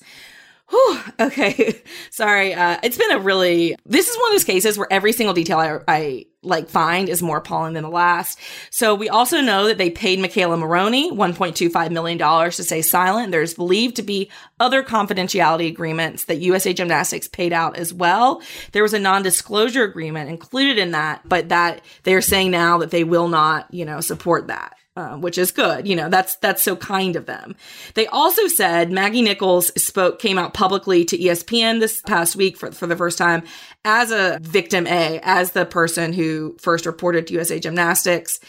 Whew, 0.69 0.99
okay. 1.19 1.81
Sorry. 2.09 2.53
Uh, 2.53 2.77
it's 2.81 2.97
been 2.97 3.11
a 3.11 3.19
really, 3.19 3.75
this 3.85 4.07
is 4.07 4.17
one 4.17 4.31
of 4.31 4.33
those 4.33 4.43
cases 4.45 4.77
where 4.77 4.91
every 4.91 5.11
single 5.11 5.33
detail 5.33 5.59
I, 5.59 5.79
I 5.87 6.25
like 6.43 6.69
find 6.69 7.07
is 7.07 7.21
more 7.21 7.37
appalling 7.37 7.73
than 7.73 7.83
the 7.83 7.89
last. 7.89 8.39
So 8.71 8.95
we 8.95 9.09
also 9.09 9.41
know 9.41 9.67
that 9.67 9.77
they 9.77 9.89
paid 9.89 10.19
McKayla 10.19 10.57
Maroney 10.57 11.11
$1.25 11.11 11.91
million 11.91 12.17
to 12.17 12.63
stay 12.63 12.81
silent. 12.81 13.31
There's 13.31 13.53
believed 13.53 13.97
to 13.97 14.01
be 14.01 14.29
other 14.59 14.81
confidentiality 14.83 15.67
agreements 15.67 16.25
that 16.25 16.39
USA 16.39 16.73
Gymnastics 16.73 17.27
paid 17.27 17.53
out 17.53 17.77
as 17.77 17.93
well. 17.93 18.41
There 18.71 18.83
was 18.83 18.93
a 18.93 18.99
non-disclosure 18.99 19.83
agreement 19.83 20.29
included 20.29 20.79
in 20.79 20.91
that, 20.91 21.21
but 21.27 21.49
that 21.49 21.81
they're 22.03 22.21
saying 22.21 22.51
now 22.51 22.79
that 22.79 22.91
they 22.91 23.03
will 23.03 23.27
not, 23.27 23.71
you 23.73 23.85
know, 23.85 24.01
support 24.01 24.47
that 24.47 24.75
um, 24.95 25.21
which 25.21 25.37
is 25.37 25.51
good. 25.51 25.87
You 25.87 25.95
know, 25.95 26.09
that's 26.09 26.35
that's 26.37 26.61
so 26.61 26.75
kind 26.75 27.15
of 27.15 27.25
them. 27.25 27.55
They 27.93 28.07
also 28.07 28.47
said 28.47 28.91
Maggie 28.91 29.21
Nichols 29.21 29.71
spoke 29.81 30.19
came 30.19 30.37
out 30.37 30.53
publicly 30.53 31.05
to 31.05 31.17
ESPN 31.17 31.79
this 31.79 32.01
past 32.01 32.35
week 32.35 32.57
for 32.57 32.71
for 32.71 32.87
the 32.87 32.97
first 32.97 33.17
time 33.17 33.43
as 33.85 34.11
a 34.11 34.39
victim 34.41 34.87
A, 34.87 35.19
as 35.23 35.51
the 35.51 35.65
person 35.65 36.13
who 36.13 36.57
first 36.59 36.85
reported 36.85 37.27
to 37.27 37.33
USA 37.33 37.59
Gymnastics. 37.59 38.39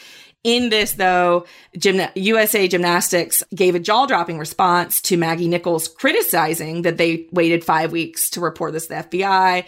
In 0.43 0.69
this, 0.69 0.93
though, 0.93 1.45
Gymna- 1.77 2.11
USA 2.15 2.67
Gymnastics 2.67 3.43
gave 3.55 3.75
a 3.75 3.79
jaw 3.79 4.05
dropping 4.05 4.37
response 4.37 5.01
to 5.03 5.15
Maggie 5.15 5.47
Nichols 5.47 5.87
criticizing 5.87 6.81
that 6.81 6.97
they 6.97 7.27
waited 7.31 7.63
five 7.63 7.93
weeks 7.93 8.29
to 8.31 8.41
report 8.41 8.73
this 8.73 8.87
to 8.87 8.95
the 8.95 9.19
FBI 9.19 9.65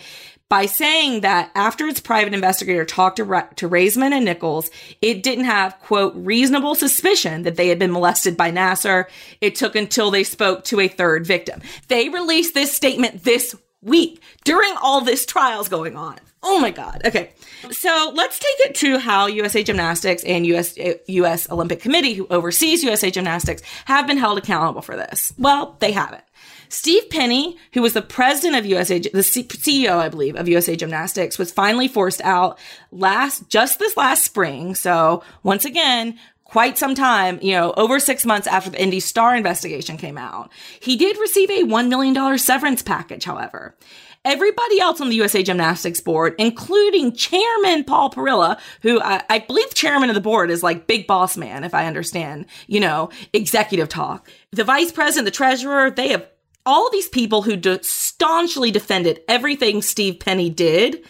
by 0.50 0.66
saying 0.66 1.22
that 1.22 1.52
after 1.56 1.88
its 1.88 2.00
private 2.00 2.34
investigator 2.34 2.86
talked 2.86 3.18
to, 3.18 3.24
Ra- 3.24 3.48
to 3.56 3.68
Raisman 3.68 4.12
and 4.12 4.26
Nichols, 4.26 4.70
it 5.02 5.24
didn't 5.24 5.46
have, 5.46 5.80
quote, 5.80 6.14
reasonable 6.16 6.76
suspicion 6.76 7.44
that 7.44 7.56
they 7.56 7.68
had 7.68 7.80
been 7.80 7.92
molested 7.92 8.38
by 8.38 8.52
Nassar. 8.52 9.06
It 9.42 9.56
took 9.56 9.76
until 9.76 10.12
they 10.12 10.24
spoke 10.24 10.64
to 10.66 10.80
a 10.80 10.88
third 10.88 11.26
victim. 11.26 11.62
They 11.88 12.10
released 12.10 12.54
this 12.54 12.74
statement 12.74 13.24
this 13.24 13.56
week 13.82 14.22
during 14.44 14.74
all 14.82 15.02
this 15.02 15.26
trials 15.26 15.68
going 15.68 15.96
on. 15.96 16.18
Oh 16.44 16.60
my 16.60 16.70
God. 16.70 17.02
Okay. 17.06 17.32
So 17.72 18.12
let's 18.14 18.38
take 18.38 18.70
it 18.70 18.76
to 18.76 19.00
how 19.00 19.26
USA 19.26 19.64
Gymnastics 19.64 20.24
and 20.24 20.46
US, 20.46 20.78
US 21.08 21.50
Olympic 21.50 21.80
Committee, 21.80 22.14
who 22.14 22.28
oversees 22.30 22.84
USA 22.84 23.10
Gymnastics, 23.10 23.64
have 23.86 24.06
been 24.06 24.18
held 24.18 24.38
accountable 24.38 24.84
for 24.84 24.96
this. 24.96 25.34
Well, 25.40 25.76
they 25.80 25.92
haven't. 25.92 26.24
Steve 26.70 27.10
Penny, 27.10 27.58
who 27.74 27.82
was 27.82 27.94
the 27.94 28.02
president 28.02 28.56
of 28.58 28.66
USA, 28.66 29.00
the 29.00 29.20
CEO, 29.20 29.98
I 29.98 30.10
believe, 30.10 30.36
of 30.36 30.48
USA 30.48 30.76
Gymnastics, 30.76 31.38
was 31.38 31.52
finally 31.52 31.88
forced 31.88 32.22
out 32.22 32.60
last, 32.92 33.50
just 33.50 33.80
this 33.80 33.98
last 33.98 34.24
spring. 34.26 34.76
So 34.76 35.24
once 35.44 35.66
again, 35.66 36.18
quite 36.46 36.78
some 36.78 36.96
time, 36.96 37.40
you 37.42 37.52
know, 37.52 37.74
over 37.76 38.00
six 38.00 38.26
months 38.26 38.48
after 38.48 38.70
the 38.70 38.82
Indy 38.82 39.00
Star 39.00 39.36
investigation 39.36 39.98
came 39.98 40.18
out. 40.18 40.52
He 40.80 40.96
did 40.96 41.18
receive 41.18 41.50
a 41.50 41.64
$1 41.64 41.90
million 41.90 42.38
severance 42.38 42.82
package, 42.82 43.26
however. 43.26 43.76
Everybody 44.24 44.80
else 44.80 45.02
on 45.02 45.10
the 45.10 45.16
USA 45.18 45.44
Gymnastics 45.44 46.00
board, 46.00 46.34
including 46.40 47.14
Chairman 47.14 47.84
Paul 47.84 48.10
Parilla, 48.10 48.60
who 48.82 49.00
I, 49.00 49.24
I 49.30 49.40
believe 49.40 49.72
chairman 49.76 50.10
of 50.10 50.16
the 50.16 50.22
board 50.22 50.50
is 50.50 50.64
like 50.64 50.88
big 50.88 51.06
boss 51.06 51.38
man, 51.38 51.64
if 51.64 51.76
I 51.76 51.86
understand, 51.86 52.48
you 52.66 52.80
know, 52.80 53.12
executive 53.34 53.88
talk. 53.88 54.28
The 54.52 54.64
vice 54.64 54.92
president, 54.92 55.26
the 55.26 55.32
treasurer, 55.32 55.92
they 55.92 56.08
have 56.08 56.28
all 56.66 56.90
these 56.92 57.10
people 57.10 57.44
who 57.44 57.56
de- 57.56 57.84
staunchly 57.84 58.72
defended 58.72 59.22
everything 59.28 59.82
Steve 59.82 60.20
Penny 60.20 60.50
did 60.50 61.04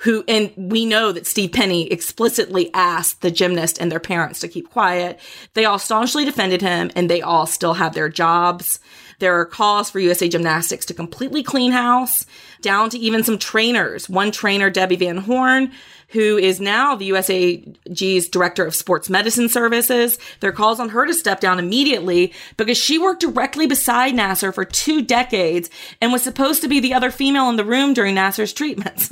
who 0.00 0.24
and 0.26 0.50
we 0.56 0.86
know 0.86 1.12
that 1.12 1.26
Steve 1.26 1.52
Penny 1.52 1.86
explicitly 1.90 2.70
asked 2.72 3.20
the 3.20 3.30
gymnast 3.30 3.78
and 3.78 3.92
their 3.92 4.00
parents 4.00 4.40
to 4.40 4.48
keep 4.48 4.70
quiet. 4.70 5.20
They 5.52 5.66
all 5.66 5.78
staunchly 5.78 6.24
defended 6.24 6.62
him 6.62 6.90
and 6.96 7.10
they 7.10 7.20
all 7.20 7.44
still 7.44 7.74
have 7.74 7.94
their 7.94 8.08
jobs. 8.08 8.80
There 9.18 9.38
are 9.38 9.44
calls 9.44 9.90
for 9.90 10.00
USA 10.00 10.26
Gymnastics 10.26 10.86
to 10.86 10.94
completely 10.94 11.42
clean 11.42 11.72
house, 11.72 12.24
down 12.62 12.90
to 12.90 12.98
even 12.98 13.22
some 13.22 13.38
trainers. 13.38 14.08
One 14.08 14.30
trainer, 14.30 14.70
Debbie 14.70 14.96
Van 14.96 15.18
Horn, 15.18 15.72
who 16.08 16.36
is 16.36 16.60
now 16.60 16.94
the 16.94 17.10
USAG's 17.10 18.28
director 18.28 18.64
of 18.64 18.74
sports 18.74 19.08
medicine 19.08 19.48
services. 19.48 20.18
There 20.40 20.52
calls 20.52 20.80
on 20.80 20.90
her 20.90 21.06
to 21.06 21.14
step 21.14 21.40
down 21.40 21.58
immediately 21.58 22.32
because 22.56 22.78
she 22.78 22.98
worked 22.98 23.20
directly 23.20 23.66
beside 23.66 24.14
Nassar 24.14 24.52
for 24.52 24.64
two 24.64 25.02
decades 25.02 25.70
and 26.00 26.12
was 26.12 26.22
supposed 26.22 26.62
to 26.62 26.68
be 26.68 26.80
the 26.80 26.94
other 26.94 27.10
female 27.10 27.48
in 27.48 27.56
the 27.56 27.64
room 27.64 27.94
during 27.94 28.16
Nassar's 28.16 28.52
treatments. 28.52 29.08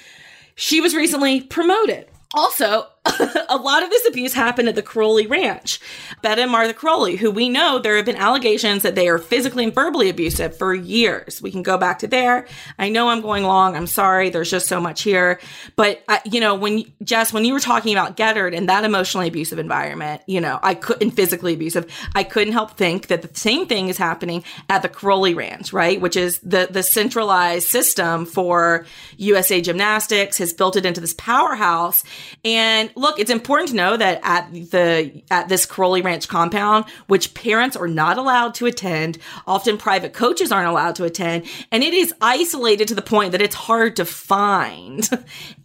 she 0.54 0.80
was 0.80 0.94
recently 0.94 1.40
promoted. 1.40 2.06
Also, 2.34 2.86
a 3.50 3.56
lot 3.56 3.82
of 3.82 3.90
this 3.90 4.08
abuse 4.08 4.32
happened 4.32 4.68
at 4.68 4.74
the 4.74 4.82
Karolyi 4.82 5.28
Ranch. 5.28 5.78
Bela 6.22 6.42
and 6.42 6.50
Martha 6.50 6.72
Karolyi, 6.72 7.18
who 7.18 7.30
we 7.30 7.50
know 7.50 7.78
there 7.78 7.96
have 7.96 8.06
been 8.06 8.16
allegations 8.16 8.82
that 8.82 8.94
they 8.94 9.08
are 9.08 9.18
physically 9.18 9.64
and 9.64 9.74
verbally 9.74 10.08
abusive 10.08 10.56
for 10.56 10.74
years. 10.74 11.42
We 11.42 11.50
can 11.50 11.62
go 11.62 11.76
back 11.76 11.98
to 11.98 12.06
there. 12.06 12.46
I 12.78 12.88
know 12.88 13.10
I'm 13.10 13.20
going 13.20 13.44
long. 13.44 13.76
I'm 13.76 13.86
sorry. 13.86 14.30
There's 14.30 14.50
just 14.50 14.68
so 14.68 14.80
much 14.80 15.02
here. 15.02 15.38
But, 15.76 16.02
uh, 16.08 16.18
you 16.24 16.40
know, 16.40 16.54
when, 16.54 16.84
Jess, 17.02 17.30
when 17.30 17.44
you 17.44 17.52
were 17.52 17.60
talking 17.60 17.92
about 17.94 18.16
Geddert 18.16 18.56
and 18.56 18.70
that 18.70 18.84
emotionally 18.84 19.28
abusive 19.28 19.58
environment, 19.58 20.22
you 20.26 20.40
know, 20.40 20.58
I 20.62 20.74
couldn't 20.74 21.10
physically 21.10 21.52
abusive, 21.52 21.86
I 22.14 22.24
couldn't 22.24 22.54
help 22.54 22.78
think 22.78 23.08
that 23.08 23.20
the 23.20 23.38
same 23.38 23.66
thing 23.66 23.88
is 23.88 23.98
happening 23.98 24.44
at 24.70 24.80
the 24.80 24.88
Karolyi 24.88 25.36
Ranch, 25.36 25.74
right? 25.74 26.00
Which 26.00 26.16
is 26.16 26.38
the, 26.40 26.68
the 26.70 26.82
centralized 26.82 27.68
system 27.68 28.24
for 28.24 28.86
USA 29.18 29.60
Gymnastics, 29.60 30.38
has 30.38 30.54
built 30.54 30.76
it 30.76 30.86
into 30.86 31.02
this 31.02 31.14
powerhouse. 31.14 32.02
And 32.44 32.90
look, 32.96 33.18
it's 33.18 33.30
important 33.30 33.70
to 33.70 33.76
know 33.76 33.96
that 33.96 34.20
at 34.22 34.52
the 34.52 35.22
at 35.30 35.48
this 35.48 35.66
Karolyi 35.66 36.02
Ranch 36.04 36.28
compound, 36.28 36.84
which 37.06 37.34
parents 37.34 37.76
are 37.76 37.88
not 37.88 38.18
allowed 38.18 38.54
to 38.56 38.66
attend, 38.66 39.18
often 39.46 39.76
private 39.78 40.12
coaches 40.12 40.52
aren't 40.52 40.68
allowed 40.68 40.94
to 40.96 41.04
attend, 41.04 41.44
and 41.72 41.82
it 41.82 41.94
is 41.94 42.12
isolated 42.20 42.88
to 42.88 42.94
the 42.94 43.02
point 43.02 43.32
that 43.32 43.42
it's 43.42 43.54
hard 43.54 43.96
to 43.96 44.04
find. 44.04 45.08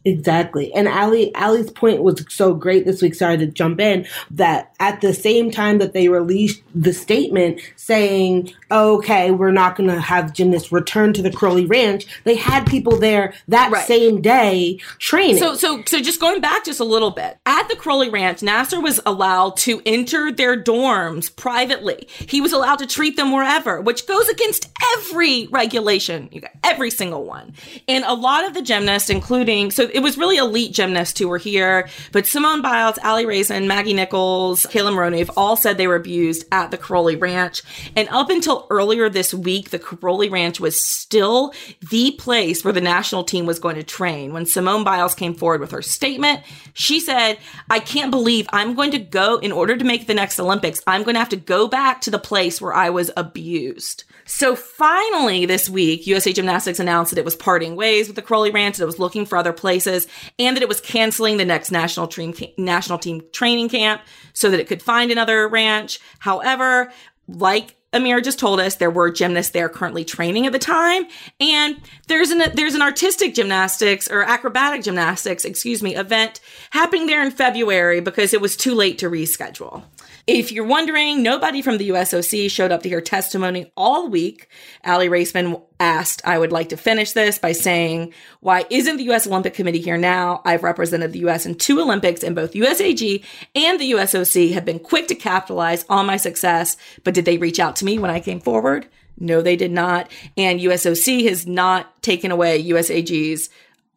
Exactly. 0.05 0.73
And 0.73 0.87
Ali 0.87 1.35
Ali's 1.35 1.69
point 1.69 2.01
was 2.01 2.25
so 2.29 2.53
great 2.53 2.85
this 2.85 3.01
week, 3.01 3.13
sorry 3.13 3.37
to 3.37 3.45
jump 3.45 3.79
in, 3.81 4.07
that 4.31 4.71
at 4.79 5.01
the 5.01 5.13
same 5.13 5.51
time 5.51 5.77
that 5.79 5.93
they 5.93 6.07
released 6.07 6.61
the 6.73 6.93
statement 6.93 7.59
saying, 7.75 8.51
okay, 8.71 9.29
we're 9.29 9.51
not 9.51 9.75
gonna 9.75 9.99
have 9.99 10.33
gymnasts 10.33 10.71
return 10.71 11.11
to 11.13 11.21
the 11.21 11.29
Karolyi 11.29 11.69
Ranch, 11.69 12.07
they 12.23 12.35
had 12.35 12.65
people 12.65 12.97
there 12.97 13.33
that 13.49 13.71
Right. 13.71 13.85
same 13.85 14.21
day 14.21 14.79
training. 14.99 15.37
So, 15.37 15.53
so, 15.55 15.83
so 15.85 15.99
just 16.01 16.19
going 16.21 16.39
back 16.41 16.63
just 16.65 16.79
a 16.79 16.85
little 16.85 17.11
bit, 17.11 17.18
at 17.19 17.67
the 17.69 17.75
Karolyi 17.75 18.11
Ranch, 18.11 18.39
Nassar 18.39 18.81
was 18.81 18.99
allowed 19.05 19.57
to 19.57 19.81
enter 19.85 20.31
their 20.31 20.61
dorms 20.61 21.35
privately. 21.35 22.07
He 22.27 22.41
was 22.41 22.53
allowed 22.53 22.79
to 22.79 22.87
treat 22.87 23.15
them 23.15 23.31
wherever, 23.31 23.81
which 23.81 24.07
goes 24.07 24.27
against 24.29 24.69
every 24.97 25.47
regulation, 25.47 26.29
you 26.31 26.41
got 26.41 26.51
every 26.63 26.91
single 26.91 27.25
one. 27.25 27.53
And 27.87 28.03
a 28.05 28.13
lot 28.13 28.45
of 28.45 28.53
the 28.53 28.61
gymnasts, 28.61 29.09
including, 29.09 29.71
so 29.71 29.89
it 29.93 29.99
was 29.99 30.17
really 30.17 30.37
elite 30.37 30.73
gymnasts 30.73 31.19
who 31.19 31.27
were 31.27 31.37
here, 31.37 31.89
but 32.11 32.25
Simone 32.25 32.61
Biles, 32.61 32.97
Aly 33.03 33.25
Raisman, 33.25 33.67
Maggie 33.67 33.93
Nichols, 33.93 34.65
Kayla 34.65 34.93
Maroney 34.93 35.19
have 35.19 35.31
all 35.37 35.55
said 35.55 35.77
they 35.77 35.87
were 35.87 35.95
abused 35.95 36.45
at 36.51 36.71
the 36.71 36.77
Karolyi 36.77 37.19
Ranch. 37.19 37.61
And 37.95 38.07
up 38.09 38.29
until 38.29 38.67
earlier 38.69 39.09
this 39.09 39.33
week, 39.33 39.69
the 39.69 39.79
Karolyi 39.79 40.31
Ranch 40.31 40.59
was 40.59 40.83
still 40.83 41.53
the 41.89 42.11
place 42.11 42.63
where 42.63 42.73
the 42.73 42.81
national 42.81 43.23
team 43.23 43.45
was 43.45 43.59
going 43.59 43.75
to 43.75 43.83
train. 43.83 44.33
When 44.33 44.45
Simone 44.45 44.83
Biles 44.83 45.15
came 45.15 45.33
forward 45.33 45.61
with 45.61 45.71
her 45.71 45.81
statement, 45.81 46.41
she 46.73 46.99
said, 46.99 47.08
I 47.09 47.79
can't 47.79 48.11
believe 48.11 48.47
I'm 48.51 48.75
going 48.75 48.91
to 48.91 48.99
go, 48.99 49.37
in 49.37 49.51
order 49.51 49.75
to 49.75 49.85
make 49.85 50.07
the 50.07 50.13
next 50.13 50.39
Olympics, 50.39 50.81
I'm 50.87 51.03
going 51.03 51.15
to 51.15 51.19
have 51.19 51.29
to 51.29 51.35
go 51.35 51.67
back 51.67 52.01
to 52.01 52.11
the 52.11 52.19
place 52.19 52.61
where 52.61 52.73
I 52.73 52.89
was 52.89 53.11
abused. 53.17 54.03
So 54.25 54.55
finally, 54.55 55.47
this 55.47 55.69
week, 55.69 56.05
USA 56.05 56.31
Gymnastics 56.31 56.79
announced 56.79 57.11
that 57.11 57.19
it 57.19 57.25
was 57.25 57.35
parting 57.35 57.75
ways 57.75 58.07
with 58.07 58.15
the 58.15 58.21
Karolyi 58.21 58.53
Ranch, 58.53 58.77
that 58.77 58.83
it 58.83 58.85
was 58.85 58.99
looking 58.99 59.25
for 59.25 59.37
other 59.37 59.53
places, 59.53 60.07
and 60.37 60.55
that 60.55 60.61
it 60.61 60.69
was 60.69 60.79
canceling 60.81 61.37
the 61.37 61.45
next 61.45 61.71
national 61.71 62.07
team 62.07 62.35
national 62.57 62.99
team 62.99 63.23
training 63.31 63.69
camp 63.69 64.01
so 64.33 64.51
that 64.51 64.59
it 64.59 64.67
could 64.67 64.83
find 64.83 65.11
another 65.11 65.47
ranch. 65.47 65.99
However, 66.19 66.91
like 67.27 67.75
Amir 67.91 68.21
just 68.21 68.37
told 68.37 68.59
us 68.59 68.75
there 68.75 68.91
were 68.91 69.09
gymnasts 69.09 69.51
there 69.51 69.67
currently 69.67 70.05
training 70.05 70.45
at 70.45 70.51
the 70.51 70.59
time, 70.59 71.05
and 71.39 71.77
there's 72.07 72.29
an 72.29 72.43
there's 72.53 72.75
an 72.75 72.81
artistic 72.81 73.33
gymnastics 73.33 74.09
or 74.09 74.21
acrobatic 74.21 74.83
gymnastics, 74.83 75.43
excuse 75.43 75.81
me, 75.81 75.95
event 75.95 76.39
happening 76.69 77.07
there 77.07 77.23
in 77.23 77.31
February 77.31 77.99
because 77.99 78.33
it 78.33 78.41
was 78.41 78.55
too 78.55 78.75
late 78.75 78.99
to 78.99 79.09
reschedule. 79.09 79.83
If 80.31 80.51
you're 80.51 80.63
wondering, 80.63 81.23
nobody 81.23 81.63
from 81.63 81.79
the 81.79 81.89
USOC 81.89 82.51
showed 82.51 82.71
up 82.71 82.83
to 82.83 82.89
hear 82.89 83.01
testimony 83.01 83.71
all 83.75 84.07
week. 84.09 84.47
Aly 84.85 85.09
Raisman 85.09 85.59
asked, 85.79 86.21
I 86.23 86.37
would 86.37 86.51
like 86.51 86.69
to 86.69 86.77
finish 86.77 87.13
this 87.13 87.39
by 87.39 87.51
saying, 87.51 88.13
why 88.39 88.65
isn't 88.69 88.97
the 88.97 89.09
US 89.09 89.25
Olympic 89.25 89.55
Committee 89.55 89.81
here 89.81 89.97
now? 89.97 90.43
I've 90.45 90.61
represented 90.61 91.13
the 91.13 91.27
US 91.27 91.47
in 91.47 91.55
two 91.55 91.81
Olympics 91.81 92.21
and 92.21 92.35
both 92.35 92.53
USAG 92.53 93.23
and 93.55 93.79
the 93.79 93.93
USOC 93.93 94.53
have 94.53 94.65
been 94.65 94.77
quick 94.77 95.07
to 95.07 95.15
capitalize 95.15 95.83
on 95.89 96.05
my 96.05 96.17
success, 96.17 96.77
but 97.03 97.15
did 97.15 97.25
they 97.25 97.39
reach 97.39 97.59
out 97.59 97.75
to 97.77 97.85
me 97.85 97.97
when 97.97 98.11
I 98.11 98.19
came 98.19 98.39
forward? 98.39 98.87
No, 99.17 99.41
they 99.41 99.55
did 99.55 99.71
not. 99.71 100.11
And 100.37 100.59
USOC 100.59 101.27
has 101.27 101.47
not 101.47 102.03
taken 102.03 102.29
away 102.29 102.63
USAG's 102.63 103.49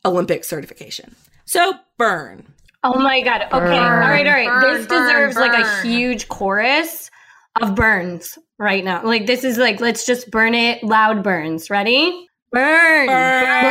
Olympic 0.02 0.44
certification. 0.44 1.14
So 1.44 1.74
burn. 1.98 2.51
Oh 2.84 2.98
my 2.98 3.20
god. 3.20 3.42
Okay. 3.42 3.52
all 3.52 3.62
right, 3.62 4.26
all 4.26 4.32
right. 4.32 4.48
burn, 4.48 4.74
this 4.74 4.86
burn, 4.86 5.06
deserves 5.06 5.36
like 5.36 5.52
a 5.52 5.82
huge 5.82 6.28
chorus 6.28 7.10
of 7.60 7.76
burns 7.76 8.38
right 8.58 8.84
now. 8.84 9.04
Like 9.04 9.26
this 9.26 9.44
is 9.44 9.56
like 9.56 9.80
let's 9.80 10.04
just 10.04 10.30
burn 10.32 10.54
it 10.54 10.82
loud 10.82 11.22
burns. 11.22 11.70
Ready? 11.70 12.26
Burn. 12.50 13.06
Burn. 13.06 13.62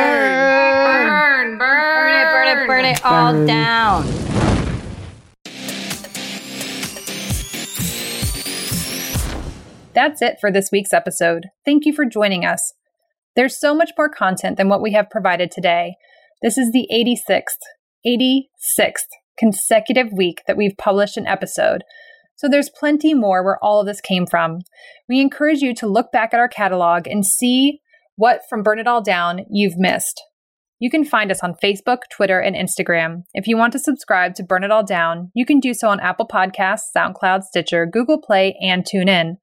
Burn. 0.78 1.58
Burn. 1.58 1.58
Burn 1.58 2.14
it, 2.14 2.24
burn 2.32 2.48
it, 2.48 2.66
burn 2.66 2.84
it 2.86 3.04
all 3.04 3.32
Burn. 3.32 3.46
down. 3.46 4.04
That's 9.94 10.22
it 10.22 10.38
for 10.40 10.50
this 10.50 10.70
week's 10.72 10.94
episode. 10.94 11.48
Thank 11.66 11.84
you 11.84 11.92
for 11.92 12.06
joining 12.06 12.46
us. 12.46 12.72
There's 13.36 13.60
so 13.60 13.74
much 13.74 13.90
more 13.96 14.08
content 14.08 14.56
than 14.56 14.70
what 14.70 14.80
we 14.80 14.92
have 14.92 15.10
provided 15.10 15.50
today. 15.50 15.96
This 16.40 16.56
is 16.56 16.72
the 16.72 16.88
86th, 16.90 17.60
86th 18.06 19.08
consecutive 19.38 20.12
week 20.12 20.42
that 20.46 20.56
we've 20.56 20.76
published 20.78 21.16
an 21.16 21.26
episode. 21.26 21.82
So 22.36 22.48
there's 22.48 22.70
plenty 22.70 23.14
more 23.14 23.44
where 23.44 23.58
all 23.62 23.80
of 23.80 23.86
this 23.86 24.00
came 24.00 24.26
from. 24.26 24.60
We 25.08 25.20
encourage 25.20 25.60
you 25.60 25.74
to 25.76 25.86
look 25.86 26.10
back 26.12 26.34
at 26.34 26.40
our 26.40 26.48
catalog 26.48 27.06
and 27.06 27.24
see 27.24 27.80
what 28.16 28.40
from 28.48 28.62
Burn 28.62 28.78
It 28.78 28.86
All 28.86 29.02
Down 29.02 29.44
you've 29.50 29.76
missed. 29.76 30.22
You 30.78 30.90
can 30.90 31.04
find 31.04 31.30
us 31.30 31.42
on 31.44 31.54
Facebook, 31.62 32.00
Twitter, 32.10 32.40
and 32.40 32.56
Instagram. 32.56 33.22
If 33.34 33.46
you 33.46 33.56
want 33.56 33.72
to 33.74 33.78
subscribe 33.78 34.34
to 34.34 34.42
Burn 34.42 34.64
It 34.64 34.72
All 34.72 34.84
Down, 34.84 35.30
you 35.32 35.46
can 35.46 35.60
do 35.60 35.74
so 35.74 35.88
on 35.88 36.00
Apple 36.00 36.26
Podcasts, 36.26 36.90
SoundCloud, 36.96 37.44
Stitcher, 37.44 37.86
Google 37.86 38.20
Play, 38.20 38.58
and 38.60 38.84
TuneIn. 38.84 39.36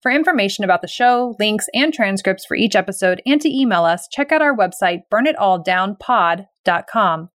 For 0.00 0.10
information 0.10 0.64
about 0.64 0.80
the 0.80 0.88
show, 0.88 1.34
links, 1.38 1.66
and 1.74 1.92
transcripts 1.92 2.46
for 2.46 2.56
each 2.56 2.74
episode, 2.74 3.20
and 3.26 3.38
to 3.42 3.50
email 3.50 3.84
us, 3.84 4.08
check 4.10 4.32
out 4.32 4.40
our 4.40 4.56
website, 4.56 5.00
burnitalldownpod.com. 5.12 7.28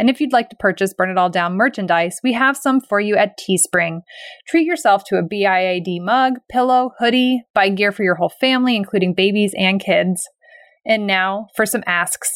And 0.00 0.08
if 0.08 0.18
you'd 0.18 0.32
like 0.32 0.48
to 0.48 0.56
purchase 0.56 0.94
Burn 0.94 1.10
It 1.10 1.18
All 1.18 1.28
Down 1.28 1.58
merchandise, 1.58 2.20
we 2.24 2.32
have 2.32 2.56
some 2.56 2.80
for 2.80 3.00
you 3.00 3.16
at 3.16 3.38
Teespring. 3.38 4.00
Treat 4.48 4.64
yourself 4.64 5.04
to 5.04 5.18
a 5.18 5.22
BIAD 5.22 6.00
mug, 6.00 6.38
pillow, 6.50 6.92
hoodie, 6.98 7.42
buy 7.54 7.68
gear 7.68 7.92
for 7.92 8.02
your 8.02 8.14
whole 8.14 8.32
family, 8.40 8.76
including 8.76 9.12
babies 9.12 9.52
and 9.58 9.78
kids. 9.78 10.26
And 10.86 11.06
now 11.06 11.48
for 11.54 11.66
some 11.66 11.84
asks. 11.86 12.32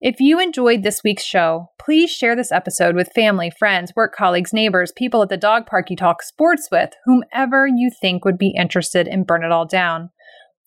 If 0.00 0.18
you 0.18 0.40
enjoyed 0.40 0.82
this 0.82 1.04
week's 1.04 1.22
show, 1.22 1.70
please 1.78 2.10
share 2.10 2.34
this 2.34 2.50
episode 2.50 2.96
with 2.96 3.12
family, 3.14 3.52
friends, 3.56 3.92
work 3.94 4.12
colleagues, 4.12 4.52
neighbors, 4.52 4.90
people 4.96 5.22
at 5.22 5.28
the 5.28 5.36
dog 5.36 5.66
park 5.66 5.90
you 5.90 5.96
talk 5.96 6.20
sports 6.20 6.66
with, 6.68 6.94
whomever 7.04 7.68
you 7.68 7.92
think 8.00 8.24
would 8.24 8.38
be 8.38 8.56
interested 8.58 9.06
in 9.06 9.22
Burn 9.22 9.44
It 9.44 9.52
All 9.52 9.66
Down. 9.66 10.10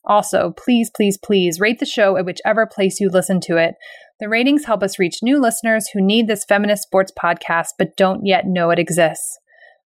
Also, 0.06 0.52
please, 0.52 0.90
please, 0.96 1.18
please 1.18 1.60
rate 1.60 1.80
the 1.80 1.86
show 1.86 2.18
at 2.18 2.26
whichever 2.26 2.66
place 2.66 3.00
you 3.00 3.10
listen 3.10 3.40
to 3.42 3.58
it. 3.58 3.76
The 4.22 4.30
ratings 4.30 4.66
help 4.66 4.84
us 4.84 5.00
reach 5.00 5.24
new 5.24 5.42
listeners 5.42 5.90
who 5.90 6.00
need 6.00 6.28
this 6.28 6.46
feminist 6.46 6.84
sports 6.84 7.12
podcast 7.12 7.70
but 7.80 7.98
don't 7.98 8.24
yet 8.24 8.46
know 8.46 8.70
it 8.70 8.78
exists. 8.78 9.40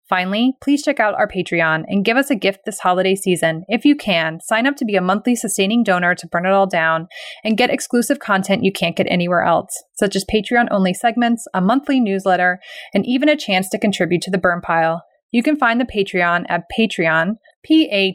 Finally, 0.09 0.55
please 0.63 0.83
check 0.83 0.99
out 0.99 1.15
our 1.15 1.29
Patreon 1.29 1.85
and 1.87 2.03
give 2.05 2.17
us 2.17 2.31
a 2.31 2.35
gift 2.35 2.61
this 2.65 2.81
holiday 2.81 3.15
season. 3.15 3.65
If 3.69 3.85
you 3.85 3.95
can, 3.95 4.41
sign 4.41 4.67
up 4.67 4.77
to 4.77 4.87
be 4.87 4.97
a 4.97 5.03
monthly 5.03 5.37
sustaining 5.37 5.85
donor 5.85 6.15
to 6.15 6.27
Burn 6.27 6.47
It 6.47 6.53
All 6.53 6.67
Down 6.67 7.09
and 7.45 7.59
get 7.59 7.69
exclusive 7.69 8.21
content 8.21 8.65
you 8.65 8.73
can't 8.73 8.97
get 8.97 9.07
anywhere 9.11 9.43
else, 9.43 9.71
such 9.97 10.17
as 10.17 10.25
Patreon 10.25 10.69
only 10.71 10.95
segments, 10.95 11.47
a 11.53 11.61
monthly 11.61 12.01
newsletter, 12.01 12.59
and 12.95 13.05
even 13.05 13.29
a 13.29 13.37
chance 13.37 13.69
to 13.69 13.79
contribute 13.79 14.23
to 14.23 14.31
the 14.31 14.39
burn 14.39 14.63
pile. 14.63 15.05
You 15.31 15.43
can 15.43 15.57
find 15.57 15.79
the 15.79 15.85
Patreon 15.85 16.47
at 16.49 16.65
Patreon, 16.79 17.37
P-A-T-R-E-O-N 17.65 18.11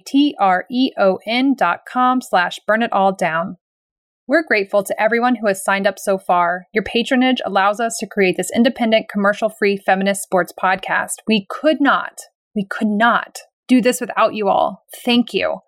dot 1.56 1.80
com 1.88 2.22
slash 2.22 2.60
burn 2.66 2.82
it 2.82 2.92
all 2.92 3.14
down. 3.14 3.58
We're 4.30 4.44
grateful 4.44 4.84
to 4.84 5.02
everyone 5.02 5.36
who 5.36 5.48
has 5.48 5.64
signed 5.64 5.88
up 5.88 5.98
so 5.98 6.18
far. 6.18 6.66
Your 6.74 6.84
patronage 6.84 7.38
allows 7.46 7.80
us 7.80 7.96
to 8.00 8.08
create 8.08 8.36
this 8.36 8.52
independent, 8.54 9.08
commercial 9.10 9.48
free 9.48 9.78
feminist 9.78 10.22
sports 10.22 10.52
podcast. 10.62 11.14
We 11.26 11.48
could 11.50 11.80
not, 11.80 12.20
we 12.54 12.66
could 12.70 12.90
not 12.90 13.40
do 13.70 13.82
this 13.82 14.02
without 14.02 14.34
you 14.34 14.50
all. 14.50 14.84
Thank 15.06 15.34
you. 15.34 15.60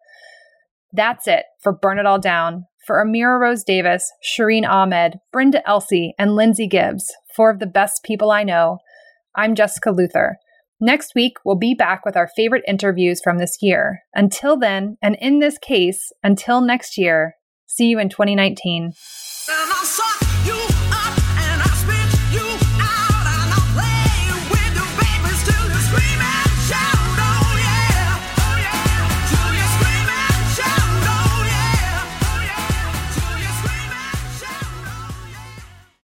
That's 0.91 1.25
it 1.25 1.45
for 1.63 1.71
Burn 1.71 1.99
It 1.99 2.05
All 2.05 2.19
Down. 2.19 2.65
For 2.85 3.01
Amira 3.01 3.39
Rose 3.39 3.63
Davis, 3.63 4.11
Shireen 4.21 4.67
Ahmed, 4.67 5.19
Brenda 5.31 5.65
Elsey, 5.65 6.13
and 6.19 6.35
Lindsay 6.35 6.67
Gibbs, 6.67 7.13
four 7.33 7.49
of 7.49 7.59
the 7.59 7.67
best 7.67 8.03
people 8.03 8.29
I 8.29 8.43
know, 8.43 8.79
I'm 9.35 9.55
Jessica 9.55 9.91
Luther. 9.91 10.37
Next 10.81 11.13
week, 11.15 11.33
we'll 11.45 11.57
be 11.57 11.75
back 11.75 12.03
with 12.03 12.17
our 12.17 12.29
favorite 12.35 12.63
interviews 12.67 13.21
from 13.23 13.37
this 13.37 13.57
year. 13.61 14.01
Until 14.15 14.57
then, 14.57 14.97
and 15.01 15.17
in 15.21 15.39
this 15.39 15.57
case, 15.57 16.11
until 16.23 16.61
next 16.61 16.97
year, 16.97 17.35
see 17.69 17.85
you 17.85 17.99
in 17.99 18.09
2019. 18.09 18.83
And 18.83 18.91
uh, 18.91 18.93
I 19.49 19.83
saw 19.85 20.18